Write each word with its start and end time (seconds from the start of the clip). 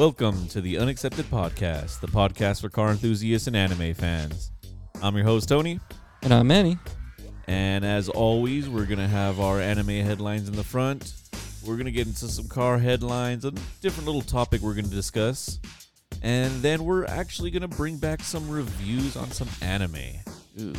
Welcome 0.00 0.48
to 0.48 0.62
the 0.62 0.78
Unaccepted 0.78 1.26
Podcast, 1.26 2.00
the 2.00 2.06
podcast 2.06 2.62
for 2.62 2.70
car 2.70 2.88
enthusiasts 2.90 3.48
and 3.48 3.54
anime 3.54 3.92
fans. 3.92 4.50
I'm 5.02 5.14
your 5.14 5.26
host, 5.26 5.50
Tony, 5.50 5.78
And 6.22 6.32
I'm 6.32 6.46
Manny. 6.46 6.78
and 7.46 7.84
as 7.84 8.08
always, 8.08 8.66
we're 8.66 8.86
going 8.86 8.98
to 8.98 9.06
have 9.06 9.40
our 9.40 9.60
anime 9.60 9.88
headlines 9.88 10.48
in 10.48 10.56
the 10.56 10.64
front. 10.64 11.12
We're 11.62 11.74
going 11.74 11.84
to 11.84 11.92
get 11.92 12.06
into 12.06 12.28
some 12.28 12.48
car 12.48 12.78
headlines, 12.78 13.44
a 13.44 13.52
different 13.82 14.06
little 14.06 14.22
topic 14.22 14.62
we're 14.62 14.72
going 14.72 14.88
to 14.88 14.90
discuss. 14.90 15.60
And 16.22 16.50
then 16.62 16.86
we're 16.86 17.04
actually 17.04 17.50
going 17.50 17.60
to 17.60 17.68
bring 17.68 17.98
back 17.98 18.22
some 18.22 18.48
reviews 18.48 19.18
on 19.18 19.30
some 19.32 19.50
anime. 19.60 19.98
Ooh. 20.58 20.72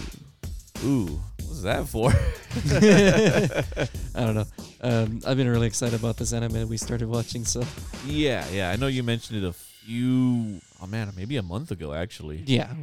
Ooh, 0.84 1.22
that 1.64 1.88
for? 1.88 2.12
I 4.16 4.26
don't 4.26 4.36
know. 4.36 4.46
Um, 4.82 5.20
I've 5.26 5.38
been 5.38 5.48
really 5.50 5.68
excited 5.68 6.00
about 6.00 6.18
this 6.18 6.34
anime 6.34 6.68
we 6.68 6.78
started 6.78 7.08
watching. 7.08 7.46
So 7.46 7.64
yeah, 8.06 8.46
yeah, 8.52 8.70
I 8.72 8.76
know 8.76 8.88
you 8.88 9.04
mentioned 9.04 9.44
it 9.44 9.48
a 9.48 9.54
few, 9.54 10.60
oh 10.82 10.88
man, 10.88 11.12
maybe 11.16 11.38
a 11.38 11.44
month 11.44 11.72
ago, 11.72 11.94
actually. 11.94 12.44
yeah, 12.46 12.74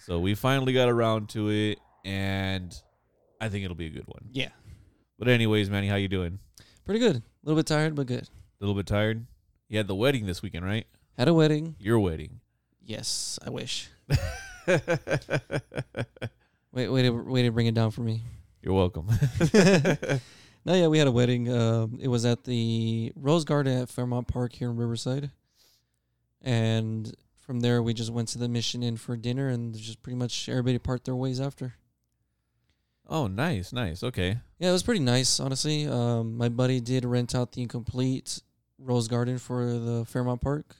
So 0.00 0.18
we 0.20 0.34
finally 0.34 0.72
got 0.72 0.88
around 0.88 1.28
to 1.30 1.48
it, 1.50 1.78
and 2.04 2.74
I 3.40 3.48
think 3.48 3.64
it'll 3.64 3.76
be 3.76 3.86
a 3.86 3.90
good 3.90 4.06
one. 4.06 4.28
yeah, 4.32 4.48
But 5.18 5.28
anyways, 5.28 5.68
Manny, 5.70 5.88
how 5.88 5.96
you 5.96 6.08
doing? 6.08 6.38
pretty 6.84 7.00
good. 7.00 7.16
A 7.16 7.22
little 7.42 7.58
bit 7.58 7.66
tired, 7.66 7.94
but 7.94 8.06
good. 8.06 8.22
A 8.24 8.28
little 8.60 8.74
bit 8.74 8.86
tired? 8.86 9.26
You 9.68 9.78
had 9.78 9.88
the 9.88 9.94
wedding 9.96 10.26
this 10.26 10.40
weekend, 10.42 10.64
right? 10.64 10.86
Had 11.18 11.28
a 11.28 11.34
wedding. 11.34 11.74
Your 11.80 11.98
wedding. 11.98 12.40
Yes, 12.82 13.38
I 13.44 13.50
wish. 13.50 13.88
Wait, 16.72 16.88
wait, 16.88 17.10
wait 17.10 17.42
to 17.42 17.50
bring 17.50 17.66
it 17.66 17.74
down 17.74 17.90
for 17.90 18.02
me. 18.02 18.22
You're 18.66 18.74
welcome. 18.74 19.06
No, 20.64 20.74
yeah, 20.74 20.88
we 20.88 20.98
had 20.98 21.06
a 21.06 21.12
wedding. 21.12 21.48
Um, 21.48 22.00
it 22.02 22.08
was 22.08 22.24
at 22.24 22.42
the 22.42 23.12
Rose 23.14 23.44
Garden 23.44 23.82
at 23.82 23.88
Fairmont 23.88 24.26
Park 24.26 24.52
here 24.52 24.68
in 24.68 24.76
Riverside, 24.76 25.30
and 26.42 27.14
from 27.38 27.60
there 27.60 27.80
we 27.84 27.94
just 27.94 28.10
went 28.10 28.26
to 28.30 28.38
the 28.38 28.48
Mission 28.48 28.82
Inn 28.82 28.96
for 28.96 29.16
dinner, 29.16 29.48
and 29.48 29.76
just 29.76 30.02
pretty 30.02 30.16
much 30.16 30.48
everybody 30.48 30.78
part 30.78 31.04
their 31.04 31.14
ways 31.14 31.40
after. 31.40 31.74
oh, 33.08 33.28
nice, 33.28 33.72
nice. 33.72 34.02
Okay. 34.02 34.38
Yeah, 34.58 34.70
it 34.70 34.72
was 34.72 34.82
pretty 34.82 34.98
nice, 35.04 35.38
honestly. 35.38 35.86
Um, 35.86 36.36
my 36.36 36.48
buddy 36.48 36.80
did 36.80 37.04
rent 37.04 37.32
out 37.36 37.52
the 37.52 37.62
incomplete 37.62 38.42
Rose 38.76 39.06
Garden 39.06 39.38
for 39.38 39.64
the 39.66 40.04
Fairmont 40.04 40.40
Park. 40.40 40.74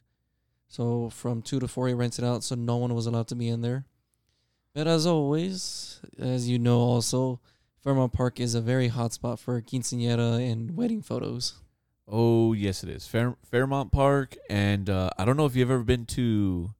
So 0.66 1.10
from 1.10 1.42
two 1.42 1.60
to 1.60 1.68
four, 1.68 1.86
he 1.86 1.94
rented 1.94 2.24
out, 2.24 2.42
so 2.42 2.56
no 2.56 2.78
one 2.78 2.92
was 2.92 3.06
allowed 3.06 3.28
to 3.28 3.36
be 3.36 3.46
in 3.46 3.60
there. 3.60 3.84
But 4.74 4.88
as 4.88 5.06
always, 5.06 6.00
as 6.18 6.48
you 6.48 6.58
know, 6.58 6.80
also 6.80 7.38
Fairmont 7.82 8.12
Park 8.12 8.40
is 8.40 8.54
a 8.54 8.60
very 8.60 8.88
hot 8.88 9.12
spot 9.12 9.38
for 9.38 9.60
quinceañera 9.60 10.40
and 10.50 10.76
wedding 10.76 11.02
photos. 11.02 11.54
Oh, 12.08 12.52
yes, 12.52 12.82
it 12.82 12.88
is. 12.88 13.06
Fair- 13.06 13.36
Fairmont 13.44 13.92
Park, 13.92 14.36
and 14.48 14.88
uh, 14.90 15.10
I 15.18 15.24
don't 15.24 15.36
know 15.36 15.46
if 15.46 15.56
you've 15.56 15.70
ever 15.70 15.82
been 15.84 16.06
to, 16.06 16.70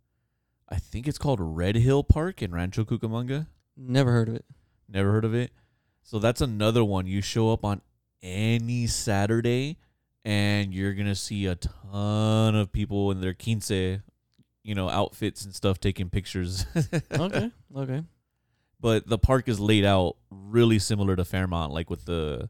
I 0.68 0.76
think 0.76 1.06
it's 1.08 1.18
called 1.18 1.38
Red 1.40 1.76
Hill 1.76 2.04
Park 2.04 2.42
in 2.42 2.52
Rancho 2.52 2.84
Cucamonga. 2.84 3.46
Never 3.76 4.12
heard 4.12 4.28
of 4.28 4.34
it. 4.36 4.44
Never 4.88 5.10
heard 5.12 5.24
of 5.24 5.34
it. 5.34 5.50
So 6.02 6.18
that's 6.18 6.40
another 6.40 6.84
one. 6.84 7.06
You 7.06 7.20
show 7.20 7.52
up 7.52 7.64
on 7.64 7.82
any 8.22 8.86
Saturday 8.86 9.78
and 10.24 10.72
you're 10.72 10.94
going 10.94 11.06
to 11.08 11.14
see 11.16 11.46
a 11.46 11.56
ton 11.56 12.54
of 12.54 12.72
people 12.72 13.10
in 13.10 13.20
their 13.20 13.34
quince, 13.34 13.70
you 13.70 14.00
know, 14.74 14.88
outfits 14.88 15.44
and 15.44 15.54
stuff 15.54 15.78
taking 15.80 16.08
pictures. 16.10 16.66
Okay, 17.12 17.50
okay. 17.76 18.02
But 18.80 19.08
the 19.08 19.18
park 19.18 19.48
is 19.48 19.60
laid 19.60 19.84
out 19.84 20.16
really 20.30 20.78
similar 20.78 21.16
to 21.16 21.24
Fairmont 21.24 21.72
like 21.72 21.90
with 21.90 22.04
the 22.04 22.48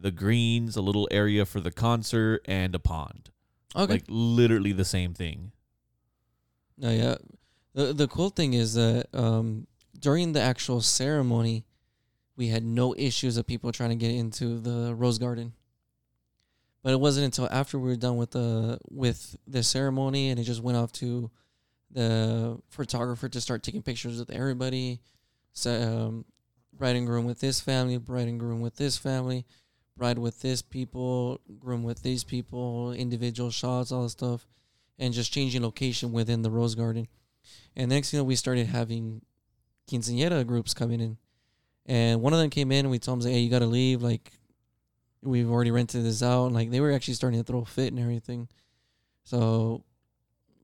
the 0.00 0.10
greens, 0.10 0.76
a 0.76 0.80
little 0.80 1.08
area 1.10 1.44
for 1.44 1.60
the 1.60 1.72
concert 1.72 2.42
and 2.44 2.74
a 2.74 2.78
pond. 2.78 3.30
Okay. 3.74 3.94
Like 3.94 4.04
literally 4.08 4.72
the 4.72 4.84
same 4.84 5.12
thing. 5.12 5.52
No, 6.76 6.90
yeah. 6.90 7.16
The 7.74 7.92
the 7.92 8.08
cool 8.08 8.30
thing 8.30 8.54
is 8.54 8.74
that 8.74 9.06
um, 9.12 9.66
during 9.98 10.32
the 10.32 10.40
actual 10.40 10.80
ceremony, 10.80 11.64
we 12.36 12.48
had 12.48 12.64
no 12.64 12.94
issues 12.96 13.36
of 13.36 13.46
people 13.46 13.72
trying 13.72 13.90
to 13.90 13.96
get 13.96 14.12
into 14.12 14.60
the 14.60 14.94
rose 14.94 15.18
garden. 15.18 15.52
But 16.82 16.92
it 16.92 17.00
wasn't 17.00 17.24
until 17.24 17.48
after 17.50 17.78
we 17.78 17.90
were 17.90 17.96
done 17.96 18.16
with 18.16 18.30
the 18.30 18.78
with 18.88 19.36
the 19.46 19.62
ceremony 19.62 20.30
and 20.30 20.38
it 20.38 20.44
just 20.44 20.62
went 20.62 20.78
off 20.78 20.92
to 20.92 21.30
the 21.90 22.58
photographer 22.68 23.28
to 23.28 23.40
start 23.40 23.62
taking 23.62 23.82
pictures 23.82 24.18
with 24.18 24.30
everybody. 24.30 25.00
So 25.52 25.72
um, 25.72 26.24
bride 26.72 26.96
and 26.96 27.06
groom 27.06 27.24
with 27.24 27.40
this 27.40 27.60
family, 27.60 27.98
bride 27.98 28.28
and 28.28 28.38
groom 28.38 28.60
with 28.60 28.76
this 28.76 28.96
family, 28.96 29.46
bride 29.96 30.18
with 30.18 30.40
this 30.40 30.62
people, 30.62 31.40
groom 31.58 31.82
with 31.82 32.02
these 32.02 32.24
people, 32.24 32.92
individual 32.92 33.50
shots, 33.50 33.90
all 33.90 34.04
that 34.04 34.10
stuff 34.10 34.46
and 34.98 35.14
just 35.14 35.32
changing 35.32 35.62
location 35.62 36.12
within 36.12 36.42
the 36.42 36.50
rose 36.50 36.74
garden. 36.74 37.06
And 37.76 37.90
next 37.90 38.10
thing 38.10 38.18
you 38.18 38.22
know, 38.22 38.26
we 38.26 38.36
started 38.36 38.66
having 38.66 39.22
quinceañera 39.88 40.46
groups 40.46 40.74
coming 40.74 41.00
in. 41.00 41.16
And 41.86 42.20
one 42.20 42.32
of 42.32 42.38
them 42.38 42.50
came 42.50 42.72
in 42.72 42.80
and 42.80 42.90
we 42.90 42.98
told 42.98 43.22
them, 43.22 43.30
hey, 43.30 43.38
you 43.38 43.50
got 43.50 43.60
to 43.60 43.66
leave. 43.66 44.02
Like, 44.02 44.32
we've 45.22 45.50
already 45.50 45.70
rented 45.70 46.04
this 46.04 46.22
out. 46.22 46.46
And 46.46 46.54
like, 46.54 46.70
they 46.70 46.80
were 46.80 46.92
actually 46.92 47.14
starting 47.14 47.40
to 47.40 47.44
throw 47.44 47.64
fit 47.64 47.92
and 47.92 48.00
everything. 48.00 48.48
So 49.24 49.84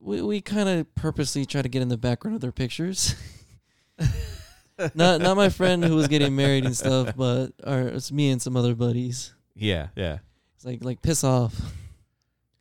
we, 0.00 0.20
we 0.20 0.40
kind 0.40 0.68
of 0.68 0.92
purposely 0.94 1.46
try 1.46 1.62
to 1.62 1.68
get 1.68 1.82
in 1.82 1.88
the 1.88 1.96
background 1.96 2.34
of 2.34 2.40
their 2.40 2.52
pictures. 2.52 3.14
not 4.94 5.20
not 5.20 5.36
my 5.36 5.48
friend 5.48 5.84
who 5.84 5.94
was 5.96 6.08
getting 6.08 6.34
married 6.34 6.64
and 6.64 6.76
stuff, 6.76 7.14
but 7.16 7.52
it's 7.64 8.12
me 8.12 8.30
and 8.30 8.42
some 8.42 8.56
other 8.56 8.74
buddies. 8.74 9.34
Yeah, 9.54 9.88
yeah. 9.96 10.18
It's 10.56 10.64
like, 10.64 10.82
like 10.84 11.02
piss 11.02 11.24
off. 11.24 11.54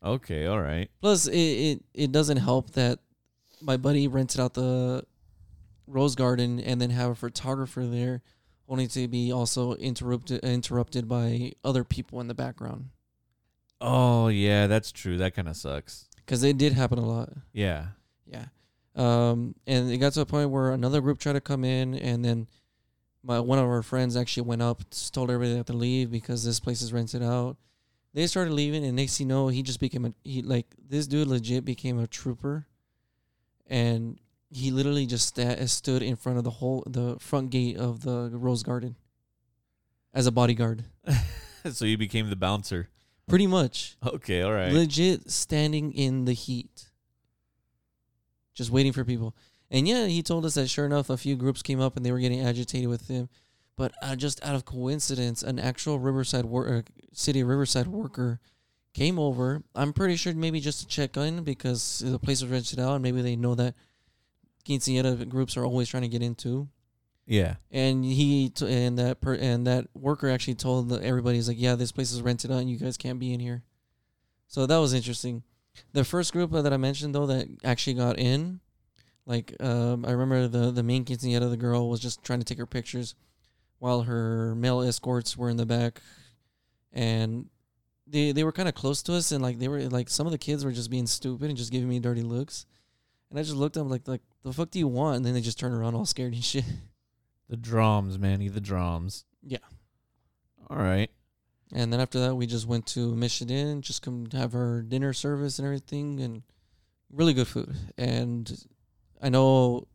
Okay, 0.03 0.45
all 0.45 0.61
right. 0.61 0.89
Plus, 1.01 1.27
it, 1.27 1.37
it 1.37 1.83
it 1.93 2.11
doesn't 2.11 2.37
help 2.37 2.71
that 2.71 2.99
my 3.61 3.77
buddy 3.77 4.07
rented 4.07 4.39
out 4.39 4.53
the 4.53 5.03
rose 5.87 6.15
garden 6.15 6.59
and 6.59 6.81
then 6.81 6.89
have 6.89 7.11
a 7.11 7.15
photographer 7.15 7.85
there, 7.85 8.21
only 8.67 8.87
to 8.87 9.07
be 9.07 9.31
also 9.31 9.73
interrupted 9.75 10.43
interrupted 10.43 11.07
by 11.07 11.53
other 11.63 11.83
people 11.83 12.19
in 12.19 12.27
the 12.27 12.33
background. 12.33 12.89
Oh, 13.81 14.29
yeah, 14.29 14.67
that's 14.67 14.91
true. 14.91 15.17
That 15.17 15.35
kind 15.35 15.49
of 15.49 15.57
sucks. 15.57 16.07
Because 16.17 16.41
it 16.43 16.57
did 16.57 16.71
happen 16.71 16.99
a 16.99 17.05
lot. 17.05 17.29
Yeah. 17.51 17.87
Yeah. 18.25 18.45
Um, 18.95 19.55
and 19.65 19.91
it 19.91 19.97
got 19.97 20.13
to 20.13 20.21
a 20.21 20.25
point 20.25 20.49
where 20.51 20.71
another 20.71 21.01
group 21.01 21.17
tried 21.19 21.33
to 21.33 21.41
come 21.41 21.63
in, 21.63 21.95
and 21.95 22.23
then 22.23 22.47
my 23.23 23.39
one 23.39 23.57
of 23.59 23.65
our 23.65 23.81
friends 23.81 24.15
actually 24.15 24.43
went 24.43 24.61
up, 24.61 24.81
told 25.11 25.29
everybody 25.31 25.51
they 25.51 25.57
have 25.57 25.65
to 25.67 25.73
leave 25.73 26.11
because 26.11 26.43
this 26.43 26.59
place 26.59 26.81
is 26.81 26.93
rented 26.93 27.23
out. 27.23 27.57
They 28.13 28.27
started 28.27 28.53
leaving, 28.53 28.85
and 28.85 28.95
next 28.95 29.17
thing 29.17 29.27
you 29.27 29.33
know, 29.33 29.47
he 29.47 29.63
just 29.63 29.79
became 29.79 30.05
a 30.05 30.13
he 30.23 30.41
like 30.43 30.67
this 30.87 31.07
dude 31.07 31.27
legit 31.27 31.65
became 31.65 31.97
a 31.99 32.05
trooper, 32.05 32.67
and 33.67 34.19
he 34.51 34.69
literally 34.69 35.07
just 35.07 35.27
sta- 35.29 35.65
stood 35.65 36.03
in 36.03 36.15
front 36.15 36.37
of 36.37 36.43
the 36.43 36.51
whole 36.51 36.83
the 36.85 37.17
front 37.19 37.49
gate 37.49 37.77
of 37.77 38.01
the 38.03 38.29
rose 38.33 38.61
garden 38.61 38.95
as 40.13 40.27
a 40.27 40.31
bodyguard, 40.31 40.83
so 41.71 41.85
you 41.85 41.97
became 41.97 42.29
the 42.29 42.35
bouncer. 42.35 42.89
pretty 43.27 43.47
much 43.47 43.97
Okay, 44.05 44.43
all 44.43 44.53
right. 44.53 44.71
legit 44.71 45.31
standing 45.31 45.91
in 45.91 46.25
the 46.25 46.33
heat, 46.33 46.91
just 48.53 48.71
waiting 48.71 48.93
for 48.93 49.03
people. 49.03 49.35
And 49.71 49.87
yeah, 49.87 50.05
he 50.07 50.21
told 50.21 50.45
us 50.45 50.53
that 50.53 50.69
sure 50.69 50.85
enough, 50.85 51.09
a 51.09 51.17
few 51.17 51.35
groups 51.35 51.61
came 51.61 51.79
up 51.81 51.95
and 51.97 52.05
they 52.05 52.11
were 52.11 52.19
getting 52.19 52.45
agitated 52.45 52.89
with 52.89 53.07
him. 53.07 53.29
But 53.75 53.91
uh, 54.03 54.15
just 54.15 54.43
out 54.45 54.53
of 54.53 54.65
coincidence, 54.65 55.41
an 55.41 55.57
actual 55.57 55.97
Riverside 55.97 56.45
wor- 56.45 56.67
uh, 56.71 56.81
city 57.11 57.41
Riverside 57.43 57.87
worker 57.87 58.39
came 58.93 59.17
over. 59.17 59.63
I'm 59.73 59.93
pretty 59.93 60.15
sure 60.15 60.31
maybe 60.35 60.59
just 60.59 60.81
to 60.81 60.87
check 60.87 61.17
in 61.17 61.43
because 61.43 62.03
the 62.05 62.19
place 62.19 62.43
was 62.43 62.51
rented 62.51 62.79
out, 62.79 62.93
and 62.93 63.01
maybe 63.01 63.23
they 63.23 63.35
know 63.35 63.55
that 63.55 63.73
quinceañera 64.67 65.27
groups 65.27 65.57
are 65.57 65.65
always 65.65 65.89
trying 65.89 66.03
to 66.03 66.09
get 66.09 66.21
into. 66.21 66.69
yeah. 67.25 67.55
And 67.71 68.05
he 68.05 68.49
t- 68.49 68.71
and 68.71 68.99
that 68.99 69.21
per- 69.21 69.35
and 69.35 69.65
that 69.65 69.87
worker 69.95 70.29
actually 70.29 70.55
told 70.55 70.89
the, 70.89 71.03
everybody, 71.03 71.37
he's 71.37 71.47
like, 71.47 71.59
yeah, 71.59 71.75
this 71.75 71.91
place 71.91 72.11
is 72.11 72.21
rented 72.21 72.51
out, 72.51 72.59
and 72.59 72.69
you 72.69 72.77
guys 72.77 72.95
can't 72.97 73.17
be 73.19 73.33
in 73.33 73.39
here. 73.39 73.63
So 74.47 74.67
that 74.67 74.77
was 74.77 74.93
interesting. 74.93 75.41
The 75.93 76.03
first 76.03 76.33
group 76.33 76.51
that 76.51 76.73
I 76.73 76.77
mentioned 76.77 77.15
though 77.15 77.27
that 77.27 77.47
actually 77.63 77.95
got 77.95 78.19
in, 78.19 78.59
like 79.25 79.55
um, 79.59 80.05
I 80.05 80.11
remember 80.11 80.47
the 80.47 80.71
the 80.71 80.83
main 80.83 81.05
quinceañera, 81.05 81.49
the 81.49 81.57
girl 81.57 81.89
was 81.89 81.99
just 81.99 82.23
trying 82.23 82.39
to 82.39 82.45
take 82.45 82.57
her 82.57 82.65
pictures, 82.65 83.15
while 83.79 84.03
her 84.03 84.55
male 84.55 84.81
escorts 84.81 85.35
were 85.35 85.49
in 85.49 85.57
the 85.57 85.65
back, 85.65 86.01
and 86.91 87.47
they 88.07 88.31
they 88.31 88.43
were 88.43 88.51
kind 88.51 88.69
of 88.69 88.75
close 88.75 89.01
to 89.03 89.13
us, 89.13 89.31
and 89.31 89.41
like 89.41 89.59
they 89.59 89.67
were 89.67 89.81
like 89.89 90.09
some 90.09 90.25
of 90.25 90.31
the 90.31 90.37
kids 90.37 90.63
were 90.63 90.71
just 90.71 90.91
being 90.91 91.07
stupid 91.07 91.49
and 91.49 91.57
just 91.57 91.71
giving 91.71 91.89
me 91.89 91.99
dirty 91.99 92.21
looks, 92.21 92.65
and 93.29 93.39
I 93.39 93.43
just 93.43 93.55
looked 93.55 93.77
at 93.77 93.81
them 93.81 93.89
like 93.89 94.07
like 94.07 94.21
the 94.43 94.53
fuck 94.53 94.71
do 94.71 94.79
you 94.79 94.87
want? 94.87 95.17
And 95.17 95.25
then 95.25 95.33
they 95.33 95.41
just 95.41 95.59
turned 95.59 95.75
around 95.75 95.95
all 95.95 96.05
scared 96.05 96.33
and 96.33 96.43
shit. 96.43 96.65
The 97.49 97.57
drums, 97.57 98.17
Manny, 98.17 98.47
the 98.47 98.61
drums. 98.61 99.25
Yeah. 99.41 99.57
All 100.69 100.77
right. 100.77 101.11
And 101.73 101.91
then 101.91 101.99
after 101.99 102.19
that, 102.19 102.35
we 102.35 102.45
just 102.45 102.67
went 102.67 102.85
to 102.87 103.15
Mission 103.15 103.49
Inn, 103.49 103.81
just 103.81 104.01
come 104.03 104.27
have 104.31 104.53
our 104.53 104.81
dinner 104.81 105.11
service 105.11 105.57
and 105.57 105.65
everything, 105.65 106.19
and 106.19 106.43
really 107.11 107.33
good 107.33 107.47
food. 107.47 107.75
And 107.97 108.51
I 109.21 109.29
know 109.29 109.87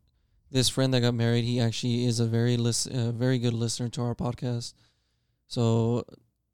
this 0.50 0.68
friend 0.68 0.92
that 0.94 1.00
got 1.00 1.14
married, 1.14 1.44
he 1.44 1.60
actually 1.60 2.04
is 2.06 2.18
a 2.20 2.26
very 2.26 2.56
list, 2.56 2.88
uh, 2.88 3.12
very 3.12 3.38
good 3.38 3.54
listener 3.54 3.88
to 3.90 4.02
our 4.02 4.14
podcast. 4.14 4.74
So 5.46 6.04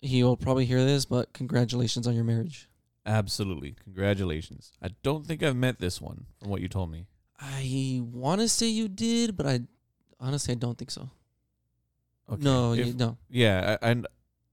he 0.00 0.22
will 0.22 0.36
probably 0.36 0.66
hear 0.66 0.84
this, 0.84 1.06
but 1.06 1.32
congratulations 1.32 2.06
on 2.06 2.14
your 2.14 2.24
marriage. 2.24 2.68
Absolutely. 3.06 3.76
Congratulations. 3.82 4.72
I 4.82 4.88
don't 5.02 5.26
think 5.26 5.42
I've 5.42 5.56
met 5.56 5.78
this 5.78 6.00
one 6.00 6.26
from 6.38 6.50
what 6.50 6.60
you 6.60 6.68
told 6.68 6.90
me. 6.90 7.06
I 7.40 8.00
want 8.02 8.40
to 8.40 8.48
say 8.48 8.66
you 8.68 8.88
did, 8.88 9.36
but 9.36 9.46
I 9.46 9.60
honestly 10.20 10.52
I 10.52 10.56
don't 10.56 10.76
think 10.78 10.90
so. 10.90 11.10
Okay. 12.30 12.42
No, 12.42 12.72
If- 12.72 12.86
you, 12.86 12.92
no. 12.94 13.16
Yeah, 13.28 13.76
I, 13.80 13.90
and 13.90 14.06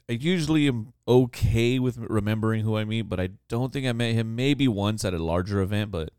I 0.09 0.13
usually 0.13 0.68
am 0.68 0.94
okay 1.07 1.80
with 1.80 1.98
remembering 1.98 2.63
who 2.63 2.77
I 2.77 2.86
meet, 2.86 3.03
but 3.03 3.19
I 3.19 3.30
don't 3.48 3.71
think 3.71 3.86
I 3.86 3.94
met 3.94 4.13
him 4.13 4.36
maybe 4.36 4.68
once 4.68 5.06
at 5.06 5.13
a 5.13 5.24
larger 5.24 5.62
event, 5.62 5.92
but 5.92 6.12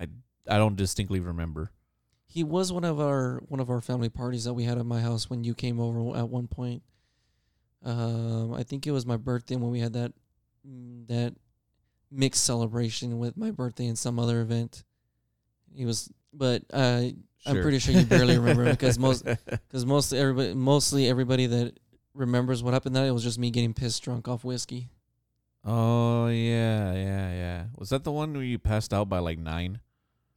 I 0.00 0.06
I 0.48 0.58
don't 0.58 0.76
distinctly 0.76 1.20
remember. 1.20 1.70
He 2.26 2.44
was 2.44 2.72
one 2.72 2.84
of 2.84 3.00
our 3.00 3.42
one 3.48 3.60
of 3.60 3.70
our 3.70 3.80
family 3.80 4.08
parties 4.08 4.44
that 4.44 4.54
we 4.54 4.64
had 4.64 4.78
at 4.78 4.86
my 4.86 5.00
house 5.00 5.28
when 5.30 5.44
you 5.44 5.54
came 5.54 5.80
over 5.80 6.16
at 6.16 6.28
one 6.28 6.48
point. 6.48 6.82
Um, 7.84 8.52
I 8.54 8.62
think 8.62 8.86
it 8.86 8.90
was 8.90 9.06
my 9.06 9.16
birthday 9.16 9.56
when 9.56 9.70
we 9.70 9.80
had 9.80 9.92
that 9.94 10.12
that 11.08 11.34
mixed 12.10 12.44
celebration 12.44 13.18
with 13.18 13.36
my 13.36 13.50
birthday 13.50 13.86
and 13.86 13.98
some 13.98 14.18
other 14.18 14.40
event. 14.40 14.84
He 15.74 15.84
was, 15.84 16.10
but 16.32 16.62
uh, 16.72 17.02
I'm 17.46 17.62
pretty 17.62 17.78
sure 17.78 17.94
you 17.94 18.04
barely 18.04 18.38
remember 18.38 18.64
him 18.64 18.72
because 18.72 18.98
most 19.06 19.24
because 19.24 19.86
most 19.86 20.12
everybody 20.12 20.54
mostly 20.54 21.08
everybody 21.08 21.46
that 21.46 21.78
remembers 22.16 22.62
what 22.62 22.74
happened 22.74 22.96
that 22.96 23.00
night, 23.02 23.08
it 23.08 23.12
was 23.12 23.22
just 23.22 23.38
me 23.38 23.50
getting 23.50 23.74
pissed 23.74 24.02
drunk 24.02 24.26
off 24.28 24.44
whiskey. 24.44 24.88
Oh 25.64 26.28
yeah, 26.28 26.92
yeah, 26.94 27.30
yeah. 27.32 27.64
Was 27.76 27.90
that 27.90 28.04
the 28.04 28.12
one 28.12 28.32
where 28.32 28.42
you 28.42 28.58
passed 28.58 28.94
out 28.94 29.08
by 29.08 29.18
like 29.18 29.38
nine? 29.38 29.80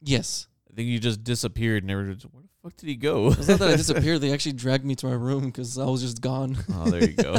Yes, 0.02 0.48
I 0.70 0.74
think 0.74 0.88
you 0.88 0.98
just 0.98 1.22
disappeared 1.24 1.86
just, 1.86 2.24
where 2.24 2.42
the 2.42 2.48
fuck 2.62 2.76
did 2.76 2.88
he 2.88 2.96
go? 2.96 3.28
it's 3.28 3.46
not 3.48 3.58
that 3.60 3.70
I 3.70 3.76
disappeared. 3.76 4.20
They 4.20 4.32
actually 4.32 4.52
dragged 4.54 4.84
me 4.84 4.94
to 4.96 5.06
my 5.06 5.14
room 5.14 5.46
because 5.46 5.78
I 5.78 5.84
was 5.84 6.00
just 6.02 6.20
gone. 6.20 6.56
oh, 6.74 6.90
there 6.90 7.04
you 7.04 7.14
go. 7.14 7.36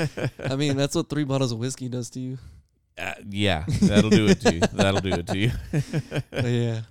I 0.50 0.56
mean, 0.56 0.76
that's 0.76 0.94
what 0.94 1.08
three 1.10 1.24
bottles 1.24 1.52
of 1.52 1.58
whiskey 1.58 1.88
does 1.88 2.08
to 2.10 2.20
you. 2.20 2.38
Uh, 2.96 3.12
yeah, 3.28 3.64
that'll 3.82 4.08
do 4.10 4.26
it 4.26 4.40
to 4.42 4.54
you. 4.54 4.60
That'll 4.72 5.00
do 5.00 5.10
it 5.14 5.26
to 5.26 5.36
you. 5.38 5.50
Yeah, 6.32 6.82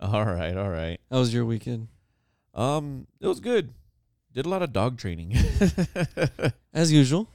all 0.00 0.24
right, 0.24 0.56
all 0.56 0.68
right. 0.70 1.00
that 1.10 1.16
was 1.18 1.34
your 1.34 1.44
weekend, 1.44 1.88
Um, 2.54 3.06
it 3.20 3.26
was 3.26 3.40
good. 3.40 3.72
Did 4.32 4.46
a 4.46 4.48
lot 4.48 4.62
of 4.62 4.72
dog 4.72 4.98
training. 4.98 5.34
as 6.72 6.90
usual. 6.92 7.28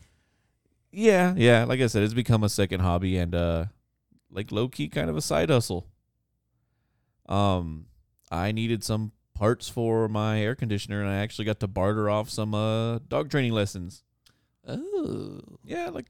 yeah, 0.91 1.33
yeah. 1.37 1.63
Like 1.63 1.79
I 1.79 1.87
said, 1.87 2.03
it's 2.03 2.13
become 2.13 2.43
a 2.43 2.49
second 2.49 2.79
hobby 2.79 3.17
and 3.17 3.35
uh, 3.35 3.65
like 4.31 4.51
low 4.51 4.67
key 4.67 4.87
kind 4.89 5.09
of 5.09 5.15
a 5.17 5.21
side 5.21 5.49
hustle. 5.49 5.85
Um, 7.27 7.85
I 8.31 8.51
needed 8.51 8.83
some 8.83 9.11
parts 9.33 9.69
for 9.69 10.07
my 10.07 10.41
air 10.41 10.55
conditioner, 10.55 11.01
and 11.01 11.09
I 11.09 11.17
actually 11.17 11.45
got 11.45 11.59
to 11.59 11.67
barter 11.67 12.09
off 12.09 12.29
some 12.29 12.53
uh 12.55 12.99
dog 13.07 13.29
training 13.29 13.51
lessons. 13.53 14.03
Oh, 14.67 15.39
Yeah, 15.63 15.89
like 15.89 16.07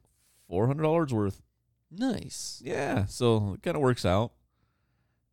four 0.47 0.67
hundred 0.67 0.83
dollars 0.83 1.13
worth. 1.13 1.41
nice. 1.91 2.61
Yeah, 2.63 3.05
so 3.05 3.53
it 3.55 3.61
kind 3.61 3.75
of 3.75 3.81
works 3.81 4.05
out. 4.05 4.31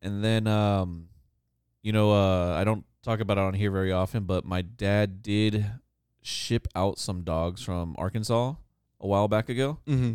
And 0.03 0.23
then, 0.23 0.47
um, 0.47 1.09
you 1.83 1.93
know, 1.93 2.13
uh, 2.13 2.55
I 2.55 2.65
don't 2.65 2.85
talk 3.05 3.21
about 3.21 3.39
it 3.39 3.43
on 3.43 3.55
here 3.55 3.71
very 3.71 3.93
often, 3.93 4.25
but 4.25 4.45
my 4.45 4.63
dad 4.63 5.23
did 5.23 5.67
ship 6.23 6.67
out 6.75 6.99
some 6.99 7.23
dogs 7.23 7.63
from 7.63 7.95
Arkansas 7.99 8.55
a 9.01 9.07
while 9.07 9.29
back 9.29 9.49
ago. 9.49 9.79
Mm-hmm. 9.87 10.15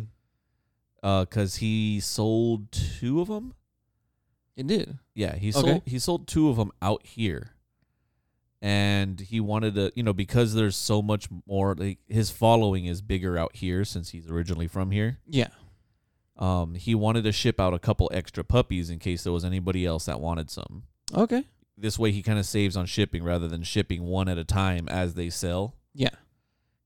Uh, 1.02 1.24
cause 1.24 1.56
he 1.56 2.00
sold 2.00 2.70
two 2.72 3.20
of 3.20 3.28
them. 3.28 3.54
It 4.56 4.66
did. 4.66 4.98
Yeah, 5.14 5.36
he 5.36 5.48
Okay. 5.50 5.60
sold 5.60 5.82
he 5.86 5.98
sold 5.98 6.26
two 6.26 6.50
of 6.50 6.56
them 6.56 6.70
out 6.82 7.06
here, 7.06 7.52
and 8.60 9.18
he 9.18 9.40
wanted 9.40 9.74
to, 9.76 9.92
you 9.94 10.02
know, 10.02 10.12
because 10.12 10.52
there's 10.54 10.76
so 10.76 11.00
much 11.00 11.28
more. 11.46 11.74
Like 11.74 11.98
his 12.08 12.30
following 12.30 12.84
is 12.86 13.00
bigger 13.00 13.38
out 13.38 13.56
here 13.56 13.84
since 13.84 14.10
he's 14.10 14.28
originally 14.30 14.66
from 14.66 14.90
here. 14.90 15.18
Yeah. 15.26 15.48
Um, 16.36 16.74
he 16.74 16.94
wanted 16.94 17.24
to 17.24 17.32
ship 17.32 17.58
out 17.60 17.72
a 17.74 17.78
couple 17.78 18.10
extra 18.12 18.44
puppies 18.44 18.90
in 18.90 18.98
case 18.98 19.24
there 19.24 19.32
was 19.32 19.44
anybody 19.44 19.86
else 19.86 20.06
that 20.06 20.20
wanted 20.20 20.50
some. 20.50 20.82
Okay. 21.14 21.44
This 21.80 21.98
way, 21.98 22.12
he 22.12 22.22
kind 22.22 22.38
of 22.38 22.46
saves 22.46 22.76
on 22.76 22.86
shipping 22.86 23.24
rather 23.24 23.48
than 23.48 23.62
shipping 23.62 24.04
one 24.04 24.28
at 24.28 24.38
a 24.38 24.44
time 24.44 24.88
as 24.88 25.14
they 25.14 25.30
sell. 25.30 25.76
Yeah. 25.94 26.10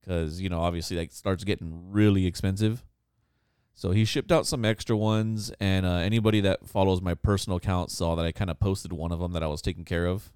Because 0.01 0.39
you 0.41 0.49
know, 0.49 0.61
obviously, 0.61 0.95
that 0.97 1.13
starts 1.13 1.43
getting 1.43 1.91
really 1.91 2.25
expensive. 2.25 2.83
So 3.73 3.91
he 3.91 4.05
shipped 4.05 4.31
out 4.31 4.47
some 4.47 4.63
extra 4.63 4.95
ones, 4.95 5.51
and 5.59 5.85
uh, 5.85 5.95
anybody 5.95 6.39
that 6.41 6.65
follows 6.65 7.01
my 7.01 7.13
personal 7.13 7.57
account 7.57 7.91
saw 7.91 8.15
that 8.15 8.25
I 8.25 8.31
kind 8.31 8.49
of 8.49 8.57
posted 8.57 8.93
one 8.93 9.11
of 9.11 9.19
them 9.19 9.33
that 9.33 9.43
I 9.43 9.47
was 9.47 9.61
taking 9.61 9.83
care 9.83 10.05
of, 10.05 10.31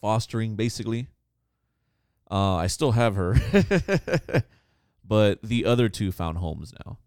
fostering 0.00 0.54
basically. 0.54 1.08
Uh, 2.30 2.54
I 2.54 2.68
still 2.68 2.92
have 2.92 3.16
her, 3.16 3.34
but 5.04 5.42
the 5.42 5.64
other 5.64 5.88
two 5.88 6.12
found 6.12 6.38
homes 6.38 6.72
now. 6.84 6.98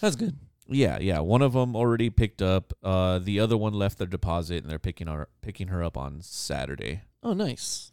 That's 0.00 0.16
good. 0.16 0.38
Yeah, 0.66 0.98
yeah. 0.98 1.20
One 1.20 1.42
of 1.42 1.52
them 1.52 1.76
already 1.76 2.08
picked 2.10 2.40
up. 2.40 2.72
Uh, 2.82 3.18
the 3.18 3.40
other 3.40 3.56
one 3.56 3.74
left 3.74 3.98
their 3.98 4.06
deposit, 4.06 4.62
and 4.62 4.70
they're 4.70 4.78
picking 4.78 5.06
her 5.08 5.28
picking 5.42 5.68
her 5.68 5.82
up 5.84 5.96
on 5.96 6.20
Saturday. 6.22 7.02
Oh, 7.22 7.34
nice. 7.34 7.92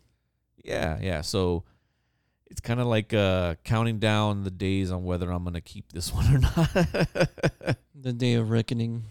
Yeah, 0.64 0.98
yeah. 1.02 1.22
So 1.22 1.64
it's 2.50 2.62
kind 2.62 2.80
of 2.80 2.88
like 2.88 3.14
uh, 3.14 3.56
counting 3.64 4.00
down 4.00 4.44
the 4.44 4.52
days 4.52 4.92
on 4.92 5.04
whether 5.04 5.30
I'm 5.32 5.44
gonna 5.44 5.60
keep 5.62 5.92
this 5.92 6.14
one 6.14 6.34
or 6.36 6.40
not. 6.40 6.74
The 7.94 8.14
day 8.14 8.34
of 8.36 8.50
reckoning. 8.50 9.04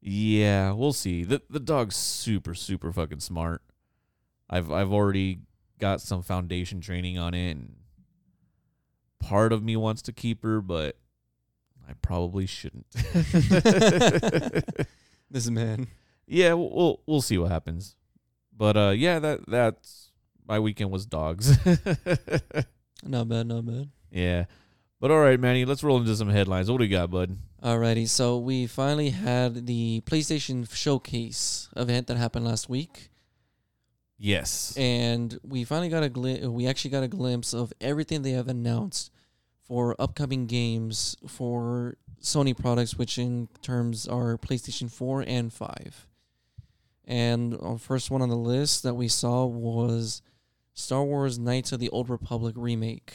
yeah, 0.00 0.72
we'll 0.72 0.92
see. 0.92 1.24
the 1.24 1.42
The 1.48 1.60
dog's 1.60 1.96
super, 1.96 2.54
super 2.54 2.92
fucking 2.92 3.20
smart. 3.20 3.62
I've 4.48 4.70
I've 4.70 4.92
already 4.92 5.40
got 5.78 6.00
some 6.00 6.22
foundation 6.22 6.80
training 6.80 7.16
on 7.18 7.32
it, 7.34 7.52
and 7.52 7.76
part 9.20 9.52
of 9.52 9.62
me 9.62 9.76
wants 9.76 10.02
to 10.02 10.12
keep 10.12 10.42
her, 10.42 10.60
but 10.60 10.96
I 11.90 11.94
probably 12.02 12.46
shouldn't. 12.46 12.86
This 15.32 15.48
man. 15.48 15.86
yeah, 16.26 16.54
we'll, 16.54 16.70
we'll 16.70 17.00
we'll 17.06 17.20
see 17.22 17.38
what 17.38 17.50
happens. 17.52 17.94
But 18.56 18.76
uh, 18.76 18.90
yeah, 18.96 19.20
that 19.20 19.48
that's 19.48 20.10
my 20.46 20.58
weekend 20.58 20.90
was 20.90 21.06
dogs. 21.06 21.56
Not 23.04 23.28
bad, 23.28 23.46
not 23.46 23.64
bad. 23.64 23.88
yeah, 24.10 24.44
but 25.00 25.10
all 25.10 25.20
right, 25.20 25.38
Manny, 25.40 25.64
let's 25.64 25.82
roll 25.84 25.98
into 25.98 26.14
some 26.16 26.28
headlines. 26.28 26.70
What 26.70 26.78
do 26.78 26.84
you 26.84 26.90
got, 26.90 27.10
bud? 27.10 27.38
Alrighty, 27.62 28.06
so 28.08 28.38
we 28.38 28.66
finally 28.66 29.10
had 29.10 29.66
the 29.66 30.02
PlayStation 30.04 30.70
Showcase 30.70 31.68
event 31.76 32.08
that 32.08 32.16
happened 32.18 32.44
last 32.44 32.68
week, 32.68 33.08
Yes. 34.18 34.76
and 34.76 35.38
we 35.42 35.64
finally 35.64 35.88
got 35.88 36.02
a 36.02 36.08
gli- 36.10 36.46
we 36.46 36.66
actually 36.66 36.90
got 36.90 37.02
a 37.04 37.08
glimpse 37.08 37.54
of 37.54 37.72
everything 37.80 38.20
they 38.22 38.32
have 38.32 38.48
announced 38.48 39.10
for 39.70 39.94
upcoming 40.00 40.46
games 40.46 41.16
for 41.28 41.96
Sony 42.20 42.58
products, 42.58 42.98
which 42.98 43.18
in 43.18 43.48
terms 43.62 44.08
are 44.08 44.36
PlayStation 44.36 44.90
4 44.90 45.22
and 45.28 45.52
5. 45.52 46.08
And 47.04 47.52
the 47.52 47.78
first 47.78 48.10
one 48.10 48.20
on 48.20 48.30
the 48.30 48.36
list 48.36 48.82
that 48.82 48.94
we 48.94 49.06
saw 49.06 49.46
was 49.46 50.22
Star 50.74 51.04
Wars 51.04 51.38
Knights 51.38 51.70
of 51.70 51.78
the 51.78 51.88
Old 51.90 52.10
Republic 52.10 52.54
remake. 52.58 53.14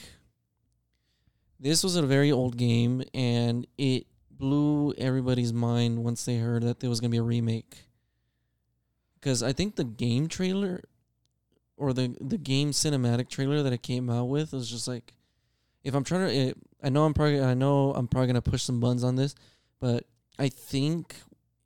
This 1.59 1.83
was 1.83 1.97
a 1.97 2.03
very 2.03 2.31
old 2.31 2.55
game, 2.55 3.03
and 3.13 3.67
it 3.77 4.07
blew 4.31 4.93
everybody's 4.97 5.51
mind 5.51 6.05
once 6.05 6.23
they 6.23 6.37
heard 6.37 6.63
that 6.63 6.79
there 6.79 6.89
was 6.89 7.01
going 7.01 7.11
to 7.11 7.15
be 7.15 7.19
a 7.19 7.21
remake. 7.21 7.79
Because 9.15 9.43
I 9.43 9.51
think 9.51 9.75
the 9.75 9.83
game 9.83 10.29
trailer 10.29 10.85
or 11.75 11.91
the 11.91 12.15
the 12.21 12.37
game 12.37 12.71
cinematic 12.71 13.27
trailer 13.27 13.61
that 13.61 13.73
it 13.73 13.83
came 13.83 14.09
out 14.09 14.29
with 14.29 14.53
was 14.53 14.69
just 14.69 14.87
like, 14.87 15.11
if 15.85 15.93
I'm 15.95 16.03
trying 16.03 16.27
to, 16.27 16.33
eh, 16.35 16.47
it, 16.49 16.57
I 16.83 16.89
know 16.89 17.05
I'm 17.05 17.13
probably 17.13 17.39
I 17.41 17.53
know 17.53 17.93
I'm 17.93 18.07
probably 18.07 18.27
gonna 18.27 18.41
push 18.41 18.63
some 18.63 18.79
buns 18.81 19.03
on 19.03 19.15
this, 19.15 19.35
but 19.79 20.05
I 20.37 20.49
think 20.49 21.15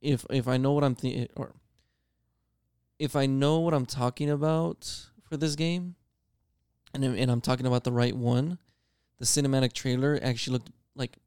if 0.01 0.25
if 0.29 0.47
I 0.47 0.57
know 0.57 0.73
what 0.73 0.83
I'm 0.83 0.93
thinking 0.93 1.23
eh, 1.23 1.27
or 1.35 1.55
if 2.99 3.15
I 3.15 3.25
know 3.25 3.59
what 3.61 3.73
I'm 3.73 3.85
talking 3.85 4.29
about 4.29 5.07
for 5.23 5.38
this 5.38 5.55
game, 5.55 5.95
and 6.93 7.03
I'm- 7.03 7.15
and 7.17 7.31
I'm 7.31 7.41
talking 7.41 7.65
about 7.65 7.83
the 7.85 7.91
right 7.93 8.15
one, 8.15 8.59
the 9.17 9.25
cinematic 9.25 9.73
trailer 9.73 10.19
actually 10.21 10.53
looked 10.53 10.71
like 10.95 11.17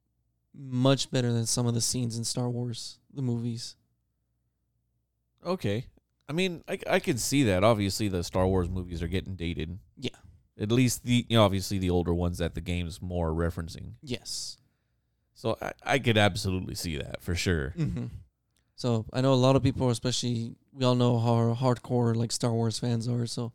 much 0.55 1.11
better 1.11 1.33
than 1.33 1.47
some 1.47 1.67
of 1.67 1.73
the 1.75 1.81
scenes 1.81 2.17
in 2.19 2.25
Star 2.25 2.51
Wars 2.51 2.99
the 3.13 3.23
movies. 3.23 3.77
Okay. 5.45 5.87
I 6.29 6.33
mean, 6.35 6.63
I 6.69 6.79
I 6.87 6.99
can 7.01 7.19
see 7.19 7.43
that. 7.45 7.65
Obviously, 7.65 8.09
the 8.09 8.23
Star 8.23 8.47
Wars 8.47 8.69
movies 8.69 9.03
are 9.03 9.09
getting 9.09 9.35
dated. 9.35 9.79
Yeah. 9.97 10.11
At 10.61 10.71
least 10.71 11.05
the 11.05 11.27
you 11.29 11.37
know, 11.37 11.45
obviously 11.45 11.79
the 11.79 11.91
older 11.91 12.13
ones 12.13 12.39
that 12.39 12.55
the 12.55 12.61
game's 12.61 13.01
more 13.01 13.31
referencing. 13.31 13.93
Yes. 14.03 14.59
So 15.35 15.57
I, 15.61 15.73
I 15.85 15.99
could 15.99 16.19
absolutely 16.19 16.75
see 16.75 16.99
that 16.99 17.23
for 17.23 17.35
sure. 17.35 17.75
Mm-hmm. 17.77 18.07
So 18.77 19.07
I 19.13 19.21
know 19.21 19.33
a 19.33 19.35
lot 19.35 19.57
of 19.57 19.63
people, 19.63 19.91
especially 19.91 20.55
we 20.73 20.85
all 20.85 20.95
know 20.95 21.19
how 21.19 21.55
hardcore 21.55 22.15
like 22.15 22.33
Star 22.33 22.53
Wars 22.53 22.79
fans 22.79 23.09
are. 23.09 23.27
So 23.27 23.53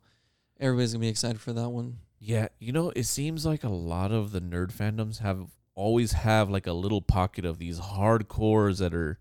everybody's 0.58 0.92
gonna 0.92 1.02
be 1.02 1.08
excited 1.08 1.40
for 1.40 1.52
that 1.52 1.68
one. 1.68 1.98
Yeah, 2.20 2.48
you 2.58 2.72
know, 2.72 2.90
it 2.96 3.04
seems 3.04 3.46
like 3.46 3.62
a 3.62 3.68
lot 3.68 4.10
of 4.10 4.32
the 4.32 4.40
nerd 4.40 4.72
fandoms 4.72 5.18
have 5.18 5.46
always 5.74 6.12
have 6.12 6.50
like 6.50 6.66
a 6.66 6.72
little 6.72 7.00
pocket 7.00 7.44
of 7.44 7.58
these 7.58 7.78
hardcores 7.78 8.78
that 8.80 8.92
are 8.92 9.20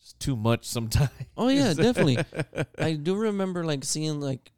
just 0.00 0.20
too 0.20 0.36
much 0.36 0.66
sometimes. 0.66 1.10
Oh 1.36 1.48
yeah, 1.48 1.72
definitely. 1.74 2.18
I 2.78 2.92
do 2.92 3.16
remember 3.16 3.64
like 3.64 3.84
seeing 3.84 4.20
like 4.20 4.52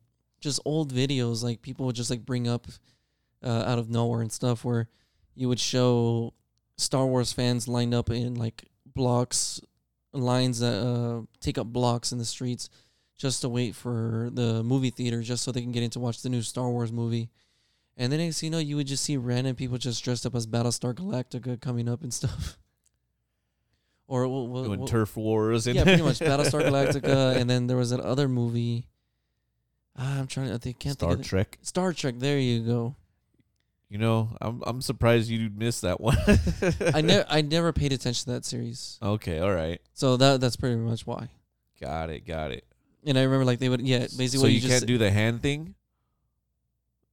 just 0.47 0.61
old 0.65 0.95
videos 0.95 1.43
like 1.43 1.61
people 1.61 1.85
would 1.87 1.97
just 1.97 2.09
like 2.09 2.25
bring 2.25 2.47
up 2.47 2.67
uh, 3.43 3.65
out 3.67 3.79
of 3.79 3.91
nowhere 3.91 4.21
and 4.21 4.31
stuff 4.31 4.65
where 4.65 4.89
you 5.35 5.49
would 5.49 5.61
show 5.61 6.33
Star 6.79 7.05
Wars 7.05 7.33
fans 7.33 7.67
lined 7.69 7.93
up 7.93 8.11
in 8.11 8.37
like 8.37 8.65
blocks, 8.87 9.61
lines 10.13 10.61
that 10.61 10.81
uh, 10.81 11.27
take 11.41 11.59
up 11.59 11.67
blocks 11.67 12.13
in 12.13 12.19
the 12.19 12.25
streets 12.25 12.71
just 13.19 13.41
to 13.41 13.49
wait 13.49 13.75
for 13.75 14.31
the 14.33 14.63
movie 14.63 14.91
theater, 14.91 15.21
just 15.21 15.43
so 15.43 15.51
they 15.51 15.63
can 15.63 15.73
get 15.73 15.83
in 15.83 15.91
to 15.91 16.01
watch 16.01 16.23
the 16.23 16.29
new 16.29 16.43
Star 16.43 16.71
Wars 16.71 16.93
movie. 16.93 17.29
And 17.97 18.13
then 18.13 18.21
next 18.21 18.43
you 18.43 18.51
know, 18.51 18.59
you 18.59 18.77
would 18.77 18.87
just 18.87 19.05
see 19.05 19.17
random 19.17 19.57
people 19.57 19.79
just 19.79 20.05
dressed 20.05 20.27
up 20.27 20.35
as 20.35 20.47
Battlestar 20.47 20.95
Galactica 20.95 21.61
coming 21.61 21.89
up 21.89 22.03
and 22.03 22.15
stuff. 22.15 22.57
Or 24.09 24.29
what? 24.29 24.47
what, 24.47 24.79
what 24.79 24.89
turf 24.89 25.17
wars 25.17 25.67
and 25.67 25.75
yeah, 25.75 25.83
pretty 25.83 26.05
much 26.05 26.19
Battlestar 26.21 26.63
Galactica, 26.63 27.35
and 27.35 27.51
then 27.51 27.67
there 27.67 27.77
was 27.77 27.91
that 27.91 27.99
other 27.99 28.29
movie. 28.29 28.87
Ah, 29.99 30.19
I'm 30.19 30.27
trying 30.27 30.49
to. 30.49 30.55
I 30.55 30.59
think 30.59 30.79
can't 30.79 30.95
Star 30.95 31.11
think 31.11 31.21
of 31.21 31.25
the, 31.25 31.29
Trek. 31.29 31.59
Star 31.63 31.93
Trek. 31.93 32.15
There 32.19 32.39
you 32.39 32.61
go. 32.61 32.95
You 33.89 33.99
know, 33.99 34.31
I'm 34.41 34.63
I'm 34.67 34.83
surprised 34.83 35.31
you 35.31 35.49
missed 35.55 35.83
that 35.83 36.01
one. 36.01 36.17
I 36.95 37.01
never 37.03 37.25
I 37.31 37.41
never 37.43 37.73
paid 37.73 37.93
attention 37.93 38.25
to 38.25 38.33
that 38.33 38.45
series, 38.45 38.99
Okay, 39.01 39.39
all 39.39 39.53
right. 39.53 39.81
so 39.95 40.17
that 40.17 40.41
that's 40.41 40.57
pretty 40.57 40.77
much 40.77 41.07
why. 41.07 41.29
Got 41.81 42.11
it, 42.11 42.27
got 42.27 42.51
it. 42.51 42.65
And 43.05 43.17
I 43.17 43.23
remember 43.23 43.45
like 43.45 43.61
they 43.61 43.69
would 43.69 43.81
yeah 43.83 44.01
basically 44.01 44.29
so 44.29 44.43
what 44.43 44.53
you, 44.53 44.59
you, 44.59 44.69
can't 44.69 44.87
do 44.87 44.99
the 44.99 45.11
hand 45.11 45.41
thing? 45.41 45.75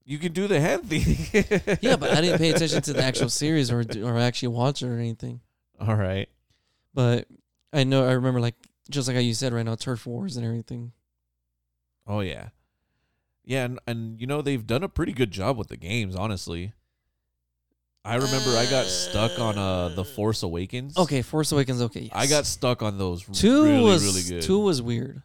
You 0.06 0.18
can 0.18 0.34
do 0.34 0.48
the 0.48 0.60
hand 0.60 0.90
thing. 0.90 1.78
yeah, 1.82 1.96
but 1.96 2.12
I 2.12 2.22
didn't 2.22 2.40
pay 2.40 2.50
attention 2.56 2.82
to 2.82 2.94
the 2.94 3.04
actual 3.04 3.30
series 3.30 3.72
or 3.72 3.86
or 4.04 4.18
actually 4.18 4.50
watch 4.50 4.82
it 4.82 4.88
or 4.88 4.98
anything. 4.98 5.42
All 5.80 5.96
right. 5.96 6.28
But 6.94 7.28
I 7.72 7.84
know 7.84 8.08
I 8.08 8.13
remember 8.13 8.42
like 8.42 8.56
just 8.90 9.08
like 9.08 9.16
how 9.16 9.22
you 9.22 9.36
said 9.36 9.54
right 9.54 9.63
now, 9.63 9.75
turf 9.75 10.08
wars 10.08 10.38
and 10.38 10.46
everything. 10.46 10.92
Oh 12.08 12.22
yeah. 12.22 12.50
Yeah, 13.46 13.66
and, 13.66 13.80
and 13.88 14.20
you 14.22 14.28
know 14.28 14.42
they've 14.42 14.66
done 14.66 14.84
a 14.84 14.90
pretty 14.90 15.12
good 15.14 15.32
job 15.32 15.58
with 15.58 15.68
the 15.68 15.78
games, 15.78 16.16
honestly. 16.16 16.74
I 18.06 18.16
remember 18.16 18.50
I 18.58 18.66
got 18.70 18.86
stuck 18.86 19.40
on 19.40 19.58
uh 19.58 19.90
The 19.90 20.04
Force 20.04 20.44
Awakens. 20.44 20.98
Okay, 20.98 21.22
Force 21.22 21.52
Awakens. 21.52 21.82
Okay, 21.84 22.02
yes. 22.02 22.12
I 22.14 22.28
got 22.28 22.46
stuck 22.46 22.82
on 22.82 22.98
those 22.98 23.24
two 23.24 23.64
really 23.64 23.84
was 23.84 24.04
really 24.06 24.30
good. 24.40 24.44
two 24.46 24.60
was 24.60 24.82
weird. 24.82 25.22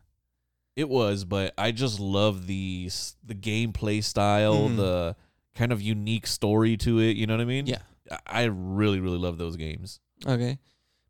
It 0.77 0.89
was, 0.89 1.25
but 1.25 1.55
I 1.59 1.73
just 1.73 1.99
love 1.99 2.47
the 2.47 2.89
the 3.25 3.35
gameplay 3.35 4.03
style, 4.03 4.69
Mhm. 4.69 4.77
the 4.77 5.17
kind 5.57 5.73
of 5.73 5.83
unique 5.83 6.27
story 6.29 6.77
to 6.79 7.01
it, 7.01 7.17
you 7.17 7.27
know 7.27 7.35
what 7.35 7.41
I 7.43 7.47
mean? 7.47 7.67
Yeah. 7.67 7.79
I 8.11 8.43
I 8.43 8.45
really 8.45 9.01
really 9.01 9.19
love 9.19 9.39
those 9.39 9.57
games. 9.57 9.99
Okay, 10.25 10.59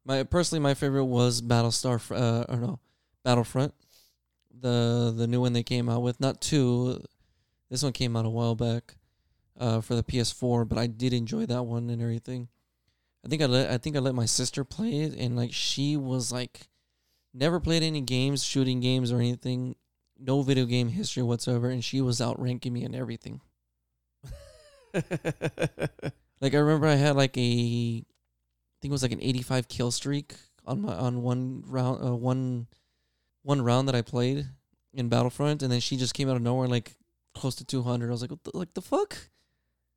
my 0.06 0.22
personally 0.24 0.60
my 0.62 0.72
favorite 0.74 1.04
was 1.04 1.42
Battlestar. 1.42 2.00
Fr- 2.00 2.14
Uh, 2.14 2.44
or 2.48 2.56
no, 2.56 2.80
Battlefront. 3.24 3.74
The 4.60 5.14
the 5.16 5.26
new 5.26 5.40
one 5.40 5.52
they 5.52 5.62
came 5.62 5.88
out 5.88 6.02
with, 6.02 6.20
not 6.20 6.40
two. 6.40 7.02
This 7.70 7.82
one 7.82 7.92
came 7.92 8.16
out 8.16 8.24
a 8.24 8.30
while 8.30 8.54
back, 8.54 8.96
uh, 9.58 9.80
for 9.80 9.94
the 9.94 10.02
PS4. 10.02 10.68
But 10.68 10.78
I 10.78 10.86
did 10.86 11.12
enjoy 11.12 11.46
that 11.46 11.64
one 11.64 11.90
and 11.90 12.00
everything. 12.00 12.48
I 13.24 13.28
think 13.28 13.42
I 13.42 13.46
let 13.46 13.70
I 13.70 13.78
think 13.78 13.96
I 13.96 14.00
let 14.00 14.14
my 14.14 14.26
sister 14.26 14.64
play 14.64 15.00
it, 15.00 15.14
and 15.14 15.36
like 15.36 15.52
she 15.52 15.96
was 15.96 16.32
like, 16.32 16.68
never 17.34 17.60
played 17.60 17.82
any 17.82 18.00
games, 18.00 18.42
shooting 18.44 18.80
games 18.80 19.12
or 19.12 19.18
anything, 19.18 19.76
no 20.18 20.42
video 20.42 20.64
game 20.64 20.88
history 20.88 21.22
whatsoever, 21.22 21.68
and 21.68 21.84
she 21.84 22.00
was 22.00 22.20
outranking 22.20 22.72
me 22.72 22.84
in 22.84 22.94
everything. 22.94 23.40
Like 26.40 26.54
I 26.54 26.58
remember 26.58 26.86
I 26.86 26.94
had 26.94 27.16
like 27.16 27.36
a 27.36 27.40
I 27.40 28.76
think 28.80 28.90
it 28.90 28.92
was 28.92 29.02
like 29.02 29.12
an 29.12 29.22
85 29.22 29.68
kill 29.68 29.90
streak 29.90 30.36
on 30.64 30.82
my 30.82 30.94
on 30.94 31.22
one 31.22 31.64
round 31.66 32.04
uh, 32.04 32.14
one 32.14 32.66
one 33.42 33.62
round 33.62 33.88
that 33.88 33.94
I 33.94 34.02
played 34.02 34.46
in 34.92 35.08
Battlefront 35.08 35.62
and 35.62 35.70
then 35.70 35.80
she 35.80 35.96
just 35.96 36.14
came 36.14 36.28
out 36.28 36.36
of 36.36 36.42
nowhere 36.42 36.68
like 36.68 36.96
close 37.34 37.54
to 37.56 37.64
200. 37.64 38.08
I 38.08 38.10
was 38.10 38.22
like 38.22 38.30
what 38.30 38.44
the, 38.44 38.56
like 38.56 38.74
the 38.74 38.82
fuck? 38.82 39.16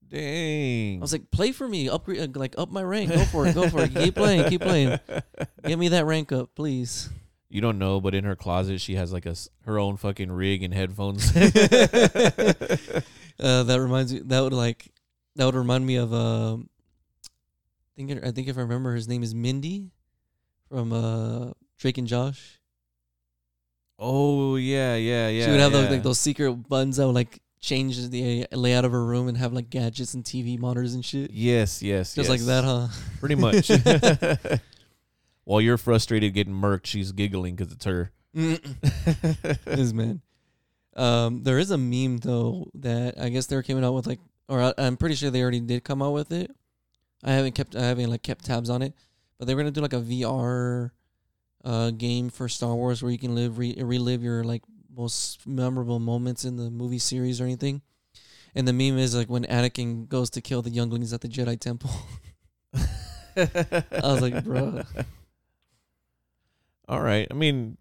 Dang. 0.07 0.97
I 0.97 1.01
was 1.01 1.13
like 1.13 1.31
play 1.31 1.51
for 1.51 1.67
me, 1.67 1.87
upgrade 1.87 2.19
uh, 2.19 2.39
like 2.39 2.55
up 2.57 2.69
my 2.69 2.83
rank. 2.83 3.11
Go 3.11 3.23
for 3.25 3.47
it. 3.47 3.55
Go 3.55 3.69
for 3.69 3.81
it. 3.83 3.93
Keep 3.93 4.15
playing. 4.15 4.49
Keep 4.49 4.61
playing. 4.61 4.99
Get 5.65 5.79
me 5.79 5.87
that 5.89 6.05
rank 6.05 6.31
up, 6.31 6.53
please. 6.55 7.09
You 7.49 7.61
don't 7.61 7.79
know, 7.79 7.99
but 7.99 8.13
in 8.15 8.23
her 8.23 8.35
closet 8.35 8.79
she 8.81 8.95
has 8.95 9.11
like 9.11 9.25
a 9.25 9.35
her 9.65 9.79
own 9.79 9.97
fucking 9.97 10.31
rig 10.31 10.63
and 10.63 10.73
headphones. 10.73 11.31
Uh, 13.41 13.63
that 13.63 13.81
reminds 13.81 14.13
me 14.13 14.19
that 14.25 14.41
would 14.41 14.53
like 14.53 14.91
that 15.35 15.45
would 15.45 15.55
remind 15.55 15.83
me 15.83 15.95
of 15.95 16.13
um 16.13 16.69
I 17.25 18.05
think 18.05 18.23
I 18.23 18.29
think 18.29 18.47
if 18.47 18.57
I 18.57 18.61
remember 18.61 18.93
his 18.93 19.07
name 19.07 19.23
is 19.23 19.33
Mindy 19.33 19.89
from 20.69 20.93
uh 20.93 21.51
Drake 21.79 21.97
and 21.97 22.07
Josh. 22.07 22.60
Oh 24.01 24.57
yeah, 24.57 24.95
yeah, 24.95 25.29
yeah. 25.29 25.45
she 25.45 25.51
would 25.51 25.59
have 25.59 25.71
yeah. 25.71 25.81
those 25.81 25.91
like 25.91 26.03
those 26.03 26.19
secret 26.19 26.51
buttons 26.67 26.97
that 26.97 27.05
would 27.05 27.15
like 27.15 27.39
change 27.61 28.09
the 28.09 28.47
layout 28.51 28.83
of 28.83 28.91
her 28.91 29.05
room 29.05 29.27
and 29.27 29.37
have 29.37 29.53
like 29.53 29.69
gadgets 29.69 30.13
and 30.15 30.23
TV 30.23 30.59
monitors 30.59 30.95
and 30.95 31.05
shit. 31.05 31.31
Yes, 31.31 31.81
yes, 31.81 32.15
Just 32.15 32.29
like 32.29 32.41
that, 32.41 32.63
huh? 32.63 32.87
Pretty 33.19 33.35
much. 33.35 33.69
While 35.43 35.61
you're 35.61 35.77
frustrated 35.77 36.33
getting 36.33 36.53
murked, 36.53 36.87
she's 36.87 37.11
giggling 37.11 37.55
because 37.55 37.71
it's 37.71 37.85
her. 37.85 38.11
this 38.33 39.93
man. 39.93 40.21
Um, 40.95 41.43
there 41.43 41.59
is 41.59 41.71
a 41.71 41.77
meme 41.77 42.17
though 42.17 42.69
that 42.73 43.19
I 43.19 43.29
guess 43.29 43.45
they're 43.45 43.63
coming 43.63 43.85
out 43.85 43.93
with 43.93 44.07
like, 44.07 44.19
or 44.49 44.61
I, 44.61 44.73
I'm 44.77 44.97
pretty 44.97 45.15
sure 45.15 45.29
they 45.29 45.41
already 45.41 45.61
did 45.61 45.83
come 45.83 46.01
out 46.01 46.13
with 46.13 46.31
it. 46.31 46.51
I 47.23 47.33
haven't 47.33 47.53
kept, 47.53 47.75
I 47.75 47.83
haven't 47.85 48.09
like 48.09 48.23
kept 48.23 48.45
tabs 48.45 48.69
on 48.69 48.81
it, 48.81 48.93
but 49.37 49.47
they're 49.47 49.55
gonna 49.55 49.71
do 49.71 49.81
like 49.81 49.93
a 49.93 50.01
VR, 50.01 50.91
uh, 51.63 51.91
game 51.91 52.29
for 52.29 52.47
Star 52.49 52.73
Wars 52.75 53.01
where 53.03 53.11
you 53.11 53.17
can 53.17 53.35
live 53.35 53.57
re- 53.57 53.75
relive 53.77 54.23
your 54.23 54.43
like 54.43 54.63
most 54.95 55.45
memorable 55.47 55.99
moments 55.99 56.43
in 56.45 56.57
the 56.57 56.69
movie 56.69 56.99
series 56.99 57.39
or 57.39 57.45
anything. 57.45 57.81
And 58.53 58.67
the 58.67 58.73
meme 58.73 58.97
is 58.97 59.15
like 59.15 59.29
when 59.29 59.45
Anakin 59.45 60.09
goes 60.09 60.29
to 60.31 60.41
kill 60.41 60.61
the 60.61 60.69
younglings 60.69 61.13
at 61.13 61.21
the 61.21 61.29
Jedi 61.29 61.59
Temple. 61.59 61.91
I 63.37 64.01
was 64.03 64.21
like, 64.21 64.43
bro. 64.43 64.81
All 66.89 67.01
right. 67.01 67.27
I 67.31 67.33
mean, 67.33 67.77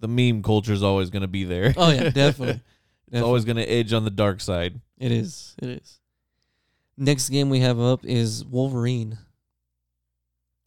the 0.00 0.08
meme 0.08 0.42
culture 0.42 0.72
is 0.74 0.82
always 0.82 1.08
going 1.08 1.22
to 1.22 1.28
be 1.28 1.44
there. 1.44 1.72
Oh 1.76 1.90
yeah, 1.90 2.10
definitely. 2.10 2.60
it's 3.12 3.22
always 3.22 3.44
going 3.46 3.56
to 3.56 3.64
edge 3.64 3.92
on 3.94 4.04
the 4.04 4.10
dark 4.10 4.40
side. 4.40 4.80
It 4.98 5.12
is. 5.12 5.54
It 5.62 5.70
is. 5.70 6.00
Next 6.98 7.30
game 7.30 7.48
we 7.48 7.60
have 7.60 7.80
up 7.80 8.04
is 8.04 8.44
Wolverine, 8.44 9.16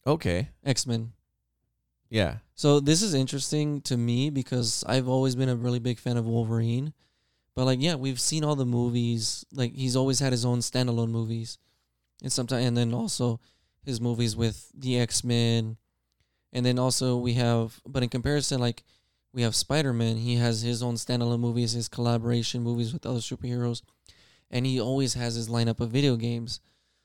Okay. 0.04 0.48
X 0.64 0.86
Men. 0.86 1.12
Yeah. 2.10 2.38
So 2.56 2.78
this 2.78 3.02
is 3.02 3.14
interesting 3.14 3.80
to 3.82 3.96
me 3.96 4.30
because 4.30 4.84
I've 4.86 5.08
always 5.08 5.34
been 5.34 5.48
a 5.48 5.56
really 5.56 5.80
big 5.80 5.98
fan 5.98 6.16
of 6.16 6.26
Wolverine. 6.26 6.92
But 7.54 7.64
like 7.64 7.80
yeah, 7.82 7.96
we've 7.96 8.20
seen 8.20 8.44
all 8.44 8.56
the 8.56 8.64
movies. 8.64 9.44
Like 9.52 9.74
he's 9.74 9.96
always 9.96 10.20
had 10.20 10.32
his 10.32 10.44
own 10.44 10.60
standalone 10.60 11.10
movies. 11.10 11.58
And 12.22 12.32
sometimes 12.32 12.64
and 12.64 12.76
then 12.76 12.94
also 12.94 13.40
his 13.84 14.00
movies 14.00 14.36
with 14.36 14.70
the 14.74 14.98
X-Men. 14.98 15.76
And 16.52 16.64
then 16.64 16.78
also 16.78 17.16
we 17.16 17.34
have 17.34 17.80
but 17.86 18.02
in 18.02 18.08
comparison 18.08 18.60
like 18.60 18.84
we 19.32 19.42
have 19.42 19.56
Spider-Man, 19.56 20.16
he 20.18 20.36
has 20.36 20.62
his 20.62 20.80
own 20.80 20.94
standalone 20.94 21.40
movies, 21.40 21.72
his 21.72 21.88
collaboration 21.88 22.62
movies 22.62 22.92
with 22.92 23.04
other 23.04 23.18
superheroes. 23.18 23.82
And 24.48 24.64
he 24.64 24.80
always 24.80 25.14
has 25.14 25.34
his 25.34 25.48
lineup 25.48 25.80
of 25.80 25.90
video 25.90 26.14
games. 26.14 26.60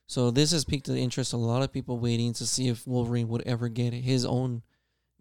So 0.06 0.30
this 0.30 0.52
has 0.52 0.64
piqued 0.64 0.86
the 0.86 1.00
interest 1.00 1.34
of 1.34 1.40
a 1.40 1.44
lot 1.44 1.64
of 1.64 1.74
people 1.74 1.98
waiting 1.98 2.34
to 2.34 2.46
see 2.46 2.68
if 2.68 2.86
Wolverine 2.86 3.30
would 3.30 3.42
ever 3.48 3.68
get 3.68 3.94
his 3.94 4.26
own 4.26 4.62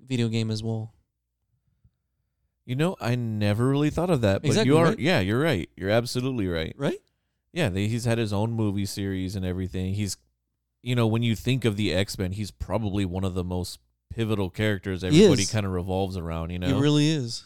video 0.05 0.29
game 0.29 0.51
as 0.51 0.63
well. 0.63 0.95
You 2.65 2.77
know, 2.77 2.97
I 3.01 3.15
never 3.15 3.67
really 3.69 3.91
thought 3.91 4.11
of 4.11 4.21
that, 4.21 4.43
but 4.43 4.49
Exactly, 4.49 4.71
you 4.71 4.79
are 4.79 4.85
right? 4.87 4.99
yeah, 4.99 5.21
you're 5.21 5.41
right. 5.41 5.71
You're 5.77 5.91
absolutely 5.91 6.49
right. 6.49 6.75
Right? 6.77 6.99
Yeah, 7.53 7.71
they, 7.71 7.89
he's 7.89 8.05
had 8.05 8.19
his 8.19 8.33
own 8.33 8.53
movie 8.53 8.85
series 8.85 9.35
and 9.35 9.45
everything. 9.45 9.95
He's 9.95 10.19
you 10.83 10.95
know, 10.95 11.07
when 11.07 11.23
you 11.23 11.35
think 11.35 11.65
of 11.65 11.77
the 11.77 11.93
X-Men, 11.93 12.33
he's 12.33 12.51
probably 12.51 13.05
one 13.05 13.25
of 13.25 13.35
the 13.35 13.43
most 13.43 13.81
pivotal 14.11 14.51
characters 14.51 15.03
everybody 15.03 15.45
kind 15.45 15.67
of 15.67 15.73
revolves 15.73 16.17
around, 16.17 16.51
you 16.51 16.59
know. 16.59 16.69
He 16.69 16.81
really 16.81 17.09
is. 17.09 17.45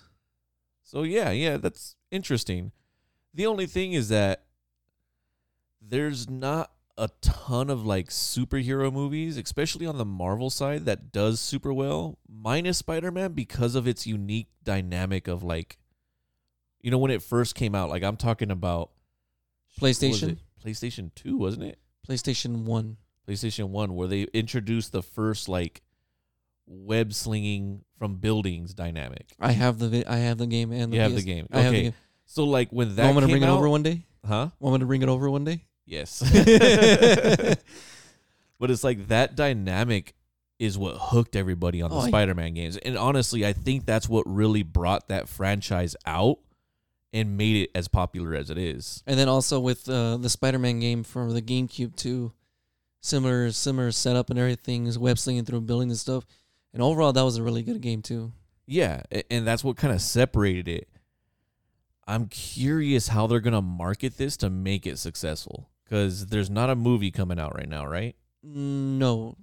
So 0.83 1.03
yeah, 1.03 1.31
yeah, 1.31 1.57
that's 1.57 1.97
interesting. 2.11 2.73
The 3.33 3.47
only 3.47 3.67
thing 3.67 3.93
is 3.95 4.11
that 4.11 4.45
there's 5.81 6.29
not 6.29 6.72
a 6.99 7.09
ton 7.21 7.71
of 7.71 7.87
like 7.87 8.09
superhero 8.09 8.93
movies, 8.93 9.37
especially 9.37 9.87
on 9.87 9.99
the 9.99 10.05
Marvel 10.05 10.51
side, 10.51 10.85
that 10.85 11.11
does 11.13 11.41
super 11.41 11.73
well, 11.73 12.19
minus 12.29 12.79
Spider-Man 12.79 13.33
because 13.33 13.75
of 13.75 13.87
its 13.89 14.07
unique 14.07 14.49
dynamic 14.63 15.27
of 15.29 15.43
like 15.43 15.79
you 16.81 16.91
know 16.91 16.99
when 16.99 17.11
it 17.11 17.23
first 17.23 17.55
came 17.55 17.75
out, 17.75 17.89
like 17.91 18.03
I'm 18.03 18.17
talking 18.17 18.51
about 18.51 18.91
PlayStation? 19.81 20.39
PlayStation 20.65 21.11
2, 21.15 21.37
wasn't 21.37 21.65
it? 21.65 21.79
PlayStation 22.09 22.65
1. 22.65 22.97
PlayStation 23.29 23.69
1 23.69 23.95
where 23.95 24.09
they 24.09 24.23
introduced 24.35 24.91
the 24.93 25.03
first 25.03 25.49
like 25.49 25.83
web 26.67 27.13
slinging 27.13 27.85
from 27.99 28.17
buildings 28.17 28.75
dynamic. 28.75 29.27
I 29.39 29.53
have 29.53 29.79
the 29.79 29.89
vi- 29.89 30.05
I 30.09 30.17
have 30.17 30.39
the 30.39 30.47
game 30.47 30.73
and 30.73 30.93
the 30.93 30.97
You 30.97 31.03
have 31.03 31.15
the 31.15 31.23
game. 31.23 31.47
I 31.53 31.61
have 31.63 31.73
the 31.73 31.79
Okay. 31.79 31.83
game. 31.85 31.95
So 32.27 32.45
like 32.45 32.71
when 32.71 32.97
that 32.97 33.05
Want 33.05 33.17
me 33.17 33.21
to 33.23 33.29
bring 33.29 33.43
it 33.45 33.49
over 33.49 33.69
one 33.69 33.83
day? 33.83 34.05
huh? 34.27 34.51
Want 34.59 34.75
me 34.75 34.81
to 34.81 34.87
bring 34.87 35.03
it 35.03 35.09
over 35.09 35.31
one 35.31 35.45
day? 35.45 35.65
Yes. 35.87 36.21
but 38.59 38.71
it's 38.71 38.85
like 38.85 39.09
that 39.09 39.37
dynamic 39.37 40.15
is 40.59 40.79
what 40.79 40.97
hooked 40.97 41.35
everybody 41.35 41.83
on 41.83 41.91
the 41.91 41.97
Oh, 41.97 42.07
Spider-Man 42.07 42.55
games. 42.55 42.77
And 42.77 42.97
honestly, 42.97 43.45
I 43.45 43.53
think 43.53 43.85
that's 43.85 44.09
what 44.09 44.25
really 44.29 44.63
brought 44.63 45.09
that 45.09 45.29
franchise 45.29 45.97
out 46.07 46.39
and 47.13 47.37
made 47.37 47.65
it 47.65 47.71
as 47.75 47.89
popular 47.89 48.35
as 48.35 48.49
it 48.49 48.57
is. 48.57 49.03
And 49.07 49.19
then 49.19 49.29
also 49.29 49.59
with 49.59 49.89
uh, 49.89 50.19
the 50.19 50.31
Spider-Man 50.31 50.79
game 50.79 51.03
for 51.03 51.33
the 51.33 51.43
GameCube 51.43 51.97
too, 51.97 52.33
similar 53.01 53.51
similar 53.51 53.91
setup 53.91 54.31
and 54.31 54.39
everything 54.39 54.87
is 54.87 54.97
web 54.97 55.19
slinging 55.19 55.45
through 55.45 55.63
buildings 55.63 55.91
and 55.91 55.99
stuff. 55.99 56.25
And 56.73 56.81
overall, 56.81 57.13
that 57.13 57.23
was 57.23 57.37
a 57.37 57.43
really 57.43 57.65
good 57.65 57.81
game 57.81 58.01
too. 58.01 58.33
Yeah, 58.65 59.03
and 59.31 59.45
that's 59.45 59.65
what 59.65 59.77
kind 59.77 59.93
of 59.93 60.01
separated 60.01 60.69
it. 60.69 60.89
I'm 62.07 62.29
curious 62.29 63.09
how 63.09 63.27
they're 63.27 63.41
gonna 63.41 63.61
market 63.61 64.17
this 64.17 64.37
to 64.39 64.49
make 64.49 64.87
it 64.87 64.99
successful 64.99 65.69
because 65.93 66.25
there's 66.29 66.49
not 66.49 66.71
a 66.71 66.75
movie 66.75 67.11
coming 67.11 67.39
out 67.39 67.55
right 67.55 67.69
now, 67.69 67.85
right? 67.87 68.17
No, 68.43 69.37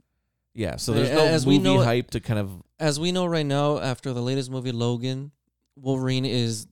Yeah, 0.55 0.77
so 0.77 0.93
there's 0.93 1.11
no 1.11 1.23
As 1.25 1.45
we 1.45 1.59
movie 1.59 1.63
know 1.77 1.83
hype 1.83 2.09
to 2.11 2.19
kind 2.19 2.39
of 2.39 2.63
as 2.79 2.99
we 2.99 3.11
know 3.11 3.27
right 3.27 3.45
now, 3.45 3.77
after 3.77 4.13
the 4.13 4.21
latest 4.21 4.49
movie 4.49 4.71
Logan, 4.71 5.31
Wolverine 5.75 6.25
is 6.25 6.65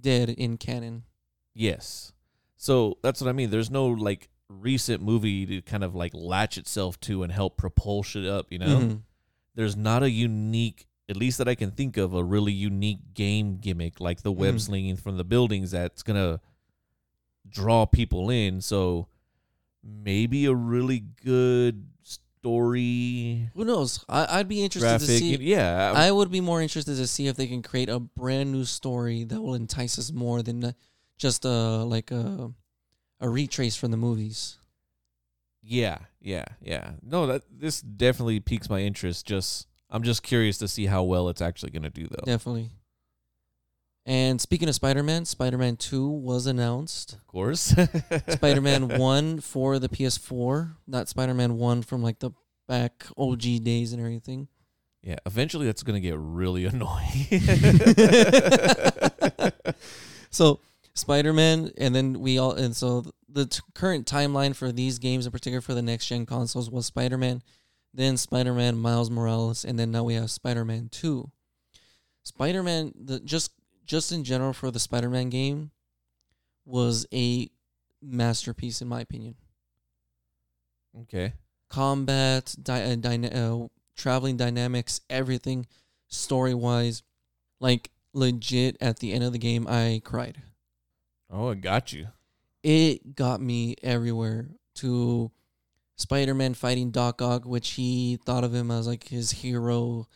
dead 0.00 0.30
in 0.30 0.56
canon. 0.56 1.02
yes. 1.54 2.12
So 2.60 2.98
that's 3.02 3.20
what 3.20 3.28
I 3.28 3.32
mean. 3.32 3.50
There's 3.50 3.70
no 3.70 3.86
like 3.86 4.28
recent 4.48 5.00
movie 5.02 5.46
to 5.46 5.62
kind 5.62 5.84
of 5.84 5.94
like 5.94 6.12
latch 6.14 6.56
itself 6.58 6.98
to 7.00 7.22
and 7.22 7.32
help 7.32 7.56
propulse 7.60 8.16
it 8.16 8.28
up. 8.28 8.46
You 8.50 8.58
know, 8.58 8.78
Mhm. 8.80 9.02
there's 9.54 9.76
not 9.76 10.02
a 10.02 10.10
unique, 10.10 10.86
at 11.08 11.16
least 11.16 11.38
that 11.38 11.46
I 11.48 11.54
can 11.54 11.70
think 11.70 11.96
of, 11.96 12.14
a 12.14 12.24
really 12.24 12.52
unique 12.52 13.14
game 13.14 13.58
gimmick 13.58 14.00
like 14.00 14.22
the 14.22 14.32
web 14.32 14.56
Mhm. 14.56 14.60
slinging 14.60 14.96
from 14.96 15.16
the 15.18 15.24
buildings 15.24 15.70
that's 15.72 16.02
gonna 16.02 16.40
draw 17.50 17.86
people 17.86 18.30
in. 18.30 18.60
So 18.60 19.08
maybe 19.82 20.46
a 20.46 20.54
really 20.54 21.04
good 21.24 21.86
story, 22.02 23.50
Who 23.54 23.64
knows? 23.64 24.04
I, 24.08 24.38
I'd 24.38 24.48
be 24.48 24.62
interested 24.62 24.88
graphic. 24.88 25.06
to 25.08 25.18
see. 25.18 25.36
yeah, 25.36 25.92
I 25.94 26.10
would 26.10 26.30
be 26.30 26.40
more 26.40 26.62
interested 26.62 26.96
to 26.96 27.06
see 27.06 27.26
if 27.26 27.36
they 27.36 27.46
can 27.46 27.62
create 27.62 27.88
a 27.88 27.98
brand 27.98 28.52
new 28.52 28.64
story 28.64 29.24
that 29.24 29.40
will 29.40 29.54
entice 29.54 29.98
us 29.98 30.12
more 30.12 30.42
than 30.42 30.64
uh, 30.64 30.72
just 31.16 31.44
a 31.44 31.48
like 31.48 32.10
a 32.10 32.52
a 33.20 33.28
retrace 33.28 33.76
from 33.76 33.90
the 33.90 33.96
movies. 33.96 34.56
Yeah, 35.62 35.98
yeah, 36.20 36.44
yeah. 36.62 36.92
No, 37.02 37.26
that 37.26 37.42
this 37.50 37.80
definitely 37.80 38.40
piques 38.40 38.70
my 38.70 38.80
interest. 38.80 39.26
Just 39.26 39.66
I'm 39.90 40.02
just 40.02 40.22
curious 40.22 40.58
to 40.58 40.68
see 40.68 40.86
how 40.86 41.02
well 41.02 41.28
it's 41.28 41.42
actually 41.42 41.70
gonna 41.70 41.90
do 41.90 42.06
though. 42.08 42.24
Definitely. 42.24 42.70
And 44.08 44.40
speaking 44.40 44.70
of 44.70 44.74
Spider-Man, 44.74 45.26
Spider-Man 45.26 45.76
2 45.76 46.08
was 46.08 46.46
announced. 46.46 47.12
Of 47.12 47.26
course. 47.26 47.74
Spider-Man 48.28 48.98
1 48.98 49.40
for 49.40 49.78
the 49.78 49.90
PS4, 49.90 50.76
not 50.86 51.10
Spider-Man 51.10 51.58
1 51.58 51.82
from 51.82 52.02
like 52.02 52.18
the 52.18 52.30
back 52.66 53.04
OG 53.18 53.42
days 53.64 53.92
and 53.92 54.00
everything. 54.00 54.48
Yeah, 55.02 55.16
eventually 55.26 55.66
that's 55.66 55.82
gonna 55.82 56.00
get 56.00 56.16
really 56.18 56.64
annoying. 56.64 57.26
So, 60.30 60.60
Spider-Man 60.94 61.72
and 61.78 61.94
then 61.94 62.20
we 62.20 62.38
all 62.38 62.52
and 62.52 62.74
so 62.74 63.04
the 63.28 63.46
t- 63.46 63.60
current 63.74 64.06
timeline 64.06 64.54
for 64.54 64.72
these 64.72 64.98
games 64.98 65.26
in 65.26 65.32
particular 65.32 65.60
for 65.60 65.74
the 65.74 65.82
next 65.82 66.06
gen 66.06 66.26
consoles 66.26 66.70
was 66.70 66.86
Spider-Man, 66.86 67.42
then 67.94 68.16
Spider-Man 68.16 68.76
Miles 68.76 69.10
Morales 69.10 69.64
and 69.64 69.78
then 69.78 69.90
now 69.90 70.04
we 70.04 70.14
have 70.14 70.30
Spider-Man 70.30 70.88
2. 70.90 71.30
Spider-Man 72.24 72.92
the 72.94 73.20
just 73.20 73.52
just 73.88 74.12
in 74.12 74.22
general 74.22 74.52
for 74.52 74.70
the 74.70 74.78
Spider-Man 74.78 75.30
game 75.30 75.72
was 76.64 77.06
a 77.12 77.50
masterpiece 78.00 78.80
in 78.80 78.86
my 78.86 79.00
opinion. 79.00 79.34
okay. 81.00 81.32
combat, 81.68 82.54
di- 82.62 82.92
uh, 82.92 82.96
dyna- 82.96 83.28
uh, 83.28 83.66
traveling 83.96 84.36
dynamics, 84.36 85.00
everything 85.10 85.66
story 86.06 86.54
wise. 86.54 87.02
Like 87.60 87.90
legit 88.12 88.76
at 88.80 89.00
the 89.00 89.12
end 89.12 89.24
of 89.24 89.32
the 89.32 89.38
game, 89.38 89.66
I 89.68 90.00
cried. 90.04 90.42
Oh, 91.30 91.50
it 91.50 91.60
got 91.60 91.92
you. 91.92 92.08
It 92.62 93.16
got 93.16 93.40
me 93.40 93.74
everywhere 93.82 94.48
to 94.76 95.30
Spider 95.96 96.34
Man 96.34 96.54
fighting 96.54 96.90
Doc 96.90 97.20
Ock, 97.20 97.44
which 97.44 97.70
he 97.70 98.18
thought 98.24 98.44
of 98.44 98.54
him 98.54 98.70
as 98.70 98.86
like 98.86 99.08
his 99.08 99.30
hero, 99.32 100.06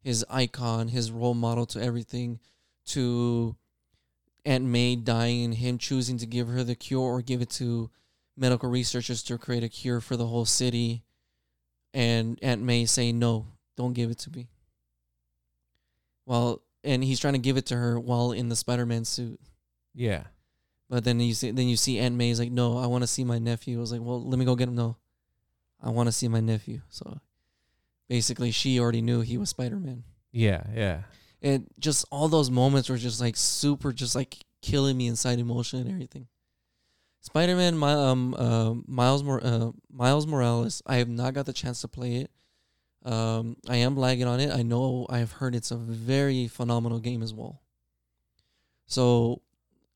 his 0.00 0.24
icon, 0.30 0.88
his 0.88 1.10
role 1.10 1.34
model 1.34 1.66
to 1.66 1.82
everything, 1.82 2.40
to 2.86 3.56
Aunt 4.44 4.64
May 4.64 4.96
dying 4.96 5.44
and 5.44 5.54
him 5.54 5.78
choosing 5.78 6.18
to 6.18 6.26
give 6.26 6.48
her 6.48 6.64
the 6.64 6.74
cure 6.74 7.00
or 7.00 7.22
give 7.22 7.42
it 7.42 7.50
to 7.50 7.90
medical 8.36 8.68
researchers 8.70 9.22
to 9.24 9.38
create 9.38 9.64
a 9.64 9.68
cure 9.68 10.00
for 10.00 10.16
the 10.16 10.26
whole 10.26 10.44
city. 10.44 11.02
And 11.92 12.38
Aunt 12.42 12.62
May 12.62 12.84
saying, 12.84 13.18
No, 13.18 13.46
don't 13.76 13.92
give 13.92 14.10
it 14.10 14.18
to 14.20 14.30
me. 14.30 14.48
Well, 16.26 16.62
and 16.84 17.02
he's 17.02 17.20
trying 17.20 17.34
to 17.34 17.38
give 17.38 17.56
it 17.56 17.66
to 17.66 17.76
her 17.76 17.98
while 17.98 18.32
in 18.32 18.48
the 18.48 18.56
Spider 18.56 18.86
Man 18.86 19.04
suit. 19.04 19.40
Yeah. 19.94 20.24
But 20.88 21.04
then 21.04 21.18
you 21.18 21.34
see, 21.34 21.50
then 21.50 21.68
you 21.68 21.76
see 21.76 21.98
Aunt 21.98 22.14
May's 22.14 22.38
like, 22.38 22.52
no, 22.52 22.78
I 22.78 22.86
want 22.86 23.02
to 23.02 23.08
see 23.08 23.24
my 23.24 23.38
nephew. 23.38 23.78
I 23.78 23.80
was 23.80 23.92
like, 23.92 24.00
well, 24.02 24.22
let 24.22 24.38
me 24.38 24.44
go 24.44 24.54
get 24.54 24.68
him. 24.68 24.76
No, 24.76 24.96
I 25.82 25.90
want 25.90 26.06
to 26.06 26.12
see 26.12 26.28
my 26.28 26.40
nephew. 26.40 26.80
So 26.88 27.18
basically, 28.08 28.52
she 28.52 28.78
already 28.78 29.02
knew 29.02 29.20
he 29.20 29.36
was 29.36 29.50
Spider 29.50 29.76
Man. 29.76 30.04
Yeah, 30.30 30.62
yeah. 30.74 31.00
And 31.42 31.66
just 31.78 32.06
all 32.10 32.28
those 32.28 32.50
moments 32.50 32.88
were 32.88 32.96
just 32.96 33.20
like 33.20 33.36
super, 33.36 33.92
just 33.92 34.14
like 34.14 34.38
killing 34.62 34.96
me 34.96 35.06
inside 35.06 35.38
emotion 35.38 35.80
and 35.80 35.90
everything. 35.90 36.26
Spider 37.20 37.56
Man, 37.56 37.76
my 37.76 37.92
um, 37.92 38.34
uh, 38.34 38.74
Miles 38.86 39.22
Mor- 39.22 39.44
uh, 39.44 39.72
Miles 39.92 40.26
Morales. 40.26 40.82
I 40.86 40.96
have 40.96 41.08
not 41.08 41.34
got 41.34 41.46
the 41.46 41.52
chance 41.52 41.80
to 41.80 41.88
play 41.88 42.16
it. 42.16 42.30
Um, 43.04 43.56
I 43.68 43.76
am 43.76 43.96
lagging 43.96 44.26
on 44.26 44.40
it. 44.40 44.52
I 44.52 44.62
know 44.62 45.06
I've 45.10 45.32
heard 45.32 45.54
it's 45.54 45.70
a 45.70 45.76
very 45.76 46.48
phenomenal 46.48 46.98
game 46.98 47.22
as 47.22 47.34
well. 47.34 47.62
So 48.86 49.42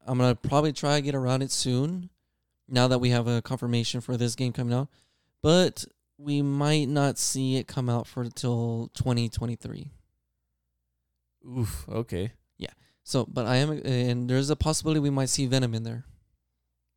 I'm 0.06 0.18
gonna 0.18 0.34
probably 0.34 0.72
try 0.72 0.96
to 0.96 1.02
get 1.02 1.14
around 1.14 1.42
it 1.42 1.50
soon. 1.50 2.10
Now 2.68 2.88
that 2.88 2.98
we 2.98 3.10
have 3.10 3.26
a 3.26 3.42
confirmation 3.42 4.00
for 4.00 4.16
this 4.16 4.36
game 4.36 4.52
coming 4.52 4.74
out, 4.74 4.88
but 5.42 5.84
we 6.18 6.42
might 6.42 6.88
not 6.88 7.18
see 7.18 7.56
it 7.56 7.66
come 7.66 7.88
out 7.88 8.06
for 8.06 8.22
until 8.22 8.90
2023. 8.94 9.90
Oof. 11.46 11.88
Okay. 11.88 12.32
Yeah. 12.58 12.70
So, 13.02 13.26
but 13.26 13.46
I 13.46 13.56
am, 13.56 13.70
and 13.84 14.28
there's 14.28 14.50
a 14.50 14.56
possibility 14.56 15.00
we 15.00 15.10
might 15.10 15.28
see 15.30 15.46
Venom 15.46 15.74
in 15.74 15.82
there. 15.82 16.04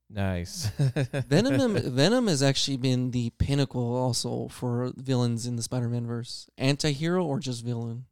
Nice. 0.09 0.65
Venom, 0.77 1.75
Venom 1.75 2.27
has 2.27 2.43
actually 2.43 2.77
been 2.77 3.11
the 3.11 3.31
pinnacle 3.31 3.95
also 3.95 4.47
for 4.49 4.91
villains 4.95 5.47
in 5.47 5.55
the 5.55 5.63
Spider-Man 5.63 6.05
verse. 6.05 6.47
Anti-hero 6.57 7.25
or 7.25 7.39
just 7.39 7.63
villain? 7.65 8.05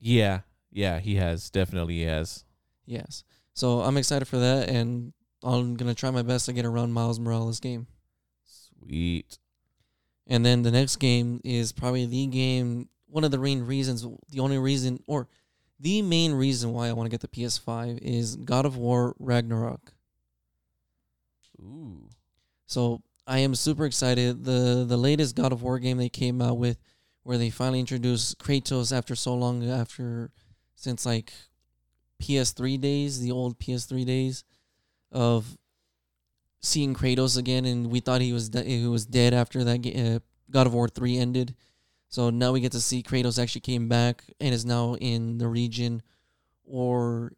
yeah. 0.00 0.40
Yeah. 0.70 0.98
He 0.98 1.16
has 1.16 1.50
definitely 1.50 1.98
he 1.98 2.02
has. 2.02 2.44
Yes. 2.86 3.24
So 3.52 3.80
I'm 3.80 3.96
excited 3.96 4.26
for 4.26 4.38
that, 4.38 4.68
and 4.68 5.12
I'm 5.42 5.76
gonna 5.76 5.94
try 5.94 6.10
my 6.10 6.22
best 6.22 6.46
to 6.46 6.52
get 6.52 6.64
around 6.64 6.92
Miles 6.92 7.20
Morales' 7.20 7.60
game. 7.60 7.86
Sweet. 8.44 9.38
And 10.26 10.44
then 10.44 10.62
the 10.62 10.70
next 10.70 10.96
game 10.96 11.40
is 11.44 11.72
probably 11.72 12.06
the 12.06 12.26
game, 12.26 12.88
one 13.06 13.24
of 13.24 13.30
the 13.30 13.38
main 13.38 13.62
reasons, 13.62 14.06
the 14.30 14.40
only 14.40 14.58
reason, 14.58 14.98
or 15.06 15.28
the 15.80 16.02
main 16.02 16.32
reason 16.32 16.72
why 16.72 16.88
I 16.88 16.92
want 16.92 17.06
to 17.06 17.10
get 17.10 17.20
the 17.20 17.28
PS5 17.28 17.98
is 17.98 18.36
God 18.36 18.66
of 18.66 18.76
War 18.76 19.14
Ragnarok. 19.18 19.92
Ooh. 21.60 22.08
So 22.66 23.02
I 23.26 23.38
am 23.40 23.54
super 23.54 23.86
excited. 23.86 24.44
The 24.44 24.84
the 24.86 24.96
latest 24.96 25.36
God 25.36 25.52
of 25.52 25.62
War 25.62 25.78
game 25.78 25.98
they 25.98 26.08
came 26.08 26.40
out 26.42 26.58
with, 26.58 26.78
where 27.22 27.38
they 27.38 27.50
finally 27.50 27.80
introduced 27.80 28.38
Kratos 28.38 28.96
after 28.96 29.14
so 29.14 29.34
long 29.34 29.68
after 29.68 30.30
since 30.74 31.06
like 31.06 31.32
PS3 32.22 32.80
days, 32.80 33.20
the 33.20 33.32
old 33.32 33.58
PS3 33.58 34.04
days 34.04 34.44
of 35.10 35.56
seeing 36.60 36.94
Kratos 36.94 37.36
again, 37.38 37.64
and 37.64 37.90
we 37.90 38.00
thought 38.00 38.20
he 38.20 38.32
was 38.32 38.48
de- 38.48 38.64
he 38.64 38.86
was 38.86 39.06
dead 39.06 39.34
after 39.34 39.64
that 39.64 39.86
uh, 39.86 40.18
God 40.50 40.66
of 40.66 40.74
War 40.74 40.88
three 40.88 41.16
ended. 41.16 41.54
So 42.14 42.30
now 42.30 42.52
we 42.52 42.60
get 42.60 42.70
to 42.70 42.80
see 42.80 43.02
Kratos 43.02 43.42
actually 43.42 43.62
came 43.62 43.88
back 43.88 44.22
and 44.38 44.54
is 44.54 44.64
now 44.64 44.94
in 44.94 45.38
the 45.38 45.48
region 45.48 46.00
or 46.64 47.32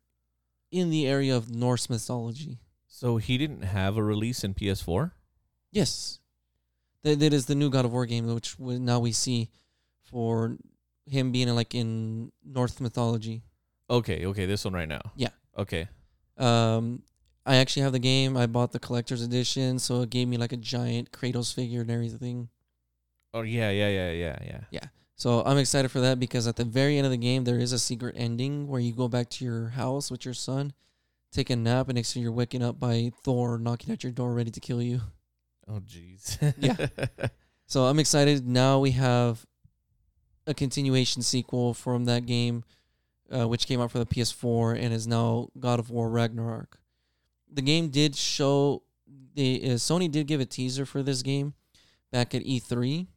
in 0.71 0.91
the 0.91 1.07
area 1.07 1.35
of 1.35 1.49
Norse 1.49 1.89
mythology. 1.89 2.59
So 2.87 3.17
he 3.17 3.39
didn't 3.39 3.63
have 3.63 3.97
a 3.97 4.03
release 4.03 4.45
in 4.45 4.53
PS4? 4.53 5.13
Yes, 5.73 6.21
that 7.05 7.21
that 7.21 7.33
is 7.33 7.47
the 7.47 7.55
new 7.55 7.71
God 7.71 7.87
of 7.87 7.93
War 7.93 8.05
game, 8.05 8.27
which 8.27 8.59
now 8.59 9.01
we 9.01 9.13
see 9.13 9.49
for 10.03 10.59
him 11.07 11.33
being 11.33 11.49
like 11.55 11.75
in 11.75 12.31
North 12.45 12.79
mythology. 12.79 13.45
Okay, 13.89 14.27
okay, 14.27 14.45
this 14.45 14.67
one 14.67 14.75
right 14.75 14.89
now. 14.89 15.11
Yeah. 15.17 15.31
Okay. 15.57 15.89
Um, 16.37 17.01
I 17.47 17.57
actually 17.57 17.85
have 17.85 17.93
the 17.93 17.99
game. 17.99 18.37
I 18.37 18.45
bought 18.45 18.73
the 18.73 18.79
collector's 18.79 19.23
edition, 19.23 19.79
so 19.79 20.03
it 20.03 20.11
gave 20.11 20.29
me 20.29 20.37
like 20.37 20.53
a 20.53 20.59
giant 20.59 21.13
Kratos 21.13 21.55
figure 21.55 21.81
and 21.81 21.91
everything. 21.91 22.51
Oh 23.37 23.43
yeah, 23.43 23.71
yeah, 23.71 23.89
yeah, 23.89 24.11
yeah, 24.13 24.39
yeah. 24.43 24.61
Yeah. 24.71 24.85
So 25.15 25.43
I'm 25.45 25.59
excited 25.59 25.91
for 25.91 26.01
that 26.01 26.19
because 26.19 26.47
at 26.47 26.57
the 26.57 26.65
very 26.65 26.97
end 26.97 27.05
of 27.05 27.11
the 27.11 27.19
game, 27.19 27.45
there 27.45 27.59
is 27.59 27.73
a 27.73 27.79
secret 27.79 28.15
ending 28.19 28.67
where 28.67 28.81
you 28.81 28.95
go 28.95 29.09
back 29.09 29.29
to 29.31 29.45
your 29.45 29.69
house 29.69 30.11
with 30.11 30.25
your 30.25 30.33
son, 30.33 30.73
take 31.33 31.51
a 31.51 31.57
nap, 31.57 31.89
and 31.89 31.97
next 31.97 32.15
thing 32.15 32.23
you're 32.23 32.33
waking 32.33 32.63
up 32.63 32.81
by 32.81 33.13
Thor 33.25 33.59
knocking 33.59 33.93
at 33.93 34.03
your 34.03 34.13
door, 34.13 34.33
ready 34.33 34.51
to 34.51 34.61
kill 34.61 34.81
you. 34.81 35.03
Oh 35.69 35.81
jeez. 35.81 36.39
Yeah. 36.59 37.27
So 37.69 37.87
I'm 37.87 37.99
excited. 37.99 38.47
Now 38.47 38.79
we 38.79 38.93
have 38.93 39.45
a 40.47 40.55
continuation 40.55 41.23
sequel 41.23 41.75
from 41.75 42.05
that 42.05 42.25
game, 42.25 42.63
uh, 43.29 43.49
which 43.49 43.67
came 43.67 43.81
out 43.81 43.91
for 43.91 43.99
the 43.99 44.07
PS4 44.07 44.81
and 44.81 44.95
is 44.95 45.09
now 45.09 45.49
God 45.59 45.81
of 45.81 45.91
War 45.91 46.09
Ragnarok. 46.09 46.79
The 47.53 47.63
game 47.63 47.89
did 47.89 48.15
show 48.15 48.85
the 49.35 49.61
uh, 49.65 49.69
Sony 49.71 50.09
did 50.09 50.29
give 50.29 50.41
a 50.41 50.47
teaser 50.47 50.87
for 50.87 51.03
this 51.03 51.23
game 51.23 51.55
back 52.13 52.37
at 52.37 52.45
E3, 52.45 53.09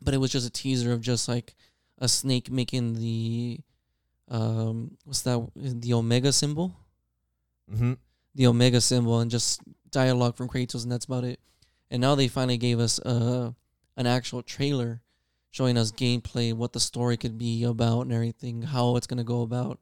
but 0.00 0.14
it 0.14 0.18
was 0.18 0.30
just 0.30 0.46
a 0.46 0.50
teaser 0.50 0.92
of 0.92 1.00
just 1.00 1.28
like 1.28 1.54
a 1.98 2.08
snake 2.08 2.50
making 2.50 2.94
the 2.94 3.60
um 4.28 4.96
what's 5.04 5.22
that 5.22 5.40
the 5.54 5.94
omega 5.94 6.32
symbol? 6.32 6.76
Mm-hmm. 7.72 7.94
the 8.36 8.46
omega 8.46 8.80
symbol 8.80 9.18
and 9.18 9.28
just 9.28 9.60
dialogue 9.90 10.36
from 10.36 10.48
kratos 10.48 10.84
and 10.84 10.92
that's 10.92 11.06
about 11.06 11.24
it. 11.24 11.40
And 11.90 12.00
now 12.00 12.14
they 12.14 12.28
finally 12.28 12.58
gave 12.58 12.78
us 12.78 13.00
uh 13.00 13.52
an 13.96 14.06
actual 14.06 14.42
trailer 14.42 15.00
showing 15.50 15.76
us 15.78 15.90
gameplay 15.90 16.52
what 16.52 16.72
the 16.72 16.80
story 16.80 17.16
could 17.16 17.38
be 17.38 17.64
about 17.64 18.02
and 18.02 18.12
everything 18.12 18.62
how 18.62 18.96
it's 18.96 19.06
going 19.06 19.18
to 19.18 19.24
go 19.24 19.42
about 19.42 19.80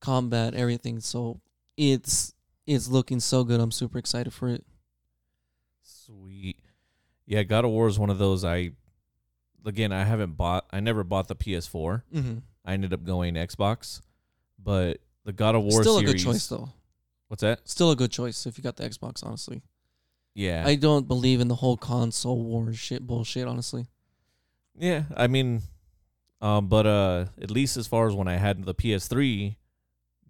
combat 0.00 0.54
everything. 0.54 1.00
So 1.00 1.40
it's 1.76 2.34
it's 2.66 2.88
looking 2.88 3.20
so 3.20 3.44
good. 3.44 3.60
I'm 3.60 3.72
super 3.72 3.98
excited 3.98 4.32
for 4.32 4.48
it. 4.48 4.64
Sweet. 5.82 6.58
Yeah, 7.26 7.42
God 7.42 7.64
of 7.64 7.70
War 7.70 7.88
is 7.88 7.98
one 7.98 8.10
of 8.10 8.18
those 8.18 8.44
I 8.44 8.72
again 9.64 9.92
I 9.92 10.04
haven't 10.04 10.36
bought 10.36 10.66
I 10.70 10.80
never 10.80 11.04
bought 11.04 11.28
the 11.28 11.36
PS4. 11.36 12.02
mm-hmm. 12.14 12.38
I 12.64 12.72
ended 12.74 12.92
up 12.92 13.02
going 13.04 13.34
Xbox. 13.34 14.00
But 14.62 14.98
the 15.24 15.32
God 15.32 15.54
of 15.54 15.62
War 15.62 15.82
still 15.82 15.98
series 15.98 16.10
a 16.10 16.12
good 16.14 16.22
choice 16.32 16.46
though 16.48 16.70
What's 17.28 17.42
that? 17.42 17.60
still 17.68 17.90
a 17.90 17.96
good 17.96 18.10
choice 18.10 18.46
if 18.46 18.56
you 18.58 18.64
got 18.64 18.76
the 18.76 18.88
xbox 18.88 19.22
honestly 19.24 19.62
Yeah. 20.34 20.64
I 20.66 20.74
don't 20.76 21.06
believe 21.06 21.40
in 21.40 21.48
the 21.48 21.54
whole 21.56 21.76
console 21.76 22.42
war 22.42 22.72
shit 22.72 23.06
bullshit, 23.06 23.46
honestly. 23.46 23.86
yeah, 24.78 25.02
I 25.16 25.26
mean 25.26 25.62
um 26.40 26.68
but 26.68 26.86
uh 26.86 27.26
at 27.40 27.50
least 27.50 27.76
as 27.76 27.86
far 27.86 28.06
as 28.08 28.14
when 28.14 28.28
I 28.28 28.36
had 28.36 28.64
the 28.64 28.74
PS3, 28.74 29.56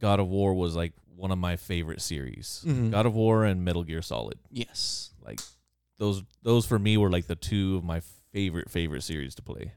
God 0.01 0.21
of 0.21 0.29
War 0.29 0.55
was 0.55 0.75
like 0.77 0.93
one 1.17 1.31
of 1.33 1.39
my 1.39 1.57
favorite 1.57 2.01
series. 2.01 2.65
Mhm. 2.67 2.91
God 2.93 3.05
of 3.07 3.15
War 3.15 3.45
and 3.45 3.65
Metal 3.65 3.83
Gear 3.85 4.03
Solid. 4.03 4.39
Yes. 4.51 5.11
Like 5.25 5.41
those 5.99 6.23
those 6.43 6.65
for 6.67 6.79
me 6.79 6.97
were 6.97 7.11
like 7.11 7.27
the 7.27 7.35
two 7.37 7.77
of 7.77 7.85
my 7.85 8.01
favorite 8.33 8.71
favorite 8.71 9.03
series 9.03 9.35
to 9.37 9.43
play. 9.43 9.73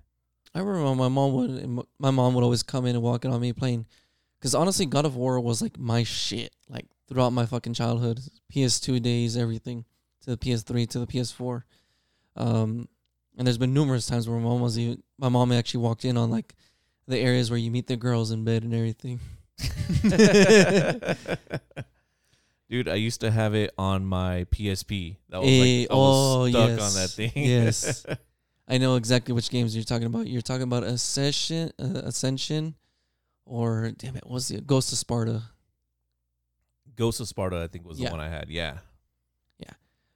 I 0.54 0.60
remember 0.60 0.96
my 0.96 1.08
mom 1.08 1.34
would 1.34 1.86
my 2.00 2.12
mom 2.12 2.34
would 2.34 2.44
always 2.44 2.64
come 2.64 2.86
in 2.86 2.96
and 2.96 3.04
walk 3.04 3.24
in 3.26 3.32
on 3.32 3.40
me 3.42 3.54
playing 3.54 3.86
cuz 4.42 4.54
honestly 4.56 4.86
God 4.86 5.06
of 5.06 5.16
War 5.16 5.40
was 5.40 5.62
like 5.62 5.80
my 5.80 6.04
shit 6.04 6.54
like 6.70 6.86
throughout 7.08 7.32
my 7.32 7.46
fucking 7.46 7.74
childhood. 7.74 8.20
PS2 8.54 9.02
days, 9.02 9.38
everything 9.38 9.86
to 10.22 10.30
the 10.32 10.38
PS3 10.38 10.88
to 10.90 11.00
the 11.00 11.08
PS4. 11.08 11.64
Um 12.36 12.88
and 13.38 13.48
there's 13.48 13.58
been 13.58 13.74
numerous 13.74 14.06
times 14.08 14.28
where 14.28 14.38
my 14.38 14.44
mom 14.44 14.62
was 14.62 14.78
even 14.78 15.02
my 15.18 15.30
mom 15.30 15.52
actually 15.52 15.82
walked 15.82 16.04
in 16.06 16.18
on 16.18 16.30
like 16.30 16.54
the 17.08 17.18
areas 17.18 17.50
where 17.50 17.58
you 17.60 17.72
meet 17.72 17.88
the 17.88 17.96
girls 17.98 18.32
in 18.32 18.44
bed 18.44 18.64
and 18.64 18.74
everything. 18.74 19.20
Dude, 22.70 22.88
I 22.88 22.96
used 22.96 23.20
to 23.22 23.32
have 23.32 23.54
it 23.54 23.74
on 23.78 24.06
my 24.06 24.46
PSP. 24.52 25.18
That 25.30 25.42
was 25.42 25.50
Eh, 25.50 25.80
like 25.82 25.92
I 25.92 25.94
was 25.96 26.36
oh, 26.38 26.50
stuck 26.50 26.70
yes. 26.70 26.82
on 26.82 26.94
that 27.02 27.10
thing. 27.10 27.32
Yes. 27.36 28.06
I 28.72 28.80
know 28.80 28.96
exactly 28.96 29.34
which 29.34 29.52
games 29.52 29.76
you're 29.76 29.84
talking 29.84 30.08
about. 30.08 30.28
You're 30.28 30.42
talking 30.42 30.64
about 30.64 30.84
Ascension, 30.84 31.72
uh, 31.78 32.02
Ascension, 32.06 32.74
or 33.46 33.92
damn 33.98 34.16
it, 34.16 34.24
what's 34.26 34.48
the 34.48 34.62
Ghost 34.62 34.92
of 34.92 34.98
Sparta? 34.98 35.44
Ghost 36.96 37.20
of 37.20 37.28
Sparta, 37.28 37.62
I 37.62 37.68
think 37.68 37.86
was 37.86 38.00
the 38.00 38.10
one 38.10 38.20
I 38.20 38.30
had. 38.30 38.50
Yeah. 38.50 38.78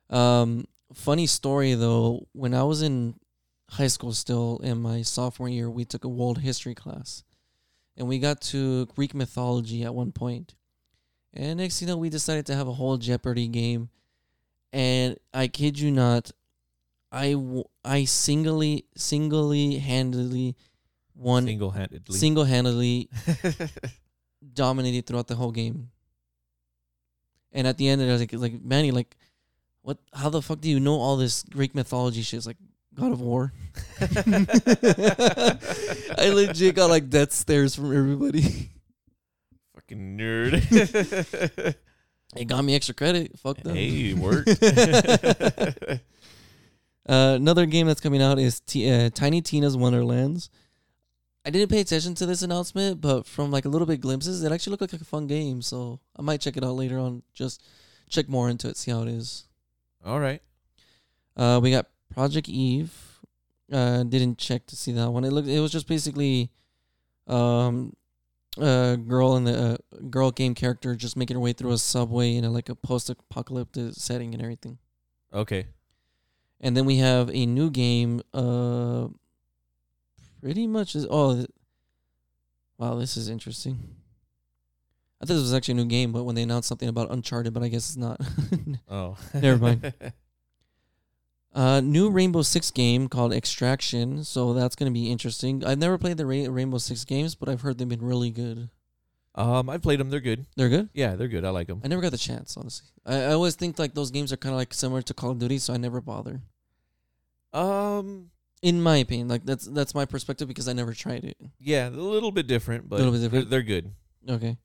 Um, 0.10 0.65
funny 0.94 1.26
story 1.26 1.74
though, 1.74 2.28
when 2.34 2.54
I 2.54 2.63
was 2.63 2.84
in 2.84 3.15
high 3.72 3.88
school, 3.88 4.13
still 4.13 4.60
in 4.63 4.80
my 4.80 5.02
sophomore 5.02 5.50
year, 5.50 5.70
we 5.70 5.84
took 5.84 6.04
a 6.04 6.08
world 6.08 6.38
history 6.38 6.76
class, 6.76 7.24
and 7.98 8.08
we 8.08 8.20
got 8.20 8.39
to 8.41 8.86
Greek 8.96 9.15
mythology 9.15 9.84
at 9.84 9.96
one 9.96 10.12
point. 10.12 10.54
And 11.34 11.58
next, 11.58 11.80
thing 11.80 11.88
you 11.88 11.94
know, 11.94 11.98
we 11.98 12.10
decided 12.10 12.46
to 12.46 12.56
have 12.56 12.68
a 12.68 12.74
whole 12.74 12.98
Jeopardy 12.98 13.48
game, 13.48 13.89
and 14.72 15.18
I 15.34 15.48
kid 15.48 15.80
you 15.80 15.91
not, 15.91 16.32
I 17.15 17.32
w- 17.32 17.63
I 17.86 18.04
singly 18.04 18.86
singly 18.97 19.78
handedly 19.80 20.56
won 21.15 21.45
Single 21.45 21.71
handedly. 21.71 22.17
single 22.17 22.43
handedly 22.43 23.10
dominated 24.54 25.06
throughout 25.08 25.28
the 25.28 25.36
whole 25.36 25.51
game. 25.51 25.91
And 27.54 27.65
at 27.67 27.78
the 27.78 27.88
end, 27.88 28.01
I 28.01 28.08
was 28.08 28.19
like, 28.19 28.34
like 28.34 28.62
Manny, 28.62 28.91
like, 28.91 29.15
what? 29.82 29.97
How 30.13 30.30
the 30.30 30.41
fuck 30.41 30.60
do 30.60 30.69
you 30.69 30.82
know 30.82 30.99
all 30.99 31.15
this 31.15 31.43
Greek 31.43 31.73
mythology 31.73 32.21
shit? 32.21 32.38
It's 32.39 32.47
like 32.47 32.58
God 32.93 33.13
of 33.13 33.21
War. 33.21 33.54
I 36.17 36.32
legit 36.34 36.75
got 36.75 36.89
like 36.89 37.10
death 37.10 37.32
stares 37.32 37.75
from 37.75 37.95
everybody. 37.95 38.41
Fucking 39.75 40.17
nerd. 40.17 41.75
It 42.36 42.45
got 42.49 42.65
me 42.65 42.75
extra 42.75 42.93
credit. 42.93 43.39
Fuck 43.39 43.58
them. 43.63 43.75
hey, 43.75 44.12
it 44.12 44.17
worked. 44.17 44.49
Uh, 47.08 47.34
another 47.36 47.65
game 47.65 47.88
that's 47.88 48.02
coming 48.02 48.22
out 48.22 48.39
is 48.39 48.60
T- 48.60 48.89
uh, 48.89 49.10
Tiny 49.12 49.41
Tina's 49.41 49.78
Wonderlands. 49.78 50.50
I 51.46 51.52
didn't 51.52 51.70
pay 51.70 51.80
attention 51.82 52.15
to 52.15 52.26
this 52.26 52.41
announcement, 52.41 53.02
but 53.02 53.28
from 53.28 53.52
like 53.52 53.65
a 53.65 53.70
little 53.70 53.86
bit 53.86 54.02
glimpses, 54.02 54.44
it 54.44 54.52
actually 54.52 54.72
looked 54.72 54.94
like 54.94 55.02
a 55.02 55.06
fun 55.06 55.28
game. 55.28 55.62
So 55.62 56.00
I 56.18 56.24
might 56.24 56.41
check 56.41 56.58
it 56.58 56.63
out 56.63 56.76
later 56.76 56.98
on. 56.98 57.22
Just 57.34 57.62
check 58.10 58.28
more 58.28 58.50
into 58.50 58.68
it, 58.68 58.78
see 58.78 58.89
how 58.89 59.04
it 59.04 59.10
is. 59.10 59.44
All 60.04 60.20
right. 60.20 60.41
Uh, 61.38 61.60
we 61.62 61.70
got 61.70 61.88
Project 62.12 62.50
Eve. 62.50 62.91
Uh, 63.72 64.04
didn't 64.04 64.38
check 64.38 64.65
to 64.68 64.76
see 64.76 64.91
that 64.94 65.12
one. 65.12 65.24
It 65.24 65.32
looked. 65.32 65.48
It 65.48 65.60
was 65.60 65.72
just 65.72 65.88
basically, 65.88 66.50
um, 67.28 67.96
a 68.58 68.98
girl 68.98 69.36
in 69.36 69.44
the 69.44 69.58
uh, 69.58 69.98
girl 70.10 70.32
game 70.32 70.56
character 70.56 70.96
just 70.96 71.18
making 71.18 71.36
her 71.36 71.41
way 71.41 71.54
through 71.54 71.72
a 71.72 71.78
subway 71.78 72.36
in 72.36 72.46
a, 72.46 72.50
like 72.50 72.70
a 72.70 72.76
post-apocalyptic 72.76 73.94
setting 73.94 74.34
and 74.34 74.41
everything. 74.41 74.78
Okay. 75.34 75.68
And 76.65 76.75
then 76.75 76.86
we 76.86 76.97
have 76.97 77.30
a 77.30 77.45
new 77.45 77.69
game. 77.69 78.23
Uh, 78.34 79.10
pretty 80.41 80.65
much 80.65 80.95
is 80.95 81.06
oh, 81.08 81.36
th- 81.36 81.49
wow, 82.80 82.95
this 82.95 83.15
is 83.17 83.30
interesting. 83.30 83.78
I 85.21 85.25
thought 85.28 85.36
this 85.36 85.43
was 85.43 85.54
actually 85.54 85.73
a 85.73 85.84
new 85.84 85.86
game, 85.86 86.12
but 86.12 86.23
when 86.23 86.34
they 86.34 86.41
announced 86.41 86.67
something 86.67 86.89
about 86.89 87.12
Uncharted, 87.12 87.54
but 87.54 87.62
I 87.62 87.67
guess 87.67 87.89
it's 87.89 87.97
not. 87.97 88.19
Oh. 88.89 89.15
Never 89.36 89.60
mind. 89.60 89.93
uh, 91.54 91.82
new 91.82 92.10
Rainbow 92.10 92.41
Six 92.41 92.71
game 92.71 93.10
called 93.10 93.32
Extraction, 93.32 94.23
so 94.23 94.54
that's 94.56 94.75
gonna 94.75 94.89
be 94.89 95.12
interesting. 95.12 95.63
I've 95.63 95.78
never 95.78 95.99
played 95.99 96.17
the 96.17 96.25
Ra- 96.25 96.51
Rainbow 96.51 96.80
Six 96.80 97.06
games, 97.06 97.36
but 97.36 97.47
I've 97.47 97.62
heard 97.62 97.78
they've 97.78 97.88
been 97.88 98.04
really 98.04 98.32
good. 98.32 98.69
um, 99.36 99.69
I've 99.69 99.84
played 99.84 99.99
them. 99.99 100.10
They're 100.10 100.19
good. 100.19 100.47
They're 100.56 100.69
good. 100.69 100.89
Yeah, 100.95 101.15
they're 101.15 101.28
good. 101.28 101.45
I 101.45 101.51
like 101.51 101.67
them. 101.67 101.82
I 101.84 101.89
never 101.89 102.01
got 102.01 102.12
the 102.12 102.17
chance, 102.17 102.58
honestly. 102.58 102.88
I, 103.06 103.17
I 103.17 103.34
always 103.34 103.54
think 103.54 103.78
like 103.78 103.93
those 103.93 104.10
games 104.10 104.34
are 104.34 104.38
kind 104.38 104.54
of 104.54 104.58
like 104.58 104.73
similar 104.73 105.04
to 105.04 105.13
Call 105.13 105.30
of 105.30 105.38
Duty, 105.38 105.60
so 105.60 105.71
I 105.71 105.78
never 105.78 106.01
bother. 106.01 106.41
Um, 107.56 108.32
In 108.62 108.82
my 108.82 108.98
opinion, 108.98 109.28
like 109.28 109.46
that's 109.46 109.65
that's 109.65 109.94
my 109.96 110.06
perspective 110.06 110.48
because 110.48 110.68
I 110.68 110.74
never 110.74 110.94
tried 110.94 111.24
it. 111.24 111.38
yeah, 111.60 111.88
a 111.88 111.91
little 111.91 112.32
bit 112.32 112.48
different, 112.48 112.89
but 112.89 113.00
Little 113.00 113.13
bit 113.13 113.32
they're- 113.32 113.44
They're, 113.46 113.62
good. 113.63 113.91
Okay. 114.28 114.58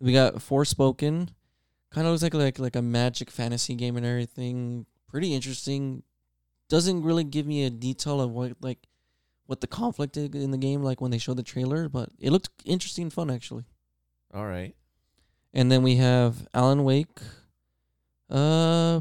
We 0.00 0.12
got 0.12 0.34
Forspoken. 0.36 1.28
Kind 1.90 2.06
of 2.06 2.12
looks 2.12 2.22
like 2.22 2.34
like 2.34 2.58
like 2.58 2.76
a 2.76 2.82
magic 2.82 3.30
fantasy 3.30 3.74
game 3.74 3.96
and 3.96 4.06
everything. 4.06 4.86
Pretty 5.08 5.34
interesting. 5.34 6.02
Doesn't 6.68 7.02
really 7.02 7.24
give 7.24 7.46
me 7.46 7.64
a 7.64 7.70
detail 7.70 8.20
of 8.20 8.30
what 8.30 8.52
like 8.62 8.78
what 9.46 9.60
the 9.60 9.66
conflict 9.66 10.16
is 10.16 10.30
in 10.34 10.50
the 10.52 10.56
game 10.58 10.82
like 10.82 11.00
when 11.02 11.10
they 11.10 11.18
show 11.18 11.34
the 11.34 11.42
trailer, 11.42 11.88
but 11.88 12.08
it 12.18 12.30
looked 12.30 12.48
interesting 12.64 13.04
and 13.04 13.12
fun 13.12 13.30
actually. 13.30 13.64
All 14.32 14.46
right. 14.46 14.74
And 15.52 15.70
then 15.70 15.82
we 15.82 15.96
have 15.96 16.48
Alan 16.54 16.82
Wake. 16.84 17.18
Uh 18.30 19.00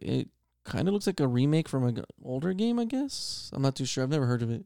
it 0.00 0.28
kind 0.66 0.86
of 0.88 0.92
looks 0.94 1.06
like 1.06 1.20
a 1.20 1.26
remake 1.28 1.68
from 1.68 1.84
an 1.84 2.04
older 2.22 2.52
game, 2.52 2.78
I 2.78 2.84
guess. 2.84 3.50
I'm 3.54 3.62
not 3.62 3.74
too 3.76 3.86
sure. 3.86 4.04
I've 4.04 4.10
never 4.10 4.26
heard 4.26 4.42
of 4.42 4.50
it. 4.50 4.64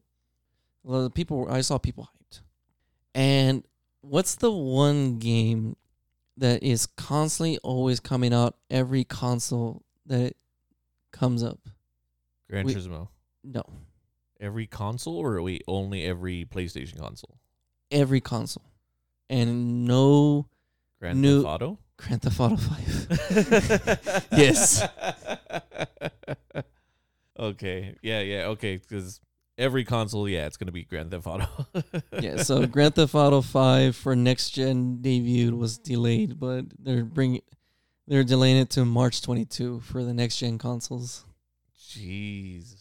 A 0.85 0.91
lot 0.91 1.05
of 1.05 1.13
people 1.13 1.47
I 1.49 1.61
saw 1.61 1.77
people 1.77 2.09
hyped. 2.09 2.41
And 3.15 3.63
what's 4.01 4.35
the 4.35 4.51
one 4.51 5.19
game 5.19 5.75
that 6.37 6.63
is 6.63 6.85
constantly 6.87 7.57
always 7.59 7.99
coming 7.99 8.33
out 8.33 8.55
every 8.69 9.03
console 9.03 9.83
that 10.07 10.21
it 10.21 10.37
comes 11.11 11.43
up? 11.43 11.59
Gran 12.49 12.65
Wait. 12.65 12.75
Turismo. 12.75 13.07
No, 13.43 13.63
Every 14.39 14.65
console, 14.67 15.17
or 15.17 15.39
wait, 15.41 15.63
only 15.67 16.03
every 16.03 16.45
PlayStation 16.45 16.99
console? 16.99 17.37
every 17.91 18.21
console. 18.21 18.63
And 19.29 19.85
no 19.85 20.47
Grand 20.99 21.21
New- 21.21 21.41
Theft 21.43 21.47
Auto. 21.61 21.77
Grand 22.07 22.21
Theft 22.21 22.39
Auto 22.39 22.57
5. 22.57 24.27
Yes. 24.31 24.83
okay. 27.37 27.95
Yeah. 28.01 28.21
Yeah. 28.21 28.45
Okay. 28.47 28.77
Because 28.77 29.19
every 29.57 29.83
console, 29.83 30.27
yeah, 30.27 30.47
it's 30.47 30.57
gonna 30.57 30.71
be 30.71 30.83
Grand 30.83 31.11
Theft 31.11 31.27
Auto. 31.27 31.47
yeah, 32.19 32.37
so 32.37 32.65
Grand 32.65 32.95
Theft 32.95 33.15
Auto 33.15 33.41
5 33.41 33.95
for 33.95 34.15
next 34.15 34.51
gen 34.51 35.01
debut 35.01 35.55
was 35.55 35.77
delayed, 35.77 36.39
but 36.39 36.65
they're 36.79 37.03
bringing 37.05 37.41
they're 38.07 38.23
delaying 38.23 38.57
it 38.57 38.69
to 38.71 38.83
March 38.83 39.21
22 39.21 39.81
for 39.81 40.03
the 40.03 40.13
next 40.13 40.37
gen 40.37 40.57
consoles. 40.57 41.23
Jeez, 41.79 42.75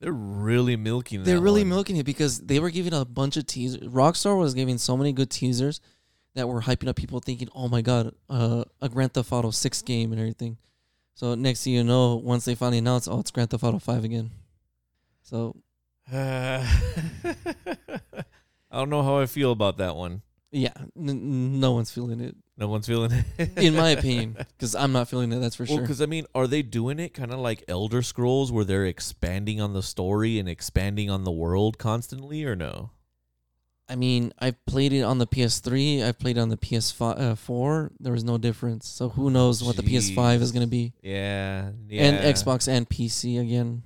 they're 0.00 0.12
really 0.12 0.76
milking. 0.76 1.22
They're 1.22 1.40
really 1.40 1.62
one. 1.62 1.70
milking 1.70 1.96
it 1.96 2.06
because 2.06 2.40
they 2.40 2.58
were 2.58 2.70
giving 2.70 2.94
a 2.94 3.04
bunch 3.04 3.36
of 3.36 3.46
teasers. 3.46 3.82
Rockstar 3.82 4.38
was 4.38 4.54
giving 4.54 4.78
so 4.78 4.96
many 4.96 5.12
good 5.12 5.30
teasers 5.30 5.80
that 6.34 6.48
were 6.48 6.60
hyping 6.62 6.88
up 6.88 6.96
people 6.96 7.20
thinking, 7.20 7.48
"Oh 7.54 7.68
my 7.68 7.80
god, 7.82 8.14
uh, 8.28 8.64
a 8.82 8.88
Grand 8.88 9.12
Theft 9.14 9.32
Auto 9.32 9.50
6 9.50 9.82
game 9.82 10.12
and 10.12 10.20
everything." 10.20 10.58
So 11.14 11.34
next 11.34 11.62
thing 11.64 11.74
you 11.74 11.84
know, 11.84 12.16
once 12.16 12.44
they 12.44 12.54
finally 12.54 12.78
announce, 12.78 13.06
"Oh, 13.08 13.20
it's 13.20 13.30
Grand 13.30 13.50
Theft 13.50 13.62
Auto 13.64 13.78
5 13.78 14.04
again." 14.04 14.30
So 15.22 15.56
Uh, 16.12 16.66
I 18.70 18.78
don't 18.78 18.90
know 18.90 19.02
how 19.02 19.18
I 19.18 19.26
feel 19.26 19.52
about 19.52 19.78
that 19.78 19.96
one. 19.96 20.22
Yeah, 20.50 20.72
n- 20.96 21.58
no 21.60 21.72
one's 21.72 21.90
feeling 21.90 22.20
it, 22.20 22.36
No 22.56 22.68
one's 22.68 22.86
feeling 22.86 23.10
it. 23.10 23.58
in 23.58 23.74
my 23.74 23.90
opinion, 23.90 24.36
because 24.58 24.74
I'm 24.76 24.92
not 24.92 25.08
feeling 25.08 25.32
it. 25.32 25.40
That's 25.40 25.56
for 25.56 25.64
Well, 25.64 25.76
sure. 25.78 25.80
because 25.82 26.00
I 26.00 26.06
mean, 26.06 26.26
are 26.34 26.46
they 26.46 26.62
doing 26.62 26.98
it 27.00 27.14
kind 27.14 27.32
of 27.32 27.40
like 27.40 27.64
Elder 27.68 28.02
Scrolls, 28.02 28.52
where 28.52 28.64
they're 28.64 28.86
expanding 28.86 29.60
on 29.60 29.72
the 29.72 29.82
story 29.82 30.38
and 30.38 30.48
expanding 30.48 31.10
on 31.10 31.24
the 31.24 31.32
world 31.32 31.78
constantly, 31.78 32.44
or 32.44 32.54
no? 32.54 32.90
I 33.88 33.96
mean, 33.96 34.32
I've 34.38 34.64
played 34.64 34.92
it 34.92 35.02
on 35.02 35.18
the 35.18 35.26
PS3. 35.26 36.02
I've 36.02 36.18
played 36.18 36.38
it 36.38 36.40
on 36.40 36.48
the 36.48 36.56
PS4. 36.56 37.86
Uh, 37.86 37.88
there 38.00 38.12
was 38.12 38.24
no 38.24 38.38
difference. 38.38 38.88
So 38.88 39.10
who 39.10 39.30
knows 39.30 39.62
what 39.62 39.76
the 39.76 39.82
PS5 39.82 40.40
is 40.40 40.52
going 40.52 40.64
to 40.64 40.70
be? 40.70 40.94
Yeah, 41.02 41.70
yeah. 41.88 42.04
And 42.04 42.18
Xbox 42.18 42.66
and 42.66 42.88
PC 42.88 43.40
again. 43.40 43.82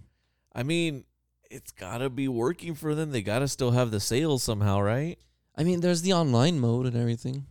I 0.55 0.63
mean, 0.63 1.05
it's 1.51 1.73
gotta 1.73 2.11
be 2.11 2.29
working 2.29 2.75
for 2.75 2.95
them. 2.95 3.11
They 3.11 3.23
gotta 3.23 3.49
still 3.49 3.73
have 3.73 3.91
the 3.91 4.01
sales 4.01 4.43
somehow, 4.43 4.81
right? 4.81 5.19
I 5.57 5.65
mean, 5.65 5.81
there's 5.81 6.03
the 6.03 6.13
online 6.13 6.61
mode 6.61 6.87
and 6.87 6.97
everything. 6.97 7.47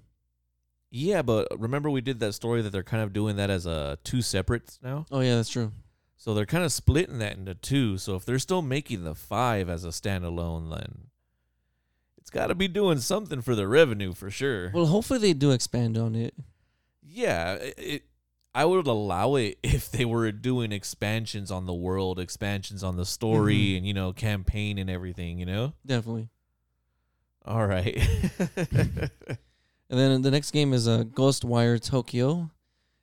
Yeah, 0.90 1.22
but 1.22 1.48
remember 1.58 1.90
we 1.90 2.02
did 2.02 2.20
that 2.20 2.34
story 2.34 2.62
that 2.62 2.72
they're 2.72 2.84
kind 2.84 3.04
of 3.04 3.14
doing 3.14 3.36
that 3.36 3.50
as 3.50 3.66
a 3.66 3.98
two 4.04 4.22
separates 4.22 4.80
now. 4.82 5.06
Oh 5.12 5.20
yeah, 5.20 5.36
that's 5.36 5.50
true. 5.50 5.72
So 6.16 6.34
they're 6.34 6.46
kind 6.46 6.64
of 6.64 6.72
splitting 6.72 7.20
that 7.20 7.38
into 7.38 7.54
two. 7.54 7.98
So 7.98 8.16
if 8.16 8.26
they're 8.26 8.40
still 8.40 8.62
making 8.62 9.04
the 9.04 9.14
five 9.14 9.70
as 9.70 9.86
a 9.86 9.90
standalone, 9.90 10.70
then 10.76 11.08
it's 12.28 12.34
got 12.34 12.48
to 12.48 12.56
be 12.56 12.68
doing 12.68 13.00
something 13.00 13.42
for 13.42 13.56
the 13.56 13.70
revenue 13.70 14.12
for 14.12 14.30
sure. 14.30 14.70
Well, 14.74 14.88
hopefully 14.88 15.18
they 15.20 15.32
do 15.32 15.52
expand 15.52 15.98
on 15.98 16.14
it. 16.14 16.34
yeah, 17.02 17.54
it. 17.54 18.04
I 18.54 18.66
would 18.66 18.86
allow 18.86 19.36
it 19.36 19.60
if 19.64 19.90
they 19.90 20.04
were 20.04 20.30
doing 20.34 20.74
expansions 20.74 21.52
on 21.52 21.68
the 21.68 21.74
world, 21.74 22.20
expansions 22.20 22.84
on 22.84 22.98
the 22.98 23.06
story, 23.06 23.56
Mhm. 23.56 23.78
and 23.78 23.88
you 23.88 23.94
know, 23.94 24.12
campaign 24.12 24.78
and 24.78 24.90
everything. 24.90 25.40
You 25.40 25.46
know. 25.46 25.74
Definitely. 25.86 26.28
All 27.46 27.66
right. 27.66 27.98
And 29.90 29.98
then 29.98 30.22
the 30.22 30.32
next 30.32 30.52
game 30.52 30.74
is 30.74 30.86
uh, 30.86 31.06
Ghostwire 31.06 31.82
Tokyo. 31.82 32.52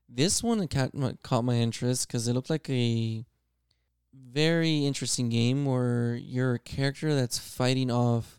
This 0.06 0.42
one 0.42 0.68
caught 0.68 0.92
my, 0.94 1.14
caught 1.22 1.42
my 1.42 1.54
interest 1.54 2.06
because 2.06 2.28
it 2.28 2.34
looked 2.34 2.50
like 2.50 2.68
a 2.68 3.24
very 4.12 4.84
interesting 4.84 5.30
game 5.30 5.64
where 5.64 6.14
you're 6.14 6.56
a 6.56 6.58
character 6.58 7.14
that's 7.14 7.38
fighting 7.38 7.90
off 7.90 8.38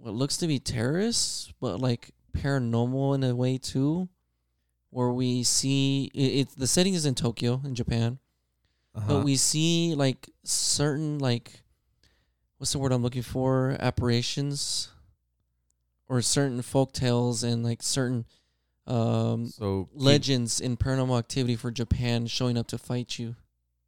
what 0.00 0.14
looks 0.14 0.38
to 0.38 0.46
be 0.46 0.58
terrorists, 0.58 1.52
but 1.60 1.80
like 1.80 2.10
paranormal 2.36 3.14
in 3.14 3.24
a 3.24 3.34
way 3.34 3.58
too. 3.58 4.08
Where 4.92 5.10
we 5.10 5.44
see 5.44 6.10
it, 6.14 6.20
it 6.20 6.48
the 6.56 6.66
setting 6.66 6.94
is 6.94 7.06
in 7.06 7.14
Tokyo 7.14 7.60
in 7.64 7.76
Japan, 7.76 8.18
uh-huh. 8.94 9.06
but 9.06 9.24
we 9.24 9.36
see 9.36 9.94
like 9.94 10.28
certain 10.42 11.20
like 11.20 11.62
what's 12.58 12.72
the 12.72 12.80
word 12.80 12.90
I'm 12.90 13.02
looking 13.02 13.22
for 13.22 13.76
apparitions 13.78 14.88
or 16.08 16.22
certain 16.22 16.60
folk 16.62 16.92
tales 16.92 17.44
and 17.44 17.62
like 17.64 17.82
certain 17.82 18.24
um 18.88 19.46
so 19.46 19.88
legends 19.94 20.60
in 20.60 20.76
paranormal 20.76 21.18
activity 21.18 21.54
for 21.54 21.70
Japan 21.70 22.26
showing 22.26 22.58
up 22.58 22.66
to 22.68 22.78
fight 22.78 23.16
you. 23.16 23.36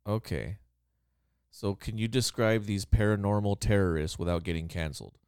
Okay. 0.07 0.59
So 1.51 1.75
can 1.75 1.98
you 1.98 2.07
describe 2.07 2.64
these 2.64 2.85
paranormal 2.85 3.59
terrorists 3.59 4.20
without 4.20 4.44
getting 4.44 4.68
canceled? 4.68 5.18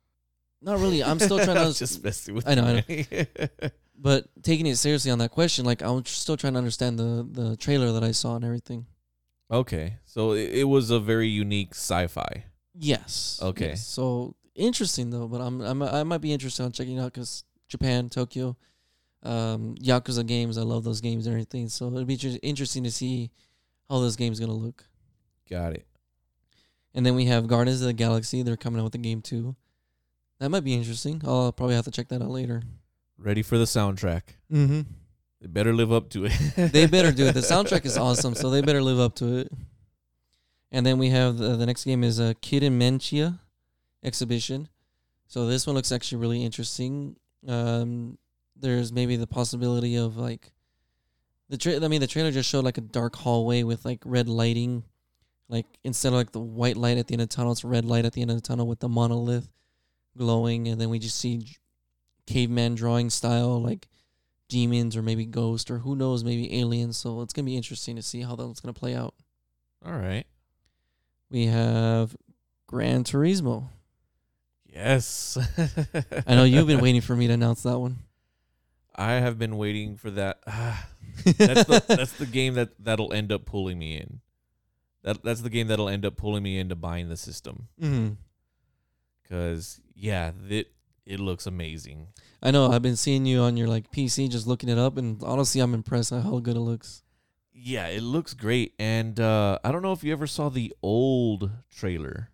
Not 0.64 0.78
really. 0.80 1.04
I'm 1.04 1.18
still 1.18 1.38
trying 1.38 1.56
to 1.72 1.78
just 1.78 2.02
messing 2.02 2.34
with 2.34 2.48
I 2.48 2.54
know, 2.54 2.64
I 2.64 2.84
you. 2.88 3.26
but 3.98 4.26
taking 4.42 4.66
it 4.66 4.76
seriously 4.76 5.10
on 5.10 5.18
that 5.18 5.30
question, 5.30 5.64
like 5.64 5.82
I'm 5.82 6.04
still 6.06 6.36
trying 6.36 6.54
to 6.54 6.58
understand 6.58 6.98
the 6.98 7.28
the 7.30 7.56
trailer 7.56 7.92
that 7.92 8.02
I 8.02 8.12
saw 8.12 8.36
and 8.36 8.44
everything. 8.44 8.86
okay. 9.50 9.98
So 10.06 10.32
it, 10.32 10.50
it 10.54 10.64
was 10.64 10.90
a 10.90 10.98
very 10.98 11.28
unique 11.28 11.74
sci-fi. 11.74 12.44
Yes. 12.74 13.38
Okay. 13.42 13.70
yes. 13.70 13.86
So 13.86 14.34
interesting 14.54 15.10
though, 15.10 15.28
but 15.28 15.40
I'm, 15.40 15.60
I'm 15.60 15.82
I 15.82 16.02
might 16.02 16.22
be 16.22 16.32
interested 16.32 16.64
on 16.64 16.72
checking 16.72 16.96
it 16.96 17.00
out 17.00 17.12
because 17.12 17.44
Japan, 17.68 18.08
Tokyo, 18.08 18.56
um, 19.22 19.74
Yakuza 19.76 20.26
games. 20.26 20.56
I 20.56 20.62
love 20.62 20.82
those 20.82 21.00
games 21.02 21.26
and 21.26 21.34
everything. 21.34 21.68
So 21.68 21.92
it'd 21.92 22.06
be 22.06 22.14
inter- 22.14 22.38
interesting 22.42 22.84
to 22.84 22.90
see 22.90 23.30
how 23.90 24.00
this 24.00 24.16
game's 24.16 24.40
gonna 24.40 24.52
look. 24.54 24.84
Got 25.50 25.74
it. 25.74 25.86
And 26.94 27.04
then 27.04 27.16
we 27.16 27.26
have 27.26 27.48
Guardians 27.48 27.82
of 27.82 27.86
the 27.86 27.92
Galaxy. 27.92 28.42
They're 28.42 28.56
coming 28.56 28.80
out 28.80 28.84
with 28.84 28.94
a 28.94 28.98
game 28.98 29.20
too. 29.20 29.56
That 30.44 30.50
might 30.50 30.62
be 30.62 30.74
interesting. 30.74 31.22
I'll 31.24 31.52
probably 31.52 31.74
have 31.74 31.86
to 31.86 31.90
check 31.90 32.08
that 32.08 32.20
out 32.20 32.28
later. 32.28 32.62
Ready 33.16 33.40
for 33.40 33.56
the 33.56 33.64
soundtrack. 33.64 34.20
Mm-hmm. 34.52 34.82
They 35.40 35.46
better 35.46 35.72
live 35.72 35.90
up 35.90 36.10
to 36.10 36.26
it. 36.26 36.32
They 36.70 36.86
better 36.86 37.12
do 37.12 37.24
it. 37.24 37.32
The 37.32 37.40
soundtrack 37.54 37.86
is 37.86 37.96
awesome, 37.96 38.34
so 38.34 38.50
they 38.50 38.60
better 38.60 38.82
live 38.82 39.00
up 39.00 39.14
to 39.14 39.38
it. 39.38 39.52
And 40.70 40.84
then 40.84 40.98
we 40.98 41.08
have 41.08 41.38
the, 41.38 41.56
the 41.56 41.64
next 41.64 41.84
game 41.84 42.04
is 42.04 42.18
a 42.18 42.34
Kid 42.42 42.62
A 42.62 42.68
Mnesia 42.68 43.38
exhibition. 44.02 44.68
So 45.28 45.46
this 45.46 45.66
one 45.66 45.76
looks 45.76 45.90
actually 45.90 46.18
really 46.18 46.44
interesting. 46.44 47.16
Um, 47.48 48.18
there's 48.54 48.92
maybe 48.92 49.16
the 49.16 49.26
possibility 49.26 49.96
of 49.96 50.18
like 50.18 50.52
the 51.48 51.56
tra- 51.56 51.82
I 51.82 51.88
mean 51.88 52.02
the 52.02 52.06
trailer 52.06 52.32
just 52.32 52.50
showed 52.50 52.66
like 52.66 52.76
a 52.76 52.82
dark 52.82 53.16
hallway 53.16 53.62
with 53.62 53.86
like 53.86 54.02
red 54.04 54.28
lighting, 54.28 54.84
like 55.48 55.64
instead 55.84 56.08
of 56.08 56.16
like 56.16 56.32
the 56.32 56.40
white 56.40 56.76
light 56.76 56.98
at 56.98 57.06
the 57.06 57.14
end 57.14 57.22
of 57.22 57.30
the 57.30 57.34
tunnel, 57.34 57.52
it's 57.52 57.64
red 57.64 57.86
light 57.86 58.04
at 58.04 58.12
the 58.12 58.20
end 58.20 58.30
of 58.30 58.36
the 58.36 58.46
tunnel 58.46 58.66
with 58.66 58.80
the 58.80 58.90
monolith 58.90 59.48
glowing, 60.16 60.68
and 60.68 60.80
then 60.80 60.90
we 60.90 60.98
just 60.98 61.18
see 61.18 61.46
caveman 62.26 62.74
drawing 62.74 63.10
style 63.10 63.60
like 63.60 63.88
demons 64.48 64.96
or 64.96 65.02
maybe 65.02 65.26
ghosts 65.26 65.70
or 65.70 65.78
who 65.78 65.96
knows, 65.96 66.24
maybe 66.24 66.60
aliens. 66.60 66.96
So 66.96 67.20
it's 67.22 67.32
gonna 67.32 67.46
be 67.46 67.56
interesting 67.56 67.96
to 67.96 68.02
see 68.02 68.22
how 68.22 68.36
that's 68.36 68.60
gonna 68.60 68.72
play 68.72 68.94
out. 68.94 69.14
All 69.84 69.92
right. 69.92 70.26
We 71.30 71.46
have 71.46 72.16
Gran 72.66 73.04
Turismo. 73.04 73.68
Yes. 74.72 75.38
I 76.26 76.34
know 76.34 76.44
you've 76.44 76.66
been 76.66 76.80
waiting 76.82 77.00
for 77.00 77.14
me 77.14 77.26
to 77.28 77.32
announce 77.32 77.62
that 77.62 77.78
one. 77.78 77.98
I 78.94 79.12
have 79.14 79.38
been 79.38 79.56
waiting 79.56 79.96
for 79.96 80.10
that. 80.12 80.38
Ah, 80.46 80.86
that's 81.24 81.64
the 81.64 81.84
that's 81.96 82.12
the 82.12 82.26
game 82.26 82.54
that 82.54 82.70
that'll 82.82 83.12
end 83.12 83.32
up 83.32 83.44
pulling 83.44 83.78
me 83.78 83.96
in. 83.96 84.20
That 85.02 85.22
that's 85.22 85.42
the 85.42 85.50
game 85.50 85.68
that'll 85.68 85.88
end 85.88 86.04
up 86.04 86.16
pulling 86.16 86.42
me 86.42 86.58
into 86.58 86.74
buying 86.74 87.08
the 87.08 87.16
system. 87.16 87.68
hmm 87.78 88.10
Cause 89.28 89.80
yeah, 89.94 90.32
it 90.48 90.68
it 91.06 91.20
looks 91.20 91.46
amazing. 91.46 92.08
I 92.42 92.50
know. 92.50 92.70
I've 92.70 92.82
been 92.82 92.96
seeing 92.96 93.24
you 93.26 93.40
on 93.40 93.56
your 93.56 93.68
like 93.68 93.90
PC, 93.90 94.28
just 94.30 94.46
looking 94.46 94.68
it 94.68 94.78
up, 94.78 94.96
and 94.96 95.22
honestly, 95.22 95.60
I'm 95.60 95.74
impressed 95.74 96.12
at 96.12 96.22
how 96.22 96.38
good 96.38 96.56
it 96.56 96.60
looks. 96.60 97.02
Yeah, 97.52 97.86
it 97.88 98.02
looks 98.02 98.34
great. 98.34 98.74
And 98.78 99.18
uh 99.20 99.58
I 99.64 99.72
don't 99.72 99.82
know 99.82 99.92
if 99.92 100.02
you 100.04 100.12
ever 100.12 100.26
saw 100.26 100.48
the 100.48 100.72
old 100.82 101.50
trailer 101.70 102.30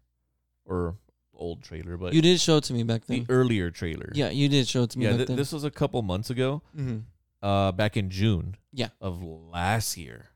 or 0.64 0.96
old 1.35 1.62
trailer, 1.62 1.96
but 1.96 2.12
You 2.12 2.22
did 2.22 2.40
show 2.40 2.57
it 2.59 2.64
to 2.64 2.72
me 2.72 2.83
back 2.83 3.07
then. 3.07 3.24
the 3.24 3.33
earlier 3.33 3.70
trailer. 3.70 4.11
Yeah, 4.14 4.31
you 4.31 4.48
did 4.48 4.66
show 4.68 4.83
it 4.85 4.90
to 4.90 4.98
me 4.98 5.05
Yeah, 5.07 5.16
back 5.16 5.26
th- 5.29 5.37
this 5.37 5.53
was 5.53 5.64
a 5.64 5.70
couple 5.70 6.00
months 6.03 6.31
ago. 6.31 6.62
hmm 6.74 6.98
Uh 7.42 7.72
back 7.72 7.96
in 7.96 8.11
June. 8.11 8.57
Yeah. 8.72 8.88
Of 9.00 9.22
last 9.22 9.96
year. 9.96 10.31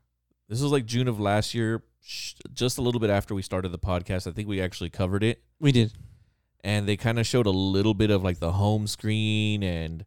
This 0.49 0.61
was 0.61 0.71
like 0.71 0.85
June 0.85 1.07
of 1.07 1.19
last 1.19 1.53
year, 1.55 1.83
sh- 2.03 2.33
just 2.53 2.77
a 2.77 2.81
little 2.81 2.99
bit 3.01 3.09
after 3.09 3.33
we 3.35 3.41
started 3.41 3.69
the 3.71 3.79
podcast. 3.79 4.27
I 4.27 4.31
think 4.31 4.47
we 4.47 4.61
actually 4.61 4.89
covered 4.91 5.23
it. 5.23 5.41
We 5.59 5.71
did. 5.71 5.93
And 6.65 6.87
they 6.87 6.97
kind 6.97 7.19
of 7.19 7.27
showed 7.27 7.45
a 7.45 7.51
little 7.51 7.93
bit 7.93 8.09
of 8.09 8.23
like 8.23 8.39
the 8.39 8.51
home 8.53 8.87
screen 8.87 9.63
and 9.63 10.03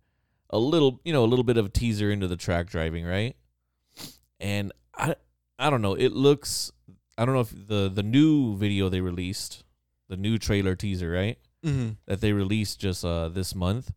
a 0.50 0.58
little, 0.58 1.00
you 1.04 1.12
know, 1.12 1.24
a 1.24 1.30
little 1.32 1.44
bit 1.44 1.56
of 1.56 1.66
a 1.66 1.68
teaser 1.70 2.10
into 2.10 2.26
the 2.26 2.36
track 2.36 2.66
driving, 2.68 3.06
right? 3.06 3.36
And 4.40 4.72
I 4.94 5.14
I 5.58 5.70
don't 5.70 5.82
know, 5.82 5.94
it 5.94 6.12
looks 6.12 6.72
I 7.16 7.24
don't 7.24 7.34
know 7.34 7.40
if 7.40 7.50
the 7.68 7.88
the 7.88 8.02
new 8.02 8.56
video 8.56 8.88
they 8.88 9.00
released, 9.00 9.64
the 10.08 10.16
new 10.16 10.38
trailer 10.38 10.74
teaser, 10.74 11.10
right? 11.10 11.38
hmm 11.64 11.90
That 12.06 12.20
they 12.20 12.32
released 12.32 12.80
just 12.80 13.04
uh 13.04 13.28
this 13.28 13.54
month, 13.54 13.92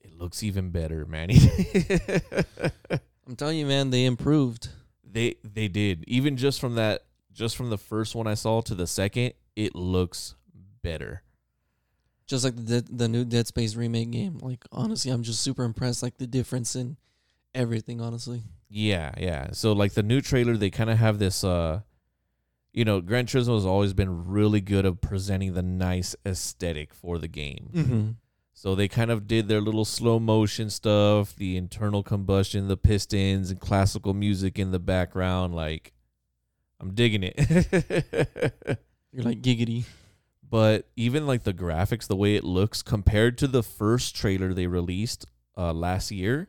it 0.00 0.14
looks 0.16 0.42
even 0.42 0.70
better, 0.70 1.04
Manny. 1.04 1.38
I'm 3.26 3.36
telling 3.36 3.58
you, 3.58 3.66
man, 3.66 3.90
they 3.90 4.04
improved. 4.04 4.68
they 5.04 5.36
they 5.44 5.68
did. 5.68 6.04
Even 6.06 6.36
just 6.36 6.60
from 6.60 6.76
that 6.76 7.04
just 7.32 7.56
from 7.56 7.70
the 7.70 7.78
first 7.78 8.14
one 8.14 8.26
I 8.26 8.34
saw 8.34 8.60
to 8.62 8.74
the 8.74 8.86
second, 8.86 9.34
it 9.56 9.74
looks 9.74 10.34
better. 10.82 11.22
Just 12.28 12.44
like 12.44 12.54
the 12.54 12.84
the 12.88 13.08
new 13.08 13.24
Dead 13.24 13.46
Space 13.46 13.74
remake 13.74 14.12
game. 14.12 14.38
Like 14.38 14.64
honestly, 14.70 15.10
I'm 15.10 15.24
just 15.24 15.40
super 15.40 15.64
impressed. 15.64 16.02
Like 16.02 16.18
the 16.18 16.26
difference 16.26 16.76
in 16.76 16.96
everything. 17.54 18.00
Honestly. 18.00 18.42
Yeah, 18.68 19.12
yeah. 19.18 19.48
So 19.52 19.72
like 19.72 19.94
the 19.94 20.02
new 20.02 20.20
trailer, 20.20 20.56
they 20.56 20.70
kind 20.70 20.90
of 20.90 20.98
have 20.98 21.18
this 21.18 21.42
uh 21.42 21.80
you 22.72 22.84
know, 22.84 23.00
Gran 23.00 23.26
Turismo 23.26 23.54
has 23.54 23.66
always 23.66 23.92
been 23.92 24.28
really 24.28 24.60
good 24.60 24.86
at 24.86 25.00
presenting 25.00 25.54
the 25.54 25.62
nice 25.62 26.14
aesthetic 26.24 26.94
for 26.94 27.18
the 27.18 27.26
game. 27.26 27.70
Mm-hmm. 27.74 28.10
So 28.52 28.74
they 28.74 28.88
kind 28.88 29.10
of 29.10 29.26
did 29.26 29.48
their 29.48 29.60
little 29.60 29.84
slow 29.84 30.20
motion 30.20 30.68
stuff, 30.68 31.34
the 31.34 31.56
internal 31.56 32.02
combustion, 32.02 32.68
the 32.68 32.76
pistons 32.76 33.50
and 33.50 33.58
classical 33.58 34.14
music 34.14 34.58
in 34.58 34.70
the 34.70 34.78
background 34.78 35.54
like 35.54 35.92
I'm 36.80 36.94
digging 36.94 37.22
it. 37.24 37.36
You're 39.12 39.24
like 39.24 39.42
giggity. 39.42 39.84
But 40.48 40.88
even 40.96 41.26
like 41.26 41.44
the 41.44 41.52
graphics, 41.54 42.06
the 42.06 42.16
way 42.16 42.36
it 42.36 42.44
looks 42.44 42.82
compared 42.82 43.36
to 43.38 43.46
the 43.46 43.62
first 43.62 44.14
trailer 44.16 44.52
they 44.54 44.66
released 44.66 45.26
uh 45.56 45.72
last 45.72 46.10
year, 46.10 46.48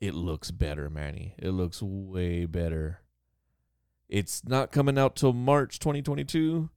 it 0.00 0.14
looks 0.14 0.50
better, 0.50 0.90
Manny. 0.90 1.34
It 1.38 1.50
looks 1.50 1.80
way 1.82 2.44
better. 2.46 3.00
It's 4.08 4.44
not 4.44 4.72
coming 4.72 4.98
out 4.98 5.16
till 5.16 5.32
March 5.32 5.78
2022, 5.78 6.68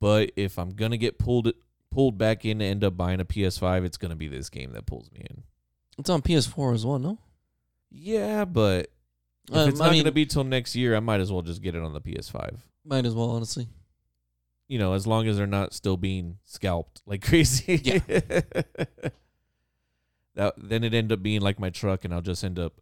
But 0.00 0.32
if 0.36 0.58
I'm 0.58 0.70
gonna 0.70 0.96
get 0.96 1.18
pulled 1.18 1.52
pulled 1.90 2.16
back 2.18 2.44
in 2.44 2.60
to 2.60 2.64
end 2.64 2.82
up 2.84 2.96
buying 2.96 3.20
a 3.20 3.24
PS5, 3.24 3.84
it's 3.84 3.96
gonna 3.98 4.16
be 4.16 4.28
this 4.28 4.48
game 4.48 4.72
that 4.72 4.86
pulls 4.86 5.10
me 5.12 5.26
in. 5.28 5.42
It's 5.98 6.08
on 6.10 6.22
PS4 6.22 6.74
as 6.74 6.86
well, 6.86 6.98
no? 6.98 7.18
Yeah, 7.90 8.44
but 8.46 8.90
if 9.50 9.56
Um, 9.56 9.68
it's 9.68 9.80
I 9.80 9.84
not 9.86 9.92
mean- 9.92 10.02
gonna 10.04 10.12
be 10.12 10.24
till 10.26 10.44
next 10.44 10.74
year, 10.74 10.96
I 10.96 11.00
might 11.00 11.20
as 11.20 11.30
well 11.30 11.42
just 11.42 11.60
get 11.62 11.74
it 11.74 11.82
on 11.82 11.92
the 11.92 12.00
PS5. 12.00 12.62
Might 12.84 13.04
as 13.04 13.14
well, 13.14 13.30
honestly. 13.30 13.68
You 14.70 14.78
know, 14.78 14.92
as 14.92 15.04
long 15.04 15.26
as 15.26 15.36
they're 15.36 15.48
not 15.48 15.74
still 15.74 15.96
being 15.96 16.38
scalped 16.44 17.02
like 17.06 17.26
crazy. 17.26 17.80
Yeah. 17.82 17.98
that 20.36 20.54
then 20.56 20.84
it 20.84 20.94
end 20.94 21.10
up 21.10 21.24
being 21.24 21.40
like 21.40 21.58
my 21.58 21.70
truck, 21.70 22.04
and 22.04 22.14
I'll 22.14 22.20
just 22.20 22.44
end 22.44 22.56
up 22.56 22.80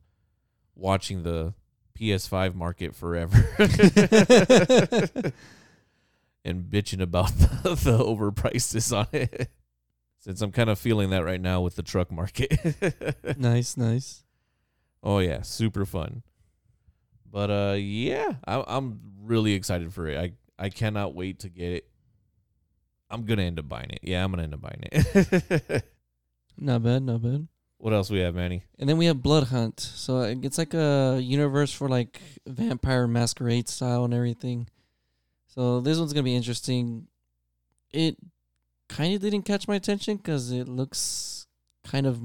watching 0.75 1.23
the 1.23 1.55
PS5 1.99 2.55
market 2.55 2.95
forever. 2.95 3.39
and 6.45 6.65
bitching 6.65 7.01
about 7.01 7.31
the, 7.39 7.75
the 7.83 7.99
overprices 7.99 8.95
on 8.95 9.07
it. 9.13 9.51
Since 10.19 10.43
I'm 10.43 10.53
kind 10.53 10.69
of 10.69 10.79
feeling 10.79 11.09
that 11.09 11.25
right 11.25 11.41
now 11.41 11.63
with 11.63 11.77
the 11.77 11.83
truck 11.83 12.13
market. 12.13 12.53
nice, 13.39 13.79
nice. 13.79 14.25
oh 15.03 15.21
yeah, 15.21 15.41
super 15.41 15.87
fun. 15.87 16.23
But 17.25 17.51
uh, 17.51 17.77
yeah, 17.79 18.35
I, 18.47 18.63
I'm 18.67 19.01
really 19.23 19.55
excited 19.55 19.95
for 19.95 20.07
it. 20.07 20.19
I 20.19 20.33
I 20.59 20.71
cannot 20.71 21.15
wait 21.15 21.41
to 21.41 21.49
get 21.49 21.73
it. 21.73 21.89
I'm 23.11 23.25
gonna 23.25 23.43
end 23.43 23.59
up 23.59 23.69
buying 23.69 23.91
it. 23.91 24.01
Yeah, 24.03 24.25
I'm 24.25 24.31
gonna 24.31 24.43
end 24.43 24.55
up 24.55 24.61
buying 24.61 24.83
it. 24.83 25.85
Not 26.61 26.83
bad, 26.83 27.05
not 27.05 27.23
bad. 27.23 27.47
what 27.77 27.93
else 27.93 28.11
we 28.11 28.19
have, 28.19 28.35
Manny? 28.35 28.65
And 28.81 28.89
then 28.89 28.97
we 28.97 29.07
have 29.07 29.19
Bloodhunt. 29.19 29.79
So 29.79 30.17
uh, 30.19 30.35
it's 30.43 30.59
like 30.59 30.75
a 30.75 31.21
universe 31.23 31.73
for 31.73 31.89
like 31.89 32.21
vampire 32.45 33.07
masquerade 33.07 33.69
style 33.69 34.05
and 34.05 34.13
everything. 34.13 34.69
So 35.47 35.81
this 35.81 35.99
one's 35.99 36.13
gonna 36.13 36.25
be 36.25 36.35
interesting. 36.35 37.07
It 37.93 38.17
kind 38.89 39.15
of 39.15 39.21
didn't 39.21 39.43
catch 39.43 39.69
my 39.69 39.77
attention 39.77 40.17
because 40.17 40.51
it 40.51 40.67
looks 40.67 41.47
kind 41.85 42.07
of, 42.07 42.21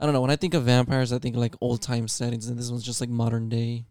I 0.00 0.04
don't 0.06 0.14
know. 0.14 0.22
When 0.22 0.30
I 0.30 0.36
think 0.36 0.54
of 0.54 0.62
vampires, 0.64 1.12
I 1.12 1.18
think 1.18 1.36
like 1.36 1.54
old 1.60 1.82
time 1.82 2.08
settings, 2.08 2.48
and 2.48 2.58
this 2.58 2.70
one's 2.70 2.84
just 2.84 3.00
like 3.02 3.10
modern 3.10 3.50
day. 3.50 3.84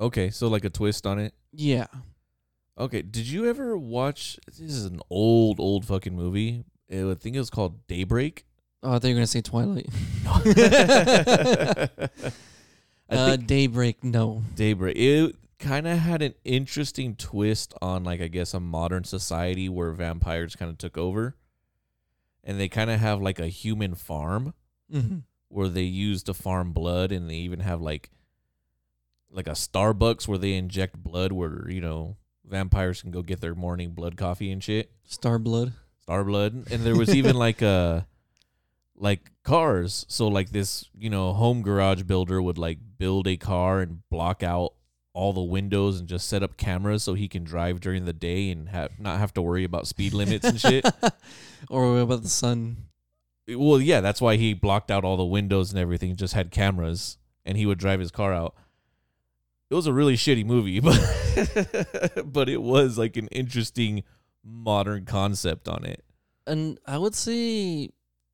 Okay, 0.00 0.30
so 0.30 0.48
like 0.48 0.64
a 0.64 0.70
twist 0.70 1.06
on 1.06 1.18
it. 1.18 1.34
Yeah. 1.52 1.86
Okay, 2.78 3.02
did 3.02 3.26
you 3.28 3.48
ever 3.48 3.76
watch? 3.76 4.38
This 4.46 4.60
is 4.60 4.84
an 4.84 5.00
old, 5.10 5.58
old 5.60 5.84
fucking 5.86 6.14
movie. 6.14 6.64
I 6.90 7.14
think 7.14 7.34
it 7.34 7.38
was 7.38 7.50
called 7.50 7.86
Daybreak. 7.86 8.44
Oh, 8.82 8.90
I 8.92 8.98
thought 8.98 9.08
you 9.08 9.14
were 9.14 9.18
gonna 9.20 9.26
say 9.26 9.40
Twilight. 9.42 9.88
Uh, 13.08 13.36
Daybreak. 13.36 14.02
No. 14.02 14.42
Daybreak. 14.56 14.96
It 14.96 15.36
kind 15.60 15.86
of 15.86 15.96
had 15.98 16.22
an 16.22 16.34
interesting 16.44 17.14
twist 17.14 17.72
on, 17.80 18.02
like, 18.02 18.20
I 18.20 18.26
guess, 18.26 18.52
a 18.52 18.58
modern 18.58 19.04
society 19.04 19.68
where 19.68 19.92
vampires 19.92 20.56
kind 20.56 20.72
of 20.72 20.76
took 20.76 20.98
over, 20.98 21.36
and 22.42 22.58
they 22.58 22.68
kind 22.68 22.90
of 22.90 22.98
have 22.98 23.22
like 23.22 23.38
a 23.38 23.46
human 23.46 23.94
farm 23.94 24.54
Mm-hmm. 24.92 25.18
where 25.48 25.68
they 25.68 25.82
use 25.84 26.24
to 26.24 26.34
farm 26.34 26.72
blood, 26.72 27.12
and 27.12 27.30
they 27.30 27.34
even 27.36 27.60
have 27.60 27.80
like, 27.80 28.10
like 29.30 29.46
a 29.46 29.52
Starbucks 29.52 30.26
where 30.26 30.38
they 30.38 30.54
inject 30.54 30.96
blood, 30.96 31.30
where 31.30 31.68
you 31.70 31.80
know 31.80 32.16
vampires 32.48 33.02
can 33.02 33.10
go 33.10 33.22
get 33.22 33.40
their 33.40 33.54
morning 33.54 33.90
blood 33.90 34.16
coffee 34.16 34.50
and 34.50 34.62
shit. 34.62 34.90
Star 35.04 35.38
Blood. 35.38 35.72
Star 36.02 36.24
Blood, 36.24 36.66
and 36.70 36.82
there 36.82 36.96
was 36.96 37.14
even 37.14 37.36
like 37.36 37.62
uh 37.62 38.02
like 38.96 39.30
cars. 39.42 40.06
So 40.08 40.28
like 40.28 40.50
this, 40.50 40.86
you 40.96 41.10
know, 41.10 41.32
home 41.32 41.62
garage 41.62 42.02
builder 42.02 42.40
would 42.40 42.58
like 42.58 42.78
build 42.98 43.26
a 43.26 43.36
car 43.36 43.80
and 43.80 44.08
block 44.08 44.42
out 44.42 44.72
all 45.12 45.32
the 45.32 45.40
windows 45.40 45.98
and 45.98 46.08
just 46.08 46.28
set 46.28 46.42
up 46.42 46.58
cameras 46.58 47.02
so 47.02 47.14
he 47.14 47.26
can 47.26 47.42
drive 47.42 47.80
during 47.80 48.04
the 48.04 48.12
day 48.12 48.50
and 48.50 48.68
not 48.98 49.18
have 49.18 49.32
to 49.32 49.40
worry 49.40 49.64
about 49.64 49.86
speed 49.86 50.12
limits 50.12 50.46
and 50.46 50.60
shit. 50.60 50.84
or 51.70 51.98
about 52.00 52.22
the 52.22 52.28
sun? 52.28 52.76
Well, 53.48 53.80
yeah, 53.80 54.02
that's 54.02 54.20
why 54.20 54.36
he 54.36 54.52
blocked 54.52 54.90
out 54.90 55.04
all 55.04 55.16
the 55.16 55.24
windows 55.24 55.70
and 55.70 55.80
everything, 55.80 56.16
just 56.16 56.34
had 56.34 56.50
cameras 56.50 57.16
and 57.46 57.56
he 57.56 57.64
would 57.64 57.78
drive 57.78 58.00
his 58.00 58.10
car 58.10 58.34
out. 58.34 58.54
It 59.70 59.74
was 59.74 59.86
a 59.86 59.92
really 59.92 60.14
shitty 60.16 60.44
movie, 60.46 60.80
but 60.80 62.32
but 62.32 62.48
it 62.48 62.62
was 62.62 62.96
like 62.98 63.16
an 63.16 63.28
interesting 63.28 64.04
modern 64.44 65.04
concept 65.04 65.68
on 65.68 65.84
it. 65.84 66.04
And 66.46 66.78
I 66.86 66.98
would 66.98 67.14
say, 67.14 67.90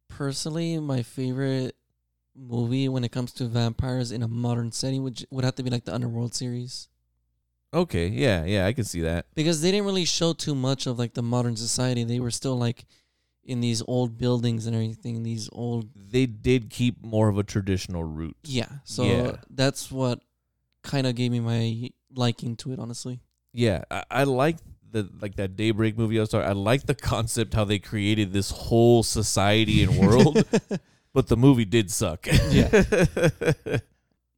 personally, 0.08 0.78
my 0.78 1.02
favorite 1.02 1.74
movie 2.36 2.88
when 2.88 3.04
it 3.04 3.12
comes 3.12 3.32
to 3.32 3.46
vampires 3.46 4.10
in 4.12 4.22
a 4.22 4.28
modern 4.28 4.72
setting 4.72 5.02
would 5.02 5.24
would 5.30 5.44
have 5.44 5.54
to 5.56 5.62
be 5.62 5.70
like 5.70 5.84
the 5.84 5.94
Underworld 5.94 6.34
series 6.34 6.88
Okay, 7.74 8.08
yeah, 8.08 8.44
yeah, 8.44 8.66
I 8.66 8.74
can 8.74 8.84
see 8.84 9.00
that. 9.00 9.24
because 9.34 9.62
they 9.62 9.70
didn't 9.70 9.86
really 9.86 10.04
show 10.04 10.34
too 10.34 10.54
much 10.54 10.86
of 10.86 10.98
like 10.98 11.14
the 11.14 11.22
modern 11.22 11.56
society. 11.56 12.04
They 12.04 12.20
were 12.20 12.30
still 12.30 12.58
like 12.58 12.84
in 13.44 13.60
these 13.62 13.82
old 13.88 14.18
buildings 14.18 14.66
and 14.66 14.76
everything. 14.76 15.22
These 15.22 15.48
old, 15.52 15.88
They 15.96 16.26
did 16.26 16.68
keep 16.68 17.02
more 17.02 17.28
of 17.30 17.38
a 17.38 17.42
traditional 17.42 18.04
route. 18.04 18.36
yeah. 18.44 18.68
So 18.84 19.04
Yeah. 19.06 19.36
that's 19.48 19.90
what 19.90 20.20
kind 20.82 21.06
of 21.06 21.14
gave 21.14 21.30
me 21.32 21.40
my 21.40 21.90
liking 22.14 22.56
to 22.56 22.72
it, 22.72 22.78
honestly. 22.78 23.20
Yeah, 23.52 23.84
I, 23.90 24.04
I 24.10 24.24
like 24.24 24.56
the 24.90 25.08
like 25.20 25.36
that 25.36 25.56
Daybreak 25.56 25.96
movie 25.96 26.18
I 26.18 26.22
was 26.22 26.30
talking. 26.30 26.48
I 26.48 26.52
like 26.52 26.86
the 26.86 26.94
concept 26.94 27.54
how 27.54 27.64
they 27.64 27.78
created 27.78 28.32
this 28.32 28.50
whole 28.50 29.02
society 29.02 29.82
and 29.82 29.96
world, 29.98 30.44
but 31.12 31.28
the 31.28 31.36
movie 31.36 31.64
did 31.64 31.90
suck. 31.90 32.26
Yeah. 32.50 32.84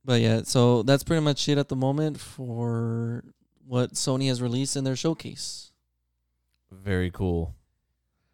But 0.04 0.20
yeah, 0.20 0.42
so 0.44 0.82
that's 0.82 1.02
pretty 1.02 1.22
much 1.22 1.48
it 1.48 1.56
at 1.56 1.68
the 1.68 1.76
moment 1.76 2.20
for 2.20 3.24
what 3.66 3.94
Sony 3.94 4.28
has 4.28 4.42
released 4.42 4.76
in 4.76 4.84
their 4.84 4.96
showcase. 4.96 5.72
Very 6.70 7.10
cool. 7.10 7.54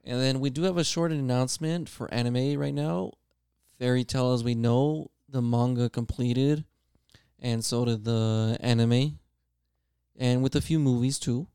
And 0.04 0.20
then 0.20 0.40
we 0.40 0.50
do 0.50 0.62
have 0.64 0.78
a 0.78 0.84
short 0.84 1.12
announcement 1.12 1.88
for 1.88 2.12
anime 2.12 2.58
right 2.58 2.74
now. 2.74 3.12
Fairy 3.78 4.02
Tail, 4.02 4.32
as 4.32 4.42
we 4.42 4.54
know, 4.54 5.10
the 5.28 5.40
manga 5.40 5.88
completed, 5.88 6.64
and 7.40 7.64
so 7.64 7.84
did 7.84 8.04
the 8.04 8.56
anime, 8.60 9.18
and 10.16 10.42
with 10.42 10.54
a 10.54 10.60
few 10.60 10.78
movies 10.78 11.18
too. 11.18 11.46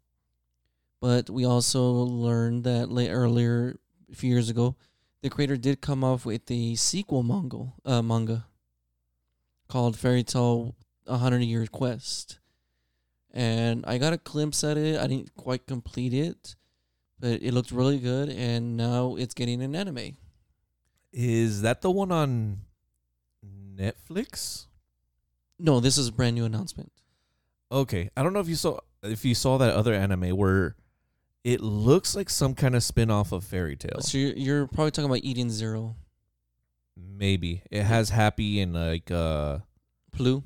But 1.01 1.29
we 1.29 1.45
also 1.45 1.83
learned 1.91 2.63
that 2.63 2.89
late 2.89 3.09
earlier, 3.09 3.77
a 4.11 4.15
few 4.15 4.29
years 4.29 4.49
ago, 4.49 4.75
the 5.21 5.29
creator 5.29 5.57
did 5.57 5.81
come 5.81 6.03
up 6.03 6.25
with 6.25 6.49
a 6.49 6.75
sequel 6.75 7.23
manga, 7.23 7.73
uh, 7.85 8.01
manga 8.01 8.45
called 9.67 9.97
Fairy 9.97 10.23
Tail: 10.23 10.75
A 11.07 11.17
Hundred 11.17 11.41
Year 11.41 11.65
Quest. 11.67 12.39
And 13.31 13.83
I 13.85 13.97
got 13.97 14.13
a 14.13 14.17
glimpse 14.17 14.63
at 14.63 14.77
it. 14.77 14.97
I 14.97 15.07
didn't 15.07 15.35
quite 15.35 15.67
complete 15.67 16.13
it 16.13 16.55
but 17.19 17.41
it 17.41 17.53
looked 17.53 17.71
really 17.71 17.99
good 17.99 18.29
and 18.29 18.77
now 18.77 19.15
it's 19.15 19.33
getting 19.33 19.61
an 19.61 19.75
anime 19.75 20.17
Is 21.11 21.61
that 21.61 21.81
the 21.81 21.91
one 21.91 22.11
on 22.11 22.61
Netflix? 23.75 24.67
No 25.59 25.79
this 25.79 25.97
is 25.97 26.07
a 26.09 26.11
brand 26.11 26.35
new 26.35 26.45
announcement 26.45 26.91
Okay, 27.71 28.09
I 28.15 28.23
don't 28.23 28.33
know 28.33 28.39
if 28.39 28.47
you 28.47 28.55
saw 28.55 28.79
if 29.03 29.25
you 29.25 29.35
saw 29.35 29.57
that 29.57 29.73
other 29.75 29.93
anime 29.93 30.35
where 30.37 30.75
it 31.43 31.61
looks 31.61 32.15
like 32.15 32.29
some 32.29 32.55
kind 32.55 32.75
of 32.75 32.83
spin-off 32.83 33.31
of 33.31 33.43
Fairy 33.43 33.75
Tail. 33.75 34.01
so 34.01 34.17
you're, 34.17 34.33
you're 34.33 34.67
probably 34.67 34.91
talking 34.91 35.09
about 35.09 35.23
eden 35.23 35.49
zero 35.49 35.95
Maybe 36.97 37.61
it 37.71 37.83
has 37.83 38.09
Happy 38.09 38.61
and 38.61 38.73
like 38.73 39.11
uh 39.11 39.59
blue 40.15 40.43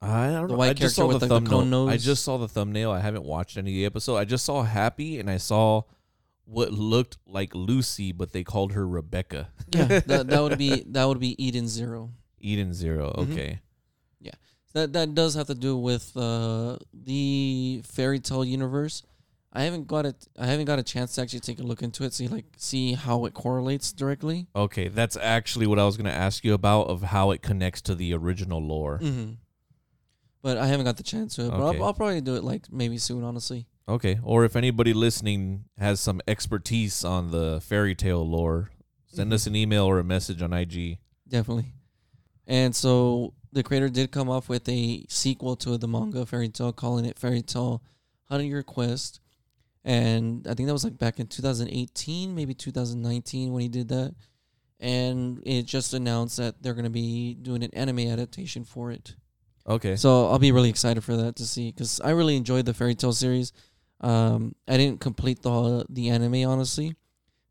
I 0.00 0.28
don't 0.32 0.48
The 0.48 0.56
know. 0.56 0.62
I 0.62 0.72
just 0.74 0.96
saw 0.96 1.06
with, 1.06 1.20
the 1.20 1.26
like, 1.26 1.44
the 1.44 1.50
thumbnail. 1.50 1.88
I 1.88 1.96
just 1.96 2.24
saw 2.24 2.36
the 2.36 2.46
thumbnail. 2.46 2.90
I 2.90 3.00
haven't 3.00 3.24
watched 3.24 3.56
any 3.56 3.70
of 3.70 3.74
the 3.74 3.86
episode. 3.86 4.16
I 4.16 4.26
just 4.26 4.44
saw 4.44 4.62
Happy 4.62 5.18
and 5.18 5.30
I 5.30 5.38
saw 5.38 5.82
what 6.44 6.72
looked 6.72 7.16
like 7.26 7.54
Lucy, 7.54 8.12
but 8.12 8.32
they 8.32 8.44
called 8.44 8.72
her 8.72 8.86
Rebecca. 8.86 9.48
yeah 9.70 10.00
that, 10.00 10.26
that 10.28 10.42
would 10.42 10.58
be 10.58 10.84
that 10.88 11.06
would 11.06 11.20
be 11.20 11.42
eden 11.42 11.66
zero 11.66 12.10
Eden 12.38 12.74
0 12.74 13.14
Okay. 14.26 14.36
that 14.74 14.92
that 14.92 15.14
does 15.14 15.34
have 15.34 15.46
to 15.48 15.54
do 15.54 15.76
with 15.76 16.16
uh 16.16 16.76
the 16.92 17.82
fairy 17.84 18.18
tail 18.20 18.44
universe 18.44 19.02
i 19.52 19.62
haven't 19.62 19.86
got 19.86 20.04
it 20.06 20.26
i 20.38 20.46
haven't 20.46 20.64
got 20.66 20.78
a 20.78 20.82
chance 20.82 21.14
to 21.14 21.20
actually 21.22 21.40
take 21.40 21.60
a 21.60 21.62
look 21.62 21.82
into 21.82 22.02
it 22.04 22.12
see 22.12 22.26
like 22.28 22.46
see 22.56 22.94
how 22.94 23.24
it 23.26 23.34
correlates 23.34 23.92
directly 23.92 24.46
Okay, 24.56 24.88
that's 24.88 25.16
actually 25.16 25.66
what 25.66 25.78
I 25.78 25.84
was 25.84 25.96
going 25.96 26.06
to 26.10 26.18
ask 26.28 26.44
you 26.44 26.54
about 26.54 26.88
of 26.88 27.02
how 27.02 27.30
it 27.30 27.40
connects 27.42 27.80
to 27.82 27.94
the 27.94 28.14
original 28.14 28.60
lore. 28.60 28.98
mm-hmm. 29.02 29.32
but 30.42 30.56
i 30.58 30.66
haven't 30.66 30.86
got 30.86 30.96
the 30.96 31.02
chance 31.02 31.36
to 31.36 31.46
it 31.46 31.50
but 31.50 31.60
Okay. 31.60 31.78
I'll, 31.78 31.84
I'll 31.84 31.94
probably 31.94 32.20
do 32.20 32.34
it 32.34 32.44
like 32.44 32.70
maybe 32.72 32.98
soon 32.98 33.22
honestly 33.24 33.66
Okay, 33.86 34.18
or 34.22 34.46
if 34.46 34.56
anybody 34.56 34.94
listening 34.94 35.64
has 35.76 36.00
some 36.00 36.22
expertise 36.26 37.04
on 37.04 37.30
the 37.32 37.60
fairy 37.60 37.94
tail 37.94 38.26
lore, 38.26 38.70
send 39.06 39.30
Mhm. 39.30 39.34
us 39.34 39.46
an 39.46 39.54
email 39.54 39.84
or 39.84 39.98
a 39.98 40.02
message 40.04 40.40
on 40.40 40.54
IG. 40.54 40.96
Definitely. 41.28 41.66
And 42.46 42.74
so 42.74 43.34
the 43.54 43.62
creator 43.62 43.88
did 43.88 44.10
come 44.10 44.28
up 44.28 44.48
with 44.48 44.68
a 44.68 45.06
sequel 45.08 45.56
to 45.56 45.78
the 45.78 45.88
manga 45.88 46.26
Fairy 46.26 46.48
Tail, 46.48 46.72
calling 46.72 47.04
it 47.04 47.18
Fairy 47.18 47.40
Tail 47.42 47.82
Hundred 48.24 48.44
Year 48.44 48.62
Quest. 48.62 49.20
And 49.84 50.46
I 50.46 50.54
think 50.54 50.66
that 50.66 50.72
was 50.72 50.84
like 50.84 50.98
back 50.98 51.20
in 51.20 51.26
2018, 51.26 52.34
maybe 52.34 52.54
2019 52.54 53.52
when 53.52 53.62
he 53.62 53.68
did 53.68 53.88
that. 53.88 54.14
And 54.80 55.42
it 55.46 55.62
just 55.66 55.94
announced 55.94 56.36
that 56.38 56.62
they're 56.62 56.74
going 56.74 56.84
to 56.84 56.90
be 56.90 57.34
doing 57.34 57.62
an 57.62 57.70
anime 57.74 58.00
adaptation 58.00 58.64
for 58.64 58.90
it. 58.90 59.14
Okay. 59.66 59.96
So 59.96 60.28
I'll 60.28 60.38
be 60.38 60.52
really 60.52 60.68
excited 60.70 61.04
for 61.04 61.16
that 61.16 61.36
to 61.36 61.46
see 61.46 61.70
because 61.70 62.00
I 62.02 62.10
really 62.10 62.36
enjoyed 62.36 62.66
the 62.66 62.74
Fairy 62.74 62.94
Tail 62.94 63.12
series. 63.12 63.52
Um, 64.00 64.54
I 64.68 64.76
didn't 64.76 65.00
complete 65.00 65.42
the 65.42 65.86
the 65.88 66.10
anime 66.10 66.46
honestly, 66.48 66.96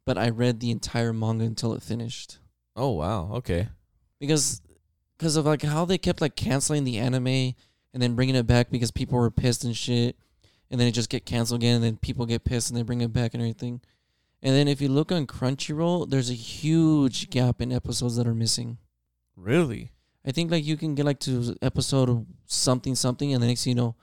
but 0.05 0.17
I 0.17 0.29
read 0.29 0.59
the 0.59 0.69
entire 0.71 1.13
manga 1.13 1.45
until 1.45 1.73
it 1.73 1.81
finished 1.81 2.37
Oh 2.75 2.91
wow. 2.91 3.31
Okay. 3.35 3.69
because 4.19 4.61
because 5.17 5.35
of 5.35 5.45
like 5.45 5.63
how 5.63 5.85
they 5.85 5.97
kept 5.97 6.21
like 6.21 6.35
canceling 6.35 6.83
the 6.83 6.97
anime 6.97 7.27
and 7.93 8.01
then 8.01 8.15
bringing 8.15 8.35
it 8.35 8.47
back 8.47 8.69
because 8.69 8.91
people 8.91 9.17
were 9.19 9.31
pissed 9.31 9.63
and 9.63 9.77
shit, 9.77 10.17
and 10.71 10.79
then 10.79 10.87
it 10.87 10.93
just 10.93 11.09
get 11.09 11.25
canceled 11.25 11.61
again, 11.61 11.75
and 11.75 11.83
then 11.83 11.97
people 11.97 12.25
get 12.25 12.43
pissed 12.43 12.69
and 12.69 12.77
they 12.77 12.83
bring 12.83 13.01
it 13.01 13.13
back 13.13 13.33
and 13.33 13.41
everything. 13.41 13.81
And 14.41 14.53
then 14.53 14.67
if 14.67 14.81
you 14.81 14.89
look 14.89 15.11
on 15.11 15.25
Crunchyroll, 15.25 16.09
there's 16.09 16.29
a 16.29 16.33
huge 16.33 17.29
gap 17.29 17.61
in 17.61 17.71
episodes 17.71 18.17
that 18.17 18.27
are 18.27 18.33
missing. 18.33 18.77
Really? 19.37 19.91
I 20.25 20.31
think 20.31 20.51
like 20.51 20.65
you 20.65 20.77
can 20.77 20.95
get 20.95 21.05
like 21.05 21.19
to 21.21 21.55
episode 21.61 22.25
something 22.45 22.95
something, 22.95 23.33
and 23.33 23.41
the 23.41 23.47
next 23.47 23.63
thing 23.63 23.71
you 23.71 23.75
know, 23.75 23.95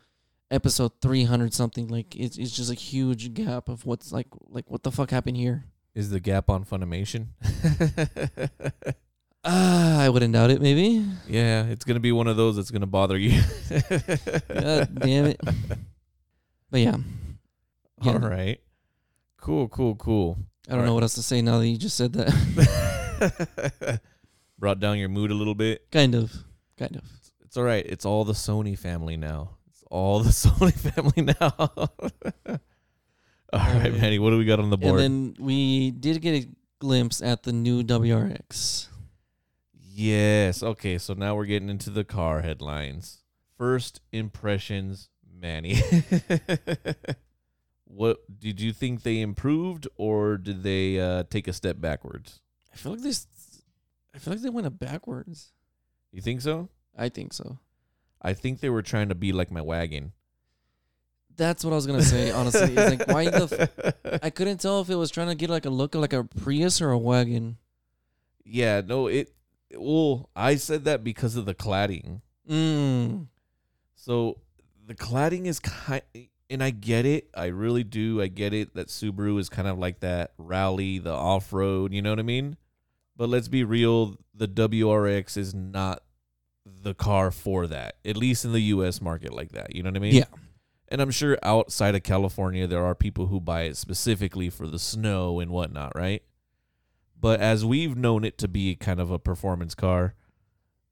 episode 0.50 0.92
three 1.00 1.24
hundred 1.24 1.54
something. 1.54 1.88
Like 1.88 2.14
it's 2.16 2.38
it's 2.38 2.54
just 2.54 2.70
a 2.70 2.74
huge 2.74 3.34
gap 3.34 3.68
of 3.68 3.86
what's 3.86 4.12
like 4.12 4.28
like 4.48 4.70
what 4.70 4.82
the 4.82 4.92
fuck 4.92 5.11
happened 5.11 5.36
here. 5.36 5.64
Is 5.94 6.11
the 6.11 6.20
gap 6.20 6.48
on 6.48 6.64
Funimation? 6.64 7.28
Ah, 9.45 10.01
I 10.03 10.09
wouldn't 10.11 10.34
doubt 10.34 10.51
it. 10.51 10.61
Maybe. 10.61 11.05
yeah, 11.28 11.64
it's 11.64 11.84
gonna 11.84 12.01
be 12.01 12.12
one 12.12 12.26
of 12.26 12.36
those 12.36 12.57
that's 12.57 12.70
gonna 12.70 12.86
bother 12.86 13.16
you. 13.16 13.41
God 14.49 14.95
damn 14.99 15.26
it. 15.26 15.41
But 16.72 16.80
yeah, 16.82 16.97
Yeah. 18.03 18.12
All 18.12 18.18
right. 18.20 18.61
Cool, 19.38 19.66
cool, 19.68 19.97
cool. 19.97 20.38
I 20.68 20.76
don't 20.76 20.84
know 20.84 20.95
what 20.95 21.03
else 21.03 21.14
to 21.16 21.22
say 21.22 21.43
now 21.43 21.59
that 21.59 21.66
you 21.66 21.76
just 21.76 21.97
said 21.97 22.12
that. 22.12 24.01
Brought 24.61 24.78
down 24.78 24.99
your 24.99 25.09
mood 25.09 25.32
a 25.32 25.34
little 25.34 25.57
bit. 25.57 25.91
kind 25.91 26.14
of, 26.14 26.32
kind 26.78 26.95
of. 26.95 27.03
It's 27.45 27.57
all 27.57 27.64
right. 27.64 27.84
It's 27.84 28.05
all 28.05 28.24
the 28.24 28.34
Sony 28.34 28.78
family 28.78 29.16
now. 29.16 29.57
It's 29.68 29.82
all 29.91 30.20
the 30.20 30.30
Sony 30.30 30.72
family 30.72 31.34
now. 31.41 31.55
all 31.59 31.93
right, 32.47 32.61
Alright. 33.53 33.93
Manny. 34.01 34.20
What 34.20 34.30
do 34.30 34.38
we 34.38 34.45
got 34.45 34.61
on 34.61 34.70
the 34.70 34.78
board? 34.78 35.01
And 35.01 35.34
then 35.34 35.45
we 35.45 35.91
did 35.91 36.22
get 36.22 36.45
a 36.45 36.49
glimpse 36.78 37.20
at 37.20 37.43
the 37.43 37.53
new 37.53 37.82
WRX. 37.82 38.86
Yes. 40.01 40.62
Okay. 40.62 40.98
So 40.98 41.14
now 41.14 41.34
we're 41.34 41.46
getting 41.46 41.68
into 41.68 41.90
the 41.90 42.05
car 42.05 42.40
headlines. 42.42 43.22
First 43.57 44.01
impressions, 44.12 45.11
Manny. 45.32 45.80
what 47.84 48.18
did 48.38 48.61
you 48.61 48.72
think 48.72 49.03
they 49.03 49.20
improved, 49.20 49.86
or 49.96 50.38
did 50.38 50.62
they 50.62 50.98
uh, 50.98 51.24
take 51.28 51.46
a 51.48 51.53
step 51.53 51.80
backwards? 51.80 52.40
I 52.72 52.76
feel 52.76 52.92
like 52.92 53.03
this. 53.03 53.26
I 54.14 54.18
feel 54.18 54.32
like 54.32 54.42
they 54.42 54.48
went 54.48 54.78
backwards. 54.78 55.53
You 56.12 56.22
think 56.22 56.40
so? 56.40 56.68
I 56.96 57.09
think 57.09 57.32
so. 57.32 57.59
I 58.22 58.32
think 58.32 58.61
they 58.61 58.70
were 58.70 58.82
trying 58.82 59.09
to 59.09 59.14
be 59.14 59.32
like 59.32 59.51
my 59.51 59.61
wagon. 59.61 60.12
That's 61.36 61.64
what 61.64 61.72
I 61.72 61.76
was 61.76 61.86
gonna 61.86 62.03
say. 62.03 62.30
Honestly, 62.30 62.74
it's 62.76 62.98
like 62.98 63.09
why 63.09 63.24
the. 63.30 63.70
F- 64.05 64.20
I 64.22 64.30
couldn't 64.30 64.59
tell 64.59 64.80
if 64.80 64.90
it 64.90 64.96
was 64.96 65.11
trying 65.11 65.28
to 65.28 65.34
get 65.34 65.48
like 65.51 65.64
a 65.64 65.70
look 65.70 65.94
like 65.94 66.12
a 66.12 66.24
Prius 66.24 66.80
or 66.82 66.90
a 66.90 66.98
wagon. 66.98 67.57
yeah, 68.44 68.82
no, 68.84 69.07
it. 69.07 69.32
Well, 69.77 70.31
I 70.35 70.57
said 70.57 70.85
that 70.85 71.05
because 71.05 71.37
of 71.37 71.47
the 71.47 71.55
cladding. 71.55 72.21
Mm. 72.49 73.27
So 73.95 74.39
the 74.87 74.95
cladding 74.95 75.47
is 75.47 75.61
kind, 75.61 76.03
and 76.49 76.62
I 76.62 76.71
get 76.71 77.07
it. 77.07 77.31
I 77.35 77.47
really 77.47 77.85
do. 77.85 78.21
I 78.21 78.27
get 78.27 78.53
it 78.53 78.75
that 78.75 78.89
Subaru 78.89 79.39
is 79.39 79.49
kind 79.49 79.68
of 79.68 79.79
like 79.79 80.01
that 80.01 80.33
rally, 80.39 80.99
the 80.99 81.12
off 81.12 81.53
road. 81.53 81.93
You 81.93 82.03
know 82.03 82.11
what 82.11 82.18
I 82.18 82.23
mean? 82.23 82.57
But 83.16 83.29
let's 83.29 83.49
be 83.49 83.64
real. 83.64 84.16
The 84.35 84.49
WRX 84.49 85.37
is 85.37 85.55
not 85.55 86.03
the 86.64 86.95
car 86.95 87.31
for 87.31 87.66
that. 87.66 87.97
At 88.05 88.16
least 88.16 88.45
in 88.45 88.53
the 88.53 88.61
U.S. 88.61 89.01
market, 89.01 89.33
like 89.33 89.53
that. 89.53 89.77
You 89.77 89.83
know 89.83 89.91
what 89.91 89.97
I 89.97 90.01
mean? 90.01 90.14
Yeah. 90.14 90.25
And 90.89 91.01
I'm 91.01 91.12
sure 91.12 91.39
outside 91.43 91.95
of 91.95 92.03
California, 92.03 92.66
there 92.66 92.85
are 92.85 92.97
people 92.97 93.27
who 93.27 93.39
buy 93.41 93.62
it 93.62 93.77
specifically 93.77 94.51
for 94.51 94.66
the 94.66 94.79
snow 94.79 95.39
and 95.39 95.53
whatnot, 95.53 95.93
right? 95.95 96.23
But 97.21 97.41
as 97.41 97.64
we've 97.64 97.97
known 97.97 98.25
it 98.25 98.39
to 98.39 98.49
be 98.49 98.75
kind 98.77 99.01
of 99.01 99.11
a 99.11 99.18
performance 99.18 99.75
car, 99.75 100.14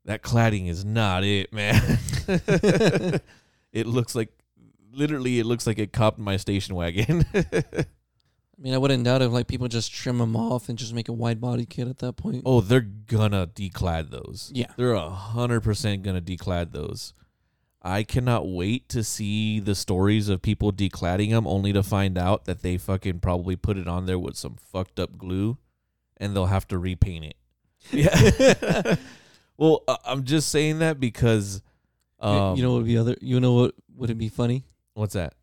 that 0.04 0.22
cladding 0.22 0.68
is 0.68 0.84
not 0.84 1.24
it, 1.24 1.52
man. 1.52 1.98
it 3.72 3.86
looks 3.86 4.14
like, 4.14 4.30
literally, 4.92 5.38
it 5.38 5.46
looks 5.46 5.66
like 5.66 5.78
it 5.78 5.92
copped 5.92 6.18
my 6.18 6.36
station 6.36 6.74
wagon. 6.74 7.24
I 7.34 8.60
mean, 8.60 8.74
I 8.74 8.78
wouldn't 8.78 9.04
doubt 9.04 9.22
if 9.22 9.30
like 9.30 9.46
people 9.46 9.68
just 9.68 9.92
trim 9.92 10.18
them 10.18 10.34
off 10.34 10.68
and 10.68 10.76
just 10.76 10.92
make 10.92 11.08
a 11.08 11.12
wide 11.12 11.40
body 11.40 11.64
kit 11.64 11.86
at 11.86 11.98
that 11.98 12.14
point. 12.14 12.42
oh, 12.44 12.60
they're 12.60 12.80
gonna 12.80 13.46
declad 13.46 14.10
those. 14.10 14.50
Yeah. 14.52 14.72
They're 14.76 14.94
a 14.94 15.08
hundred 15.08 15.60
percent 15.60 16.02
gonna 16.02 16.20
declad 16.20 16.72
those. 16.72 17.14
I 17.80 18.02
cannot 18.02 18.48
wait 18.48 18.88
to 18.88 19.04
see 19.04 19.60
the 19.60 19.76
stories 19.76 20.28
of 20.28 20.42
people 20.42 20.72
decladding 20.72 21.30
them, 21.30 21.46
only 21.46 21.72
to 21.72 21.84
find 21.84 22.18
out 22.18 22.46
that 22.46 22.62
they 22.62 22.76
fucking 22.76 23.20
probably 23.20 23.54
put 23.54 23.78
it 23.78 23.86
on 23.86 24.06
there 24.06 24.18
with 24.18 24.36
some 24.36 24.56
fucked 24.56 24.98
up 24.98 25.16
glue, 25.16 25.58
and 26.18 26.34
they'll 26.34 26.46
have 26.46 26.68
to 26.68 26.78
repaint 26.78 27.24
it. 27.24 27.36
Yeah. 27.90 28.96
well, 29.56 29.82
uh, 29.88 29.96
I'm 30.04 30.24
just 30.24 30.50
saying 30.50 30.80
that 30.80 31.00
because, 31.00 31.62
You- 32.22 32.28
um, 32.28 32.56
you 32.56 32.62
know 32.62 32.72
what 32.72 32.78
would 32.78 32.86
be 32.86 32.98
other? 32.98 33.16
You 33.20 33.40
know 33.40 33.54
what 33.54 33.74
would 33.96 34.10
it 34.10 34.18
be 34.18 34.28
funny 34.28 34.64
what's 34.94 35.14
that? 35.14 35.34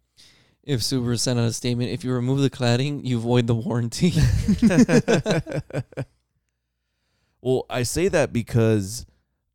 if 0.63 0.81
Subaru 0.81 1.19
sent 1.19 1.39
out 1.39 1.45
a 1.45 1.53
statement? 1.53 1.91
If 1.91 2.03
you 2.03 2.11
remove 2.11 2.39
the 2.39 2.49
cladding, 2.49 3.05
you 3.05 3.19
void 3.19 3.45
the 3.47 3.53
warranty. 3.53 4.13
well, 7.41 7.65
I 7.69 7.83
say 7.83 8.07
that 8.07 8.33
because 8.33 9.05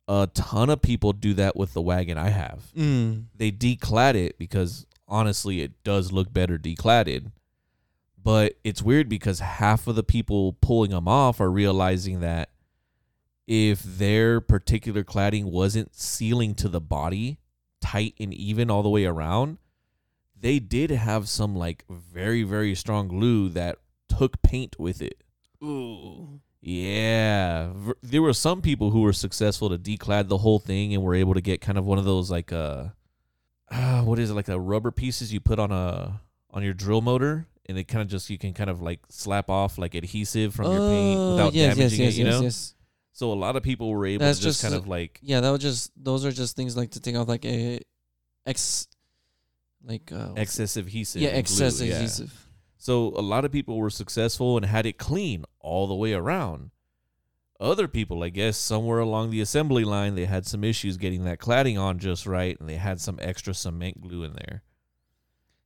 a 0.07 0.29
ton 0.33 0.69
of 0.69 0.81
people 0.81 1.13
do 1.13 1.33
that 1.35 1.55
with 1.55 1.73
the 1.73 1.81
wagon 1.81 2.17
I 2.17 2.29
have. 2.29 2.63
mm. 2.77 3.25
they 3.35 3.51
declad 3.51 4.15
it 4.15 4.37
because 4.37 4.85
honestly 5.07 5.61
it 5.61 5.83
does 5.83 6.11
look 6.13 6.31
better 6.33 6.57
decladded 6.57 7.31
but 8.23 8.53
it's 8.63 8.81
weird 8.81 9.09
because 9.09 9.39
half 9.39 9.87
of 9.87 9.95
the 9.95 10.03
people 10.03 10.53
pulling 10.53 10.91
them 10.91 11.07
off 11.07 11.39
are 11.39 11.51
realizing 11.51 12.19
that 12.21 12.49
if 13.47 13.81
their 13.83 14.39
particular 14.39 15.03
cladding 15.03 15.45
wasn't 15.45 15.95
sealing 15.95 16.55
to 16.55 16.67
the 16.67 16.81
body 16.81 17.39
tight 17.81 18.13
and 18.19 18.33
even 18.33 18.69
all 18.69 18.83
the 18.83 18.89
way 18.89 19.05
around 19.05 19.57
they 20.39 20.59
did 20.59 20.91
have 20.91 21.27
some 21.27 21.55
like 21.55 21.83
very 21.89 22.43
very 22.43 22.75
strong 22.75 23.07
glue 23.07 23.49
that 23.49 23.77
took 24.07 24.41
paint 24.41 24.77
with 24.79 25.01
it 25.01 25.23
Ooh. 25.63 26.41
yeah, 26.61 27.71
there 28.01 28.21
were 28.21 28.33
some 28.33 28.61
people 28.61 28.89
who 28.89 29.01
were 29.01 29.13
successful 29.13 29.69
to 29.69 29.77
declad 29.77 30.27
the 30.27 30.39
whole 30.39 30.59
thing 30.59 30.93
and 30.93 31.03
were 31.03 31.13
able 31.13 31.35
to 31.35 31.41
get 31.41 31.61
kind 31.61 31.77
of 31.77 31.85
one 31.85 31.99
of 31.99 32.05
those 32.05 32.31
like 32.31 32.51
uh, 32.51 32.85
uh 33.69 34.01
what 34.03 34.17
is 34.17 34.31
it 34.31 34.33
like 34.33 34.49
a 34.49 34.59
rubber 34.59 34.91
pieces 34.91 35.31
you 35.31 35.39
put 35.39 35.59
on 35.59 35.71
a 35.71 36.19
on 36.49 36.63
your 36.63 36.73
drill 36.73 37.01
motor 37.01 37.45
and 37.71 37.79
it 37.79 37.85
kind 37.87 38.01
of 38.03 38.07
just 38.09 38.29
you 38.29 38.37
can 38.37 38.53
kind 38.53 38.69
of 38.69 38.81
like 38.81 38.99
slap 39.09 39.49
off 39.49 39.77
like 39.79 39.95
adhesive 39.95 40.53
from 40.53 40.65
your 40.71 40.89
paint 40.89 41.19
Oh, 41.19 41.31
without 41.31 41.53
yes, 41.53 41.75
damaging 41.77 41.99
yes, 42.01 42.17
yes, 42.17 42.17
it, 42.17 42.19
you 42.19 42.23
know. 42.25 42.49
So 43.13 43.31
a 43.31 43.39
lot 43.39 43.55
of 43.55 43.63
people 43.63 43.89
were 43.89 44.05
able 44.05 44.25
That's 44.25 44.39
to 44.39 44.43
just, 44.43 44.61
just 44.61 44.71
kind 44.71 44.75
of 44.79 44.87
like 44.87 45.19
Yeah, 45.23 45.39
that 45.41 45.49
was 45.49 45.61
just 45.61 45.91
those 45.95 46.25
are 46.25 46.31
just 46.31 46.55
things 46.55 46.77
like 46.77 46.91
to 46.91 46.99
take 46.99 47.15
off 47.15 47.27
like 47.27 47.45
a 47.45 47.79
ex 48.45 48.87
like 49.83 50.11
uh 50.11 50.33
excessive 50.37 50.85
adhesive. 50.87 51.21
yeah, 51.21 51.29
and 51.29 51.45
glue, 51.45 51.53
excessive 51.55 51.87
yeah. 51.87 51.95
adhesive. 51.95 52.47
So 52.77 53.07
a 53.15 53.21
lot 53.21 53.45
of 53.45 53.51
people 53.51 53.77
were 53.77 53.89
successful 53.89 54.57
and 54.57 54.65
had 54.65 54.85
it 54.85 54.97
clean 54.97 55.45
all 55.59 55.87
the 55.87 55.95
way 55.95 56.13
around. 56.13 56.71
Other 57.59 57.87
people, 57.87 58.23
I 58.23 58.29
guess, 58.29 58.57
somewhere 58.57 58.97
along 58.97 59.29
the 59.29 59.39
assembly 59.39 59.83
line, 59.85 60.15
they 60.15 60.25
had 60.25 60.47
some 60.47 60.63
issues 60.63 60.97
getting 60.97 61.23
that 61.25 61.37
cladding 61.39 61.79
on 61.79 61.99
just 61.99 62.25
right, 62.25 62.59
and 62.59 62.67
they 62.67 62.77
had 62.77 62.99
some 62.99 63.19
extra 63.21 63.53
cement 63.53 64.01
glue 64.01 64.23
in 64.23 64.33
there. 64.33 64.63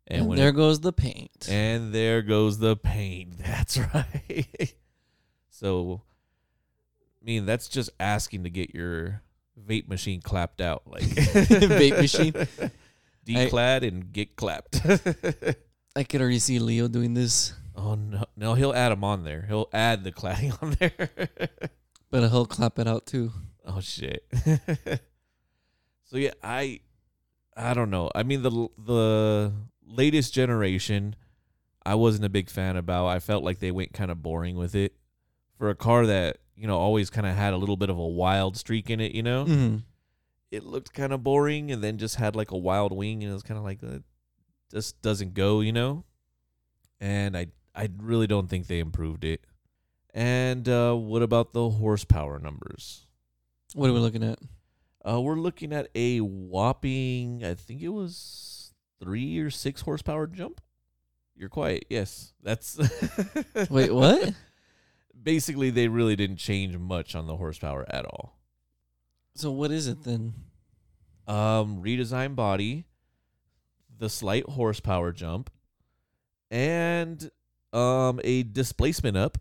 And, 0.07 0.27
when 0.27 0.37
there 0.37 0.49
it- 0.49 0.55
goes 0.55 0.79
the 0.81 0.93
paint. 0.93 1.47
and 1.49 1.93
there 1.93 2.21
goes 2.21 2.59
the 2.59 2.75
paint. 2.75 3.37
That's 3.43 3.77
right. 3.77 4.73
so, 5.49 6.01
I 7.21 7.25
mean, 7.25 7.45
that's 7.47 7.67
just 7.67 7.89
asking 7.99 8.43
to 8.43 8.49
get 8.51 8.75
your 8.75 9.21
vape 9.67 9.87
machine 9.87 10.21
clapped 10.21 10.61
out, 10.61 10.83
like 10.85 11.01
Vape 11.03 11.97
machine? 12.01 12.33
declad 13.25 13.87
and 13.87 14.11
get 14.13 14.35
clapped. 14.35 14.79
I 15.95 16.03
could 16.03 16.21
already 16.21 16.37
see 16.39 16.59
Leo 16.59 16.87
doing 16.87 17.13
this, 17.15 17.53
Oh 17.75 17.95
no, 17.95 18.25
no, 18.37 18.53
he'll 18.53 18.73
add 18.73 18.89
them 18.91 19.03
on 19.03 19.23
there. 19.23 19.43
He'll 19.47 19.69
add 19.73 20.03
the 20.03 20.11
cladding 20.11 20.61
on 20.61 20.75
there. 20.79 21.09
but 22.11 22.29
he'll 22.29 22.45
clap 22.45 22.77
it 22.77 22.87
out 22.87 23.05
too. 23.07 23.31
oh 23.65 23.79
shit. 23.79 24.23
so 26.05 26.17
yeah, 26.17 26.33
I, 26.43 26.81
I 27.57 27.73
don't 27.73 27.89
know. 27.89 28.11
I 28.13 28.23
mean 28.23 28.43
the 28.43 28.51
the 28.77 29.51
latest 29.88 30.33
generation, 30.33 31.15
I 31.86 31.95
wasn't 31.95 32.25
a 32.25 32.29
big 32.29 32.49
fan 32.49 32.75
about. 32.75 33.07
I 33.07 33.19
felt 33.19 33.43
like 33.43 33.59
they 33.59 33.71
went 33.71 33.93
kind 33.93 34.11
of 34.11 34.21
boring 34.23 34.55
with 34.57 34.75
it 34.75 34.95
for 35.57 35.69
a 35.69 35.75
car 35.75 36.05
that 36.05 36.38
you 36.55 36.67
know 36.67 36.77
always 36.77 37.09
kind 37.09 37.27
of 37.27 37.36
had 37.36 37.53
a 37.53 37.57
little 37.57 37.77
bit 37.77 37.89
of 37.89 37.97
a 37.97 38.07
wild 38.07 38.57
streak 38.57 38.89
in 38.89 38.99
it. 38.99 39.13
You 39.13 39.23
know, 39.23 39.45
hmm 39.45 39.75
it 40.51 40.63
looked 40.63 40.93
kind 40.93 41.11
of 41.11 41.23
boring, 41.23 41.71
and 41.71 41.83
then 41.83 41.97
just 41.97 42.15
had 42.15 42.36
like 42.36 42.51
a 42.51 42.57
wild 42.57 42.91
wing, 42.91 43.23
and 43.23 43.31
it 43.31 43.33
was 43.33 43.43
kind 43.43 43.57
of 43.57 43.63
like 43.63 43.83
it 43.83 44.03
just 44.71 45.01
doesn't 45.01 45.33
go. 45.33 45.61
You 45.61 45.73
know, 45.73 46.05
and 46.99 47.36
I 47.38 47.47
I 47.75 47.89
really 47.97 48.27
don't 48.27 48.47
think 48.49 48.67
they 48.67 48.79
improved 48.79 49.23
it. 49.23 49.41
And 50.13 50.69
uh, 50.69 50.93
what 50.93 51.21
about 51.21 51.51
the 51.51 51.69
horsepower 51.69 52.39
numbers? 52.39 53.05
What 53.73 53.89
are 53.89 53.93
we 53.93 53.99
looking 53.99 54.23
at? 54.23 54.39
Uh, 55.05 55.19
we're 55.19 55.36
looking 55.36 55.73
at 55.73 55.89
a 55.93 56.19
whopping, 56.19 57.43
I 57.43 57.53
think 57.53 57.81
it 57.81 57.89
was 57.89 58.54
three 59.01 59.37
or 59.39 59.49
six 59.49 59.81
horsepower 59.81 60.27
jump. 60.27 60.61
You're 61.35 61.49
quiet. 61.49 61.85
Yes. 61.89 62.33
That's 62.41 62.77
Wait, 63.69 63.91
what? 63.93 64.33
basically 65.21 65.69
they 65.69 65.87
really 65.87 66.15
didn't 66.15 66.37
change 66.37 66.77
much 66.77 67.15
on 67.15 67.27
the 67.27 67.35
horsepower 67.35 67.85
at 67.89 68.05
all. 68.05 68.37
So 69.35 69.51
what 69.51 69.71
is 69.71 69.87
it 69.87 70.03
then? 70.03 70.33
Um 71.27 71.81
redesigned 71.83 72.35
body, 72.35 72.85
the 73.97 74.09
slight 74.09 74.47
horsepower 74.47 75.11
jump, 75.11 75.49
and 76.51 77.29
um 77.73 78.21
a 78.23 78.43
displacement 78.43 79.17
up, 79.17 79.37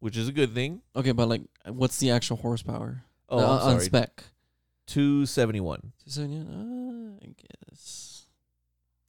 which 0.00 0.16
is 0.16 0.28
a 0.28 0.32
good 0.32 0.52
thing. 0.54 0.82
Okay, 0.94 1.12
but 1.12 1.28
like, 1.28 1.42
what's 1.66 1.98
the 1.98 2.10
actual 2.10 2.36
horsepower? 2.36 3.04
Oh, 3.28 3.38
Uh, 3.38 3.58
on 3.72 3.80
spec. 3.80 4.24
271. 4.88 5.92
So, 6.06 6.22
yeah, 6.22 6.42
uh, 6.42 7.16
I 7.24 7.34
guess. 7.70 8.15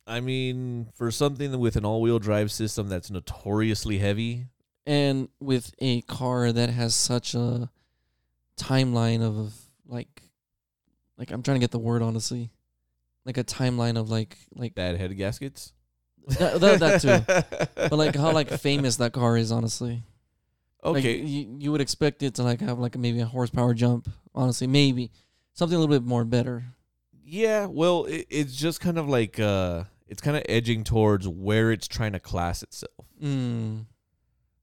I 0.07 0.21
mean, 0.21 0.87
for 0.95 1.11
something 1.11 1.59
with 1.59 1.75
an 1.75 1.83
all-wheel 1.85 2.19
drive 2.19 2.51
system 2.51 2.87
that's 2.87 3.11
notoriously 3.11 3.97
heavy, 3.99 4.45
And 4.85 5.27
with 5.41 5.73
a 5.79 6.01
car 6.03 6.53
that 6.53 6.69
has 6.69 6.95
such 6.95 7.35
a 7.35 7.69
timeline 8.57 9.21
of 9.21 9.53
like, 9.85 10.21
like 11.17 11.29
I'm 11.31 11.43
trying 11.43 11.55
to 11.55 11.59
get 11.59 11.71
the 11.71 11.79
word 11.79 12.01
honestly, 12.01 12.51
like 13.25 13.37
a 13.37 13.43
timeline 13.43 13.99
of 13.99 14.09
like 14.09 14.37
like 14.55 14.73
bad 14.75 14.97
head 14.97 15.15
gaskets. 15.17 15.73
that, 16.39 16.59
that, 16.61 16.79
that 16.79 17.01
too. 17.01 17.67
But 17.89 17.97
like 17.97 18.15
how 18.15 18.31
like 18.31 18.49
famous 18.49 18.95
that 18.97 19.11
car 19.11 19.35
is, 19.37 19.51
honestly. 19.51 20.03
Like, 20.83 20.97
okay, 20.97 21.17
you, 21.17 21.57
you 21.59 21.71
would 21.73 21.81
expect 21.81 22.23
it 22.23 22.35
to 22.35 22.43
like 22.43 22.61
have 22.61 22.79
like 22.79 22.97
maybe 22.97 23.19
a 23.19 23.25
horsepower 23.25 23.73
jump. 23.73 24.09
Honestly, 24.33 24.67
maybe 24.67 25.11
something 25.53 25.75
a 25.75 25.79
little 25.79 25.93
bit 25.93 26.07
more 26.07 26.23
better. 26.23 26.63
yeah. 27.25 27.65
Well, 27.65 28.05
it, 28.05 28.27
it's 28.29 28.55
just 28.55 28.79
kind 28.79 28.97
of 28.97 29.09
like 29.09 29.37
uh, 29.39 29.83
it's 30.07 30.21
kind 30.21 30.37
of 30.37 30.43
edging 30.47 30.83
towards 30.83 31.27
where 31.27 31.71
it's 31.71 31.87
trying 31.87 32.13
to 32.13 32.19
class 32.19 32.63
itself. 32.63 33.05
Mm. 33.21 33.85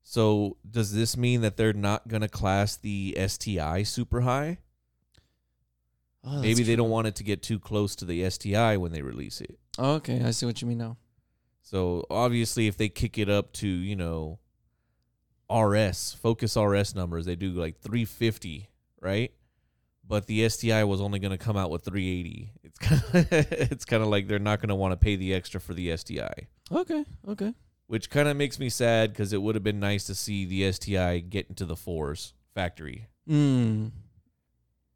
So, 0.03 0.57
does 0.69 0.93
this 0.93 1.17
mean 1.17 1.41
that 1.41 1.57
they're 1.57 1.73
not 1.73 2.07
gonna 2.07 2.29
class 2.29 2.75
the 2.77 3.15
STI 3.27 3.83
super 3.83 4.21
high? 4.21 4.59
Oh, 6.23 6.41
Maybe 6.41 6.63
they 6.63 6.73
true. 6.73 6.77
don't 6.77 6.89
want 6.89 7.07
it 7.07 7.15
to 7.17 7.23
get 7.23 7.41
too 7.43 7.59
close 7.59 7.95
to 7.97 8.05
the 8.05 8.27
STI 8.29 8.77
when 8.77 8.91
they 8.91 9.01
release 9.01 9.41
it. 9.41 9.59
Oh, 9.77 9.93
okay, 9.95 10.23
I 10.23 10.31
see 10.31 10.45
what 10.45 10.61
you 10.61 10.67
mean 10.67 10.79
now. 10.79 10.97
So 11.61 12.05
obviously, 12.09 12.67
if 12.67 12.77
they 12.77 12.89
kick 12.89 13.17
it 13.17 13.29
up 13.29 13.51
to 13.53 13.67
you 13.67 13.95
know 13.95 14.39
RS 15.51 16.13
Focus 16.21 16.55
RS 16.57 16.95
numbers, 16.95 17.25
they 17.25 17.35
do 17.35 17.51
like 17.51 17.79
350, 17.79 18.69
right? 19.01 19.31
But 20.07 20.27
the 20.27 20.47
STI 20.47 20.83
was 20.83 21.01
only 21.01 21.17
going 21.19 21.31
to 21.31 21.37
come 21.37 21.57
out 21.57 21.71
with 21.71 21.83
380. 21.83 22.51
It's 22.63 22.77
kind 22.79 23.01
of 23.01 23.27
it's 23.71 23.85
kind 23.85 24.03
of 24.03 24.09
like 24.09 24.27
they're 24.27 24.37
not 24.39 24.59
going 24.59 24.69
to 24.69 24.75
want 24.75 24.91
to 24.91 24.97
pay 24.97 25.15
the 25.15 25.33
extra 25.33 25.59
for 25.59 25.73
the 25.73 25.95
STI, 25.97 26.47
Okay, 26.71 27.03
okay. 27.27 27.53
which 27.87 28.09
kind 28.11 28.27
of 28.27 28.37
makes 28.37 28.59
me 28.59 28.69
sad 28.69 29.11
because 29.11 29.33
it 29.33 29.41
would 29.41 29.55
have 29.55 29.63
been 29.63 29.79
nice 29.79 30.05
to 30.05 30.13
see 30.15 30.45
the 30.45 30.71
STI 30.71 31.19
get 31.19 31.47
into 31.49 31.65
the 31.65 31.75
fours 31.75 32.33
factory. 32.53 33.07
Mm. 33.27 33.91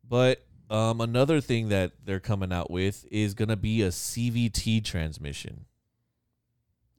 But 0.07 0.45
um, 0.69 1.01
another 1.01 1.41
thing 1.41 1.69
that 1.69 1.93
they're 2.05 2.19
coming 2.19 2.51
out 2.53 2.69
with 2.69 3.05
is 3.11 3.33
going 3.33 3.49
to 3.49 3.55
be 3.55 3.81
a 3.81 3.87
CVT 3.89 4.83
transmission. 4.85 5.65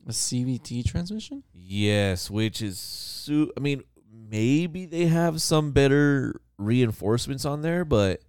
A 0.06 0.11
CVT 0.11 0.84
transmission? 0.84 1.44
Yes, 1.52 2.28
which 2.30 2.62
is 2.62 2.78
su- 2.80 3.52
I 3.56 3.61
mean, 3.61 3.84
maybe 4.12 4.86
they 4.86 5.06
have 5.06 5.40
some 5.42 5.70
better 5.72 6.40
reinforcements 6.61 7.44
on 7.44 7.62
there, 7.62 7.84
but 7.84 8.22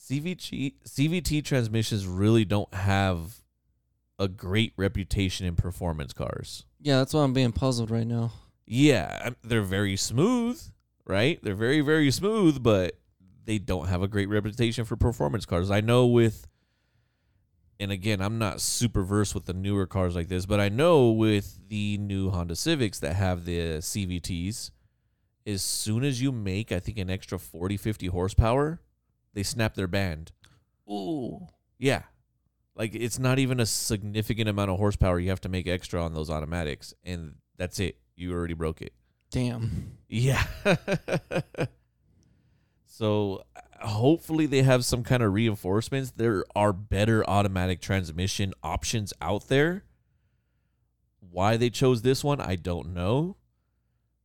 CVT 0.00 0.74
CVT 0.84 1.44
transmissions 1.44 2.06
really 2.06 2.44
don't 2.44 2.72
have 2.72 3.40
a 4.18 4.28
great 4.28 4.72
reputation 4.76 5.46
in 5.46 5.54
performance 5.54 6.12
cars. 6.12 6.64
Yeah, 6.80 6.98
that's 6.98 7.14
why 7.14 7.22
I'm 7.22 7.32
being 7.32 7.52
puzzled 7.52 7.90
right 7.90 8.06
now. 8.06 8.32
Yeah, 8.66 9.30
they're 9.42 9.62
very 9.62 9.96
smooth, 9.96 10.60
right? 11.06 11.38
They're 11.42 11.54
very 11.54 11.80
very 11.80 12.10
smooth, 12.10 12.62
but 12.62 12.98
they 13.44 13.58
don't 13.58 13.88
have 13.88 14.02
a 14.02 14.08
great 14.08 14.28
reputation 14.28 14.84
for 14.84 14.96
performance 14.96 15.46
cars. 15.46 15.70
I 15.70 15.80
know 15.80 16.06
with 16.06 16.46
and 17.80 17.92
again, 17.92 18.20
I'm 18.20 18.38
not 18.38 18.60
super 18.60 19.02
versed 19.02 19.34
with 19.34 19.46
the 19.46 19.52
newer 19.52 19.86
cars 19.86 20.16
like 20.16 20.28
this, 20.28 20.46
but 20.46 20.58
I 20.58 20.68
know 20.68 21.10
with 21.10 21.58
the 21.68 21.96
new 21.98 22.30
Honda 22.30 22.56
Civics 22.56 22.98
that 23.00 23.14
have 23.14 23.44
the 23.44 23.78
CVTs, 23.78 24.70
as 25.48 25.62
soon 25.62 26.04
as 26.04 26.20
you 26.20 26.30
make, 26.30 26.70
I 26.70 26.78
think, 26.78 26.98
an 26.98 27.10
extra 27.10 27.38
40, 27.38 27.76
50 27.76 28.06
horsepower, 28.08 28.80
they 29.32 29.42
snap 29.42 29.74
their 29.74 29.86
band. 29.86 30.32
Ooh. 30.90 31.46
Yeah. 31.78 32.02
Like 32.76 32.94
it's 32.94 33.18
not 33.18 33.38
even 33.38 33.58
a 33.58 33.66
significant 33.66 34.48
amount 34.48 34.70
of 34.70 34.78
horsepower 34.78 35.18
you 35.18 35.30
have 35.30 35.40
to 35.40 35.48
make 35.48 35.66
extra 35.66 36.02
on 36.02 36.14
those 36.14 36.30
automatics, 36.30 36.94
and 37.02 37.34
that's 37.56 37.80
it. 37.80 37.98
You 38.14 38.32
already 38.32 38.54
broke 38.54 38.82
it. 38.82 38.92
Damn. 39.30 39.98
Yeah. 40.08 40.44
so 42.86 43.42
hopefully 43.80 44.46
they 44.46 44.62
have 44.62 44.84
some 44.84 45.02
kind 45.02 45.22
of 45.22 45.32
reinforcements. 45.32 46.12
There 46.12 46.44
are 46.54 46.72
better 46.72 47.28
automatic 47.28 47.80
transmission 47.80 48.54
options 48.62 49.12
out 49.20 49.48
there. 49.48 49.84
Why 51.18 51.56
they 51.56 51.70
chose 51.70 52.02
this 52.02 52.22
one, 52.22 52.40
I 52.40 52.56
don't 52.56 52.94
know. 52.94 53.36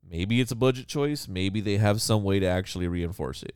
Maybe 0.10 0.42
it's 0.42 0.52
a 0.52 0.56
budget 0.56 0.88
choice. 0.88 1.28
Maybe 1.28 1.62
they 1.62 1.78
have 1.78 2.02
some 2.02 2.24
way 2.24 2.40
to 2.40 2.46
actually 2.46 2.88
reinforce 2.88 3.44
it. 3.44 3.56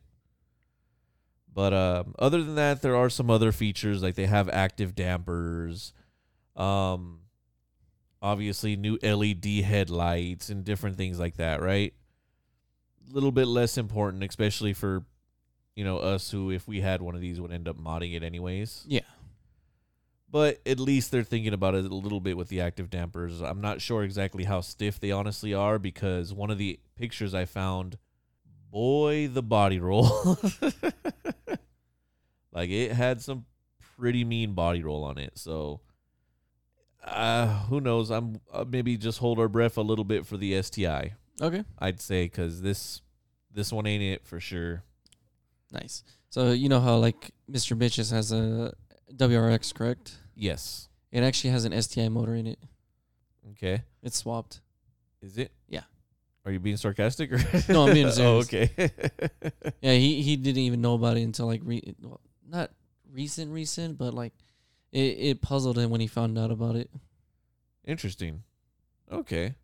But 1.52 1.72
um, 1.72 2.14
other 2.18 2.42
than 2.42 2.54
that, 2.54 2.82
there 2.82 2.96
are 2.96 3.10
some 3.10 3.30
other 3.30 3.52
features 3.52 4.02
like 4.02 4.14
they 4.14 4.26
have 4.26 4.48
active 4.48 4.94
dampers. 4.94 5.92
Um, 6.56 7.20
obviously 8.20 8.76
new 8.76 8.98
LED 9.02 9.64
headlights 9.64 10.50
and 10.50 10.64
different 10.64 10.96
things 10.96 11.18
like 11.18 11.36
that, 11.36 11.60
right? 11.60 11.94
A 13.08 13.14
little 13.14 13.32
bit 13.32 13.46
less 13.46 13.78
important, 13.78 14.22
especially 14.24 14.72
for 14.72 15.04
you 15.74 15.84
know 15.84 15.98
us 15.98 16.30
who, 16.30 16.50
if 16.50 16.66
we 16.66 16.80
had 16.80 17.00
one 17.00 17.14
of 17.14 17.20
these, 17.20 17.40
would 17.40 17.52
end 17.52 17.68
up 17.68 17.78
modding 17.78 18.14
it 18.14 18.22
anyways. 18.22 18.84
Yeah. 18.86 19.00
But 20.30 20.60
at 20.66 20.78
least 20.78 21.10
they're 21.10 21.22
thinking 21.22 21.54
about 21.54 21.74
it 21.74 21.86
a 21.86 21.94
little 21.94 22.20
bit 22.20 22.36
with 22.36 22.48
the 22.48 22.60
active 22.60 22.90
dampers. 22.90 23.40
I'm 23.40 23.62
not 23.62 23.80
sure 23.80 24.02
exactly 24.02 24.44
how 24.44 24.60
stiff 24.60 25.00
they 25.00 25.10
honestly 25.10 25.54
are 25.54 25.78
because 25.78 26.34
one 26.34 26.50
of 26.50 26.58
the 26.58 26.78
pictures 26.96 27.32
I 27.32 27.46
found, 27.46 27.96
boy, 28.70 29.28
the 29.28 29.42
body 29.42 29.80
roll. 29.80 30.36
like 32.52 32.68
it 32.68 32.92
had 32.92 33.22
some 33.22 33.46
pretty 33.96 34.24
mean 34.24 34.52
body 34.52 34.82
roll 34.82 35.04
on 35.04 35.16
it. 35.16 35.38
So 35.38 35.80
uh 37.04 37.46
who 37.64 37.80
knows? 37.80 38.10
I'm 38.10 38.40
uh, 38.52 38.66
maybe 38.68 38.98
just 38.98 39.18
hold 39.20 39.38
our 39.38 39.48
breath 39.48 39.78
a 39.78 39.82
little 39.82 40.04
bit 40.04 40.26
for 40.26 40.36
the 40.36 40.60
STI. 40.62 41.14
Okay. 41.40 41.64
I'd 41.78 42.00
say 42.00 42.28
cuz 42.28 42.60
this 42.60 43.00
this 43.50 43.72
one 43.72 43.86
ain't 43.86 44.02
it 44.02 44.26
for 44.26 44.40
sure. 44.40 44.84
Nice. 45.72 46.02
So 46.28 46.52
you 46.52 46.68
know 46.68 46.80
how 46.80 46.96
like 46.96 47.32
Mr. 47.50 47.76
Bitches 47.76 48.12
has 48.12 48.30
a 48.30 48.74
WRX, 49.14 49.74
correct? 49.74 50.16
Yes. 50.34 50.88
It 51.10 51.22
actually 51.22 51.50
has 51.50 51.64
an 51.64 51.80
STI 51.80 52.08
motor 52.08 52.34
in 52.34 52.46
it. 52.46 52.58
Okay. 53.52 53.82
It's 54.02 54.16
swapped. 54.18 54.60
Is 55.22 55.38
it? 55.38 55.52
Yeah. 55.68 55.82
Are 56.44 56.52
you 56.52 56.60
being 56.60 56.76
sarcastic 56.76 57.32
or 57.32 57.38
No, 57.72 57.86
I'm 57.88 57.94
being 57.94 58.10
serious. 58.12 58.18
oh, 58.20 58.38
okay. 58.38 58.70
Yeah, 59.82 59.92
he 59.94 60.22
he 60.22 60.36
didn't 60.36 60.62
even 60.62 60.80
know 60.80 60.94
about 60.94 61.16
it 61.16 61.22
until 61.22 61.46
like 61.46 61.60
re- 61.64 61.94
well, 62.02 62.20
not 62.48 62.70
recent 63.12 63.52
recent, 63.52 63.98
but 63.98 64.14
like 64.14 64.32
it 64.92 64.98
it 65.18 65.42
puzzled 65.42 65.78
him 65.78 65.90
when 65.90 66.00
he 66.00 66.06
found 66.06 66.38
out 66.38 66.50
about 66.50 66.76
it. 66.76 66.90
Interesting. 67.84 68.42
Okay. 69.10 69.54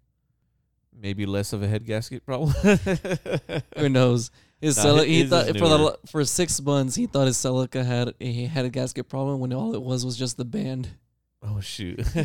Maybe 0.97 1.27
less 1.27 1.53
of 1.53 1.63
a 1.63 1.69
head 1.69 1.85
gasket 1.85 2.25
problem. 2.25 2.53
Who 3.79 3.89
knows? 3.89 4.31
His 4.65 4.79
Nah, 4.79 4.85
Celica, 4.85 4.99
his 5.01 5.07
he 5.07 5.21
is 5.23 5.31
thought 5.31 5.47
for 5.59 5.69
the 5.69 5.99
for 6.07 6.25
six 6.25 6.61
months 6.63 6.95
he 6.95 7.07
thought 7.07 7.27
his 7.27 7.37
Celica 7.37 7.85
had 7.85 8.15
a 8.19 8.47
had 8.47 8.65
a 8.65 8.71
gasket 8.71 9.09
problem 9.09 9.39
when 9.41 9.53
all 9.53 9.75
it 9.75 9.83
was 9.83 10.05
was 10.07 10.17
just 10.17 10.39
the 10.39 10.45
band. 10.45 10.89
oh 11.43 11.61
shoot. 11.61 11.99
no, 12.15 12.23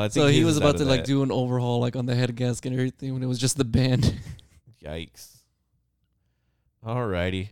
I 0.00 0.08
think 0.08 0.12
so 0.12 0.28
he 0.28 0.38
his 0.38 0.44
was 0.44 0.56
about 0.58 0.76
to 0.76 0.84
of 0.84 0.88
like 0.88 1.02
do 1.04 1.24
an 1.24 1.32
overhaul 1.32 1.80
like 1.80 1.96
on 1.96 2.06
the 2.06 2.14
head 2.14 2.34
gasket 2.36 2.70
and 2.70 2.78
everything 2.80 3.12
when 3.14 3.22
it 3.22 3.26
was 3.26 3.38
just 3.38 3.56
the 3.56 3.64
band. 3.64 4.14
Yikes. 4.84 5.38
Alrighty. 6.86 7.48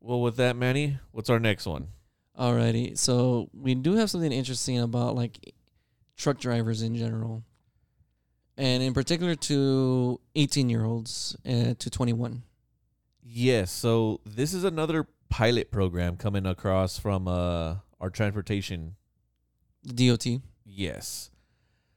Well, 0.00 0.20
with 0.20 0.36
that, 0.36 0.54
Manny, 0.54 0.98
what's 1.12 1.30
our 1.30 1.40
next 1.40 1.66
one? 1.66 1.88
Alrighty, 2.38 2.98
so 2.98 3.48
we 3.54 3.74
do 3.74 3.94
have 3.94 4.10
something 4.10 4.32
interesting 4.32 4.78
about 4.78 5.14
like 5.14 5.54
truck 6.18 6.38
drivers 6.38 6.82
in 6.82 6.94
general, 6.94 7.42
and 8.56 8.82
in 8.82 8.94
particular 8.94 9.34
to 9.34 10.20
eighteen 10.34 10.68
year 10.68 10.84
olds 10.84 11.36
uh, 11.46 11.74
to 11.78 11.90
twenty 11.90 12.12
one. 12.12 12.42
Yes. 13.22 13.70
So 13.70 14.20
this 14.24 14.54
is 14.54 14.64
another 14.64 15.06
pilot 15.28 15.70
program 15.70 16.16
coming 16.16 16.46
across 16.46 16.98
from 16.98 17.26
uh, 17.28 17.76
our 18.00 18.10
transportation 18.10 18.96
DOT. 19.84 20.26
Yes. 20.64 21.30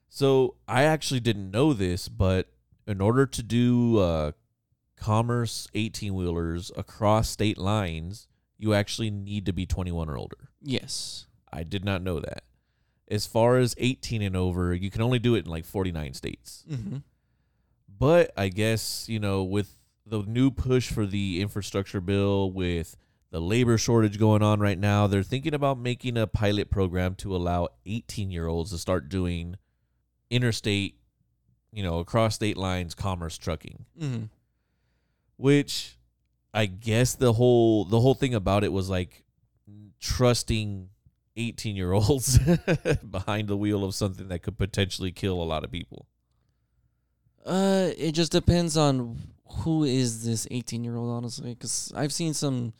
So 0.09 0.55
I 0.67 0.83
actually 0.83 1.19
didn't 1.19 1.51
know 1.51 1.73
this, 1.73 2.09
but 2.09 2.49
in 2.87 2.99
order 2.99 3.25
to 3.27 3.43
do 3.43 3.99
uh, 3.99 4.31
commerce 4.97 5.67
18 5.73 6.13
wheelers 6.13 6.71
across 6.75 7.29
state 7.29 7.57
lines, 7.57 8.27
you 8.57 8.73
actually 8.73 9.11
need 9.11 9.45
to 9.45 9.53
be 9.53 9.65
21 9.65 10.09
or 10.09 10.17
older. 10.17 10.49
Yes. 10.61 11.27
I 11.51 11.63
did 11.63 11.85
not 11.85 12.01
know 12.01 12.19
that. 12.19 12.43
As 13.09 13.25
far 13.25 13.57
as 13.57 13.75
18 13.77 14.21
and 14.21 14.35
over, 14.35 14.73
you 14.73 14.91
can 14.91 15.01
only 15.01 15.19
do 15.19 15.35
it 15.35 15.45
in 15.45 15.51
like 15.51 15.65
49 15.65 16.13
states. 16.13 16.63
Mm-hmm. 16.69 16.97
But 17.97 18.31
I 18.37 18.49
guess, 18.49 19.09
you 19.09 19.19
know, 19.19 19.43
with 19.43 19.75
the 20.05 20.21
new 20.23 20.51
push 20.51 20.91
for 20.91 21.05
the 21.05 21.41
infrastructure 21.41 22.01
bill, 22.01 22.51
with 22.51 22.95
the 23.31 23.41
labor 23.41 23.77
shortage 23.77 24.17
going 24.17 24.41
on 24.41 24.59
right 24.59 24.77
now, 24.77 25.07
they're 25.07 25.23
thinking 25.23 25.53
about 25.53 25.77
making 25.77 26.17
a 26.17 26.27
pilot 26.27 26.69
program 26.69 27.15
to 27.15 27.35
allow 27.35 27.69
18 27.85 28.31
year 28.31 28.47
olds 28.47 28.71
to 28.71 28.77
start 28.77 29.09
doing 29.09 29.55
interstate, 30.29 30.95
you 31.71 31.83
know, 31.83 31.99
across 31.99 32.35
state 32.35 32.57
lines 32.57 32.95
commerce 32.95 33.37
trucking. 33.37 33.85
Mm-hmm. 33.99 34.23
Which 35.37 35.97
I 36.53 36.65
guess 36.65 37.15
the 37.15 37.33
whole 37.33 37.85
the 37.85 37.99
whole 37.99 38.15
thing 38.15 38.33
about 38.33 38.63
it 38.63 38.71
was 38.73 38.89
like 38.89 39.23
trusting 39.99 40.89
18 41.39 41.75
year 41.75 41.91
olds 41.93 42.37
behind 43.09 43.47
the 43.47 43.57
wheel 43.57 43.83
of 43.83 43.95
something 43.95 44.27
that 44.27 44.43
could 44.43 44.57
potentially 44.57 45.11
kill 45.11 45.41
a 45.41 45.43
lot 45.43 45.63
of 45.63 45.71
people. 45.71 46.07
Uh, 47.45 47.89
it 47.97 48.11
just 48.11 48.31
depends 48.31 48.77
on 48.77 49.17
who 49.63 49.83
is 49.83 50.25
this 50.25 50.47
18 50.51 50.83
year 50.83 50.95
old, 50.95 51.09
honestly, 51.09 51.53
because 51.53 51.91
I've 51.95 52.13
seen 52.13 52.33
some. 52.33 52.73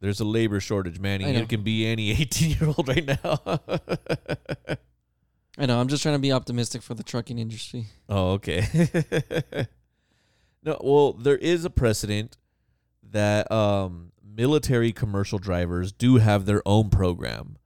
There's 0.00 0.20
a 0.20 0.24
labor 0.24 0.60
shortage, 0.60 0.98
Manny. 0.98 1.24
Know. 1.24 1.40
It 1.40 1.48
can 1.48 1.62
be 1.62 1.86
any 1.86 2.10
18 2.20 2.50
year 2.50 2.68
old 2.76 2.88
right 2.88 3.04
now. 3.04 3.40
I 5.58 5.66
know. 5.66 5.80
I'm 5.80 5.88
just 5.88 6.02
trying 6.02 6.16
to 6.16 6.20
be 6.20 6.32
optimistic 6.32 6.82
for 6.82 6.94
the 6.94 7.02
trucking 7.02 7.38
industry. 7.38 7.86
oh, 8.08 8.32
okay. 8.32 8.66
no, 10.64 10.78
well, 10.82 11.12
there 11.12 11.36
is 11.36 11.64
a 11.64 11.70
precedent 11.70 12.38
that 13.10 13.50
um, 13.52 14.12
military 14.24 14.92
commercial 14.92 15.38
drivers 15.38 15.92
do 15.92 16.16
have 16.16 16.46
their 16.46 16.62
own 16.66 16.90
program 16.90 17.56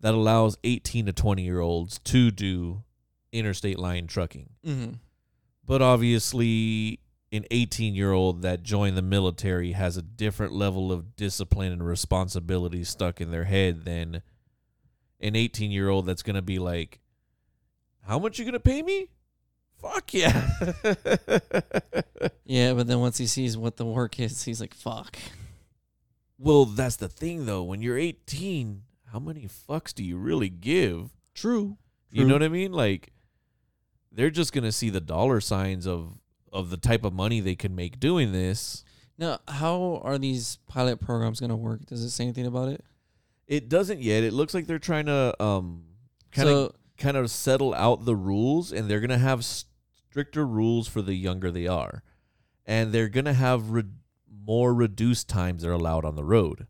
that 0.00 0.14
allows 0.14 0.56
18 0.64 1.06
to 1.06 1.12
20 1.12 1.42
year 1.42 1.60
olds 1.60 1.98
to 2.00 2.30
do 2.30 2.82
interstate 3.32 3.78
line 3.78 4.06
trucking. 4.06 4.50
Mm-hmm. 4.64 4.92
But 5.64 5.82
obviously, 5.82 7.00
an 7.32 7.44
18 7.50 7.94
year 7.94 8.12
old 8.12 8.42
that 8.42 8.62
joined 8.62 8.96
the 8.96 9.02
military 9.02 9.72
has 9.72 9.96
a 9.96 10.02
different 10.02 10.52
level 10.52 10.92
of 10.92 11.16
discipline 11.16 11.72
and 11.72 11.86
responsibility 11.86 12.84
stuck 12.84 13.20
in 13.20 13.30
their 13.30 13.44
head 13.44 13.84
than 13.84 14.22
an 15.20 15.36
18 15.36 15.70
year 15.70 15.88
old 15.88 16.06
that's 16.06 16.22
going 16.22 16.36
to 16.36 16.42
be 16.42 16.58
like, 16.58 17.00
How 18.06 18.18
much 18.18 18.38
you 18.38 18.44
going 18.44 18.52
to 18.52 18.60
pay 18.60 18.82
me? 18.82 19.08
Fuck 19.80 20.14
yeah. 20.14 20.48
Yeah, 22.48 22.72
but 22.72 22.86
then 22.86 22.98
once 23.00 23.18
he 23.18 23.26
sees 23.26 23.58
what 23.58 23.76
the 23.76 23.84
work 23.84 24.18
is, 24.18 24.42
he's 24.42 24.58
like, 24.58 24.72
"Fuck." 24.72 25.18
well, 26.38 26.64
that's 26.64 26.96
the 26.96 27.08
thing 27.08 27.44
though. 27.44 27.62
When 27.62 27.82
you're 27.82 27.98
18, 27.98 28.82
how 29.12 29.18
many 29.18 29.48
fucks 29.48 29.94
do 29.94 30.04
you 30.04 30.18
really 30.18 30.48
give? 30.48 31.10
True. 31.34 31.78
You 32.10 32.24
know 32.24 32.34
what 32.34 32.42
I 32.42 32.48
mean? 32.48 32.72
Like, 32.72 33.12
they're 34.10 34.30
just 34.30 34.52
going 34.52 34.64
to 34.64 34.72
see 34.72 34.90
the 34.90 35.00
dollar 35.00 35.40
signs 35.40 35.86
of, 35.86 36.18
of 36.52 36.70
the 36.70 36.76
type 36.76 37.04
of 37.04 37.12
money 37.12 37.40
they 37.40 37.54
can 37.54 37.74
make 37.74 38.00
doing 38.00 38.32
this. 38.32 38.84
Now, 39.18 39.40
how 39.48 40.00
are 40.04 40.16
these 40.18 40.58
pilot 40.68 41.00
programs 41.00 41.40
going 41.40 41.50
to 41.50 41.56
work? 41.56 41.84
Does 41.86 42.02
it 42.02 42.10
say 42.10 42.24
anything 42.24 42.46
about 42.46 42.68
it? 42.68 42.84
It 43.46 43.68
doesn't 43.68 44.00
yet. 44.00 44.24
It 44.24 44.32
looks 44.32 44.52
like 44.54 44.66
they're 44.66 44.78
trying 44.78 45.06
to 45.06 45.34
um 45.42 45.84
kind 46.32 46.48
of 46.50 46.54
so, 46.54 46.74
kind 46.98 47.16
of 47.16 47.30
settle 47.30 47.72
out 47.74 48.04
the 48.04 48.14
rules, 48.14 48.72
and 48.72 48.90
they're 48.90 49.00
gonna 49.00 49.16
have 49.16 49.42
stricter 49.42 50.46
rules 50.46 50.86
for 50.86 51.00
the 51.00 51.14
younger 51.14 51.50
they 51.50 51.66
are, 51.66 52.02
and 52.66 52.92
they're 52.92 53.08
gonna 53.08 53.32
have 53.32 53.70
re- 53.70 53.84
more 54.44 54.74
reduced 54.74 55.30
times 55.30 55.62
they're 55.62 55.72
allowed 55.72 56.04
on 56.04 56.14
the 56.14 56.24
road. 56.24 56.66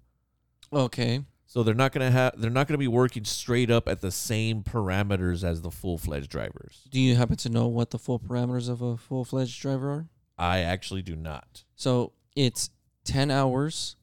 okay. 0.73 1.25
So 1.49 1.63
they're 1.63 1.75
not 1.75 1.93
gonna 1.93 2.11
have 2.11 2.39
they're 2.39 2.51
not 2.51 2.69
gonna 2.69 2.77
be 2.77 2.89
working 2.89 3.25
straight 3.25 3.71
up 3.71 3.89
at 3.89 4.03
the 4.03 4.11
same 4.11 4.63
parameters 4.63 5.43
as 5.43 5.63
the 5.63 5.71
full 5.71 5.97
fledged 5.97 6.31
drivers. 6.31 6.83
Do 6.91 7.01
you 7.01 7.17
happen 7.17 7.37
to 7.39 7.49
know 7.49 7.67
what 7.67 7.91
the 7.91 7.99
full 7.99 8.21
parameters 8.21 8.69
of 8.69 8.83
a 8.83 8.99
full 8.99 9.25
fledged 9.25 9.61
driver 9.61 9.91
are? 9.91 10.09
I 10.37 10.59
actually 10.59 11.01
do 11.01 11.17
not. 11.17 11.65
So 11.75 12.13
it's 12.37 12.69
10 13.05 13.31
hours 13.31 13.97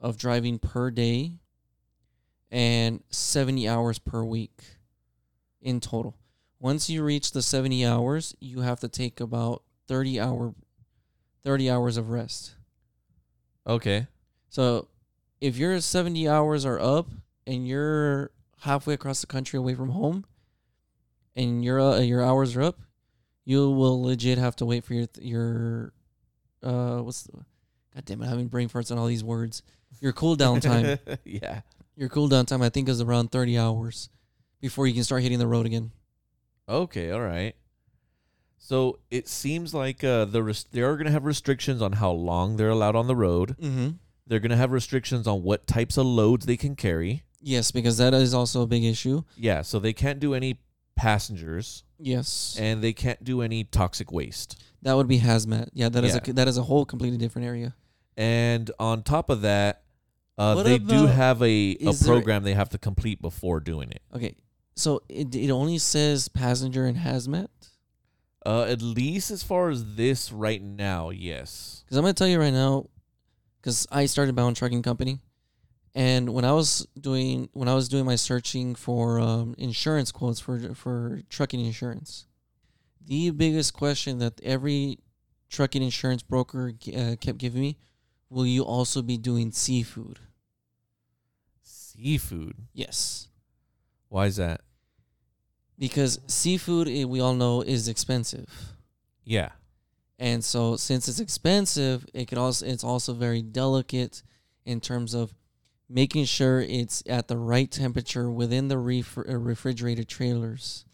of 0.00 0.18
driving 0.18 0.58
per 0.58 0.90
day 0.90 1.38
and 2.50 3.04
70 3.10 3.68
hours 3.68 4.00
per 4.00 4.24
week 4.24 4.60
in 5.62 5.78
total. 5.78 6.16
Once 6.58 6.90
you 6.90 7.04
reach 7.04 7.30
the 7.30 7.40
70 7.40 7.86
hours, 7.86 8.34
you 8.40 8.62
have 8.62 8.80
to 8.80 8.88
take 8.88 9.20
about 9.20 9.62
30 9.86 10.18
hour 10.18 10.54
30 11.44 11.70
hours 11.70 11.96
of 11.96 12.10
rest. 12.10 12.56
Okay. 13.64 14.08
So 14.48 14.88
if 15.40 15.56
your 15.56 15.80
70 15.80 16.28
hours 16.28 16.64
are 16.66 16.78
up 16.80 17.08
and 17.46 17.66
you're 17.66 18.30
halfway 18.60 18.94
across 18.94 19.20
the 19.20 19.26
country 19.26 19.56
away 19.58 19.74
from 19.74 19.90
home 19.90 20.24
and 21.36 21.64
your 21.64 21.80
uh, 21.80 21.98
your 22.00 22.22
hours 22.22 22.56
are 22.56 22.62
up, 22.62 22.78
you 23.44 23.70
will 23.70 24.02
legit 24.02 24.38
have 24.38 24.56
to 24.56 24.64
wait 24.66 24.84
for 24.84 24.94
your 24.94 25.06
your 25.20 25.92
uh 26.62 26.98
what's 26.98 27.22
the, 27.24 27.32
God 27.94 28.04
damn 28.04 28.20
it, 28.22 28.24
I'm 28.26 28.30
having 28.30 28.48
brain 28.48 28.68
farts 28.68 28.90
on 28.92 28.98
all 28.98 29.06
these 29.06 29.24
words. 29.24 29.62
Your 30.00 30.12
cool 30.12 30.36
down 30.36 30.60
time. 30.70 30.98
yeah. 31.24 31.62
your 31.96 32.08
cool 32.08 32.28
down 32.28 32.46
time 32.46 32.62
I 32.62 32.68
think 32.68 32.88
is 32.88 33.00
around 33.00 33.32
30 33.32 33.58
hours 33.58 34.08
before 34.60 34.86
you 34.86 34.94
can 34.94 35.04
start 35.04 35.22
hitting 35.22 35.38
the 35.38 35.46
road 35.46 35.66
again. 35.66 35.90
Okay, 36.68 37.10
all 37.10 37.20
right. 37.22 37.54
So 38.58 38.98
it 39.10 39.26
seems 39.26 39.74
like 39.74 40.04
uh, 40.04 40.26
the 40.26 40.42
res- 40.42 40.66
they 40.70 40.82
are 40.82 40.94
going 40.94 41.06
to 41.06 41.12
have 41.12 41.24
restrictions 41.24 41.80
on 41.82 41.92
how 41.94 42.10
long 42.12 42.56
they're 42.56 42.68
allowed 42.68 42.94
on 42.94 43.06
the 43.08 43.16
road. 43.16 43.56
Mhm. 43.60 43.96
They're 44.30 44.38
going 44.40 44.50
to 44.52 44.56
have 44.56 44.70
restrictions 44.70 45.26
on 45.26 45.42
what 45.42 45.66
types 45.66 45.96
of 45.98 46.06
loads 46.06 46.46
they 46.46 46.56
can 46.56 46.76
carry. 46.76 47.24
Yes, 47.42 47.70
because 47.72 47.98
that 47.98 48.14
is 48.14 48.32
also 48.32 48.62
a 48.62 48.66
big 48.66 48.84
issue. 48.84 49.24
Yeah, 49.36 49.62
so 49.62 49.80
they 49.80 49.92
can't 49.92 50.20
do 50.20 50.34
any 50.34 50.60
passengers 50.94 51.82
Yes. 51.98 52.56
and 52.58 52.80
they 52.82 52.92
can't 52.92 53.22
do 53.24 53.42
any 53.42 53.64
toxic 53.64 54.12
waste. 54.12 54.62
that 54.82 54.94
would 54.94 55.08
be 55.08 55.18
hazmat. 55.18 55.68
Yeah, 55.74 55.88
that 55.90 56.04
is 56.04 56.14
Yeah. 56.14 56.30
a 56.30 56.32
that 56.34 56.48
is 56.48 56.56
a 56.56 56.62
whole 56.62 56.86
completely 56.86 57.18
different 57.18 57.46
area. 57.46 57.74
And 58.16 58.70
on 58.78 59.02
top 59.02 59.28
of 59.30 59.42
that, 59.42 59.82
uh, 60.38 60.62
they 60.62 60.78
do 60.78 61.04
have 61.06 61.42
a, 61.42 61.44
a 61.44 61.72
is 61.90 62.00
there- 62.00 62.14
program 62.14 62.44
they 62.44 62.54
have 62.54 62.70
to 62.70 62.78
complete 62.78 63.20
before 63.20 63.60
doing 63.60 63.90
it. 63.90 64.00
Okay. 64.14 64.36
So 64.76 65.02
it 65.08 65.34
it 65.34 65.50
only 65.50 65.76
says 65.78 66.28
passenger 66.28 66.86
and 66.86 66.96
hazmat. 66.98 67.48
Uh, 68.46 68.62
at 68.62 68.80
least 68.80 69.30
as 69.30 69.42
far 69.42 69.68
as 69.68 69.96
this 69.96 70.32
right 70.32 70.62
now, 70.62 71.10
yes. 71.10 71.82
Because 71.84 71.98
I'm 71.98 72.02
gonna 72.04 72.14
tell 72.14 72.28
you 72.28 72.38
right 72.40 72.52
now, 72.52 72.86
because 73.60 73.86
I 73.90 74.06
started 74.06 74.34
my 74.34 74.42
own 74.42 74.54
trucking 74.54 74.82
company, 74.82 75.20
and 75.94 76.32
when 76.32 76.44
I 76.44 76.52
was 76.52 76.86
doing 76.98 77.48
when 77.52 77.68
I 77.68 77.74
was 77.74 77.88
doing 77.88 78.04
my 78.04 78.16
searching 78.16 78.74
for 78.74 79.20
um, 79.20 79.54
insurance 79.58 80.12
quotes 80.12 80.40
for 80.40 80.74
for 80.74 81.20
trucking 81.28 81.64
insurance, 81.64 82.26
the 83.04 83.30
biggest 83.30 83.74
question 83.74 84.18
that 84.18 84.40
every 84.42 84.98
trucking 85.48 85.82
insurance 85.82 86.22
broker 86.22 86.72
uh, 86.96 87.16
kept 87.20 87.38
giving 87.38 87.60
me, 87.60 87.78
will 88.28 88.46
you 88.46 88.62
also 88.62 89.02
be 89.02 89.16
doing 89.18 89.50
seafood? 89.52 90.20
Seafood. 91.62 92.54
Yes, 92.72 93.28
Why 94.08 94.26
is 94.26 94.36
that? 94.36 94.60
because 95.78 96.20
seafood 96.26 96.88
eh, 96.88 97.04
we 97.04 97.20
all 97.20 97.34
know 97.34 97.62
is 97.62 97.88
expensive. 97.88 98.48
Yeah. 99.24 99.50
And 100.20 100.44
so 100.44 100.76
since 100.76 101.08
it's 101.08 101.18
expensive, 101.18 102.06
it 102.12 102.26
could 102.28 102.36
also 102.36 102.66
it's 102.66 102.84
also 102.84 103.14
very 103.14 103.40
delicate 103.40 104.22
in 104.66 104.78
terms 104.78 105.14
of 105.14 105.34
making 105.88 106.26
sure 106.26 106.60
it's 106.60 107.02
at 107.08 107.26
the 107.26 107.38
right 107.38 107.70
temperature 107.70 108.30
within 108.30 108.68
the 108.68 108.74
refri- 108.74 109.28
uh, 109.28 109.38
refrigerated 109.38 110.08
trailers. 110.08 110.84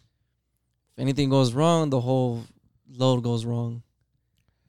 If 0.95 1.01
anything 1.01 1.29
goes 1.29 1.53
wrong, 1.53 1.89
the 1.89 2.01
whole 2.01 2.45
load 2.89 3.21
goes 3.21 3.45
wrong. 3.45 3.83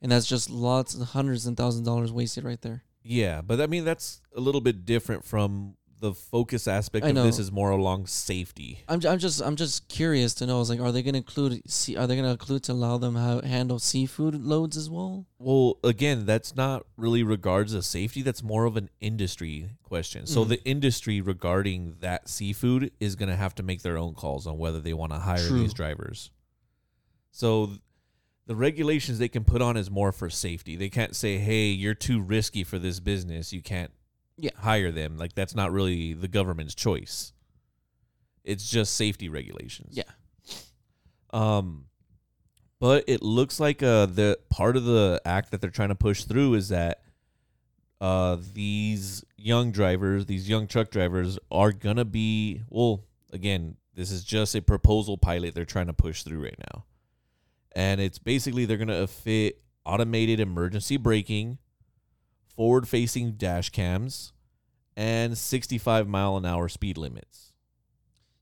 And 0.01 0.11
that's 0.11 0.27
just 0.27 0.49
lots 0.49 0.93
of 0.93 1.07
hundreds 1.07 1.45
and 1.45 1.55
thousands 1.55 1.87
of 1.87 1.93
dollars 1.93 2.11
wasted 2.11 2.43
right 2.43 2.61
there. 2.61 2.83
Yeah, 3.01 3.41
but 3.41 3.61
I 3.61 3.67
mean 3.67 3.85
that's 3.85 4.21
a 4.35 4.41
little 4.41 4.61
bit 4.61 4.83
different 4.83 5.23
from 5.23 5.77
the 5.99 6.13
focus 6.13 6.67
aspect 6.67 7.05
I 7.05 7.09
of 7.09 7.15
this 7.15 7.39
is 7.39 7.51
more 7.51 7.71
along 7.71 8.07
safety. 8.07 8.83
I'm, 8.87 9.05
I'm 9.05 9.19
just 9.19 9.41
I'm 9.41 9.55
just 9.55 9.87
curious 9.89 10.33
to 10.35 10.45
know. 10.45 10.61
Is 10.61 10.69
like, 10.69 10.79
are 10.79 10.91
they 10.91 11.01
going 11.03 11.13
to 11.13 11.17
include? 11.19 11.61
See, 11.69 11.97
are 11.97 12.07
they 12.07 12.15
going 12.15 12.25
to 12.25 12.31
include 12.31 12.63
to 12.63 12.71
allow 12.71 12.97
them 12.97 13.15
how 13.15 13.41
handle 13.41 13.79
seafood 13.79 14.35
loads 14.41 14.77
as 14.77 14.89
well? 14.89 15.25
Well, 15.37 15.77
again, 15.83 16.25
that's 16.25 16.55
not 16.55 16.85
really 16.97 17.23
regards 17.23 17.73
to 17.73 17.81
safety. 17.81 18.21
That's 18.21 18.41
more 18.43 18.65
of 18.65 18.77
an 18.77 18.89
industry 19.01 19.71
question. 19.83 20.25
So 20.25 20.45
Mhm. 20.45 20.49
the 20.49 20.63
industry 20.63 21.21
regarding 21.21 21.95
that 21.99 22.29
seafood 22.29 22.91
is 22.99 23.15
going 23.15 23.29
to 23.29 23.35
have 23.35 23.55
to 23.55 23.63
make 23.63 23.81
their 23.81 23.97
own 23.97 24.13
calls 24.13 24.47
on 24.47 24.57
whether 24.57 24.79
they 24.79 24.93
want 24.93 25.11
to 25.11 25.19
hire 25.19 25.47
True. 25.47 25.59
these 25.59 25.73
drivers. 25.73 26.31
So 27.31 27.71
the 28.47 28.55
regulations 28.55 29.19
they 29.19 29.29
can 29.29 29.43
put 29.43 29.61
on 29.61 29.77
is 29.77 29.91
more 29.91 30.11
for 30.11 30.29
safety. 30.29 30.75
They 30.75 30.89
can't 30.89 31.15
say, 31.15 31.37
"Hey, 31.37 31.67
you're 31.67 31.93
too 31.93 32.21
risky 32.21 32.63
for 32.63 32.79
this 32.79 32.99
business. 32.99 33.53
You 33.53 33.61
can't 33.61 33.91
Yeah. 34.39 34.51
hire 34.57 34.91
them." 34.91 35.17
Like 35.17 35.33
that's 35.33 35.55
not 35.55 35.71
really 35.71 36.13
the 36.13 36.27
government's 36.27 36.75
choice. 36.75 37.33
It's 38.43 38.69
just 38.69 38.95
safety 38.95 39.29
regulations. 39.29 39.95
Yeah. 39.95 40.03
Um, 41.31 41.85
but 42.79 43.03
it 43.07 43.21
looks 43.21 43.59
like 43.59 43.83
uh 43.83 44.05
the 44.07 44.39
part 44.49 44.75
of 44.77 44.85
the 44.85 45.21
act 45.25 45.51
that 45.51 45.61
they're 45.61 45.69
trying 45.69 45.89
to 45.89 45.95
push 45.95 46.23
through 46.23 46.55
is 46.55 46.69
that 46.69 47.03
uh 48.01 48.37
these 48.53 49.23
young 49.37 49.71
drivers, 49.71 50.25
these 50.25 50.49
young 50.49 50.67
truck 50.67 50.89
drivers, 50.89 51.37
are 51.51 51.71
gonna 51.71 52.05
be 52.05 52.61
well. 52.69 53.03
Again, 53.31 53.75
This 53.93 54.11
is 54.11 54.23
just 54.23 54.55
a 54.55 54.61
proposal 54.61 55.17
pilot 55.17 55.53
they're 55.53 55.65
trying 55.65 55.87
to 55.87 55.93
push 55.93 56.23
through 56.23 56.43
right 56.43 56.57
now. 56.73 56.85
And 57.73 58.01
it's 58.01 58.17
basically 58.17 58.65
they're 58.65 58.77
going 58.77 58.87
to 58.87 59.05
fit 59.05 59.61
automated 59.85 60.39
emergency 60.39 60.97
braking, 60.97 61.59
forward 62.59 62.89
facing 62.89 63.31
dash 63.37 63.69
cams, 63.69 64.33
and 64.97 65.37
65 65.37 66.09
mile 66.09 66.35
an 66.35 66.45
hour 66.45 66.67
speed 66.67 66.97
limits. 66.97 67.53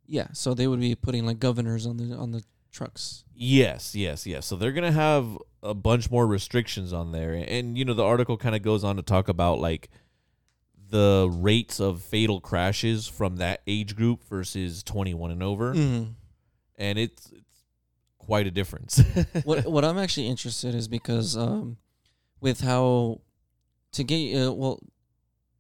Yeah, 0.08 0.30
so 0.34 0.56
they 0.56 0.66
would 0.66 0.80
be 0.80 0.96
putting 0.96 1.24
like 1.24 1.38
governors 1.40 1.86
on 1.86 1.98
the 1.98 2.16
on 2.16 2.32
the 2.32 2.44
trucks. 2.72 3.26
Yes, 3.36 3.94
yes, 3.94 4.26
yes. 4.26 4.48
So 4.48 4.56
they're 4.56 4.72
gonna 4.72 4.92
have 4.92 5.38
a 5.62 5.76
bunch 5.76 6.10
more 6.10 6.26
restrictions 6.26 6.94
on 6.94 7.12
there, 7.12 7.34
and 7.48 7.78
you 7.78 7.86
know 7.86 7.94
the 7.94 8.04
article 8.04 8.38
kind 8.38 8.56
of 8.56 8.64
goes 8.64 8.84
on 8.84 8.96
to 8.96 9.04
talk 9.04 9.28
about 9.30 9.60
like 9.60 9.90
the 10.90 11.30
rates 11.32 11.80
of 11.80 12.02
fatal 12.02 12.42
crashes 12.42 13.08
from 13.08 13.36
that 13.38 13.62
age 13.68 13.96
group 13.96 14.24
versus 14.24 14.82
21 14.82 15.30
and 15.30 15.44
over, 15.44 15.76
Mm-hmm. 15.76 16.12
and 16.78 16.98
it's 16.98 17.30
it's 17.32 17.64
quite 18.18 18.48
a 18.48 18.52
difference. 18.52 19.00
what 19.44 19.68
what 19.68 19.86
I'm 19.86 20.00
actually 20.00 20.28
interested 20.28 20.74
is 20.74 20.88
because 20.88 21.38
um, 21.38 21.78
with 22.42 22.62
how 22.62 23.22
to 23.98 24.04
get 24.04 24.36
uh, 24.40 24.54
well, 24.54 24.80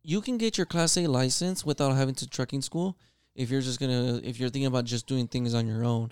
you 0.04 0.22
can 0.22 0.38
get 0.38 0.58
your 0.58 0.66
Class 0.66 0.96
A 0.98 1.08
license 1.08 1.66
without 1.66 1.96
having 1.96 2.16
to 2.16 2.30
trucking 2.30 2.62
school 2.62 2.98
if 3.36 3.50
you're 3.50 3.62
just 3.62 3.80
gonna 3.80 4.22
if 4.24 4.40
you're 4.40 4.50
thinking 4.50 4.68
about 4.68 4.86
just 4.86 5.08
doing 5.08 5.28
things 5.28 5.54
on 5.54 5.68
your 5.68 5.84
own. 5.84 6.12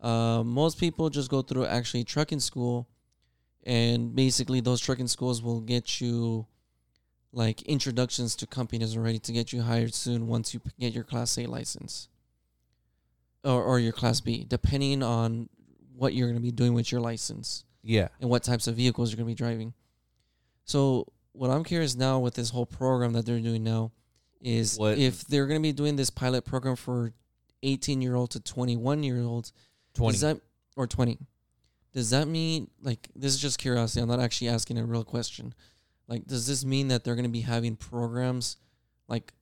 Uh, 0.00 0.42
most 0.44 0.78
people 0.78 1.10
just 1.10 1.30
go 1.30 1.42
through 1.42 1.66
actually 1.66 2.04
trucking 2.04 2.40
school, 2.40 2.88
and 3.64 4.14
basically 4.14 4.60
those 4.60 4.80
trucking 4.80 5.08
schools 5.08 5.42
will 5.42 5.60
get 5.60 6.00
you 6.00 6.46
like 7.32 7.62
introductions 7.62 8.36
to 8.36 8.46
companies 8.46 8.96
already 8.96 9.18
to 9.18 9.32
get 9.32 9.52
you 9.52 9.62
hired 9.62 9.92
soon 9.92 10.28
once 10.28 10.54
you 10.54 10.60
get 10.78 10.94
your 10.94 11.04
Class 11.04 11.36
A 11.36 11.46
license 11.46 12.08
or 13.42 13.62
or 13.62 13.80
your 13.80 13.92
Class 13.92 14.20
B, 14.20 14.46
depending 14.48 15.02
on 15.02 15.48
what 15.96 16.14
you're 16.14 16.28
going 16.28 16.36
to 16.36 16.42
be 16.42 16.52
doing 16.52 16.74
with 16.74 16.92
your 16.92 17.00
license 17.00 17.64
yeah, 17.82 18.08
and 18.20 18.30
what 18.30 18.44
types 18.44 18.68
of 18.68 18.76
vehicles 18.76 19.10
you're 19.10 19.16
going 19.16 19.26
to 19.26 19.30
be 19.30 19.44
driving. 19.44 19.74
So, 20.64 21.06
what 21.36 21.50
I'm 21.50 21.64
curious 21.64 21.94
now 21.94 22.18
with 22.18 22.34
this 22.34 22.50
whole 22.50 22.66
program 22.66 23.12
that 23.12 23.26
they're 23.26 23.40
doing 23.40 23.62
now 23.64 23.92
is 24.40 24.78
What- 24.78 24.98
if 24.98 25.24
they're 25.24 25.46
going 25.46 25.60
to 25.60 25.66
be 25.68 25.72
doing 25.72 25.96
this 25.96 26.10
pilot 26.10 26.44
program 26.44 26.76
for 26.76 27.12
18 27.62 28.00
year 28.02 28.14
old 28.14 28.30
to 28.30 28.40
21 28.40 29.02
year 29.02 29.22
olds, 29.22 29.52
20. 29.94 30.12
does 30.12 30.20
that 30.22 30.40
or 30.76 30.86
20? 30.86 31.18
Does 31.92 32.10
that 32.10 32.28
mean 32.28 32.70
like 32.82 33.08
this 33.14 33.32
is 33.34 33.40
just 33.40 33.58
curiosity? 33.58 34.00
I'm 34.02 34.08
not 34.08 34.20
actually 34.20 34.48
asking 34.48 34.78
a 34.78 34.84
real 34.84 35.04
question. 35.04 35.54
Like, 36.08 36.26
does 36.26 36.46
this 36.46 36.64
mean 36.64 36.88
that 36.88 37.02
they're 37.02 37.14
going 37.16 37.24
to 37.24 37.30
be 37.30 37.40
having 37.40 37.74
programs 37.76 38.56
like 39.08 39.32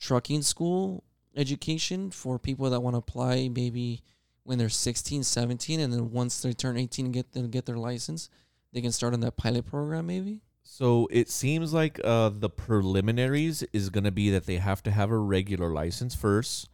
trucking 0.00 0.42
school 0.42 1.04
education 1.36 2.10
for 2.10 2.38
people 2.38 2.68
that 2.70 2.80
want 2.80 2.94
to 2.94 2.98
apply 2.98 3.48
maybe 3.48 4.02
when 4.42 4.58
they're 4.58 4.68
16, 4.68 5.22
17, 5.22 5.80
and 5.80 5.92
then 5.92 6.10
once 6.10 6.42
they 6.42 6.52
turn 6.52 6.76
18 6.76 7.06
and 7.06 7.14
get 7.14 7.32
them 7.32 7.48
get 7.48 7.64
their 7.64 7.76
license, 7.78 8.28
they 8.72 8.80
can 8.80 8.92
start 8.92 9.14
on 9.14 9.20
that 9.20 9.36
pilot 9.36 9.64
program 9.64 10.06
maybe? 10.06 10.40
So 10.62 11.08
it 11.10 11.28
seems 11.28 11.72
like 11.72 12.00
uh, 12.02 12.30
the 12.30 12.48
preliminaries 12.48 13.62
is 13.72 13.90
going 13.90 14.04
to 14.04 14.10
be 14.10 14.30
that 14.30 14.46
they 14.46 14.56
have 14.56 14.82
to 14.84 14.90
have 14.90 15.10
a 15.10 15.18
regular 15.18 15.70
license 15.70 16.14
first 16.14 16.68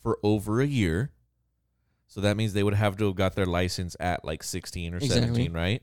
for 0.00 0.18
over 0.22 0.60
a 0.60 0.66
year. 0.66 1.12
So 2.06 2.20
that 2.20 2.36
means 2.36 2.52
they 2.52 2.62
would 2.62 2.74
have 2.74 2.96
to 2.98 3.06
have 3.06 3.16
got 3.16 3.34
their 3.34 3.46
license 3.46 3.96
at 4.00 4.24
like 4.24 4.42
16 4.42 4.94
or 4.94 4.96
Exactly. 4.98 5.26
17, 5.26 5.52
right? 5.52 5.82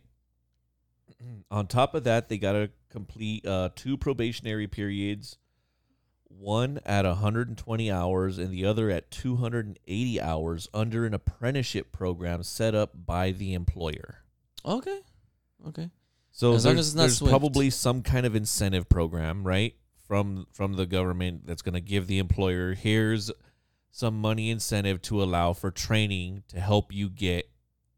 On 1.52 1.68
top 1.68 1.94
of 1.94 2.04
that, 2.06 2.30
they 2.30 2.38
got 2.38 2.54
to 2.54 2.70
complete 2.90 3.46
uh, 3.46 3.70
two 3.76 3.98
probationary 3.98 4.68
periods, 4.68 5.38
one 6.30 6.80
at 6.86 7.06
120 7.06 7.92
hours 7.92 8.38
and 8.38 8.52
the 8.52 8.66
other 8.66 8.90
at 8.90 9.12
280 9.12 10.22
hours 10.22 10.68
under 10.74 11.06
an 11.06 11.14
apprenticeship 11.14 11.92
program 11.92 12.44
set 12.44 12.74
up 12.74 12.92
by 13.06 13.32
the 13.32 13.54
employer. 13.54 14.24
Okay. 14.66 15.00
Okay. 15.68 15.90
So 16.32 16.54
As 16.54 16.66
long 16.66 16.76
there's, 16.76 16.88
as 16.88 16.88
it's 16.90 16.96
not 16.96 17.02
there's 17.04 17.18
Swift. 17.18 17.30
probably 17.32 17.70
some 17.70 18.02
kind 18.04 18.26
of 18.26 18.36
incentive 18.36 18.88
program, 18.90 19.44
right, 19.46 19.76
from 20.08 20.48
from 20.54 20.74
the 20.74 20.86
government 20.86 21.46
that's 21.46 21.62
going 21.62 21.74
to 21.74 21.82
give 21.82 22.08
the 22.08 22.20
employer 22.20 22.74
here's 22.74 23.32
some 23.92 24.20
money 24.20 24.50
incentive 24.50 25.02
to 25.02 25.22
allow 25.22 25.52
for 25.54 25.70
training 25.72 26.44
to 26.48 26.60
help 26.60 26.94
you 26.94 27.10
get 27.10 27.50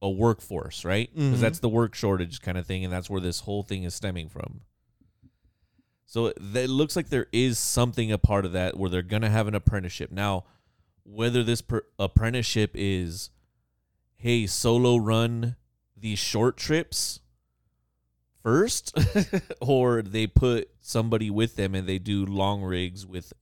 a 0.01 0.09
workforce, 0.09 0.83
right? 0.83 1.13
Because 1.13 1.37
Mhm. 1.37 1.41
that's 1.41 1.59
the 1.59 1.69
work 1.69 1.93
shortage 1.95 2.41
kind 2.41 2.57
of 2.57 2.65
thing, 2.65 2.83
and 2.83 2.91
that's 2.91 3.09
where 3.09 3.21
this 3.21 3.41
whole 3.41 3.61
thing 3.63 3.83
is 3.83 3.93
stemming 3.93 4.27
from. 4.29 4.61
So 6.05 6.27
it, 6.27 6.37
it 6.55 6.69
looks 6.69 6.95
like 6.95 7.09
there 7.09 7.27
is 7.31 7.57
something 7.57 8.11
a 8.11 8.17
part 8.17 8.45
of 8.45 8.51
that 8.53 8.77
where 8.77 8.89
they're 8.89 9.01
going 9.01 9.21
to 9.21 9.29
have 9.29 9.47
an 9.47 9.55
apprenticeship. 9.55 10.11
Now, 10.11 10.45
whether 11.03 11.43
this 11.43 11.61
per- 11.61 11.85
apprenticeship 11.97 12.71
is, 12.73 13.29
hey, 14.17 14.45
solo 14.47 14.97
run 14.97 15.55
these 15.95 16.19
short 16.19 16.57
trips 16.57 17.19
first, 18.43 18.97
or 19.61 20.01
they 20.01 20.27
put 20.27 20.69
somebody 20.81 21.29
with 21.29 21.55
them 21.55 21.73
and 21.73 21.87
they 21.87 21.97
do 21.97 22.25
long 22.25 22.61
rigs 22.61 23.05
with 23.05 23.33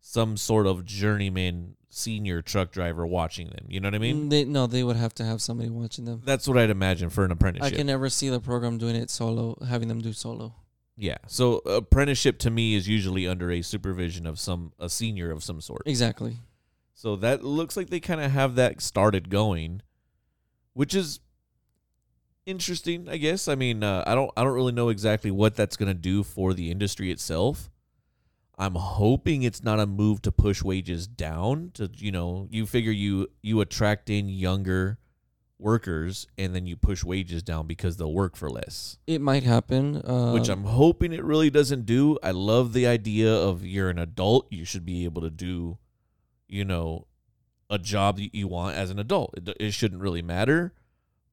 some 0.00 0.36
sort 0.36 0.66
of 0.66 0.84
journeyman 0.84 1.76
senior 1.88 2.42
truck 2.42 2.70
driver 2.70 3.06
watching 3.06 3.48
them. 3.48 3.66
You 3.68 3.80
know 3.80 3.86
what 3.88 3.94
I 3.94 3.98
mean? 3.98 4.26
Mm, 4.26 4.30
they 4.30 4.44
no, 4.44 4.66
they 4.66 4.82
would 4.84 4.96
have 4.96 5.14
to 5.14 5.24
have 5.24 5.40
somebody 5.40 5.70
watching 5.70 6.04
them. 6.04 6.20
That's 6.24 6.46
what 6.46 6.58
I'd 6.58 6.70
imagine 6.70 7.08
for 7.10 7.24
an 7.24 7.30
apprenticeship. 7.30 7.72
I 7.72 7.76
can 7.76 7.86
never 7.86 8.10
see 8.10 8.28
the 8.28 8.40
program 8.40 8.76
doing 8.78 8.96
it 8.96 9.08
solo, 9.10 9.56
having 9.66 9.88
them 9.88 10.00
do 10.02 10.12
solo. 10.12 10.54
yeah. 10.96 11.16
So 11.26 11.58
apprenticeship 11.58 12.38
to 12.40 12.50
me 12.50 12.74
is 12.74 12.86
usually 12.86 13.26
under 13.26 13.50
a 13.50 13.62
supervision 13.62 14.26
of 14.26 14.38
some 14.38 14.72
a 14.78 14.88
senior 14.90 15.30
of 15.30 15.42
some 15.42 15.60
sort. 15.60 15.82
Exactly. 15.86 16.36
So 16.94 17.16
that 17.16 17.44
looks 17.44 17.76
like 17.76 17.90
they 17.90 18.00
kind 18.00 18.20
of 18.20 18.30
have 18.30 18.54
that 18.54 18.80
started 18.80 19.28
going, 19.28 19.82
which 20.72 20.94
is 20.94 21.20
interesting, 22.46 23.08
I 23.08 23.18
guess. 23.18 23.48
I 23.48 23.54
mean, 23.54 23.82
uh, 23.82 24.04
I 24.06 24.14
don't 24.14 24.30
I 24.36 24.44
don't 24.44 24.54
really 24.54 24.72
know 24.72 24.88
exactly 24.88 25.30
what 25.30 25.54
that's 25.54 25.76
going 25.76 25.88
to 25.88 25.94
do 25.94 26.22
for 26.22 26.54
the 26.54 26.70
industry 26.70 27.10
itself. 27.10 27.70
I'm 28.58 28.74
hoping 28.74 29.42
it's 29.42 29.62
not 29.62 29.80
a 29.80 29.86
move 29.86 30.22
to 30.22 30.32
push 30.32 30.62
wages 30.62 31.06
down 31.06 31.72
to, 31.74 31.90
you 31.94 32.10
know, 32.10 32.48
you 32.50 32.64
figure 32.64 32.92
you 32.92 33.28
you 33.42 33.60
attract 33.60 34.08
in 34.08 34.30
younger 34.30 34.98
workers 35.58 36.26
and 36.36 36.54
then 36.54 36.66
you 36.66 36.76
push 36.76 37.04
wages 37.04 37.42
down 37.42 37.66
because 37.66 37.96
they'll 37.96 38.12
work 38.12 38.36
for 38.36 38.48
less. 38.50 38.98
It 39.06 39.20
might 39.20 39.42
happen. 39.42 39.96
Uh, 39.96 40.32
Which 40.32 40.48
I'm 40.48 40.64
hoping 40.64 41.12
it 41.12 41.24
really 41.24 41.50
doesn't 41.50 41.86
do. 41.86 42.18
I 42.22 42.30
love 42.30 42.72
the 42.72 42.86
idea 42.86 43.32
of 43.34 43.64
you're 43.64 43.90
an 43.90 43.98
adult, 43.98 44.46
you 44.50 44.64
should 44.64 44.84
be 44.84 45.04
able 45.04 45.22
to 45.22 45.30
do, 45.30 45.78
you 46.48 46.64
know, 46.64 47.06
a 47.68 47.78
job 47.78 48.16
that 48.18 48.34
you 48.34 48.48
want 48.48 48.76
as 48.76 48.90
an 48.90 48.98
adult. 48.98 49.34
It, 49.36 49.56
it 49.60 49.70
shouldn't 49.72 50.00
really 50.00 50.22
matter, 50.22 50.72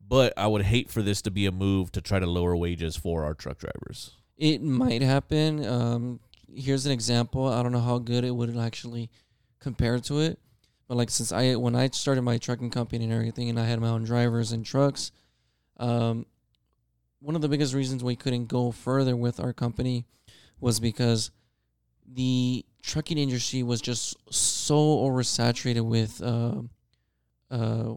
but 0.07 0.33
I 0.37 0.47
would 0.47 0.63
hate 0.63 0.89
for 0.89 1.01
this 1.01 1.21
to 1.23 1.31
be 1.31 1.45
a 1.45 1.51
move 1.51 1.91
to 1.93 2.01
try 2.01 2.19
to 2.19 2.25
lower 2.25 2.55
wages 2.55 2.95
for 2.95 3.23
our 3.23 3.33
truck 3.33 3.59
drivers. 3.59 4.11
It 4.37 4.61
might 4.61 5.01
happen. 5.01 5.65
Um, 5.65 6.19
here's 6.53 6.85
an 6.85 6.91
example. 6.91 7.47
I 7.47 7.63
don't 7.63 7.71
know 7.71 7.79
how 7.79 7.99
good 7.99 8.23
it 8.23 8.31
would 8.31 8.57
actually 8.57 9.09
compare 9.59 9.99
to 9.99 10.19
it, 10.19 10.39
but 10.87 10.97
like 10.97 11.09
since 11.09 11.31
I 11.31 11.55
when 11.55 11.75
I 11.75 11.89
started 11.89 12.23
my 12.23 12.37
trucking 12.37 12.71
company 12.71 13.03
and 13.05 13.13
everything, 13.13 13.49
and 13.49 13.59
I 13.59 13.65
had 13.65 13.79
my 13.79 13.89
own 13.89 14.03
drivers 14.03 14.51
and 14.51 14.65
trucks, 14.65 15.11
um, 15.77 16.25
one 17.19 17.35
of 17.35 17.41
the 17.41 17.49
biggest 17.49 17.73
reasons 17.73 18.03
we 18.03 18.15
couldn't 18.15 18.47
go 18.47 18.71
further 18.71 19.15
with 19.15 19.39
our 19.39 19.53
company 19.53 20.05
was 20.59 20.79
because 20.79 21.31
the 22.05 22.65
trucking 22.81 23.17
industry 23.17 23.63
was 23.63 23.81
just 23.81 24.15
so 24.29 24.75
oversaturated 24.75 25.85
with 25.85 26.21
uh, 26.21 26.61
uh, 27.49 27.95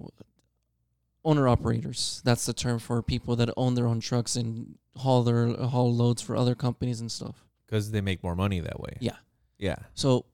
owner 1.26 1.48
operators. 1.48 2.22
That's 2.24 2.46
the 2.46 2.54
term 2.54 2.78
for 2.78 3.02
people 3.02 3.36
that 3.36 3.50
own 3.56 3.74
their 3.74 3.86
own 3.86 4.00
trucks 4.00 4.36
and 4.36 4.76
haul 4.96 5.24
their 5.24 5.48
haul 5.48 5.92
loads 5.92 6.22
for 6.22 6.36
other 6.36 6.54
companies 6.54 7.00
and 7.00 7.10
stuff. 7.10 7.44
Because 7.66 7.90
they 7.90 8.00
make 8.00 8.22
more 8.22 8.36
money 8.36 8.60
that 8.60 8.80
way. 8.80 8.96
Yeah. 9.00 9.16
Yeah. 9.58 9.76
So 9.94 10.24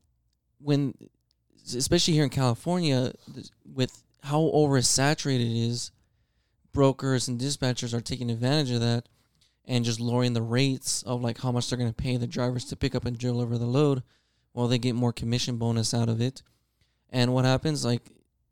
when 0.59 0.95
especially 1.75 2.15
here 2.15 2.25
in 2.25 2.31
California 2.31 3.13
with 3.65 4.03
how 4.23 4.41
oversaturated 4.55 5.41
it 5.41 5.67
is, 5.69 5.91
brokers 6.73 7.27
and 7.27 7.41
dispatchers 7.41 7.95
are 7.95 8.01
taking 8.01 8.31
advantage 8.31 8.71
of 8.71 8.81
that 8.81 9.09
and 9.65 9.85
just 9.85 10.01
lowering 10.01 10.33
the 10.33 10.43
rates 10.43 11.03
of 11.05 11.23
like 11.23 11.41
how 11.41 11.53
much 11.53 11.69
they're 11.69 11.79
going 11.79 11.91
to 11.91 12.03
pay 12.03 12.17
the 12.17 12.27
drivers 12.27 12.65
to 12.67 12.77
pick 12.77 12.95
up 12.95 13.05
and 13.05 13.17
deliver 13.19 13.57
the 13.57 13.67
load 13.67 14.03
while 14.53 14.69
they 14.69 14.79
get 14.79 14.95
more 14.95 15.13
commission 15.13 15.57
bonus 15.57 15.95
out 15.95 16.09
of 16.09 16.21
it. 16.21 16.43
And 17.11 17.33
what 17.33 17.45
happens 17.45 17.85
like 17.85 18.03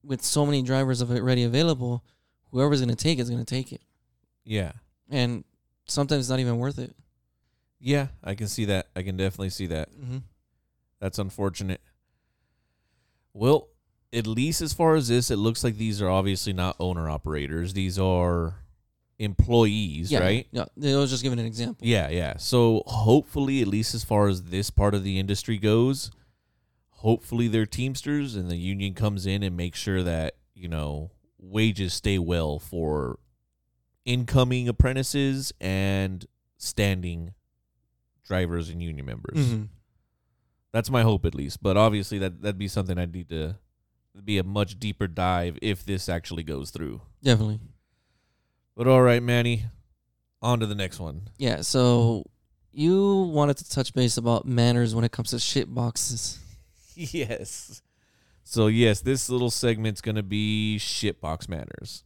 with 0.02 0.22
so 0.22 0.46
many 0.46 0.62
drivers 0.62 1.00
of 1.00 1.10
it 1.10 1.22
ready 1.22 1.44
available, 1.44 2.04
whoever's 2.50 2.80
going 2.80 2.94
to 2.94 2.96
take 2.96 3.18
it 3.18 3.22
is 3.22 3.30
going 3.30 3.44
to 3.44 3.54
take 3.54 3.72
it. 3.72 3.82
Yeah. 4.44 4.72
And 5.08 5.44
sometimes 5.86 6.20
it's 6.20 6.30
not 6.30 6.40
even 6.40 6.58
worth 6.58 6.78
it. 6.78 6.94
Yeah. 7.78 8.08
I 8.22 8.34
can 8.34 8.48
see 8.48 8.66
that. 8.66 8.88
I 8.94 9.02
can 9.02 9.16
definitely 9.16 9.50
see 9.50 9.66
that. 9.66 9.90
Mm-hmm. 9.92 10.18
That's 11.00 11.18
unfortunate. 11.18 11.80
Well, 13.32 13.68
at 14.12 14.26
least 14.26 14.60
as 14.60 14.72
far 14.72 14.96
as 14.96 15.08
this, 15.08 15.30
it 15.30 15.36
looks 15.36 15.62
like 15.62 15.76
these 15.76 16.02
are 16.02 16.08
obviously 16.08 16.52
not 16.52 16.76
owner 16.80 17.08
operators. 17.08 17.74
These 17.74 17.98
are 17.98 18.56
employees, 19.18 20.10
Yeah, 20.10 20.20
right? 20.20 20.46
Yeah, 20.50 20.64
I 20.82 20.96
was 20.96 21.10
just 21.10 21.22
giving 21.22 21.38
an 21.38 21.46
example. 21.46 21.86
Yeah, 21.86 22.08
yeah. 22.08 22.36
So 22.38 22.82
hopefully, 22.86 23.60
at 23.62 23.68
least 23.68 23.94
as 23.94 24.02
far 24.02 24.28
as 24.28 24.44
this 24.44 24.70
part 24.70 24.94
of 24.94 25.04
the 25.04 25.18
industry 25.18 25.58
goes, 25.58 26.10
hopefully 26.88 27.46
they're 27.46 27.66
Teamsters 27.66 28.34
and 28.34 28.50
the 28.50 28.56
union 28.56 28.94
comes 28.94 29.26
in 29.26 29.42
and 29.42 29.56
makes 29.56 29.78
sure 29.78 30.02
that, 30.02 30.36
you 30.54 30.68
know, 30.68 31.10
wages 31.40 31.94
stay 31.94 32.18
well 32.18 32.58
for 32.58 33.18
incoming 34.04 34.68
apprentices 34.68 35.52
and 35.60 36.26
standing 36.58 37.34
drivers 38.24 38.68
and 38.68 38.82
union 38.82 39.06
members. 39.06 39.38
Mhm. 39.38 39.68
That's 40.72 40.90
my 40.90 41.02
hope 41.02 41.24
at 41.24 41.34
least. 41.34 41.62
But 41.62 41.76
obviously 41.76 42.18
that 42.18 42.42
that'd 42.42 42.58
be 42.58 42.68
something 42.68 42.98
I'd 42.98 43.12
need 43.12 43.28
to 43.30 43.56
be 44.24 44.38
a 44.38 44.44
much 44.44 44.78
deeper 44.78 45.06
dive 45.06 45.58
if 45.62 45.84
this 45.84 46.08
actually 46.08 46.42
goes 46.42 46.70
through. 46.70 47.00
Definitely. 47.22 47.60
But 48.76 48.86
all 48.86 49.02
right, 49.02 49.22
Manny, 49.22 49.66
on 50.42 50.60
to 50.60 50.66
the 50.66 50.74
next 50.74 51.00
one. 51.00 51.28
Yeah. 51.38 51.62
So 51.62 52.24
you 52.72 53.22
wanted 53.32 53.56
to 53.58 53.68
touch 53.68 53.92
base 53.94 54.16
about 54.16 54.46
manners 54.46 54.94
when 54.94 55.04
it 55.04 55.12
comes 55.12 55.30
to 55.30 55.38
shit 55.38 55.72
boxes. 55.74 56.38
yes. 56.94 57.82
So 58.50 58.66
yes, 58.66 59.00
this 59.00 59.30
little 59.30 59.48
segment's 59.50 60.00
gonna 60.00 60.24
be 60.24 60.76
shitbox 60.80 61.48
matters. 61.48 62.02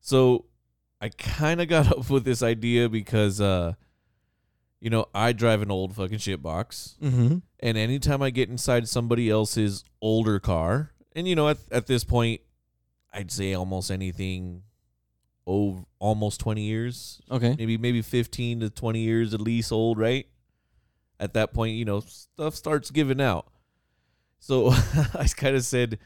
So 0.00 0.46
I 1.02 1.10
kind 1.10 1.60
of 1.60 1.68
got 1.76 1.92
up 1.92 2.08
with 2.08 2.24
this 2.24 2.42
idea 2.42 2.88
because, 2.88 3.42
uh, 3.42 3.74
you 4.80 4.88
know, 4.88 5.04
I 5.14 5.32
drive 5.32 5.60
an 5.60 5.70
old 5.70 5.94
fucking 5.94 6.16
shitbox, 6.16 6.98
Mm-hmm. 7.00 7.38
and 7.60 7.76
anytime 7.78 8.22
I 8.22 8.30
get 8.30 8.48
inside 8.48 8.88
somebody 8.88 9.28
else's 9.28 9.84
older 10.00 10.38
car, 10.38 10.92
and 11.14 11.28
you 11.28 11.34
know, 11.34 11.50
at 11.50 11.58
at 11.70 11.86
this 11.86 12.04
point, 12.04 12.40
I'd 13.12 13.30
say 13.30 13.52
almost 13.52 13.90
anything, 13.90 14.62
over 15.46 15.84
almost 15.98 16.40
twenty 16.40 16.62
years, 16.62 17.20
Okay. 17.30 17.54
maybe 17.58 17.76
maybe 17.76 18.00
15 18.00 18.60
to 18.60 18.70
20 18.70 19.00
years 19.00 19.34
at 19.34 19.42
least 19.42 19.70
old 19.72 19.98
right 19.98 20.26
at 21.20 21.34
that 21.34 21.52
point 21.52 21.76
you 21.76 21.84
know 21.84 22.00
stuff 22.00 22.54
starts 22.54 22.90
giving 22.90 23.20
out 23.20 23.46
so 24.38 24.68
i 25.14 25.26
kind 25.36 25.56
of 25.56 25.64
said 25.64 25.98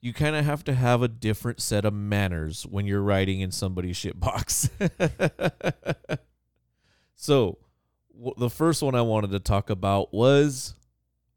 you 0.00 0.12
kind 0.12 0.36
of 0.36 0.44
have 0.44 0.62
to 0.64 0.74
have 0.74 1.02
a 1.02 1.08
different 1.08 1.60
set 1.60 1.84
of 1.84 1.92
manners 1.92 2.64
when 2.64 2.86
you're 2.86 3.02
riding 3.02 3.40
in 3.40 3.50
somebody's 3.50 3.96
shit 3.96 4.18
box 4.18 4.70
so 7.16 7.58
w- 8.14 8.34
the 8.38 8.50
first 8.50 8.82
one 8.82 8.94
i 8.94 9.02
wanted 9.02 9.30
to 9.30 9.40
talk 9.40 9.70
about 9.70 10.12
was 10.12 10.74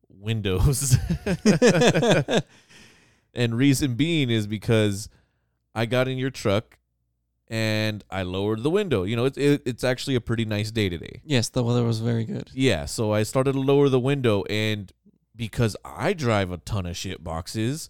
windows 0.09 0.97
and 3.33 3.57
reason 3.57 3.95
being 3.95 4.29
is 4.29 4.45
because 4.45 5.09
i 5.73 5.85
got 5.85 6.07
in 6.07 6.17
your 6.17 6.29
truck 6.29 6.77
and 7.51 8.01
I 8.09 8.23
lowered 8.23 8.63
the 8.63 8.69
window. 8.69 9.03
You 9.03 9.17
know, 9.17 9.25
it's 9.25 9.37
it, 9.37 9.61
it's 9.65 9.83
actually 9.83 10.15
a 10.15 10.21
pretty 10.21 10.45
nice 10.45 10.71
day 10.71 10.87
today. 10.87 11.21
yes, 11.25 11.49
the 11.49 11.61
weather 11.61 11.83
was 11.83 11.99
very 11.99 12.23
good. 12.23 12.49
Yeah, 12.53 12.85
so 12.85 13.11
I 13.11 13.23
started 13.23 13.53
to 13.53 13.59
lower 13.59 13.89
the 13.89 13.99
window, 13.99 14.43
and 14.49 14.89
because 15.35 15.75
I 15.83 16.13
drive 16.13 16.51
a 16.51 16.57
ton 16.57 16.85
of 16.85 16.97
shit 16.97 17.23
boxes, 17.23 17.89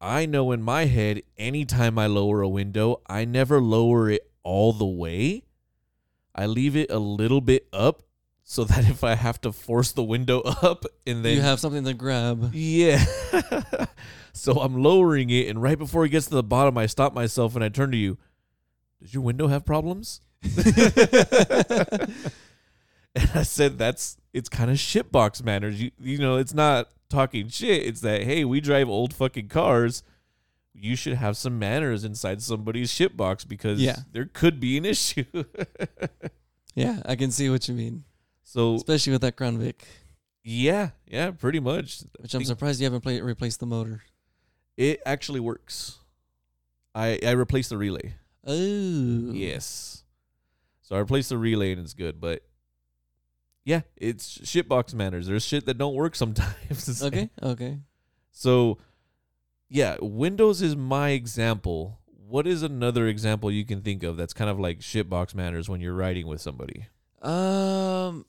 I 0.00 0.26
know 0.26 0.52
in 0.52 0.62
my 0.62 0.84
head, 0.84 1.22
anytime 1.38 1.98
I 1.98 2.06
lower 2.06 2.42
a 2.42 2.48
window, 2.48 3.00
I 3.06 3.24
never 3.24 3.60
lower 3.60 4.10
it 4.10 4.30
all 4.42 4.72
the 4.72 4.84
way. 4.84 5.44
I 6.34 6.46
leave 6.46 6.76
it 6.76 6.90
a 6.90 6.98
little 6.98 7.40
bit 7.40 7.66
up 7.72 8.02
so 8.42 8.64
that 8.64 8.88
if 8.88 9.02
I 9.02 9.14
have 9.14 9.40
to 9.42 9.52
force 9.52 9.92
the 9.92 10.02
window 10.02 10.40
up 10.62 10.84
and 11.06 11.24
then 11.24 11.36
you 11.36 11.42
have 11.42 11.60
something 11.60 11.84
to 11.84 11.94
grab. 11.94 12.50
yeah. 12.52 13.04
so 14.32 14.60
I'm 14.60 14.82
lowering 14.82 15.30
it, 15.30 15.48
and 15.48 15.62
right 15.62 15.78
before 15.78 16.04
it 16.04 16.10
gets 16.10 16.26
to 16.26 16.34
the 16.34 16.42
bottom, 16.42 16.76
I 16.76 16.86
stop 16.86 17.14
myself 17.14 17.54
and 17.54 17.64
I 17.64 17.68
turn 17.70 17.90
to 17.90 17.96
you. 17.96 18.18
Does 19.00 19.14
your 19.14 19.22
window 19.22 19.48
have 19.48 19.64
problems? 19.64 20.20
and 23.30 23.30
I 23.34 23.42
said, 23.42 23.78
"That's 23.78 24.16
it's 24.32 24.48
kind 24.48 24.70
of 24.70 24.76
shitbox 24.76 25.42
manners. 25.44 25.80
You 25.80 25.90
you 26.00 26.18
know, 26.18 26.36
it's 26.36 26.54
not 26.54 26.88
talking 27.08 27.48
shit. 27.48 27.84
It's 27.84 28.00
that 28.00 28.22
hey, 28.24 28.44
we 28.44 28.60
drive 28.60 28.88
old 28.88 29.14
fucking 29.14 29.48
cars. 29.48 30.02
You 30.72 30.96
should 30.96 31.14
have 31.14 31.36
some 31.36 31.58
manners 31.58 32.02
inside 32.04 32.42
somebody's 32.42 32.90
shitbox 32.90 33.46
because 33.46 33.80
Yeah. 33.80 33.96
there 34.12 34.24
could 34.24 34.58
be 34.58 34.76
an 34.76 34.84
issue. 34.84 35.24
yeah, 36.74 37.00
I 37.06 37.14
can 37.16 37.30
see 37.30 37.48
what 37.48 37.68
you 37.68 37.74
mean, 37.74 38.04
so 38.42 38.74
especially 38.74 39.12
with 39.12 39.22
that 39.22 39.36
Crown 39.36 39.58
Vic, 39.58 39.86
yeah, 40.42 40.90
yeah, 41.06 41.30
pretty 41.30 41.60
much. 41.60 42.00
which 42.18 42.34
I'm 42.34 42.44
surprised 42.44 42.80
you 42.80 42.84
haven't 42.86 43.02
play, 43.02 43.20
replaced 43.20 43.60
the 43.60 43.66
motor. 43.66 44.02
It 44.76 45.00
actually 45.06 45.38
works. 45.40 45.98
I 46.94 47.20
I 47.24 47.30
replaced 47.30 47.70
the 47.70 47.78
relay. 47.78 48.14
Oh, 48.44 49.32
Yes. 49.32 50.02
So 50.82 50.96
I 50.96 50.98
replaced 50.98 51.28
the 51.30 51.38
relay 51.38 51.72
and 51.72 51.80
it's 51.80 51.94
good, 51.94 52.20
but 52.20 52.42
yeah, 53.64 53.80
it's 53.96 54.38
shitbox 54.38 54.94
manners. 54.94 55.26
There's 55.26 55.44
shit 55.44 55.66
that 55.66 55.78
don't 55.78 55.94
work 55.94 56.14
sometimes. 56.14 57.02
Okay, 57.02 57.30
okay. 57.42 57.78
So 58.30 58.78
yeah, 59.68 59.96
Windows 60.00 60.62
is 60.62 60.76
my 60.76 61.10
example. 61.10 61.98
What 62.06 62.46
is 62.46 62.62
another 62.62 63.06
example 63.06 63.50
you 63.50 63.64
can 63.64 63.82
think 63.82 64.02
of 64.02 64.16
that's 64.16 64.32
kind 64.32 64.50
of 64.50 64.58
like 64.60 64.80
shitbox 64.80 65.34
manners 65.34 65.68
when 65.68 65.80
you're 65.80 65.94
riding 65.94 66.26
with 66.26 66.40
somebody? 66.40 66.86
Um, 67.22 68.26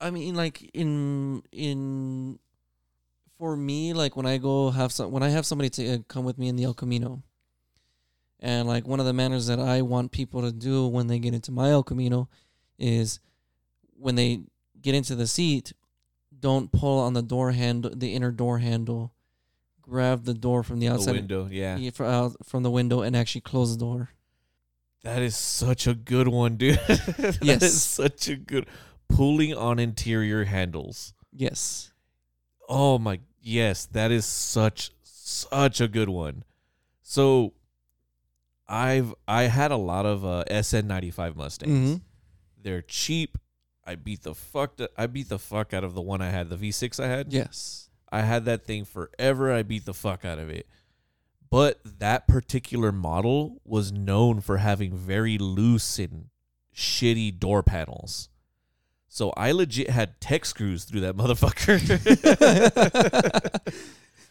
I 0.00 0.10
mean, 0.10 0.34
like 0.34 0.70
in 0.72 1.42
in 1.52 2.38
for 3.38 3.56
me, 3.56 3.92
like 3.92 4.16
when 4.16 4.26
I 4.26 4.38
go 4.38 4.70
have 4.70 4.92
some 4.92 5.10
when 5.10 5.22
I 5.22 5.30
have 5.30 5.46
somebody 5.46 5.70
to 5.70 5.94
uh, 5.94 5.98
come 6.08 6.24
with 6.24 6.38
me 6.38 6.48
in 6.48 6.56
the 6.56 6.64
El 6.64 6.74
Camino, 6.74 7.22
and 8.40 8.68
like 8.68 8.86
one 8.86 9.00
of 9.00 9.06
the 9.06 9.12
manners 9.12 9.46
that 9.48 9.58
I 9.58 9.82
want 9.82 10.12
people 10.12 10.42
to 10.42 10.52
do 10.52 10.86
when 10.86 11.08
they 11.08 11.18
get 11.18 11.34
into 11.34 11.50
my 11.50 11.70
El 11.70 11.82
Camino 11.82 12.28
is 12.78 13.20
when 13.98 14.14
they 14.14 14.42
get 14.82 14.94
into 14.94 15.14
the 15.14 15.26
seat, 15.26 15.72
don't 16.38 16.70
pull 16.72 16.98
on 17.00 17.12
the 17.14 17.22
door 17.22 17.52
handle, 17.52 17.90
the 17.94 18.14
inner 18.14 18.30
door 18.30 18.58
handle. 18.58 19.12
Grab 19.82 20.24
the 20.24 20.34
door 20.34 20.62
from 20.64 20.80
the 20.80 20.88
The 20.88 20.94
outside, 20.94 21.14
window, 21.14 21.48
yeah. 21.50 21.76
yeah, 21.76 21.90
fr- 21.90 22.04
out 22.04 22.32
from 22.44 22.64
the 22.64 22.70
window, 22.72 23.02
and 23.02 23.14
actually 23.16 23.42
close 23.42 23.72
the 23.76 23.78
door. 23.84 24.10
That 25.04 25.22
is 25.22 25.36
such 25.36 25.86
a 25.86 25.94
good 25.94 26.26
one, 26.26 26.56
dude. 26.56 26.74
That 26.88 27.38
Yes. 27.40 27.62
is 27.62 27.82
such 27.82 28.28
a 28.28 28.34
good 28.34 28.66
pulling 29.08 29.54
on 29.54 29.78
interior 29.78 30.44
handles. 30.44 31.14
Yes. 31.32 31.92
Oh 32.68 32.98
my 32.98 33.20
yes, 33.40 33.86
that 33.86 34.10
is 34.10 34.26
such 34.26 34.90
such 35.04 35.80
a 35.80 35.86
good 35.86 36.08
one. 36.08 36.42
So 37.02 37.52
I've 38.68 39.14
I 39.28 39.44
had 39.44 39.70
a 39.70 39.76
lot 39.76 40.06
of 40.06 40.24
uh, 40.24 40.42
SN95 40.50 41.36
Mustangs. 41.36 41.70
Mhm. 41.98 42.00
They're 42.60 42.82
cheap. 42.82 43.38
I 43.86 43.94
beat 43.94 44.22
the 44.22 44.34
fuck 44.34 44.78
I 44.96 45.06
beat 45.06 45.28
the 45.28 45.38
fuck 45.38 45.72
out 45.72 45.84
of 45.84 45.94
the 45.94 46.00
one 46.00 46.20
I 46.20 46.30
had, 46.30 46.50
the 46.50 46.56
V6 46.56 47.02
I 47.02 47.06
had. 47.06 47.32
Yes. 47.32 47.88
I 48.10 48.22
had 48.22 48.44
that 48.44 48.64
thing 48.64 48.84
forever. 48.84 49.52
I 49.52 49.62
beat 49.62 49.84
the 49.84 49.94
fuck 49.94 50.24
out 50.24 50.38
of 50.38 50.48
it. 50.50 50.66
But 51.50 51.80
that 51.84 52.26
particular 52.26 52.92
model 52.92 53.60
was 53.64 53.92
known 53.92 54.40
for 54.40 54.58
having 54.58 54.94
very 54.94 55.38
loose 55.38 55.98
and 55.98 56.26
shitty 56.74 57.38
door 57.38 57.62
panels. 57.62 58.28
So 59.08 59.30
I 59.36 59.52
legit 59.52 59.90
had 59.90 60.20
tech 60.20 60.44
screws 60.44 60.84
through 60.84 61.00
that 61.00 61.16
motherfucker. 61.18 61.80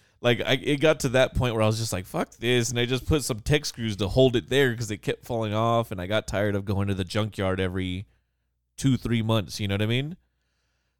like 0.22 0.41
I, 0.45 0.53
it 0.53 0.82
got 0.82 0.99
to 1.01 1.10
that 1.10 1.36
point 1.36 1.56
where 1.56 1.64
I 1.64 1.68
was 1.68 1.80
just 1.80 1.93
like, 1.93 2.06
"Fuck 2.06 2.32
this," 2.38 2.70
and 2.70 2.80
I 2.80 2.86
just 2.86 3.06
put 3.06 3.24
some 3.24 3.39
tech 3.39 3.66
screws 3.66 3.95
to 3.97 4.08
hold 4.08 4.36
it 4.36 4.49
there 4.49 4.72
because 4.72 4.91
it 4.91 4.97
kept 4.97 5.26
falling 5.26 5.53
off, 5.53 5.91
and 5.91 5.99
I 5.99 6.08
got 6.08 6.28
tired 6.28 6.56
of 6.56 6.66
going 6.66 6.88
to 6.89 6.93
the 6.93 7.03
junkyard 7.03 7.60
every 7.60 8.06
two, 8.78 8.97
three 8.97 9.21
months. 9.21 9.59
You 9.59 9.67
know 9.67 9.76
what 9.76 9.82
I 9.82 9.88
mean? 9.88 10.17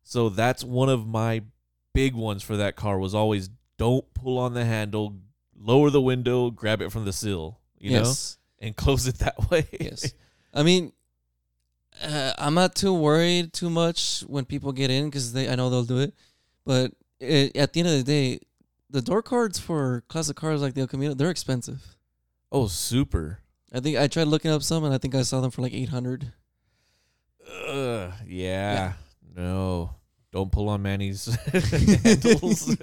So 0.04 0.30
that's 0.30 0.64
one 0.64 0.90
of 0.90 1.08
my 1.08 1.44
big 1.94 2.14
ones 2.14 2.44
for 2.44 2.58
that 2.58 2.76
car 2.76 3.00
was 3.00 3.16
always 3.16 3.50
don't 3.78 4.06
pull 4.14 4.38
on 4.38 4.54
the 4.54 4.66
handle, 4.66 5.16
lower 5.58 5.90
the 5.90 6.02
window, 6.02 6.52
grab 6.52 6.82
it 6.82 6.92
from 6.92 7.06
the 7.06 7.14
sill, 7.14 7.60
you 7.78 7.92
yes. 7.92 8.38
know, 8.62 8.68
and 8.68 8.76
close 8.76 9.08
it 9.08 9.16
that 9.20 9.50
way. 9.50 9.68
Yes. 9.80 10.14
I 10.54 10.64
mean, 10.64 10.94
uh, 12.02 12.34
I'm 12.38 12.54
not 12.54 12.76
too 12.76 12.94
worried 12.94 13.54
too 13.54 13.70
much 13.70 14.22
when 14.28 14.46
people 14.46 14.72
get 14.72 14.92
in 14.92 15.06
because 15.06 15.34
they 15.34 15.50
I 15.50 15.56
know 15.56 15.70
they'll 15.70 15.84
do 15.84 16.00
it, 16.00 16.14
but 16.66 16.92
it, 17.20 17.56
at 17.56 17.74
the 17.74 17.80
end 17.82 17.90
of 17.90 17.96
the 17.98 18.04
day, 18.04 18.40
the 18.90 19.02
door 19.02 19.22
cards 19.22 19.60
for 19.60 20.04
classic 20.08 20.36
cars 20.36 20.62
like 20.62 20.74
the 20.74 20.82
El 20.82 20.88
Camino 20.88 21.14
they're 21.14 21.30
expensive. 21.30 21.98
oh, 22.52 22.68
super. 22.68 23.40
I 23.74 23.80
think 23.80 23.98
I 23.98 24.08
tried 24.08 24.28
looking 24.28 24.52
up 24.52 24.64
some 24.64 24.84
and 24.84 24.94
I 24.94 24.98
think 24.98 25.16
I 25.16 25.24
saw 25.24 25.42
them 25.42 25.52
for 25.52 25.62
like 25.62 25.74
eight 25.74 25.90
hundred. 25.90 26.32
Ugh, 27.68 28.12
yeah. 28.28 28.94
No. 29.36 29.92
Don't 30.32 30.52
pull 30.52 30.70
on 30.70 30.82
Manny's 30.82 31.26
handles. 31.46 32.76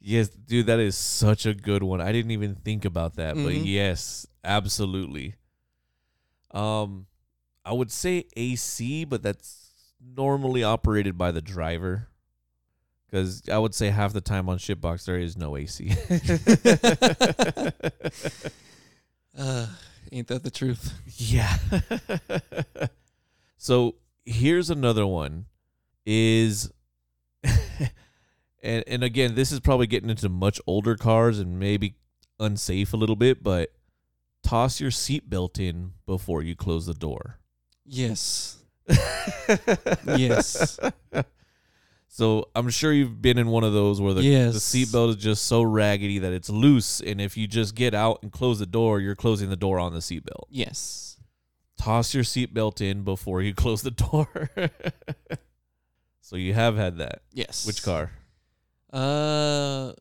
yes, 0.00 0.28
dude, 0.28 0.66
that 0.66 0.78
is 0.80 0.96
such 0.96 1.46
a 1.46 1.54
good 1.54 1.82
one. 1.82 2.00
I 2.00 2.12
didn't 2.12 2.30
even 2.32 2.54
think 2.54 2.84
about 2.84 3.16
that, 3.16 3.34
but 3.34 3.52
Mhm. 3.54 3.62
yes, 3.66 4.26
absolutely. 4.44 5.34
Um 6.50 7.06
I 7.64 7.72
would 7.72 7.90
say 7.90 8.26
AC, 8.36 9.04
but 9.04 9.22
that's 9.22 9.72
normally 10.00 10.62
operated 10.62 11.18
by 11.18 11.32
the 11.32 11.42
driver. 11.42 12.08
Cuz 13.10 13.48
I 13.48 13.58
would 13.58 13.74
say 13.74 13.90
half 13.90 14.12
the 14.12 14.20
time 14.20 14.48
on 14.48 14.58
shitbox 14.58 15.04
there 15.04 15.18
is 15.18 15.36
no 15.36 15.56
AC. 15.56 15.90
Uh, 19.38 19.66
ain't 20.12 20.28
that 20.28 20.42
the 20.42 20.50
truth? 20.50 20.94
Yeah. 21.16 21.56
so 23.56 23.96
here's 24.24 24.70
another 24.70 25.06
one 25.06 25.46
is 26.04 26.70
And 28.66 28.82
and 28.88 29.04
again, 29.04 29.36
this 29.36 29.52
is 29.52 29.60
probably 29.60 29.86
getting 29.86 30.10
into 30.10 30.28
much 30.28 30.60
older 30.66 30.96
cars 30.96 31.38
and 31.38 31.58
maybe 31.58 31.94
unsafe 32.40 32.92
a 32.92 32.96
little 32.96 33.14
bit, 33.14 33.42
but 33.42 33.70
toss 34.42 34.80
your 34.80 34.90
seatbelt 34.90 35.60
in 35.60 35.92
before 36.04 36.42
you 36.42 36.56
close 36.56 36.84
the 36.86 36.94
door. 36.94 37.38
Yes. 37.84 38.58
Yes. 40.16 40.78
So 42.08 42.48
I'm 42.54 42.70
sure 42.70 42.92
you've 42.92 43.20
been 43.20 43.36
in 43.36 43.48
one 43.48 43.62
of 43.64 43.72
those 43.72 44.00
where 44.00 44.14
the, 44.14 44.22
Yes. 44.22 44.54
the 44.54 44.60
seatbelt 44.84 45.10
is 45.10 45.16
just 45.16 45.44
so 45.46 45.62
raggedy 45.62 46.18
that 46.20 46.32
it's 46.32 46.48
loose, 46.48 47.00
and 47.00 47.20
if 47.20 47.36
you 47.36 47.46
just 47.46 47.74
get 47.74 47.92
out 47.94 48.20
and 48.22 48.32
close 48.32 48.58
the 48.58 48.66
door, 48.66 49.00
you're 49.00 49.14
closing 49.16 49.50
the 49.50 49.56
door 49.56 49.78
on 49.78 49.92
the 49.92 49.98
seatbelt. 49.98 50.44
Yes. 50.48 51.18
Toss 51.78 52.14
your 52.14 52.24
seatbelt 52.24 52.80
in 52.80 53.02
before 53.02 53.42
you 53.42 53.52
close 53.64 53.82
the 53.82 53.90
door. 53.90 54.28
so 56.20 56.36
you 56.36 56.54
have 56.54 56.76
had 56.76 56.98
that. 56.98 57.22
Yes. 57.32 57.66
Which 57.66 57.82
car? 57.82 58.10
Uh, 58.92 59.92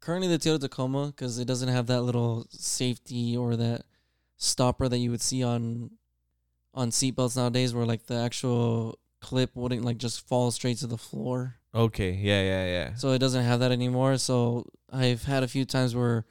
currently 0.00 0.28
the 0.28 0.38
Toyota 0.38 0.60
Tacoma 0.60 1.06
because 1.08 1.38
it 1.38 1.46
doesn't 1.46 1.68
have 1.70 1.86
that 1.88 2.02
little 2.02 2.46
safety 2.50 3.36
or 3.36 3.56
that 3.56 3.82
stopper 4.36 4.88
that 4.88 4.98
you 4.98 5.10
would 5.10 5.22
see 5.22 5.42
on 5.42 5.90
on 6.74 6.90
seatbelts 6.90 7.36
nowadays, 7.36 7.74
where 7.74 7.84
like 7.84 8.06
the 8.06 8.14
actual 8.16 8.98
clip 9.22 9.56
wouldn't 9.56 9.84
like 9.84 9.96
just 9.96 10.26
fall 10.28 10.50
straight 10.50 10.76
to 10.78 10.86
the 10.86 10.98
floor. 10.98 11.56
Okay, 11.74 12.10
yeah, 12.10 12.42
yeah, 12.42 12.66
yeah. 12.66 12.94
So 12.96 13.12
it 13.12 13.18
doesn't 13.18 13.44
have 13.44 13.60
that 13.60 13.72
anymore. 13.72 14.18
So 14.18 14.66
I've 14.92 15.24
had 15.24 15.42
a 15.42 15.48
few 15.48 15.64
times 15.64 15.96
where 15.96 16.26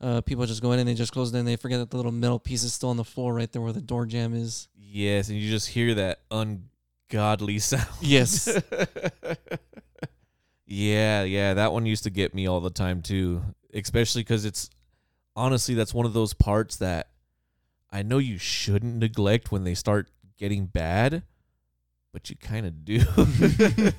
uh, 0.00 0.20
people 0.22 0.44
just 0.46 0.62
go 0.62 0.72
in 0.72 0.80
and 0.80 0.88
they 0.88 0.94
just 0.94 1.12
close 1.12 1.32
it 1.32 1.38
and 1.38 1.46
they 1.46 1.54
forget 1.54 1.78
that 1.78 1.90
the 1.90 1.96
little 1.96 2.10
metal 2.10 2.40
piece 2.40 2.64
is 2.64 2.74
still 2.74 2.88
on 2.88 2.96
the 2.96 3.04
floor 3.04 3.32
right 3.32 3.50
there 3.52 3.62
where 3.62 3.72
the 3.72 3.80
door 3.80 4.06
jamb 4.06 4.34
is. 4.34 4.68
Yes, 4.74 5.28
and 5.28 5.38
you 5.38 5.48
just 5.48 5.68
hear 5.68 5.94
that 5.94 6.20
ungodly 6.30 7.58
sound. 7.60 7.86
Yes. 8.00 8.48
yeah, 10.66 11.22
yeah, 11.22 11.54
that 11.54 11.72
one 11.72 11.86
used 11.86 12.04
to 12.04 12.10
get 12.10 12.34
me 12.34 12.48
all 12.48 12.60
the 12.60 12.70
time 12.70 13.02
too, 13.02 13.42
especially 13.72 14.22
because 14.22 14.44
it's 14.44 14.68
honestly 15.36 15.76
that's 15.76 15.94
one 15.94 16.06
of 16.06 16.12
those 16.12 16.34
parts 16.34 16.76
that 16.78 17.08
I 17.92 18.02
know 18.02 18.18
you 18.18 18.38
shouldn't 18.38 18.96
neglect 18.96 19.52
when 19.52 19.64
they 19.64 19.74
start 19.74 20.08
getting 20.38 20.66
bad, 20.66 21.22
but 22.12 22.30
you 22.30 22.36
kind 22.36 22.66
of 22.66 22.84
do. 22.84 23.00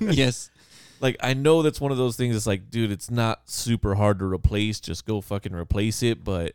yes. 0.00 0.50
like 1.00 1.16
I 1.20 1.34
know 1.34 1.62
that's 1.62 1.80
one 1.80 1.92
of 1.92 1.98
those 1.98 2.16
things. 2.16 2.36
It's 2.36 2.46
like, 2.46 2.70
dude, 2.70 2.90
it's 2.90 3.10
not 3.10 3.48
super 3.50 3.94
hard 3.96 4.18
to 4.20 4.24
replace. 4.24 4.80
Just 4.80 5.04
go 5.06 5.20
fucking 5.20 5.54
replace 5.54 6.02
it. 6.02 6.24
But 6.24 6.54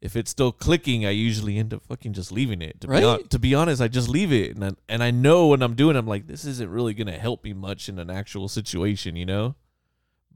if 0.00 0.14
it's 0.14 0.30
still 0.30 0.52
clicking, 0.52 1.04
I 1.04 1.10
usually 1.10 1.58
end 1.58 1.74
up 1.74 1.82
fucking 1.82 2.12
just 2.12 2.30
leaving 2.30 2.62
it. 2.62 2.80
To 2.82 2.88
be 2.88 2.94
hon- 2.94 3.02
Right? 3.02 3.30
to 3.30 3.38
be 3.38 3.54
honest, 3.54 3.82
I 3.82 3.88
just 3.88 4.08
leave 4.08 4.32
it, 4.32 4.54
and 4.54 4.64
I, 4.64 4.70
and 4.88 5.02
I 5.02 5.10
know 5.10 5.48
when 5.48 5.62
I'm 5.62 5.74
doing, 5.74 5.96
it, 5.96 5.98
I'm 5.98 6.06
like, 6.06 6.26
this 6.26 6.44
isn't 6.44 6.70
really 6.70 6.94
gonna 6.94 7.18
help 7.18 7.42
me 7.42 7.52
much 7.52 7.88
in 7.88 7.98
an 7.98 8.10
actual 8.10 8.48
situation, 8.48 9.16
you 9.16 9.26
know. 9.26 9.54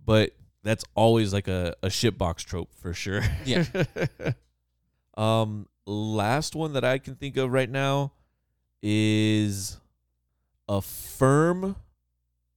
But 0.04 0.34
that's 0.62 0.84
always 0.94 1.32
like 1.32 1.46
a 1.46 1.74
a 1.82 1.88
shitbox 1.88 2.38
trope 2.44 2.70
for 2.74 2.92
sure. 2.94 3.22
Yeah. 3.44 3.64
um, 5.16 5.68
last 5.86 6.54
one 6.56 6.72
that 6.72 6.84
I 6.84 6.98
can 6.98 7.14
think 7.14 7.36
of 7.36 7.52
right 7.52 7.70
now 7.70 8.12
is 8.82 9.78
a 10.70 10.80
firm 10.80 11.74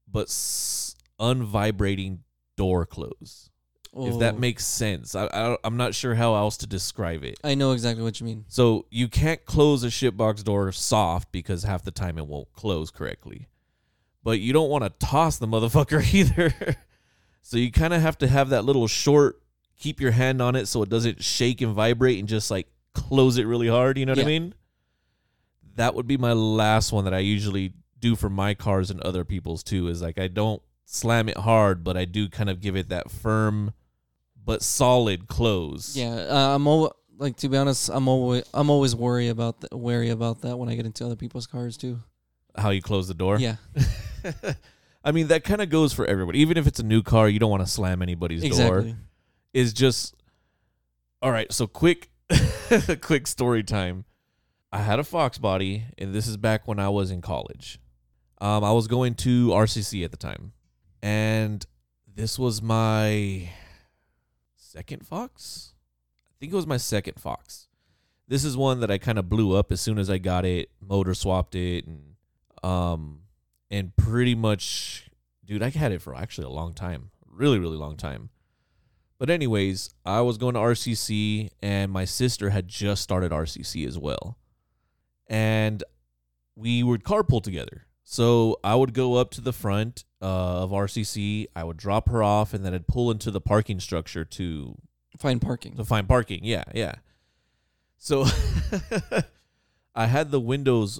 but 0.07 0.27
s- 0.27 0.95
unvibrating 1.19 2.19
door 2.55 2.85
close. 2.85 3.49
If 3.95 4.17
that 4.19 4.35
Oh, 4.35 4.37
makes 4.39 4.65
sense, 4.65 5.13
I, 5.15 5.25
I 5.27 5.57
I'm 5.63 5.77
not 5.77 5.93
sure 5.93 6.15
how 6.15 6.33
else 6.35 6.57
to 6.57 6.67
describe 6.67 7.23
it. 7.23 7.39
I 7.43 7.53
know 7.53 7.73
exactly 7.73 8.03
what 8.03 8.19
you 8.19 8.25
mean. 8.25 8.45
So 8.47 8.85
you 8.89 9.07
can't 9.07 9.43
close 9.45 9.83
a 9.83 9.87
shitbox 9.87 10.43
door 10.43 10.71
soft 10.71 11.31
because 11.31 11.61
half 11.63 11.83
the 11.83 11.91
time 11.91 12.17
it 12.17 12.25
won't 12.25 12.51
close 12.53 12.89
correctly. 12.89 13.47
But 14.23 14.39
you 14.39 14.51
don't 14.53 14.69
want 14.69 14.83
to 14.83 14.89
toss 15.05 15.37
the 15.37 15.47
motherfucker 15.47 16.01
either. 16.13 16.75
so 17.43 17.57
you 17.57 17.71
kind 17.71 17.93
of 17.93 18.01
have 18.01 18.17
to 18.19 18.27
have 18.27 18.49
that 18.49 18.65
little 18.65 18.87
short, 18.87 19.41
keep 19.77 19.99
your 20.01 20.11
hand 20.11 20.41
on 20.41 20.55
it 20.55 20.67
so 20.67 20.81
it 20.81 20.89
doesn't 20.89 21.23
shake 21.23 21.61
and 21.61 21.73
vibrate 21.73 22.17
and 22.19 22.27
just 22.27 22.49
like 22.49 22.67
close 22.95 23.37
it 23.37 23.45
really 23.45 23.67
hard. 23.67 23.97
You 23.99 24.07
know 24.07 24.13
what 24.13 24.19
I 24.19 24.25
mean? 24.25 24.55
That 25.75 25.93
would 25.93 26.07
be 26.07 26.17
my 26.17 26.33
last 26.33 26.91
one 26.91 27.05
that 27.05 27.13
I 27.13 27.19
usually 27.19 27.73
do 28.03 28.15
for 28.15 28.29
my 28.29 28.53
cars 28.53 28.91
and 28.91 28.99
other 29.01 29.23
people's 29.23 29.63
too. 29.63 29.87
Is 29.87 30.01
like 30.01 30.19
I 30.19 30.27
don't 30.27 30.61
slam 30.85 31.29
it 31.29 31.37
hard, 31.37 31.83
but 31.83 31.95
I 31.97 32.05
do 32.05 32.29
kind 32.29 32.49
of 32.49 32.59
give 32.59 32.75
it 32.75 32.89
that 32.89 33.09
firm 33.09 33.73
but 34.45 34.61
solid 34.61 35.27
close. 35.27 35.95
Yeah, 35.95 36.13
uh, 36.29 36.55
I'm 36.55 36.67
al- 36.67 36.95
like 37.17 37.37
to 37.37 37.49
be 37.49 37.57
honest, 37.57 37.89
I'm 37.89 38.07
always 38.07 38.43
I'm 38.53 38.69
always 38.69 38.95
worry 38.95 39.29
about 39.29 39.61
th- 39.61 39.71
wary 39.71 40.09
about 40.09 40.41
that 40.41 40.57
when 40.57 40.69
I 40.69 40.75
get 40.75 40.85
into 40.85 41.05
other 41.05 41.15
people's 41.15 41.47
cars 41.47 41.77
too. 41.77 41.99
How 42.55 42.69
you 42.69 42.81
close 42.81 43.07
the 43.07 43.13
door? 43.13 43.39
Yeah, 43.39 43.55
I 45.03 45.11
mean, 45.11 45.27
that 45.27 45.43
kind 45.43 45.61
of 45.61 45.69
goes 45.69 45.93
for 45.93 46.05
everybody. 46.05 46.39
Even 46.39 46.57
if 46.57 46.67
it's 46.67 46.79
a 46.79 46.83
new 46.83 47.01
car, 47.01 47.27
you 47.29 47.39
don't 47.39 47.49
want 47.49 47.63
to 47.63 47.71
slam 47.71 48.01
anybody's 48.01 48.41
door. 48.41 48.79
exactly. 48.79 48.95
Is 49.53 49.73
just 49.73 50.15
all 51.21 51.31
right. 51.31 51.51
So 51.51 51.67
quick, 51.67 52.09
quick 53.01 53.27
story 53.27 53.63
time. 53.63 54.05
I 54.71 54.79
had 54.79 54.97
a 54.99 55.03
Fox 55.03 55.37
body, 55.37 55.85
and 55.99 56.13
this 56.15 56.25
is 56.27 56.35
back 56.35 56.67
when 56.67 56.79
I 56.79 56.89
was 56.89 57.11
in 57.11 57.21
college. 57.21 57.79
Um, 58.39 58.63
I 58.63 58.71
was 58.71 58.87
going 58.87 59.15
to 59.15 59.49
RCC 59.49 60.03
at 60.03 60.11
the 60.11 60.17
time, 60.17 60.53
and 61.01 61.65
this 62.15 62.37
was 62.37 62.61
my 62.61 63.49
second 64.55 65.05
Fox. 65.05 65.73
I 66.25 66.33
think 66.39 66.51
it 66.51 66.55
was 66.55 66.67
my 66.67 66.77
second 66.77 67.19
Fox. 67.19 67.67
This 68.27 68.43
is 68.43 68.57
one 68.57 68.79
that 68.79 68.91
I 68.91 68.97
kind 68.97 69.19
of 69.19 69.29
blew 69.29 69.55
up 69.55 69.71
as 69.71 69.81
soon 69.81 69.97
as 69.99 70.09
I 70.09 70.17
got 70.17 70.45
it, 70.45 70.69
motor 70.81 71.13
swapped 71.13 71.55
it, 71.55 71.85
and 71.85 72.15
um, 72.63 73.19
and 73.69 73.95
pretty 73.95 74.35
much, 74.35 75.09
dude, 75.45 75.61
I 75.61 75.69
had 75.69 75.91
it 75.91 76.01
for 76.01 76.15
actually 76.15 76.45
a 76.45 76.49
long 76.49 76.73
time, 76.73 77.11
really, 77.29 77.59
really 77.59 77.77
long 77.77 77.97
time. 77.97 78.29
But 79.19 79.29
anyways, 79.29 79.93
I 80.05 80.21
was 80.21 80.37
going 80.37 80.55
to 80.55 80.59
RCC, 80.59 81.49
and 81.61 81.91
my 81.91 82.05
sister 82.05 82.49
had 82.49 82.67
just 82.67 83.01
started 83.01 83.31
RCC 83.31 83.87
as 83.87 83.97
well, 83.97 84.37
and 85.27 85.83
we 86.55 86.83
would 86.83 87.03
carpool 87.03 87.41
together. 87.41 87.85
So 88.03 88.59
I 88.63 88.75
would 88.75 88.93
go 88.93 89.15
up 89.15 89.31
to 89.31 89.41
the 89.41 89.53
front 89.53 90.03
uh, 90.21 90.63
of 90.63 90.71
RCC, 90.71 91.47
I 91.55 91.63
would 91.63 91.77
drop 91.77 92.09
her 92.09 92.21
off, 92.21 92.53
and 92.53 92.65
then 92.65 92.73
I'd 92.73 92.87
pull 92.87 93.09
into 93.11 93.31
the 93.31 93.41
parking 93.41 93.79
structure 93.79 94.25
to 94.25 94.77
Find 95.17 95.41
parking. 95.41 95.75
to 95.77 95.85
find 95.85 96.07
parking. 96.07 96.41
Yeah, 96.43 96.63
yeah. 96.73 96.95
So 97.97 98.25
I 99.95 100.07
had 100.07 100.31
the 100.31 100.39
windows 100.39 100.99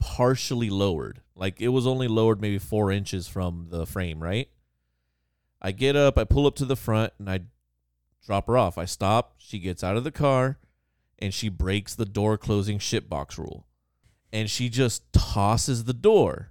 partially 0.00 0.70
lowered. 0.70 1.20
Like 1.36 1.60
it 1.60 1.68
was 1.68 1.86
only 1.86 2.08
lowered 2.08 2.40
maybe 2.40 2.58
four 2.58 2.90
inches 2.90 3.28
from 3.28 3.68
the 3.70 3.86
frame, 3.86 4.22
right? 4.22 4.48
I 5.60 5.72
get 5.72 5.94
up, 5.96 6.18
I 6.18 6.24
pull 6.24 6.46
up 6.46 6.54
to 6.56 6.64
the 6.64 6.76
front, 6.76 7.12
and 7.18 7.28
I 7.28 7.40
drop 8.24 8.46
her 8.46 8.56
off. 8.56 8.78
I 8.78 8.84
stop. 8.84 9.34
She 9.38 9.58
gets 9.58 9.82
out 9.84 9.96
of 9.96 10.04
the 10.04 10.12
car, 10.12 10.58
and 11.18 11.34
she 11.34 11.48
breaks 11.48 11.94
the 11.94 12.04
door 12.04 12.38
closing 12.38 12.78
shitbox 12.78 13.38
rule. 13.38 13.66
And 14.32 14.50
she 14.50 14.68
just 14.68 15.10
tosses 15.12 15.84
the 15.84 15.94
door. 15.94 16.50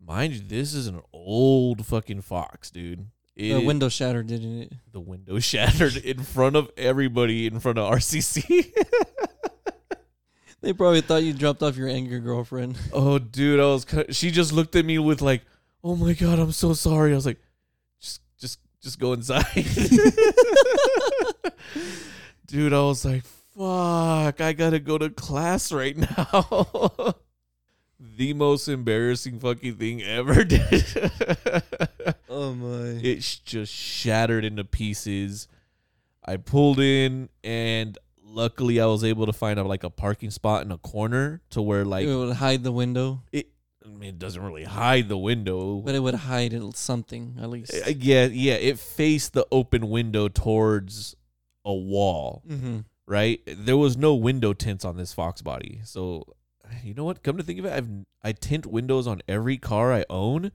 Mind 0.00 0.34
you, 0.34 0.40
this 0.40 0.72
is 0.72 0.86
an 0.86 1.02
old 1.12 1.84
fucking 1.84 2.22
Fox, 2.22 2.70
dude. 2.70 3.06
the 3.36 3.58
window 3.60 3.88
shattered, 3.88 4.28
didn't 4.28 4.62
it? 4.62 4.72
the 4.92 5.00
window 5.00 5.38
shattered 5.40 5.96
in 5.96 6.22
front 6.22 6.56
of 6.56 6.70
everybody 6.76 7.46
in 7.46 7.60
front 7.60 7.78
of 7.78 7.92
RCC. 7.92 8.72
They 10.60 10.72
probably 10.72 11.02
thought 11.02 11.22
you 11.22 11.32
dropped 11.32 11.62
off 11.62 11.76
your 11.76 11.88
angry 11.88 12.18
girlfriend. 12.18 12.76
oh, 12.92 13.18
dude, 13.18 13.60
I 13.60 13.64
was. 13.66 13.86
She 14.10 14.30
just 14.30 14.52
looked 14.52 14.74
at 14.74 14.84
me 14.84 14.98
with 14.98 15.22
like, 15.22 15.42
"Oh 15.84 15.94
my 15.94 16.14
god, 16.14 16.38
I'm 16.40 16.52
so 16.52 16.72
sorry." 16.72 17.12
I 17.12 17.14
was 17.14 17.26
like, 17.26 17.38
"Just, 18.00 18.20
just, 18.40 18.58
just 18.82 18.98
go 18.98 19.12
inside." 19.12 19.44
dude, 22.46 22.72
I 22.72 22.80
was 22.80 23.04
like, 23.04 23.22
"Fuck, 23.58 24.40
I 24.40 24.52
gotta 24.52 24.78
go 24.78 24.98
to 24.98 25.10
class 25.10 25.72
right 25.72 25.96
now." 25.96 27.14
the 28.16 28.32
most 28.34 28.68
embarrassing 28.68 29.40
fucking 29.40 29.76
thing 29.76 30.02
ever 30.02 30.44
did. 30.44 30.84
Oh 32.28 32.54
my! 32.54 33.00
it 33.02 33.40
just 33.44 33.72
shattered 33.72 34.44
into 34.44 34.64
pieces. 34.64 35.48
I 36.24 36.36
pulled 36.36 36.78
in, 36.78 37.30
and 37.42 37.98
luckily, 38.22 38.80
I 38.80 38.86
was 38.86 39.02
able 39.02 39.26
to 39.26 39.32
find 39.32 39.58
a, 39.58 39.64
like 39.64 39.82
a 39.82 39.90
parking 39.90 40.30
spot 40.30 40.62
in 40.62 40.70
a 40.70 40.78
corner 40.78 41.40
to 41.50 41.62
where 41.62 41.84
like 41.84 42.06
it 42.06 42.14
would 42.14 42.36
hide 42.36 42.62
the 42.62 42.72
window, 42.72 43.22
it. 43.32 43.48
I 43.84 43.88
mean, 43.88 44.10
it 44.10 44.18
doesn't 44.18 44.42
really 44.42 44.64
hide 44.64 45.08
the 45.08 45.18
window. 45.18 45.76
but 45.78 45.94
it 45.94 46.00
would 46.00 46.14
hide 46.14 46.54
something 46.76 47.36
at 47.40 47.48
least. 47.48 47.74
Uh, 47.74 47.90
yeah, 47.96 48.26
yeah, 48.26 48.54
it 48.54 48.78
faced 48.78 49.32
the 49.32 49.46
open 49.50 49.88
window 49.88 50.28
towards 50.28 51.16
a 51.64 51.72
wall, 51.72 52.42
mm-hmm. 52.48 52.80
Right? 53.08 53.40
There 53.46 53.76
was 53.76 53.96
no 53.96 54.14
window 54.14 54.52
tints 54.52 54.84
on 54.84 54.96
this 54.96 55.12
Fox 55.12 55.42
body, 55.42 55.80
so 55.82 56.24
you 56.84 56.94
know 56.94 57.04
what? 57.04 57.22
Come 57.22 57.38
to 57.38 57.42
think 57.42 57.58
of 57.58 57.64
it, 57.64 57.72
I've 57.72 57.88
I 58.22 58.32
tint 58.32 58.66
windows 58.66 59.06
on 59.06 59.22
every 59.26 59.56
car 59.56 59.92
I 59.92 60.04
own, 60.10 60.52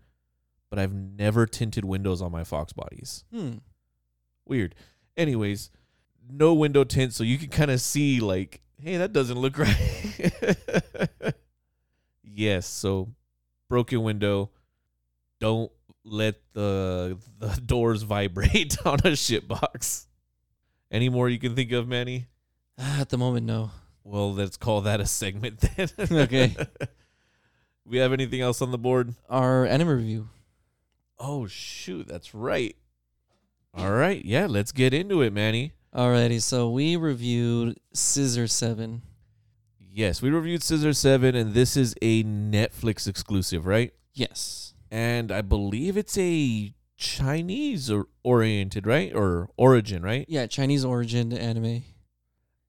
but 0.69 0.79
I've 0.79 0.93
never 0.93 1.45
tinted 1.45 1.83
windows 1.83 2.21
on 2.21 2.31
my 2.31 2.43
Fox 2.43 2.71
bodies. 2.71 3.25
Hmm. 3.33 3.57
Weird. 4.45 4.75
Anyways, 5.17 5.71
no 6.29 6.53
window 6.53 6.83
tint, 6.83 7.13
so 7.13 7.23
you 7.23 7.37
can 7.37 7.49
kind 7.49 7.71
of 7.71 7.81
see 7.81 8.19
like, 8.19 8.61
hey, 8.79 8.97
that 8.97 9.13
doesn't 9.13 9.37
look 9.39 9.57
right. 9.59 11.33
yes, 12.23 12.67
so 12.67 13.09
broken 13.67 14.03
window. 14.03 14.51
Don't 15.39 15.71
let 16.05 16.35
the 16.53 17.17
the 17.39 17.59
doors 17.65 18.03
vibrate 18.03 18.77
on 18.85 18.99
a 18.99 19.13
shitbox. 19.13 20.05
Any 20.91 21.09
more 21.09 21.27
you 21.27 21.39
can 21.39 21.55
think 21.55 21.71
of, 21.71 21.87
Manny? 21.87 22.27
Ah, 22.77 23.01
at 23.01 23.09
the 23.09 23.17
moment, 23.17 23.45
no. 23.45 23.71
Well, 24.03 24.33
let's 24.33 24.57
call 24.57 24.81
that 24.81 24.99
a 24.99 25.05
segment 25.05 25.59
then. 25.59 25.89
Okay. 26.11 26.55
we 27.85 27.97
have 27.97 28.13
anything 28.13 28.41
else 28.41 28.61
on 28.61 28.71
the 28.71 28.77
board? 28.77 29.13
Our 29.29 29.65
anime 29.65 29.89
review. 29.89 30.29
Oh 31.19 31.47
shoot, 31.47 32.07
that's 32.07 32.33
right. 32.33 32.75
All 33.75 33.91
right, 33.91 34.23
yeah, 34.23 34.45
let's 34.45 34.71
get 34.71 34.93
into 34.93 35.21
it, 35.21 35.33
Manny. 35.33 35.73
Alrighty, 35.95 36.41
so 36.41 36.69
we 36.69 36.95
reviewed 36.95 37.79
Scissor 37.93 38.47
Seven. 38.47 39.03
Yes, 39.79 40.21
we 40.21 40.29
reviewed 40.31 40.63
Scissor 40.63 40.93
Seven, 40.93 41.35
and 41.35 41.53
this 41.53 41.77
is 41.77 41.95
a 42.01 42.23
Netflix 42.23 43.07
exclusive, 43.07 43.65
right? 43.65 43.93
Yes. 44.13 44.73
And 44.91 45.31
I 45.31 45.41
believe 45.41 45.97
it's 45.97 46.17
a 46.17 46.73
Chinese 46.97 47.89
or 47.89 48.07
oriented, 48.23 48.85
right? 48.85 49.13
Or 49.13 49.49
origin, 49.57 50.03
right? 50.03 50.25
Yeah, 50.27 50.45
Chinese 50.47 50.83
origin 50.83 51.31
anime. 51.33 51.83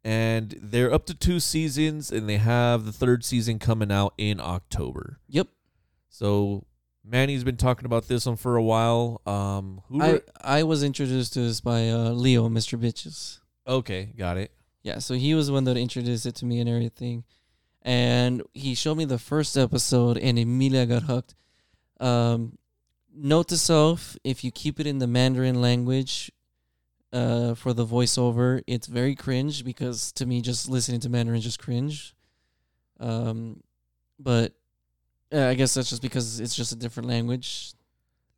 And 0.04 0.54
they're 0.60 0.92
up 0.92 1.06
to 1.06 1.14
two 1.14 1.40
seasons, 1.40 2.12
and 2.12 2.28
they 2.28 2.36
have 2.36 2.84
the 2.84 2.92
third 2.92 3.24
season 3.24 3.58
coming 3.58 3.90
out 3.90 4.12
in 4.18 4.38
October. 4.38 5.18
Yep. 5.28 5.48
So 6.10 6.66
Manny's 7.02 7.42
been 7.42 7.56
talking 7.56 7.86
about 7.86 8.06
this 8.06 8.26
one 8.26 8.36
for 8.36 8.56
a 8.56 8.62
while. 8.62 9.22
Um, 9.24 9.80
who? 9.88 10.02
I 10.02 10.10
re- 10.12 10.20
I 10.40 10.62
was 10.62 10.82
introduced 10.82 11.32
to 11.34 11.40
this 11.40 11.60
by 11.60 11.88
uh, 11.88 12.10
Leo, 12.10 12.48
Mr. 12.48 12.78
Bitches. 12.78 13.38
okay, 13.66 14.12
got 14.16 14.36
it. 14.36 14.50
Yeah, 14.82 14.98
so 14.98 15.14
he 15.14 15.34
was 15.34 15.46
the 15.46 15.54
one 15.54 15.64
that 15.64 15.78
introduced 15.78 16.26
it 16.26 16.34
to 16.36 16.44
me 16.44 16.60
and 16.60 16.68
everything. 16.68 17.24
And 17.80 18.42
he 18.52 18.74
showed 18.74 18.96
me 18.96 19.06
the 19.06 19.18
first 19.18 19.56
episode 19.56 20.18
and 20.18 20.38
immediately 20.38 20.94
I 20.94 20.98
got 21.00 21.06
hooked. 21.06 21.34
Um, 22.00 22.58
note 23.14 23.48
to 23.48 23.56
self, 23.56 24.16
if 24.24 24.44
you 24.44 24.50
keep 24.50 24.78
it 24.80 24.86
in 24.86 24.98
the 24.98 25.06
Mandarin 25.06 25.62
language 25.62 26.30
uh, 27.14 27.54
for 27.54 27.72
the 27.72 27.86
voiceover, 27.86 28.62
it's 28.66 28.88
very 28.88 29.14
cringe 29.14 29.64
because 29.64 30.10
to 30.12 30.26
me, 30.26 30.40
just 30.40 30.68
listening 30.68 31.00
to 31.00 31.08
Mandarin 31.08 31.38
is 31.38 31.44
just 31.44 31.60
cringe. 31.60 32.14
Um, 32.98 33.62
but 34.18 34.52
uh, 35.32 35.46
I 35.46 35.54
guess 35.54 35.74
that's 35.74 35.90
just 35.90 36.02
because 36.02 36.40
it's 36.40 36.54
just 36.54 36.72
a 36.72 36.76
different 36.76 37.08
language. 37.08 37.72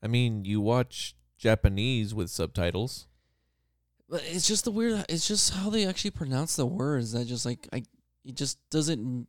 I 0.03 0.09
mean, 0.09 0.45
you 0.45 0.61
watch 0.61 1.17
Japanese 1.39 2.15
with 2.15 2.29
subtitles. 2.29 3.07
But 4.09 4.23
it's 4.27 4.47
just 4.47 4.65
the 4.65 4.71
weird. 4.71 5.05
It's 5.09 5.27
just 5.27 5.55
how 5.55 5.71
they 5.71 5.87
actually 5.87 6.13
pronounce 6.13 6.55
the 6.55 6.67
words 6.67 7.13
that 7.13 7.25
just 7.25 7.47
like 7.47 7.67
I. 7.73 7.83
It 8.25 8.35
just 8.35 8.59
doesn't 8.71 9.27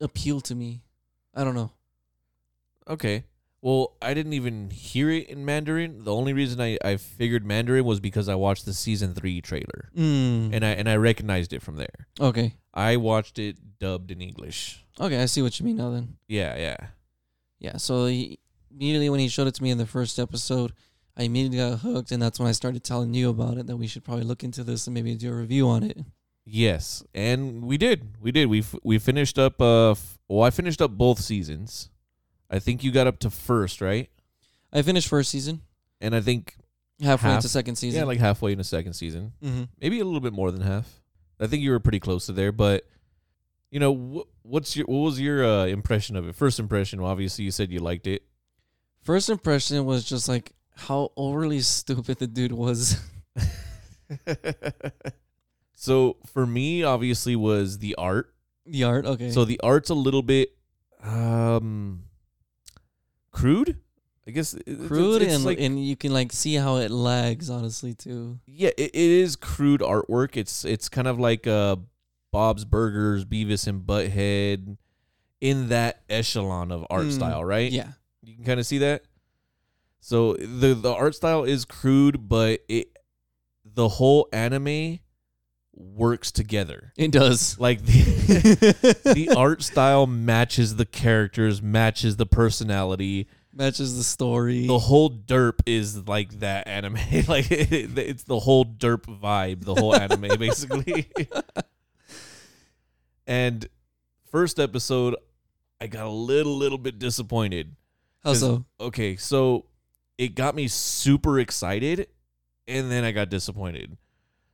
appeal 0.00 0.40
to 0.42 0.54
me. 0.54 0.82
I 1.34 1.44
don't 1.44 1.54
know. 1.54 1.72
Okay. 2.88 3.24
Well, 3.62 3.96
I 4.00 4.14
didn't 4.14 4.32
even 4.32 4.70
hear 4.70 5.10
it 5.10 5.28
in 5.28 5.44
Mandarin. 5.44 6.04
The 6.04 6.14
only 6.14 6.32
reason 6.32 6.60
I, 6.60 6.78
I 6.82 6.96
figured 6.96 7.44
Mandarin 7.44 7.84
was 7.84 8.00
because 8.00 8.26
I 8.28 8.34
watched 8.34 8.64
the 8.64 8.72
season 8.72 9.14
three 9.14 9.42
trailer. 9.42 9.90
Mm. 9.94 10.54
And 10.54 10.64
I 10.64 10.70
and 10.70 10.88
I 10.88 10.96
recognized 10.96 11.52
it 11.52 11.62
from 11.62 11.76
there. 11.76 12.08
okay. 12.20 12.54
I 12.72 12.96
watched 12.96 13.38
it 13.40 13.56
dubbed 13.80 14.10
in 14.12 14.22
English. 14.22 14.84
Okay, 15.00 15.20
I 15.20 15.26
see 15.26 15.42
what 15.42 15.58
you 15.58 15.66
mean 15.66 15.76
now. 15.76 15.90
Then. 15.90 16.16
Yeah, 16.28 16.56
yeah. 16.56 16.76
Yeah. 17.58 17.76
So 17.78 18.06
he, 18.06 18.38
immediately 18.70 19.10
when 19.10 19.18
he 19.20 19.26
showed 19.28 19.48
it 19.48 19.54
to 19.56 19.62
me 19.62 19.70
in 19.70 19.78
the 19.78 19.86
first 19.86 20.18
episode, 20.20 20.72
I 21.16 21.24
immediately 21.24 21.58
got 21.58 21.80
hooked, 21.80 22.12
and 22.12 22.22
that's 22.22 22.38
when 22.38 22.48
I 22.48 22.52
started 22.52 22.84
telling 22.84 23.12
you 23.12 23.28
about 23.28 23.58
it. 23.58 23.66
That 23.66 23.76
we 23.76 23.88
should 23.88 24.04
probably 24.04 24.24
look 24.24 24.44
into 24.44 24.62
this 24.62 24.86
and 24.86 24.94
maybe 24.94 25.14
do 25.16 25.30
a 25.32 25.34
review 25.34 25.68
on 25.68 25.82
it. 25.82 25.98
Yes, 26.46 27.02
and 27.12 27.64
we 27.64 27.76
did. 27.76 28.14
We 28.20 28.32
did. 28.32 28.46
We 28.46 28.60
f- 28.60 28.76
we 28.84 28.98
finished 28.98 29.38
up. 29.38 29.60
Uh, 29.60 29.90
f- 29.90 30.18
well, 30.28 30.44
I 30.44 30.50
finished 30.50 30.80
up 30.80 30.92
both 30.92 31.18
seasons. 31.20 31.90
I 32.50 32.58
think 32.58 32.82
you 32.84 32.90
got 32.90 33.06
up 33.06 33.20
to 33.20 33.30
first, 33.30 33.80
right? 33.80 34.10
I 34.72 34.82
finished 34.82 35.08
first 35.08 35.30
season, 35.30 35.62
And 36.00 36.14
I 36.14 36.20
think 36.20 36.56
halfway 37.00 37.30
Half- 37.30 37.38
into 37.38 37.48
second 37.48 37.76
season. 37.76 38.00
yeah, 38.00 38.04
like 38.04 38.18
halfway 38.18 38.52
in 38.52 38.58
the 38.58 38.64
second 38.64 38.92
season, 38.94 39.32
mm-hmm. 39.42 39.64
maybe 39.80 40.00
a 40.00 40.04
little 40.04 40.20
bit 40.20 40.32
more 40.32 40.50
than 40.50 40.60
half. 40.62 41.00
I 41.38 41.46
think 41.46 41.62
you 41.62 41.70
were 41.70 41.80
pretty 41.80 42.00
close 42.00 42.26
to 42.26 42.32
there, 42.32 42.52
but 42.52 42.86
you 43.70 43.78
know, 43.80 43.94
wh- 43.94 44.44
what's 44.46 44.76
your 44.76 44.86
what 44.86 44.98
was 44.98 45.20
your 45.20 45.44
uh, 45.44 45.66
impression 45.66 46.16
of 46.16 46.28
it? 46.28 46.34
First 46.34 46.58
impression. 46.58 47.00
Well, 47.00 47.10
obviously, 47.10 47.44
you 47.44 47.50
said 47.50 47.70
you 47.70 47.78
liked 47.78 48.06
it. 48.06 48.22
First 49.02 49.30
impression 49.30 49.84
was 49.86 50.04
just 50.04 50.28
like 50.28 50.52
how 50.76 51.12
overly 51.16 51.60
stupid 51.60 52.18
the 52.18 52.26
dude 52.26 52.52
was. 52.52 53.00
so 55.74 56.16
for 56.26 56.46
me, 56.46 56.82
obviously, 56.82 57.36
was 57.36 57.78
the 57.78 57.94
art. 57.96 58.34
the 58.66 58.84
art, 58.84 59.06
okay. 59.06 59.30
So 59.30 59.44
the 59.44 59.60
art's 59.60 59.90
a 59.90 59.94
little 59.94 60.22
bit 60.22 60.50
um 61.02 62.04
crude. 63.32 63.78
I 64.26 64.32
guess 64.32 64.54
it- 64.54 64.62
it's- 64.66 64.86
crude 64.86 65.22
it's 65.22 65.34
and 65.34 65.44
like, 65.44 65.58
and 65.60 65.84
you 65.84 65.96
can 65.96 66.12
like 66.12 66.30
see 66.32 66.54
how 66.54 66.76
it 66.76 66.90
lags 66.90 67.50
honestly 67.50 67.94
too. 67.94 68.38
yeah, 68.46 68.70
it, 68.76 68.90
it 68.94 68.94
is 68.94 69.34
crude 69.36 69.80
artwork. 69.80 70.36
It's 70.36 70.64
it's 70.64 70.88
kind 70.88 71.08
of 71.08 71.18
like 71.18 71.46
uh 71.46 71.76
Bob's 72.32 72.64
Burgers, 72.64 73.24
Beavis 73.24 73.66
and 73.66 73.82
Butthead 73.82 74.76
in 75.40 75.68
that 75.70 76.02
echelon 76.08 76.70
of 76.70 76.86
art 76.90 77.06
Mm, 77.06 77.12
style, 77.12 77.44
right? 77.44 77.72
Yeah. 77.72 77.92
You 78.22 78.36
can 78.36 78.44
kind 78.44 78.60
of 78.60 78.66
see 78.66 78.78
that. 78.78 79.02
So 80.00 80.34
the 80.34 80.74
the 80.74 80.92
art 80.92 81.14
style 81.14 81.44
is 81.44 81.64
crude, 81.64 82.28
but 82.28 82.60
it 82.68 82.96
the 83.64 83.88
whole 83.88 84.28
anime 84.32 85.00
works 85.74 86.30
together. 86.30 86.92
It 86.96 87.10
does. 87.12 87.58
Like 87.58 87.84
the 87.84 88.02
the 89.14 89.34
art 89.36 89.62
style 89.62 90.06
matches 90.06 90.76
the 90.76 90.86
characters, 90.86 91.62
matches 91.62 92.16
the 92.16 92.26
personality. 92.26 93.28
Matches 93.52 93.96
the 93.96 94.04
story. 94.04 94.66
The 94.66 94.78
whole 94.78 95.10
derp 95.10 95.60
is 95.66 96.06
like 96.06 96.38
that 96.40 96.68
anime. 96.68 96.94
like 97.28 97.50
it, 97.50 97.98
it's 97.98 98.22
the 98.24 98.38
whole 98.38 98.64
derp 98.64 99.06
vibe, 99.20 99.64
the 99.64 99.74
whole 99.74 99.94
anime 99.94 100.38
basically. 100.38 101.10
and 103.26 103.68
first 104.30 104.60
episode, 104.60 105.16
I 105.80 105.88
got 105.88 106.06
a 106.06 106.10
little 106.10 106.56
little 106.56 106.78
bit 106.78 106.98
disappointed. 106.98 107.74
How 108.22 108.34
so? 108.34 108.66
Okay, 108.78 109.16
so 109.16 109.66
it 110.18 110.34
got 110.34 110.54
me 110.54 110.68
super 110.68 111.40
excited, 111.40 112.08
and 112.68 112.90
then 112.90 113.02
I 113.02 113.12
got 113.12 113.30
disappointed. 113.30 113.96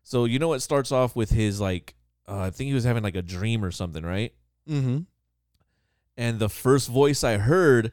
So 0.07 0.25
you 0.25 0.39
know, 0.39 0.53
it 0.53 0.61
starts 0.61 0.93
off 0.93 1.17
with 1.17 1.31
his 1.31 1.61
like, 1.61 1.97
uh, 2.29 2.39
I 2.39 2.51
think 2.51 2.69
he 2.69 2.75
was 2.75 2.85
having 2.85 3.03
like 3.03 3.17
a 3.17 3.23
dream 3.23 3.65
or 3.65 3.73
something, 3.73 4.05
right? 4.07 4.33
Mm-hmm. 4.71 4.99
And 6.17 6.39
the 6.39 6.49
first 6.49 6.89
voice 6.89 7.25
I 7.25 7.39
heard 7.39 7.91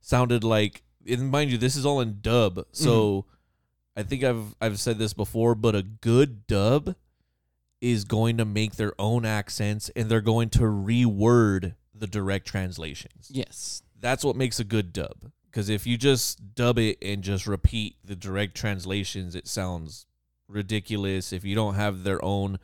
sounded 0.00 0.44
like, 0.44 0.82
and 1.06 1.30
mind 1.30 1.50
you, 1.50 1.58
this 1.58 1.76
is 1.76 1.84
all 1.84 2.00
in 2.00 2.20
dub. 2.22 2.64
So 2.72 3.26
I 3.94 4.02
think 4.02 4.24
I've 4.24 4.54
I've 4.62 4.80
said 4.80 4.98
this 4.98 5.12
before, 5.12 5.54
but 5.54 5.74
a 5.74 5.82
good 5.82 6.46
dub 6.46 6.96
is 7.82 8.04
going 8.04 8.38
to 8.38 8.46
make 8.46 8.76
their 8.76 8.94
own 8.98 9.26
accents, 9.26 9.90
and 9.90 10.08
they're 10.08 10.22
going 10.22 10.48
to 10.50 10.60
reword 10.60 11.74
the 11.94 12.06
direct 12.06 12.46
translations 12.46 13.28
Yes. 13.30 13.82
that's 14.00 14.24
what 14.24 14.36
makes 14.36 14.58
a 14.58 14.64
good 14.64 14.92
dub. 14.94 15.30
Because 15.50 15.68
if 15.68 15.86
you 15.86 15.98
just 15.98 16.54
dub 16.54 16.78
it 16.78 16.96
and 17.02 17.22
just 17.22 17.46
repeat 17.46 17.96
the 18.02 18.16
direct 18.16 18.54
translations, 18.54 19.34
it 19.34 19.46
sounds 19.46 20.06
ridiculous. 20.52 21.32
If 21.32 21.44
you 21.44 21.54
don't 21.54 21.74
have 21.74 22.04
their 22.04 22.24
own 22.24 22.58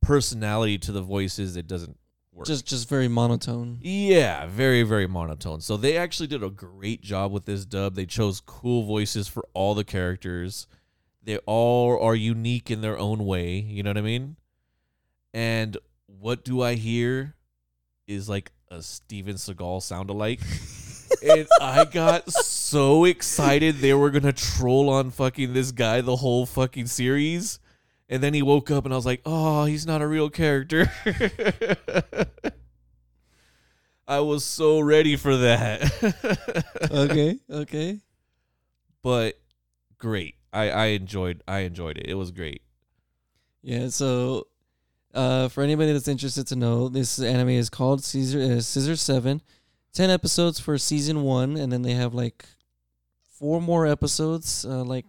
personality 0.00 0.78
to 0.78 0.92
the 0.92 1.02
voices, 1.02 1.56
it 1.56 1.66
doesn't 1.66 1.96
work. 2.32 2.46
Just 2.46 2.66
just 2.66 2.88
very 2.88 3.08
monotone. 3.08 3.78
yeah, 3.80 4.46
very 4.46 4.82
very 4.82 5.06
monotone. 5.06 5.60
So 5.60 5.76
they 5.76 5.96
actually 5.96 6.26
did 6.26 6.42
a 6.42 6.50
great 6.50 7.02
job 7.02 7.32
with 7.32 7.44
this 7.44 7.64
dub. 7.64 7.94
They 7.94 8.06
chose 8.06 8.40
cool 8.40 8.84
voices 8.84 9.28
for 9.28 9.44
all 9.54 9.74
the 9.74 9.84
characters. 9.84 10.66
They 11.22 11.38
all 11.38 12.02
are 12.02 12.16
unique 12.16 12.70
in 12.70 12.80
their 12.80 12.98
own 12.98 13.24
way. 13.24 13.58
You 13.58 13.82
know 13.82 13.90
what 13.90 13.98
I 13.98 14.02
mean? 14.02 14.36
And 15.32 15.76
what 16.06 16.44
do 16.44 16.62
I 16.62 16.74
hear 16.74 17.36
is 18.06 18.28
like 18.28 18.50
a 18.68 18.82
Steven 18.82 19.36
Seagal 19.36 19.82
sound 19.82 20.10
alike. 20.10 20.40
and 21.22 21.46
I 21.60 21.84
got 21.84 22.32
so 22.32 23.04
excited 23.04 23.76
they 23.76 23.94
were 23.94 24.10
gonna 24.10 24.32
troll 24.32 24.90
on 24.90 25.10
fucking 25.10 25.52
this 25.52 25.72
guy 25.72 26.00
the 26.00 26.16
whole 26.16 26.46
fucking 26.46 26.86
series. 26.86 27.58
And 28.08 28.22
then 28.22 28.34
he 28.34 28.42
woke 28.42 28.70
up 28.70 28.84
and 28.84 28.92
I 28.92 28.96
was 28.96 29.06
like, 29.06 29.22
oh, 29.24 29.64
he's 29.64 29.86
not 29.86 30.02
a 30.02 30.06
real 30.06 30.28
character. 30.28 30.92
I 34.06 34.20
was 34.20 34.44
so 34.44 34.80
ready 34.80 35.16
for 35.16 35.36
that. 35.38 36.70
okay. 36.90 37.38
Okay. 37.50 38.00
but 39.02 39.40
great. 39.98 40.34
I, 40.52 40.70
I 40.70 40.84
enjoyed 40.86 41.42
I 41.48 41.60
enjoyed 41.60 41.96
it. 41.96 42.06
It 42.06 42.14
was 42.14 42.30
great. 42.30 42.62
Yeah. 43.62 43.88
So, 43.88 44.48
uh, 45.14 45.48
for 45.48 45.62
anybody 45.62 45.92
that's 45.92 46.08
interested 46.08 46.46
to 46.48 46.56
know, 46.56 46.88
this 46.88 47.18
anime 47.20 47.50
is 47.50 47.70
called 47.70 48.04
Caesar 48.04 48.40
uh, 48.40 48.60
Scissor 48.60 48.96
Seven. 48.96 49.40
Ten 49.92 50.10
episodes 50.10 50.58
for 50.58 50.78
season 50.78 51.22
one, 51.22 51.56
and 51.56 51.70
then 51.72 51.82
they 51.82 51.92
have 51.94 52.14
like 52.14 52.44
four 53.38 53.60
more 53.60 53.86
episodes, 53.86 54.64
uh, 54.64 54.82
like 54.84 55.04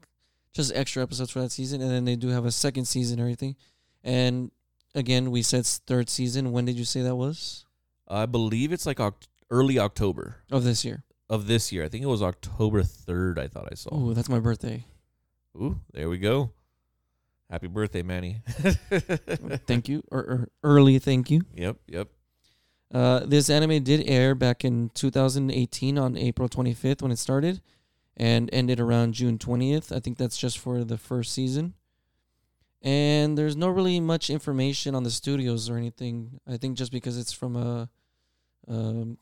just 0.54 0.72
extra 0.76 1.02
episodes 1.02 1.32
for 1.32 1.42
that 1.42 1.52
season, 1.52 1.82
and 1.82 1.90
then 1.90 2.06
they 2.06 2.16
do 2.16 2.28
have 2.30 2.46
a 2.46 2.52
second 2.52 2.86
season, 2.86 3.14
and 3.20 3.22
everything. 3.22 3.56
And 4.04 4.52
again, 4.94 5.32
we 5.32 5.42
said 5.42 5.66
third 5.66 6.10
season. 6.10 6.52
When 6.52 6.66
did 6.66 6.76
you 6.78 6.86
say 6.86 7.02
that 7.02 7.16
was? 7.16 7.66
I 8.08 8.26
believe 8.26 8.74
it's 8.74 8.86
like 8.86 8.98
oct- 8.98 9.28
early 9.50 9.80
October 9.80 10.38
Of 10.52 10.64
this 10.66 10.84
year. 10.84 11.04
of 11.30 11.48
this 11.48 11.72
year. 11.72 11.86
I 11.86 11.88
think 11.90 12.04
it 12.04 12.08
was 12.08 12.22
October 12.22 12.84
3rd, 12.84 13.40
I 13.40 13.48
thought 13.48 13.70
I 13.72 13.76
saw. 13.76 13.90
Oh, 13.94 14.14
that's 14.14 14.30
my 14.30 14.40
birthday. 14.40 14.86
Ooh, 15.56 15.80
there 15.94 16.10
we 16.10 16.18
go. 16.18 16.52
Happy 17.50 17.68
birthday, 17.68 18.04
Manny. 18.04 18.42
thank 19.68 19.88
you, 19.88 20.04
or, 20.12 20.20
or 20.20 20.50
early 20.64 21.00
thank 21.00 21.30
you. 21.32 21.44
Yep, 21.56 21.78
yep. 21.88 22.08
Uh, 22.94 23.22
this 23.26 23.50
anime 23.50 23.84
did 23.84 24.08
air 24.08 24.36
back 24.36 24.64
in 24.64 24.92
2018 24.94 25.98
on 25.98 26.16
April 26.16 26.48
25th 26.48 27.02
when 27.02 27.12
it 27.12 27.18
started, 27.18 27.60
and 28.16 28.50
ended 28.54 28.80
around 28.80 29.16
June 29.16 29.40
20th. 29.40 29.96
I 29.96 30.00
think 30.00 30.18
that's 30.18 30.38
just 30.38 30.60
for 30.60 30.84
the 30.84 30.98
first 30.98 31.34
season. 31.34 31.74
And 32.84 33.38
there's 33.38 33.56
no 33.56 33.70
really 33.70 34.00
much 34.00 34.30
information 34.30 34.94
on 34.94 35.04
the 35.04 35.10
studios 35.10 35.70
or 35.70 35.78
anything. 35.78 36.40
I 36.48 36.58
think 36.58 36.78
just 36.78 36.92
because 36.92 37.18
it's 37.18 37.34
from 37.34 37.56
a 37.56 37.90
um, 38.68 39.18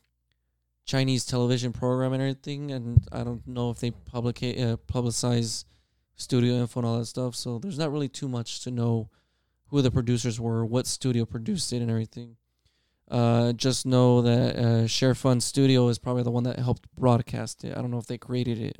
Chinese 0.84 1.24
television 1.24 1.72
program 1.72 2.12
and 2.12 2.20
everything, 2.20 2.72
and 2.72 3.06
I 3.10 3.24
don't 3.24 3.46
know 3.46 3.70
if 3.70 3.78
they 3.78 3.92
publicate 3.92 4.60
uh, 4.60 4.76
publicize 4.76 5.64
studio 6.16 6.54
info 6.54 6.80
and 6.80 6.86
all 6.86 6.98
that 6.98 7.06
stuff. 7.06 7.36
So 7.36 7.58
there's 7.58 7.78
not 7.78 7.92
really 7.92 8.08
too 8.08 8.28
much 8.28 8.62
to 8.64 8.70
know 8.70 9.08
who 9.68 9.80
the 9.80 9.90
producers 9.90 10.38
were, 10.38 10.66
what 10.66 10.86
studio 10.86 11.24
produced 11.24 11.72
it, 11.72 11.80
and 11.80 11.90
everything. 11.90 12.36
Uh, 13.12 13.52
just 13.52 13.84
know 13.84 14.22
that 14.22 14.56
uh, 14.56 14.86
Share 14.86 15.14
Fun 15.14 15.40
Studio 15.40 15.86
is 15.88 15.98
probably 15.98 16.22
the 16.22 16.30
one 16.30 16.44
that 16.44 16.58
helped 16.58 16.86
broadcast 16.96 17.62
it. 17.62 17.76
I 17.76 17.82
don't 17.82 17.90
know 17.90 17.98
if 17.98 18.06
they 18.06 18.16
created 18.16 18.58
it. 18.58 18.76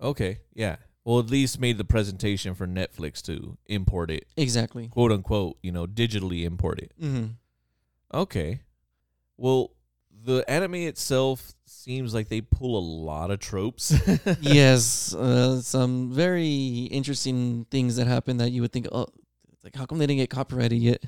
Okay, 0.00 0.38
yeah. 0.54 0.76
Well, 1.04 1.18
at 1.18 1.28
least 1.28 1.58
made 1.58 1.76
the 1.76 1.84
presentation 1.84 2.54
for 2.54 2.66
Netflix 2.68 3.20
to 3.22 3.58
import 3.66 4.10
it, 4.10 4.26
Exactly. 4.36 4.88
quote 4.88 5.10
unquote, 5.10 5.58
you 5.62 5.72
know, 5.72 5.86
digitally 5.86 6.44
import 6.44 6.78
it. 6.78 6.92
Mm-hmm. 7.02 7.26
Okay. 8.14 8.60
Well, 9.36 9.72
the 10.22 10.44
anime 10.48 10.74
itself 10.76 11.52
seems 11.66 12.14
like 12.14 12.28
they 12.28 12.42
pull 12.42 12.78
a 12.78 12.84
lot 13.06 13.30
of 13.30 13.40
tropes. 13.40 13.92
yes, 14.40 15.14
uh, 15.14 15.60
some 15.62 16.12
very 16.12 16.88
interesting 16.92 17.66
things 17.70 17.96
that 17.96 18.06
happen 18.06 18.36
that 18.36 18.50
you 18.50 18.60
would 18.62 18.72
think, 18.72 18.86
oh, 18.92 19.06
it's 19.52 19.64
like 19.64 19.74
how 19.74 19.86
come 19.86 19.98
they 19.98 20.06
didn't 20.06 20.18
get 20.20 20.30
copyrighted 20.30 20.78
yet? 20.78 21.02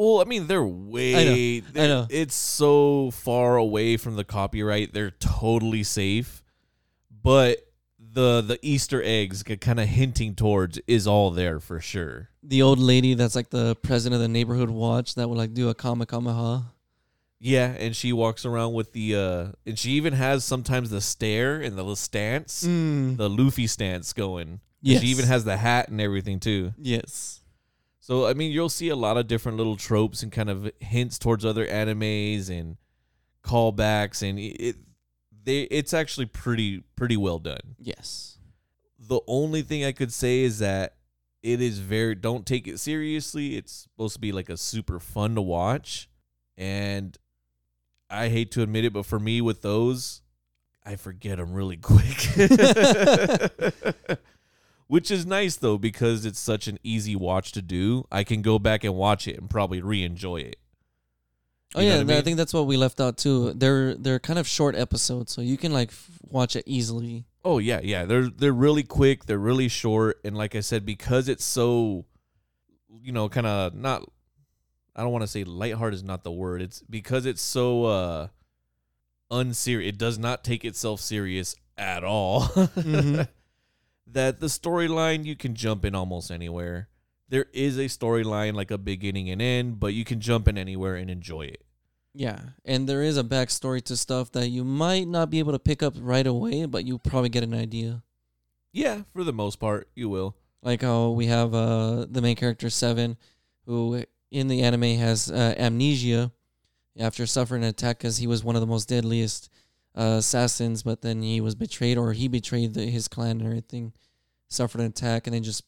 Well, 0.00 0.20
I 0.20 0.24
mean, 0.26 0.46
they're 0.46 0.62
way. 0.64 1.14
I 1.16 1.60
they're- 1.72 1.88
know. 1.88 2.06
It's 2.08 2.34
so 2.36 3.10
far 3.10 3.56
away 3.56 3.96
from 3.96 4.14
the 4.14 4.22
copyright. 4.22 4.92
They're 4.94 5.10
totally 5.10 5.82
safe, 5.82 6.44
but 7.10 7.58
the 7.98 8.40
the 8.40 8.60
Easter 8.62 9.02
eggs, 9.04 9.42
kind 9.42 9.80
of 9.80 9.88
hinting 9.88 10.36
towards, 10.36 10.78
is 10.86 11.08
all 11.08 11.32
there 11.32 11.58
for 11.58 11.80
sure. 11.80 12.28
The 12.44 12.62
old 12.62 12.78
lady 12.78 13.14
that's 13.14 13.34
like 13.34 13.50
the 13.50 13.74
president 13.82 14.14
of 14.14 14.20
the 14.22 14.28
neighborhood 14.28 14.70
watch 14.70 15.16
that 15.16 15.28
would 15.28 15.36
like 15.36 15.52
do 15.52 15.68
a 15.68 15.74
kamehameha. 15.74 16.62
Yeah, 17.40 17.66
and 17.66 17.94
she 17.94 18.12
walks 18.12 18.44
around 18.44 18.74
with 18.74 18.92
the, 18.92 19.14
uh 19.16 19.46
and 19.66 19.76
she 19.78 19.90
even 19.92 20.12
has 20.12 20.44
sometimes 20.44 20.90
the 20.90 21.00
stare 21.00 21.60
and 21.60 21.76
the 21.76 21.94
stance, 21.96 22.62
Mm. 22.64 23.16
the 23.16 23.28
Luffy 23.28 23.66
stance 23.66 24.12
going. 24.12 24.60
Yes. 24.80 25.02
She 25.02 25.08
even 25.08 25.26
has 25.26 25.44
the 25.44 25.56
hat 25.56 25.88
and 25.88 26.00
everything 26.00 26.38
too. 26.38 26.72
Yes. 26.78 27.40
So 28.08 28.26
I 28.26 28.32
mean, 28.32 28.52
you'll 28.52 28.70
see 28.70 28.88
a 28.88 28.96
lot 28.96 29.18
of 29.18 29.26
different 29.26 29.58
little 29.58 29.76
tropes 29.76 30.22
and 30.22 30.32
kind 30.32 30.48
of 30.48 30.70
hints 30.80 31.18
towards 31.18 31.44
other 31.44 31.66
animes 31.66 32.48
and 32.48 32.78
callbacks, 33.44 34.26
and 34.26 34.38
it 34.38 34.76
they 35.44 35.64
it's 35.64 35.92
actually 35.92 36.24
pretty 36.24 36.84
pretty 36.96 37.18
well 37.18 37.38
done. 37.38 37.76
Yes. 37.78 38.38
The 38.98 39.20
only 39.26 39.60
thing 39.60 39.84
I 39.84 39.92
could 39.92 40.10
say 40.10 40.40
is 40.40 40.60
that 40.60 40.94
it 41.42 41.60
is 41.60 41.80
very 41.80 42.14
don't 42.14 42.46
take 42.46 42.66
it 42.66 42.80
seriously. 42.80 43.58
It's 43.58 43.74
supposed 43.74 44.14
to 44.14 44.20
be 44.20 44.32
like 44.32 44.48
a 44.48 44.56
super 44.56 44.98
fun 44.98 45.34
to 45.34 45.42
watch, 45.42 46.08
and 46.56 47.14
I 48.08 48.30
hate 48.30 48.52
to 48.52 48.62
admit 48.62 48.86
it, 48.86 48.94
but 48.94 49.04
for 49.04 49.18
me 49.18 49.42
with 49.42 49.60
those, 49.60 50.22
I 50.82 50.96
forget 50.96 51.36
them 51.36 51.52
really 51.52 51.76
quick. 51.82 52.26
Which 54.88 55.10
is 55.10 55.24
nice 55.26 55.56
though 55.56 55.78
because 55.78 56.24
it's 56.24 56.40
such 56.40 56.66
an 56.66 56.78
easy 56.82 57.14
watch 57.14 57.52
to 57.52 57.62
do. 57.62 58.06
I 58.10 58.24
can 58.24 58.42
go 58.42 58.58
back 58.58 58.84
and 58.84 58.94
watch 58.94 59.28
it 59.28 59.38
and 59.38 59.48
probably 59.48 59.80
re-enjoy 59.80 60.38
it. 60.38 60.56
Oh 61.74 61.80
You 61.80 61.90
know 61.90 61.94
yeah, 61.96 62.14
I 62.14 62.18
I, 62.18 62.22
think 62.22 62.38
that's 62.38 62.54
what 62.54 62.66
we 62.66 62.78
left 62.78 62.98
out 62.98 63.18
too. 63.18 63.52
They're 63.52 63.94
they're 63.94 64.18
kind 64.18 64.38
of 64.38 64.46
short 64.48 64.74
episodes, 64.74 65.30
so 65.32 65.42
you 65.42 65.58
can 65.58 65.72
like 65.72 65.90
f- 65.90 66.10
watch 66.22 66.56
it 66.56 66.64
easily. 66.66 67.26
Oh 67.44 67.58
yeah, 67.58 67.80
yeah. 67.82 68.06
They're 68.06 68.30
they're 68.30 68.52
really 68.54 68.82
quick. 68.82 69.26
They're 69.26 69.36
really 69.38 69.68
short, 69.68 70.18
and 70.24 70.34
like 70.36 70.56
I 70.56 70.60
said, 70.60 70.86
because 70.86 71.28
it's 71.28 71.44
so, 71.44 72.06
you 73.02 73.12
know, 73.12 73.28
kind 73.28 73.46
of 73.46 73.74
not. 73.74 74.02
I 74.96 75.02
don't 75.02 75.12
want 75.12 75.22
to 75.22 75.28
say 75.28 75.44
lighthearted 75.44 75.94
is 75.98 76.02
not 76.02 76.24
the 76.24 76.32
word. 76.32 76.62
It's 76.62 76.80
because 76.88 77.26
it's 77.26 77.42
so 77.42 77.84
uh 77.84 78.28
unserious. 79.30 79.90
It 79.90 79.98
does 79.98 80.18
not 80.18 80.42
take 80.44 80.64
itself 80.64 81.02
serious 81.02 81.54
at 81.76 82.02
all. 82.02 82.42
Mhm. 82.48 83.28
That 84.12 84.40
the 84.40 84.46
storyline 84.46 85.24
you 85.24 85.36
can 85.36 85.54
jump 85.54 85.84
in 85.84 85.94
almost 85.94 86.30
anywhere. 86.30 86.88
There 87.28 87.46
is 87.52 87.76
a 87.76 87.84
storyline 87.84 88.54
like 88.54 88.70
a 88.70 88.78
beginning 88.78 89.28
and 89.30 89.42
end, 89.42 89.78
but 89.80 89.92
you 89.94 90.04
can 90.04 90.20
jump 90.20 90.48
in 90.48 90.56
anywhere 90.56 90.96
and 90.96 91.10
enjoy 91.10 91.42
it. 91.42 91.64
Yeah, 92.14 92.40
and 92.64 92.88
there 92.88 93.02
is 93.02 93.18
a 93.18 93.22
backstory 93.22 93.82
to 93.82 93.96
stuff 93.96 94.32
that 94.32 94.48
you 94.48 94.64
might 94.64 95.06
not 95.06 95.30
be 95.30 95.38
able 95.38 95.52
to 95.52 95.58
pick 95.58 95.82
up 95.82 95.94
right 95.98 96.26
away, 96.26 96.64
but 96.64 96.84
you 96.84 96.98
probably 96.98 97.28
get 97.28 97.44
an 97.44 97.54
idea. 97.54 98.02
Yeah, 98.72 99.02
for 99.12 99.24
the 99.24 99.32
most 99.32 99.60
part, 99.60 99.88
you 99.94 100.08
will. 100.08 100.36
Like 100.62 100.82
how 100.82 101.10
we 101.10 101.26
have 101.26 101.54
uh 101.54 102.06
the 102.10 102.22
main 102.22 102.36
character 102.36 102.70
Seven, 102.70 103.16
who 103.66 104.04
in 104.30 104.48
the 104.48 104.62
anime 104.62 104.96
has 104.98 105.30
uh, 105.30 105.54
amnesia 105.56 106.32
after 106.98 107.26
suffering 107.26 107.62
an 107.62 107.68
attack 107.68 107.98
because 107.98 108.18
he 108.18 108.26
was 108.26 108.42
one 108.42 108.56
of 108.56 108.60
the 108.60 108.66
most 108.66 108.88
deadliest 108.88 109.48
uh, 109.98 110.18
assassins, 110.18 110.82
but 110.82 111.02
then 111.02 111.22
he 111.22 111.40
was 111.40 111.54
betrayed 111.56 111.98
or 111.98 112.12
he 112.12 112.28
betrayed 112.28 112.74
the, 112.74 112.86
his 112.86 113.08
clan 113.08 113.40
and 113.40 113.46
everything, 113.46 113.92
suffered 114.48 114.80
an 114.80 114.86
attack, 114.86 115.26
and 115.26 115.34
then 115.34 115.42
just 115.42 115.64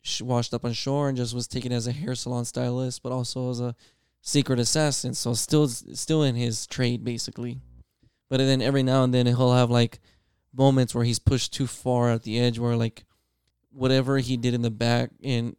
sh- 0.00 0.22
washed 0.22 0.54
up 0.54 0.64
on 0.64 0.72
shore 0.72 1.08
and 1.08 1.16
just 1.16 1.34
was 1.34 1.46
taken 1.46 1.70
as 1.70 1.86
a 1.86 1.92
hair 1.92 2.14
salon 2.14 2.44
stylist, 2.44 3.02
but 3.02 3.12
also 3.12 3.50
as 3.50 3.60
a 3.60 3.74
secret 4.22 4.58
assassin. 4.58 5.12
So 5.12 5.34
still 5.34 5.68
still 5.68 6.22
in 6.22 6.34
his 6.34 6.66
trade 6.66 7.04
basically. 7.04 7.58
But 8.30 8.38
then 8.38 8.62
every 8.62 8.82
now 8.82 9.04
and 9.04 9.12
then 9.12 9.26
he'll 9.26 9.52
have 9.52 9.70
like 9.70 10.00
moments 10.54 10.94
where 10.94 11.04
he's 11.04 11.18
pushed 11.18 11.52
too 11.52 11.66
far 11.66 12.10
at 12.10 12.22
the 12.22 12.40
edge 12.40 12.58
where 12.58 12.76
like 12.76 13.04
whatever 13.70 14.18
he 14.18 14.36
did 14.36 14.54
in 14.54 14.62
the 14.62 14.70
back 14.70 15.10
in 15.20 15.54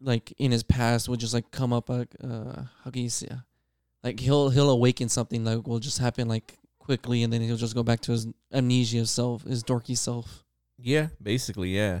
like 0.00 0.32
in 0.38 0.50
his 0.50 0.62
past 0.62 1.08
will 1.08 1.16
just 1.16 1.34
like 1.34 1.50
come 1.50 1.72
up 1.72 1.88
like 1.88 2.14
uh 2.22 2.62
how 2.84 2.90
can 2.90 3.02
you 3.02 3.10
say 3.10 3.28
like 4.04 4.20
he'll 4.20 4.50
he'll 4.50 4.70
awaken 4.70 5.08
something 5.08 5.44
like 5.44 5.66
will 5.66 5.80
just 5.80 5.98
happen 5.98 6.28
like 6.28 6.58
quickly 6.86 7.22
and 7.24 7.32
then 7.32 7.40
he'll 7.42 7.56
just 7.56 7.74
go 7.74 7.82
back 7.82 8.00
to 8.00 8.12
his 8.12 8.26
amnesia 8.52 9.04
self 9.06 9.42
his 9.42 9.62
dorky 9.64 9.96
self 9.98 10.44
Yeah, 10.78 11.08
basically, 11.20 11.70
yeah. 11.76 12.00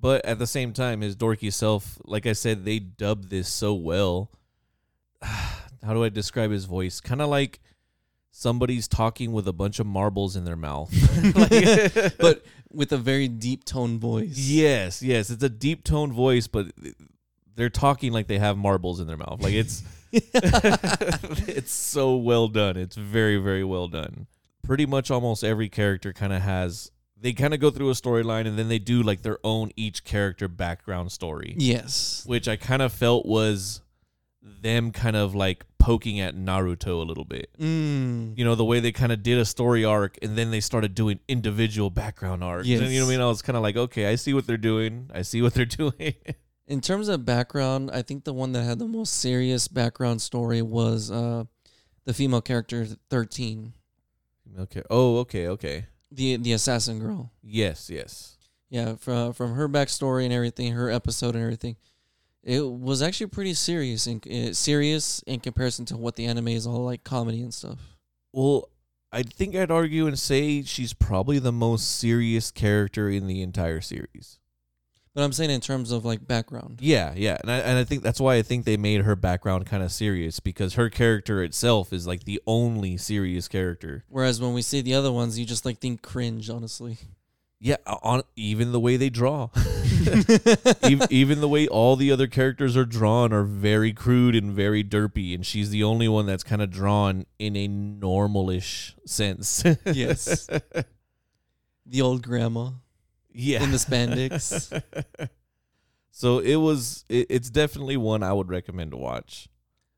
But 0.00 0.24
at 0.24 0.38
the 0.38 0.46
same 0.46 0.72
time, 0.72 1.00
his 1.00 1.16
dorky 1.16 1.50
self, 1.52 1.98
like 2.04 2.26
I 2.26 2.34
said, 2.34 2.64
they 2.64 2.78
dubbed 2.78 3.30
this 3.30 3.48
so 3.48 3.74
well. 3.74 4.30
How 5.22 5.92
do 5.94 6.04
I 6.04 6.10
describe 6.10 6.50
his 6.50 6.64
voice? 6.66 7.00
Kind 7.00 7.20
of 7.22 7.28
like 7.28 7.60
somebody's 8.30 8.86
talking 8.88 9.32
with 9.32 9.48
a 9.48 9.52
bunch 9.52 9.78
of 9.80 9.86
marbles 9.86 10.36
in 10.36 10.44
their 10.44 10.56
mouth. 10.56 10.92
Like- 11.34 12.16
but 12.18 12.44
with 12.70 12.92
a 12.92 12.98
very 12.98 13.28
deep 13.28 13.64
tone 13.64 13.98
voice 13.98 14.36
yes, 14.36 15.00
yes, 15.02 15.30
it's 15.30 15.42
a 15.44 15.48
deep 15.48 15.84
tone 15.84 16.12
voice, 16.12 16.46
but 16.48 16.66
they're 17.54 17.70
talking 17.70 18.12
like 18.12 18.26
they 18.26 18.38
have 18.38 18.56
marbles 18.56 19.00
in 19.00 19.06
their 19.06 19.16
mouth. 19.16 19.40
Like 19.40 19.54
it's 19.54 19.82
it's 21.48 21.72
so 21.72 22.16
well 22.16 22.48
done. 22.48 22.76
It's 22.76 22.96
very, 22.96 23.36
very 23.36 23.64
well 23.64 23.88
done. 23.88 24.26
Pretty 24.62 24.86
much 24.86 25.10
almost 25.10 25.44
every 25.44 25.68
character 25.68 26.12
kind 26.12 26.32
of 26.32 26.42
has 26.42 26.90
they 27.20 27.32
kind 27.32 27.54
of 27.54 27.60
go 27.60 27.70
through 27.70 27.88
a 27.88 27.94
storyline 27.94 28.46
and 28.46 28.58
then 28.58 28.68
they 28.68 28.78
do 28.78 29.02
like 29.02 29.22
their 29.22 29.38
own 29.44 29.70
each 29.76 30.04
character 30.04 30.46
background 30.46 31.10
story, 31.10 31.54
yes 31.56 32.22
which 32.26 32.48
I 32.48 32.56
kind 32.56 32.82
of 32.82 32.92
felt 32.92 33.24
was 33.26 33.80
them 34.42 34.92
kind 34.92 35.16
of 35.16 35.34
like 35.34 35.64
poking 35.78 36.20
at 36.20 36.34
Naruto 36.34 37.00
a 37.00 37.04
little 37.04 37.24
bit. 37.24 37.50
mm. 37.58 38.36
You 38.36 38.44
know, 38.44 38.54
the 38.54 38.64
way 38.64 38.80
they 38.80 38.92
kind 38.92 39.12
of 39.12 39.22
did 39.22 39.38
a 39.38 39.44
story 39.44 39.84
arc 39.84 40.18
and 40.22 40.36
then 40.36 40.50
they 40.50 40.60
started 40.60 40.94
doing 40.94 41.20
individual 41.28 41.90
background 41.90 42.44
arcs. 42.44 42.68
And 42.68 42.82
you 42.90 43.00
know 43.00 43.06
what 43.06 43.12
I 43.12 43.14
mean? 43.16 43.20
I 43.20 43.26
was 43.26 43.42
kind 43.42 43.56
of 43.56 43.62
like, 43.62 43.76
okay, 43.76 44.06
I 44.06 44.14
see 44.16 44.34
what 44.34 44.46
they're 44.46 44.56
doing. 44.56 45.10
I 45.14 45.22
see 45.22 45.42
what 45.42 45.54
they're 45.54 45.64
doing. 45.82 46.14
In 46.66 46.80
terms 46.80 47.08
of 47.08 47.24
background 47.24 47.90
i 47.92 48.02
think 48.02 48.24
the 48.24 48.32
one 48.32 48.52
that 48.52 48.62
had 48.62 48.78
the 48.78 48.86
most 48.86 49.14
serious 49.14 49.68
background 49.68 50.20
story 50.20 50.62
was 50.62 51.10
uh 51.10 51.44
the 52.04 52.14
female 52.14 52.42
character 52.42 52.86
13 53.10 53.72
okay. 54.58 54.82
Oh, 54.90 55.18
okay, 55.18 55.48
okay. 55.48 55.86
the 56.10 56.36
the 56.36 56.52
assassin 56.52 56.98
girl 56.98 57.30
Yes, 57.42 57.90
yes. 57.90 58.36
Yeah, 58.70 58.96
from 58.96 59.32
from 59.32 59.54
her 59.54 59.68
backstory 59.68 60.24
and 60.24 60.32
everything, 60.32 60.72
her 60.72 60.90
episode 60.90 61.34
and 61.34 61.44
everything, 61.44 61.76
it 62.42 62.66
was 62.66 63.02
actually 63.02 63.28
pretty 63.28 63.54
serious 63.54 64.06
and 64.06 64.26
uh, 64.26 64.52
serious 64.52 65.22
in 65.26 65.40
comparison 65.40 65.84
to 65.86 65.96
what 65.96 66.16
the 66.16 66.26
anime 66.26 66.48
is 66.48 66.66
all 66.66 66.84
like 66.84 67.04
comedy 67.04 67.40
and 67.40 67.54
stuff. 67.54 67.78
Well, 68.32 68.68
I 69.12 69.22
think 69.22 69.54
I'd 69.54 69.70
argue 69.70 70.08
and 70.08 70.18
say 70.18 70.62
she's 70.62 70.92
probably 70.92 71.38
the 71.38 71.52
most 71.52 71.98
serious 71.98 72.50
character 72.50 73.08
in 73.08 73.28
the 73.28 73.42
entire 73.42 73.80
series. 73.80 74.40
But 75.14 75.22
I'm 75.22 75.32
saying 75.32 75.50
in 75.50 75.60
terms 75.60 75.92
of 75.92 76.04
like 76.04 76.26
background. 76.26 76.80
Yeah, 76.82 77.14
yeah, 77.16 77.36
and 77.40 77.50
I, 77.50 77.58
and 77.58 77.78
I 77.78 77.84
think 77.84 78.02
that's 78.02 78.20
why 78.20 78.34
I 78.34 78.42
think 78.42 78.64
they 78.64 78.76
made 78.76 79.02
her 79.02 79.14
background 79.14 79.64
kind 79.64 79.82
of 79.82 79.92
serious 79.92 80.40
because 80.40 80.74
her 80.74 80.90
character 80.90 81.40
itself 81.42 81.92
is 81.92 82.04
like 82.04 82.24
the 82.24 82.42
only 82.48 82.96
serious 82.96 83.46
character. 83.46 84.04
Whereas 84.08 84.40
when 84.40 84.54
we 84.54 84.62
see 84.62 84.80
the 84.80 84.94
other 84.94 85.12
ones, 85.12 85.38
you 85.38 85.44
just 85.46 85.64
like 85.64 85.78
think 85.78 86.02
cringe, 86.02 86.50
honestly. 86.50 86.98
Yeah, 87.60 87.76
on 87.86 88.22
even 88.34 88.72
the 88.72 88.80
way 88.80 88.96
they 88.96 89.08
draw, 89.08 89.48
even, 90.86 91.06
even 91.08 91.40
the 91.40 91.48
way 91.48 91.68
all 91.68 91.94
the 91.94 92.10
other 92.10 92.26
characters 92.26 92.76
are 92.76 92.84
drawn 92.84 93.32
are 93.32 93.44
very 93.44 93.92
crude 93.92 94.34
and 94.34 94.52
very 94.52 94.82
derpy, 94.82 95.32
and 95.32 95.46
she's 95.46 95.70
the 95.70 95.84
only 95.84 96.08
one 96.08 96.26
that's 96.26 96.42
kind 96.42 96.60
of 96.60 96.70
drawn 96.70 97.24
in 97.38 97.56
a 97.56 97.68
normalish 97.68 98.94
sense. 99.06 99.64
Yes. 99.86 100.48
the 101.86 102.02
old 102.02 102.22
grandma 102.22 102.70
yeah, 103.34 103.62
in 103.62 103.70
the 103.70 103.76
spandex. 103.76 104.82
so 106.10 106.38
it 106.38 106.56
was. 106.56 107.04
It, 107.08 107.26
it's 107.28 107.50
definitely 107.50 107.96
one 107.96 108.22
I 108.22 108.32
would 108.32 108.48
recommend 108.48 108.92
to 108.92 108.96
watch. 108.96 109.48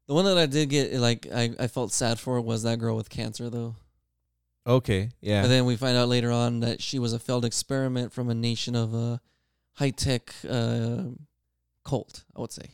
The 0.07 0.15
one 0.15 0.25
that 0.25 0.39
I 0.39 0.47
did 0.47 0.69
get 0.69 0.95
like 0.95 1.27
I, 1.33 1.55
I 1.59 1.67
felt 1.67 1.93
sad 1.93 2.19
for 2.19 2.41
was 2.41 2.63
that 2.63 2.79
girl 2.79 2.97
with 2.97 3.11
cancer 3.11 3.51
though. 3.51 3.77
Okay, 4.67 5.11
yeah, 5.21 5.43
But 5.43 5.49
then 5.49 5.65
we 5.65 5.77
find 5.77 5.97
out 5.97 6.09
later 6.09 6.33
on 6.33 6.59
that 6.61 6.83
she 6.83 6.99
was 6.99 7.13
a 7.13 7.21
failed 7.21 7.45
experiment 7.45 8.13
from 8.13 8.29
a 8.29 8.35
nation 8.35 8.75
of 8.75 8.95
a 8.95 9.21
high 9.75 9.91
tech 9.91 10.35
uh, 10.49 11.03
cult, 11.85 12.25
I 12.35 12.41
would 12.41 12.51
say. 12.51 12.71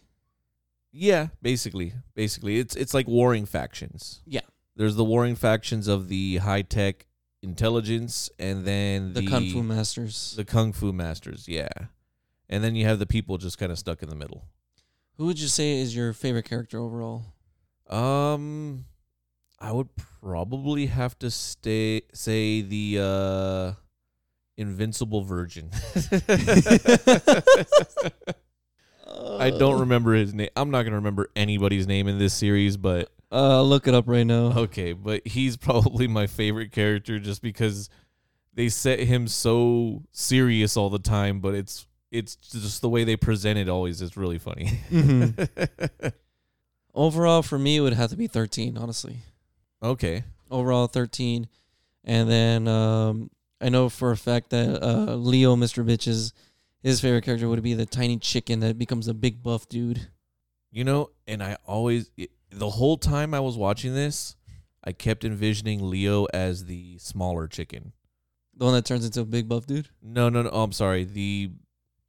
Yeah, 0.90 1.28
basically, 1.42 1.92
basically, 2.14 2.58
it's 2.58 2.76
it's 2.76 2.94
like 2.94 3.06
warring 3.06 3.44
factions. 3.44 4.22
Yeah. 4.24 4.40
there's 4.74 4.96
the 4.96 5.04
warring 5.04 5.36
factions 5.36 5.86
of 5.86 6.08
the 6.08 6.38
high 6.38 6.62
tech 6.62 7.06
intelligence, 7.42 8.30
and 8.38 8.64
then 8.64 9.12
The, 9.14 9.20
the, 9.22 9.26
Kung 9.28 9.48
Fu 9.50 9.62
Masters. 9.62 10.34
the 10.36 10.44
kung 10.44 10.72
fu 10.72 10.92
masters. 10.92 11.46
Yeah, 11.48 11.68
and 12.48 12.62
then 12.62 12.74
you 12.76 12.86
have 12.86 12.98
the 12.98 13.06
people 13.06 13.38
just 13.38 13.58
kind 13.58 13.72
of 13.72 13.78
stuck 13.78 14.02
in 14.02 14.08
the 14.08 14.14
middle. 14.16 14.44
Who 15.18 15.26
would 15.26 15.38
you 15.40 15.48
say 15.48 15.80
is 15.80 15.94
your 15.94 16.12
favorite 16.12 16.44
character 16.48 16.78
overall? 16.78 17.24
Um, 17.88 18.86
I 19.60 19.72
would 19.72 19.88
probably 20.20 20.86
have 20.86 21.18
to 21.20 21.30
stay 21.30 22.02
say 22.14 22.62
the 22.62 22.98
uh, 23.00 23.72
invincible 24.56 25.22
virgin. 25.22 25.70
I 29.38 29.50
don't 29.50 29.80
remember 29.80 30.14
his 30.14 30.32
name. 30.34 30.48
I'm 30.56 30.70
not 30.70 30.84
gonna 30.84 30.96
remember 30.96 31.28
anybody's 31.36 31.86
name 31.86 32.08
in 32.08 32.18
this 32.18 32.32
series, 32.34 32.76
but 32.76 33.10
Uh, 33.32 33.56
I'll 33.56 33.68
look 33.68 33.88
it 33.88 33.94
up 33.94 34.04
right 34.06 34.26
now. 34.26 34.52
Okay, 34.58 34.92
but 34.92 35.26
he's 35.26 35.56
probably 35.68 36.06
my 36.06 36.26
favorite 36.26 36.70
character 36.70 37.18
just 37.18 37.40
because 37.40 37.88
they 38.54 38.68
set 38.68 39.00
him 39.00 39.26
so 39.26 40.02
serious 40.12 40.76
all 40.76 40.90
the 40.90 40.98
time, 40.98 41.40
but 41.40 41.54
it's 41.54 41.86
it's 42.10 42.36
just 42.36 42.82
the 42.82 42.88
way 42.90 43.04
they 43.04 43.16
present 43.16 43.58
it 43.58 43.70
always 43.70 44.02
is 44.02 44.16
really 44.18 44.38
funny. 44.38 44.66
Mhm. 44.90 46.12
Overall, 46.94 47.40
for 47.42 47.58
me, 47.58 47.76
it 47.76 47.80
would 47.80 47.94
have 47.94 48.10
to 48.10 48.16
be 48.16 48.26
13, 48.26 48.76
honestly. 48.76 49.16
okay. 49.82 50.24
Overall, 50.50 50.86
13. 50.88 51.48
And 52.04 52.28
then 52.30 52.68
um, 52.68 53.30
I 53.58 53.70
know 53.70 53.88
for 53.88 54.10
a 54.10 54.16
fact 54.18 54.50
that 54.50 54.82
uh, 54.84 55.14
Leo, 55.14 55.56
Mr. 55.56 55.82
Bitches, 55.82 56.32
his 56.82 57.00
favorite 57.00 57.24
character 57.24 57.48
would 57.48 57.62
be 57.62 57.72
the 57.72 57.86
tiny 57.86 58.18
chicken 58.18 58.60
that 58.60 58.76
becomes 58.76 59.08
a 59.08 59.14
big 59.14 59.42
buff 59.42 59.66
dude. 59.70 60.08
You 60.70 60.84
know, 60.84 61.08
and 61.26 61.42
I 61.42 61.56
always 61.66 62.10
it, 62.18 62.30
the 62.52 62.70
whole 62.70 62.96
time 62.96 63.34
I 63.34 63.40
was 63.40 63.56
watching 63.56 63.94
this, 63.94 64.36
I 64.84 64.92
kept 64.92 65.24
envisioning 65.24 65.88
Leo 65.88 66.26
as 66.32 66.66
the 66.66 66.98
smaller 66.98 67.48
chicken. 67.48 67.92
The 68.56 68.64
one 68.64 68.74
that 68.74 68.84
turns 68.84 69.04
into 69.04 69.20
a 69.20 69.24
big 69.24 69.48
buff 69.48 69.66
dude. 69.66 69.88
No, 70.02 70.28
no, 70.28 70.42
no. 70.42 70.50
Oh, 70.50 70.62
I'm 70.62 70.72
sorry. 70.72 71.04
The 71.04 71.50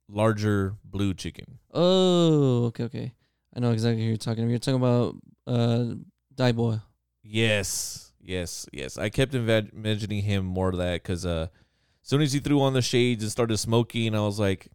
larger 0.10 0.76
blue 0.84 1.14
chicken. 1.14 1.60
Oh, 1.74 2.65
okay, 2.65 2.84
okay. 2.86 3.14
I 3.56 3.60
know 3.60 3.72
exactly 3.72 4.02
who 4.03 4.10
you're 4.10 4.18
talking 4.18 4.44
about. 4.44 4.49
You're 4.49 4.60
talking 4.60 4.76
about 4.76 5.15
uh, 5.48 5.95
Dai 6.36 6.52
Bo. 6.52 6.80
Yes, 7.24 8.11
yes, 8.20 8.68
yes. 8.74 8.98
I 8.98 9.10
kept 9.10 9.34
imagining 9.36 10.24
him 10.24 10.45
more 10.45 10.70
of 10.70 10.78
that 10.78 11.03
because 11.03 11.26
uh, 11.26 11.48
as 12.03 12.10
soon 12.10 12.22
as 12.22 12.34
he 12.34 12.40
threw 12.40 12.61
on 12.61 12.74
the 12.74 12.82
shades 12.82 13.24
and 13.24 13.32
started 13.32 13.57
smoking, 13.57 14.15
I 14.15 14.22
was 14.22 14.40
like, 14.40 14.68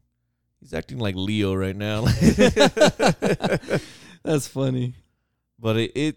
he's 0.61 0.73
acting 0.73 0.99
like 0.99 1.15
Leo 1.15 1.55
right 1.55 1.77
now. 1.77 2.03
That's 4.24 4.49
funny. 4.49 4.95
But 5.59 5.76
it, 5.76 5.93
it, 5.94 6.16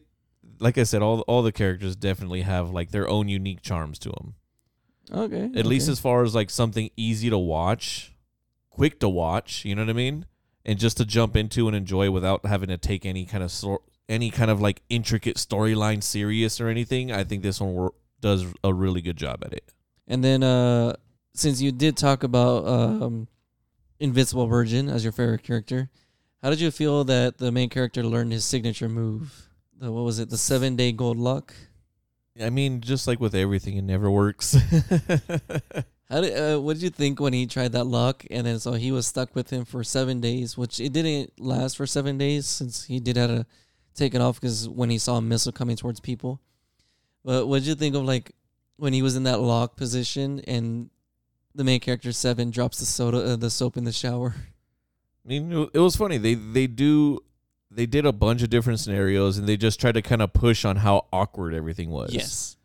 like 0.59 0.77
I 0.77 0.84
said, 0.84 1.01
all 1.01 1.22
all 1.22 1.41
the 1.41 1.51
characters 1.51 1.95
definitely 1.95 2.41
have 2.41 2.72
like 2.72 2.91
their 2.91 3.07
own 3.07 3.27
unique 3.27 3.61
charms 3.61 3.99
to 3.99 4.09
them. 4.09 4.35
Okay. 5.11 5.51
At 5.55 5.65
least 5.65 5.89
as 5.89 5.99
far 5.99 6.23
as 6.23 6.34
like 6.34 6.49
something 6.49 6.89
easy 6.95 7.30
to 7.30 7.38
watch, 7.38 8.13
quick 8.69 8.99
to 9.01 9.09
watch. 9.09 9.65
You 9.65 9.76
know 9.76 9.84
what 9.84 9.89
I 9.89 9.93
mean? 9.93 10.26
And 10.63 10.80
just 10.80 10.97
to 10.97 11.05
jump 11.05 11.35
into 11.35 11.68
and 11.68 11.76
enjoy 11.76 12.11
without 12.11 12.45
having 12.45 12.69
to 12.69 12.77
take 12.77 13.05
any 13.05 13.26
kind 13.26 13.43
of 13.43 13.51
sort, 13.51 13.81
any 14.07 14.30
kind 14.30 14.51
of 14.51 14.61
like 14.61 14.84
intricate 14.89 15.38
storyline 15.38 16.03
serious 16.03 16.61
or 16.61 16.68
anything. 16.68 17.11
I 17.11 17.23
think 17.23 17.43
this 17.43 17.59
one 17.59 17.73
wor- 17.73 17.93
does 18.22 18.45
a 18.63 18.73
really 18.73 19.01
good 19.01 19.18
job 19.18 19.43
at 19.43 19.53
it. 19.53 19.73
And 20.07 20.23
then, 20.23 20.43
uh, 20.43 20.95
since 21.34 21.61
you 21.61 21.72
did 21.72 21.97
talk 21.97 22.23
about 22.23 22.68
um, 22.68 23.27
Invincible 23.99 24.47
Virgin 24.47 24.89
as 24.89 25.03
your 25.03 25.13
favorite 25.13 25.43
character, 25.43 25.89
how 26.41 26.49
did 26.49 26.59
you 26.59 26.72
feel 26.72 27.03
that 27.05 27.38
the 27.38 27.51
main 27.51 27.69
character 27.69 28.03
learned 28.03 28.31
his 28.31 28.45
signature 28.45 28.89
move? 28.89 29.47
The, 29.80 29.91
what 29.91 30.03
was 30.03 30.19
it? 30.19 30.30
The 30.30 30.38
seven 30.38 30.76
day 30.76 30.91
gold 30.91 31.18
luck. 31.18 31.53
I 32.41 32.49
mean, 32.49 32.81
just 32.81 33.07
like 33.07 33.19
with 33.19 33.35
everything, 33.35 33.77
it 33.77 33.84
never 33.84 34.09
works. 34.09 34.57
How 36.09 36.19
did 36.19 36.38
uh, 36.38 36.59
what 36.59 36.73
did 36.73 36.84
you 36.84 36.89
think 36.89 37.22
when 37.22 37.31
he 37.31 37.45
tried 37.45 37.72
that 37.72 37.85
luck 37.85 38.26
and 38.30 38.45
then 38.45 38.59
so 38.59 38.73
he 38.73 38.91
was 38.91 39.07
stuck 39.07 39.34
with 39.34 39.49
him 39.49 39.63
for 39.63 39.81
seven 39.81 40.19
days, 40.19 40.57
which 40.57 40.80
it 40.81 40.91
didn't 40.91 41.39
last 41.39 41.77
for 41.77 41.85
seven 41.85 42.18
days 42.18 42.45
since 42.45 42.84
he 42.84 42.99
did 42.99 43.15
have 43.15 43.30
to 43.30 43.45
take 43.95 44.13
it 44.13 44.19
off 44.19 44.39
because 44.39 44.68
when 44.68 44.89
he 44.89 44.97
saw 44.97 45.18
a 45.18 45.22
missile 45.22 45.53
coming 45.53 45.77
towards 45.77 46.01
people. 46.01 46.41
But 47.23 47.47
what 47.47 47.59
did 47.59 47.68
you 47.68 47.76
think 47.76 47.95
of 47.95 48.03
like 48.03 48.34
when 48.76 48.91
he 48.91 49.01
was 49.01 49.15
in 49.15 49.23
that 49.23 49.39
lock 49.39 49.77
position 49.77 50.41
and 50.41 50.89
the 51.55 51.63
main 51.63 51.80
character 51.80 52.11
Seven 52.11 52.51
drops 52.51 52.80
the 52.80 52.85
soda, 52.85 53.34
uh, 53.34 53.35
the 53.38 53.49
soap 53.49 53.77
in 53.77 53.85
the 53.85 53.93
shower? 53.93 54.35
I 55.26 55.27
mean, 55.27 55.69
it 55.73 55.80
was 55.80 55.95
funny. 55.95 56.18
They 56.18 56.34
they 56.34 56.68
do 56.68 57.19
they 57.69 57.85
did 57.85 58.06
a 58.06 58.11
bunch 58.11 58.41
of 58.41 58.49
different 58.49 58.80
scenarios, 58.80 59.38
and 59.38 59.48
they 59.48 59.57
just 59.57 59.80
tried 59.80 59.93
to 59.93 60.02
kind 60.02 60.22
of 60.22 60.34
push 60.34 60.65
on 60.65 60.77
how 60.77 61.07
awkward 61.14 61.53
everything 61.53 61.89
was. 61.89 62.14
Yes. 62.14 62.57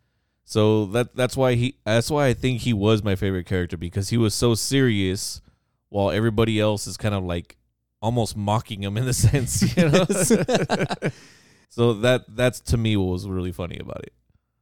So 0.43 0.85
that 0.87 1.15
that's 1.15 1.35
why 1.35 1.55
he 1.55 1.75
that's 1.85 2.09
why 2.09 2.27
I 2.27 2.33
think 2.33 2.61
he 2.61 2.73
was 2.73 3.03
my 3.03 3.15
favorite 3.15 3.45
character 3.45 3.75
because 3.75 4.09
he 4.09 4.17
was 4.17 4.33
so 4.33 4.55
serious 4.55 5.41
while 5.89 6.09
everybody 6.09 6.57
else 6.59 6.87
is 6.87 6.95
kind 6.95 7.13
of 7.13 7.23
like 7.23 7.57
almost 8.01 8.37
mocking 8.37 8.83
him 8.83 8.97
in 8.97 9.05
the 9.05 9.13
sense, 9.27 9.75
you 9.75 9.89
know. 9.89 10.05
so 11.69 11.93
that 11.95 12.23
that's 12.29 12.61
to 12.61 12.77
me 12.77 12.95
what 12.95 13.11
was 13.11 13.27
really 13.27 13.51
funny 13.51 13.77
about 13.77 14.03
it. 14.03 14.13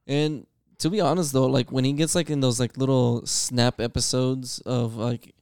And 0.08 0.46
to 0.78 0.90
be 0.90 1.00
honest 1.00 1.32
though, 1.32 1.46
like 1.46 1.70
when 1.70 1.84
he 1.84 1.92
gets 1.92 2.16
like 2.16 2.30
in 2.30 2.40
those 2.40 2.58
like 2.58 2.76
little 2.76 3.24
snap 3.24 3.80
episodes 3.80 4.58
of 4.60 4.96
like 4.96 5.35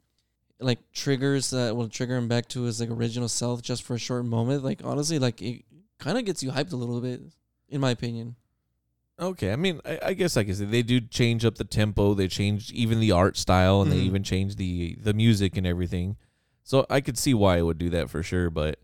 like 0.61 0.79
triggers 0.93 1.51
that 1.51 1.75
will 1.77 1.89
trigger 1.89 2.17
him 2.17 2.29
back 2.29 2.49
to 2.49 2.63
his 2.63 2.81
like 2.81 2.91
original 2.91 3.29
self 3.29 3.61
just 3.63 3.83
for 3.83 3.95
a 3.95 3.99
short 3.99 4.25
moment, 4.25 4.63
like 4.65 4.81
honestly, 4.85 5.19
like 5.19 5.43
it 5.43 5.65
kind 5.99 6.17
of 6.19 6.25
gets 6.25 6.43
you 6.43 6.51
hyped 6.51 6.73
a 6.73 6.77
little 6.77 7.01
bit, 7.01 7.21
in 7.69 7.81
my 7.81 7.91
opinion. 7.91 8.37
Okay, 9.21 9.53
I 9.53 9.57
mean, 9.57 9.81
I, 9.85 9.99
I 10.07 10.13
guess 10.15 10.37
I 10.37 10.43
can 10.43 10.55
say 10.55 10.65
they 10.65 10.83
do 10.83 11.01
change 11.01 11.45
up 11.45 11.55
the 11.55 11.65
tempo. 11.65 12.15
They 12.15 12.27
change 12.27 12.73
even 12.73 12.99
the 12.99 13.13
art 13.13 13.37
style, 13.37 13.81
and 13.83 13.93
they 13.93 13.99
Mhm. 14.01 14.07
even 14.07 14.23
change 14.25 14.57
the 14.57 14.97
the 15.01 15.15
music 15.15 15.57
and 15.57 15.67
everything. 15.67 16.17
So 16.65 16.85
I 16.91 17.01
could 17.01 17.17
see 17.19 17.33
why 17.35 17.59
it 17.59 17.63
would 17.63 17.79
do 17.79 17.91
that 17.91 18.11
for 18.11 18.23
sure. 18.25 18.51
But 18.51 18.81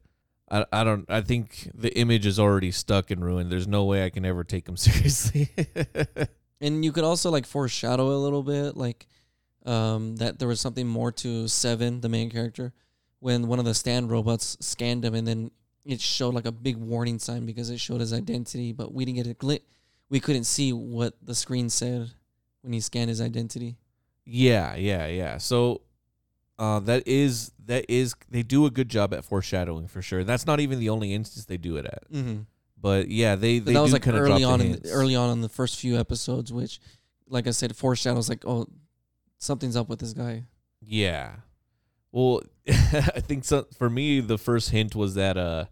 I 0.51 0.65
I 0.73 0.85
don't. 0.85 1.05
I 1.11 1.21
think 1.21 1.71
the 1.75 1.97
image 1.99 2.27
is 2.27 2.39
already 2.39 2.71
stuck 2.71 3.11
and 3.11 3.25
ruined. 3.25 3.51
There's 3.51 3.67
no 3.67 3.85
way 3.85 4.05
I 4.05 4.11
can 4.11 4.25
ever 4.25 4.45
take 4.45 4.67
them 4.67 4.77
seriously. 4.87 5.49
And 6.61 6.85
you 6.85 6.93
could 6.93 7.05
also 7.05 7.31
like 7.31 7.47
foreshadow 7.47 8.09
a 8.15 8.21
little 8.21 8.43
bit, 8.43 8.77
like 8.77 9.09
um, 9.67 10.17
that 10.17 10.39
there 10.39 10.49
was 10.49 10.61
something 10.61 10.87
more 10.87 11.13
to 11.13 11.49
Seven, 11.49 12.01
the 12.01 12.09
main 12.09 12.31
character, 12.31 12.73
when 13.19 13.47
one 13.47 13.59
of 13.59 13.65
the 13.65 13.75
Stan 13.75 14.09
robots 14.09 14.57
scanned 14.61 15.05
him, 15.05 15.15
and 15.15 15.27
then 15.27 15.51
it 15.85 16.01
showed 16.01 16.35
like 16.35 16.47
a 16.47 16.53
big 16.53 16.77
warning 16.77 17.19
sign 17.19 17.47
because 17.47 17.71
it 17.71 17.81
showed 17.81 18.01
his 18.01 18.13
identity, 18.13 18.73
but 18.73 18.93
we 18.93 19.05
didn't 19.05 19.17
get 19.17 19.27
a 19.27 19.35
glit. 19.35 19.63
We 20.09 20.21
couldn't 20.21 20.45
see 20.45 20.73
what 20.73 21.15
the 21.23 21.35
screen 21.35 21.71
said 21.71 22.11
when 22.63 22.73
he 22.73 22.81
scanned 22.81 23.09
his 23.09 23.21
identity. 23.21 23.77
yeah, 24.25 24.75
yeah, 24.75 25.07
yeah. 25.07 25.39
So. 25.39 25.83
Uh, 26.59 26.79
that 26.79 27.03
is 27.09 27.53
that 27.65 27.87
is 27.89 28.15
they 28.29 28.43
do 28.43 28.67
a 28.67 28.71
good 28.71 28.91
job 28.91 29.15
at 29.15 29.25
foreshadowing 29.25 29.89
for 29.89 30.03
sure. 30.03 30.25
That's 30.25 30.45
not 30.45 30.61
even 30.61 30.79
the 30.79 30.91
only 30.91 31.15
instance 31.15 31.47
they 31.47 31.57
do 31.57 31.79
it 31.79 31.87
at. 31.87 32.13
Mm-hmm. 32.13 32.41
But 32.81 33.09
yeah, 33.09 33.35
they 33.35 33.59
they 33.59 33.73
that 33.73 33.81
was 33.81 33.93
like 33.93 34.07
early 34.07 34.45
on, 34.45 34.61
in 34.61 34.73
the, 34.73 34.91
early 34.91 35.17
on 35.17 35.31
in 35.31 35.41
the 35.41 35.49
first 35.49 35.79
few 35.79 35.99
episodes, 35.99 36.53
which, 36.53 36.81
like 37.29 37.47
I 37.47 37.51
said, 37.51 37.77
foreshadows 37.77 38.29
like, 38.29 38.45
oh, 38.47 38.67
something's 39.41 39.77
up 39.77 39.89
with 39.89 39.99
this 39.99 40.13
guy. 40.13 40.45
Yeah. 40.81 41.37
Well, 42.13 42.43
I 42.69 43.21
think 43.21 43.45
so, 43.45 43.67
for 43.77 43.91
me 43.91 44.21
the 44.21 44.39
first 44.39 44.71
hint 44.71 44.95
was 44.95 45.15
that 45.15 45.37
uh 45.37 45.65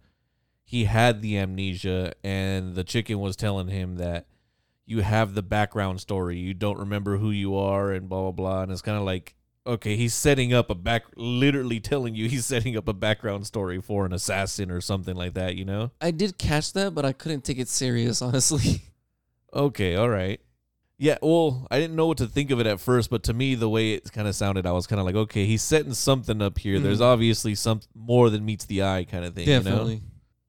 he 0.64 0.84
had 0.84 1.22
the 1.22 1.38
amnesia 1.38 2.12
and 2.22 2.74
the 2.74 2.84
chicken 2.84 3.20
was 3.20 3.36
telling 3.36 3.68
him 3.68 3.96
that 3.96 4.26
you 4.84 5.00
have 5.00 5.34
the 5.34 5.42
background 5.42 6.00
story. 6.00 6.38
You 6.38 6.54
don't 6.54 6.78
remember 6.78 7.18
who 7.18 7.30
you 7.30 7.56
are 7.56 7.92
and 7.92 8.08
blah 8.08 8.22
blah 8.22 8.32
blah 8.32 8.62
and 8.62 8.72
it's 8.72 8.82
kind 8.82 8.98
of 8.98 9.04
like 9.04 9.34
okay, 9.68 9.96
he's 9.96 10.14
setting 10.14 10.54
up 10.54 10.70
a 10.70 10.74
back, 10.74 11.04
literally 11.14 11.78
telling 11.78 12.14
you 12.14 12.28
he's 12.28 12.46
setting 12.54 12.76
up 12.76 12.88
a 12.88 12.94
background 12.94 13.46
story 13.46 13.80
for 13.80 14.06
an 14.06 14.12
assassin 14.12 14.70
or 14.70 14.80
something 14.80 15.14
like 15.14 15.34
that. 15.34 15.54
You 15.56 15.64
know? 15.64 15.90
I 16.00 16.10
did 16.10 16.38
catch 16.38 16.72
that, 16.72 16.94
but 16.94 17.04
I 17.04 17.12
couldn't 17.12 17.44
take 17.44 17.58
it 17.58 17.68
serious, 17.68 18.22
honestly. 18.22 18.82
Okay, 19.52 19.94
all 19.94 20.08
right. 20.08 20.40
Yeah, 21.00 21.16
well, 21.22 21.66
I 21.70 21.78
didn't 21.78 21.94
know 21.94 22.06
what 22.08 22.18
to 22.18 22.26
think 22.26 22.50
of 22.50 22.58
it 22.58 22.66
at 22.66 22.80
first, 22.80 23.08
but 23.08 23.22
to 23.24 23.32
me, 23.32 23.54
the 23.54 23.68
way 23.68 23.92
it 23.92 24.10
kind 24.12 24.26
of 24.26 24.34
sounded, 24.34 24.66
I 24.66 24.72
was 24.72 24.88
kind 24.88 24.98
of 24.98 25.06
like, 25.06 25.14
okay, 25.14 25.46
he's 25.46 25.62
setting 25.62 25.94
something 25.94 26.42
up 26.42 26.58
here. 26.58 26.80
There's 26.80 26.98
Mhm. 26.98 27.04
obviously 27.04 27.54
some 27.54 27.80
more 27.94 28.30
than 28.30 28.44
meets 28.44 28.64
the 28.64 28.82
eye 28.82 29.04
kind 29.04 29.24
of 29.24 29.34
thing. 29.34 29.46
You 29.46 29.54
know? 29.58 29.62
Definitely. 29.62 30.02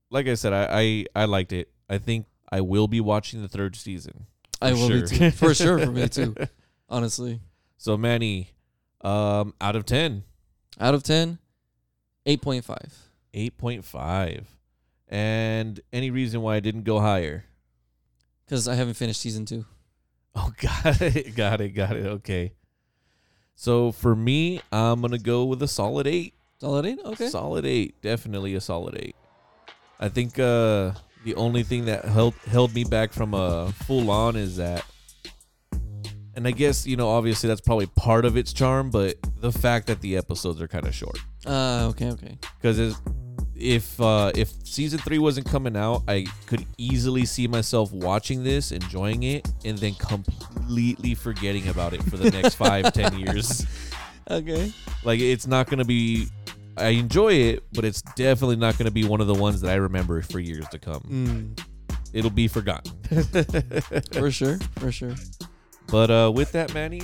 Like 0.09 0.27
I 0.27 0.33
said, 0.33 0.53
I, 0.53 1.05
I 1.15 1.21
I 1.21 1.25
liked 1.25 1.53
it. 1.53 1.69
I 1.87 1.99
think 1.99 2.25
I 2.51 2.61
will 2.61 2.87
be 2.87 2.99
watching 2.99 3.43
the 3.43 3.47
third 3.47 3.75
season. 3.75 4.25
I 4.59 4.73
will 4.73 4.87
sure. 4.89 5.01
be 5.01 5.07
too. 5.07 5.31
For 5.31 5.53
sure, 5.53 5.77
for 5.77 5.91
me 5.91 6.09
too. 6.09 6.35
Honestly. 6.89 7.41
So 7.77 7.95
Manny, 7.95 8.49
um, 9.01 9.53
out 9.61 9.75
of 9.75 9.85
10, 9.85 10.23
Out 10.79 10.95
of 10.95 11.03
10, 11.03 11.37
8.5. 12.25 12.91
8.5. 13.35 14.45
And 15.07 15.79
any 15.93 16.09
reason 16.09 16.41
why 16.41 16.55
I 16.55 16.59
didn't 16.59 16.83
go 16.83 16.99
higher? 16.99 17.45
Because 18.45 18.67
I 18.67 18.73
haven't 18.75 18.95
finished 18.95 19.21
season 19.21 19.45
two. 19.45 19.65
Oh, 20.39 20.53
got 20.61 21.01
it, 21.01 21.35
got 21.35 21.61
it, 21.61 21.69
got 21.69 21.95
it. 21.95 22.05
Okay. 22.05 22.53
So 23.55 23.91
for 23.91 24.15
me, 24.15 24.61
I'm 24.71 25.01
gonna 25.01 25.17
go 25.17 25.43
with 25.43 25.61
a 25.61 25.67
solid 25.67 26.07
eight. 26.07 26.33
Solid 26.59 26.85
eight? 26.85 26.99
Okay. 27.03 27.27
Solid 27.27 27.65
eight, 27.65 28.01
definitely 28.01 28.55
a 28.55 28.61
solid 28.61 28.97
eight. 28.97 29.15
I 29.99 30.07
think 30.07 30.39
uh, 30.39 30.93
the 31.25 31.35
only 31.35 31.63
thing 31.63 31.85
that 31.85 32.05
held 32.05 32.35
held 32.47 32.73
me 32.73 32.85
back 32.85 33.11
from 33.11 33.33
a 33.33 33.73
full 33.83 34.09
on 34.09 34.37
is 34.37 34.55
that, 34.57 34.85
and 36.35 36.47
I 36.47 36.51
guess 36.51 36.87
you 36.87 36.95
know, 36.95 37.09
obviously 37.09 37.49
that's 37.49 37.61
probably 37.61 37.87
part 37.87 38.23
of 38.23 38.37
its 38.37 38.53
charm, 38.53 38.91
but 38.91 39.15
the 39.41 39.51
fact 39.51 39.87
that 39.87 39.99
the 39.99 40.15
episodes 40.15 40.61
are 40.61 40.67
kind 40.69 40.87
of 40.87 40.95
short. 40.95 41.19
Uh, 41.45 41.87
okay, 41.89 42.11
okay. 42.11 42.37
Because 42.61 42.79
if 43.59 43.99
uh, 43.99 44.31
if 44.35 44.51
season 44.65 44.99
three 44.99 45.19
wasn't 45.19 45.45
coming 45.47 45.75
out, 45.75 46.03
I 46.07 46.25
could 46.47 46.65
easily 46.77 47.25
see 47.25 47.47
myself 47.47 47.91
watching 47.91 48.43
this, 48.43 48.71
enjoying 48.71 49.23
it, 49.23 49.47
and 49.65 49.77
then 49.77 49.93
completely 49.95 51.13
forgetting 51.15 51.67
about 51.67 51.93
it 51.93 52.01
for 52.03 52.17
the 52.17 52.31
next 52.31 52.55
five, 52.65 52.91
ten 52.93 53.17
years. 53.19 53.65
Okay. 54.29 54.71
Like 55.03 55.19
it's 55.19 55.47
not 55.47 55.67
gonna 55.69 55.85
be. 55.85 56.27
I 56.77 56.89
enjoy 56.89 57.33
it, 57.33 57.63
but 57.73 57.83
it's 57.83 58.01
definitely 58.01 58.55
not 58.55 58.77
gonna 58.77 58.91
be 58.91 59.03
one 59.03 59.19
of 59.21 59.27
the 59.27 59.33
ones 59.35 59.59
that 59.61 59.71
I 59.71 59.75
remember 59.75 60.21
for 60.21 60.39
years 60.39 60.67
to 60.69 60.79
come. 60.79 61.01
Mm, 61.57 61.65
It'll 62.13 62.31
be 62.31 62.47
forgotten. 62.47 62.93
for 64.13 64.31
sure. 64.31 64.57
For 64.77 64.91
sure. 64.91 65.15
but 65.87 66.09
uh, 66.09 66.31
with 66.33 66.51
that, 66.53 66.73
Manny, 66.73 67.01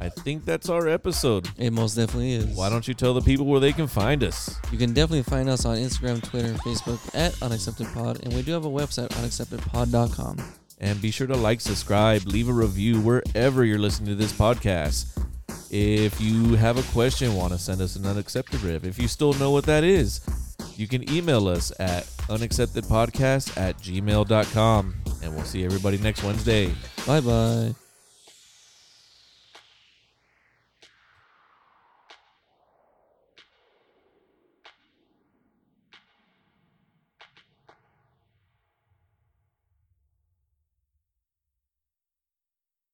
I 0.00 0.08
think 0.08 0.46
that's 0.46 0.68
our 0.70 0.88
episode. 0.88 1.48
It 1.58 1.72
most 1.72 1.94
definitely 1.94 2.32
is. 2.32 2.56
Why 2.56 2.70
don't 2.70 2.88
you 2.88 2.94
tell 2.94 3.12
the 3.12 3.20
people 3.20 3.44
where 3.44 3.60
they 3.60 3.72
can 3.72 3.86
find 3.86 4.24
us? 4.24 4.56
You 4.72 4.78
can 4.78 4.94
definitely 4.94 5.24
find 5.24 5.48
us 5.48 5.66
on 5.66 5.76
Instagram, 5.76 6.22
Twitter, 6.22 6.48
and 6.48 6.58
Facebook 6.60 6.98
at 7.14 7.32
UnacceptedPod, 7.34 8.22
and 8.22 8.32
we 8.32 8.42
do 8.42 8.52
have 8.52 8.64
a 8.64 8.70
website, 8.70 9.08
unacceptedpod.com. 9.08 10.38
And 10.80 11.02
be 11.02 11.10
sure 11.10 11.26
to 11.26 11.36
like, 11.36 11.60
subscribe, 11.60 12.22
leave 12.24 12.48
a 12.48 12.52
review 12.52 12.98
wherever 13.00 13.64
you're 13.64 13.78
listening 13.78 14.08
to 14.08 14.14
this 14.14 14.32
podcast. 14.32 15.06
If 15.70 16.18
you 16.20 16.54
have 16.54 16.78
a 16.78 16.92
question, 16.92 17.34
want 17.34 17.52
to 17.52 17.58
send 17.58 17.82
us 17.82 17.96
an 17.96 18.06
unaccepted 18.06 18.62
riv, 18.62 18.86
if 18.86 18.98
you 18.98 19.06
still 19.06 19.34
know 19.34 19.50
what 19.50 19.66
that 19.66 19.84
is, 19.84 20.20
you 20.76 20.88
can 20.88 21.08
email 21.12 21.46
us 21.46 21.72
at 21.78 22.04
unacceptedpodcast 22.28 23.56
at 23.58 23.76
gmail.com. 23.78 24.94
And 25.22 25.34
we'll 25.34 25.44
see 25.44 25.64
everybody 25.64 25.98
next 25.98 26.24
Wednesday. 26.24 26.72
Bye 27.06 27.20
bye. 27.20 27.74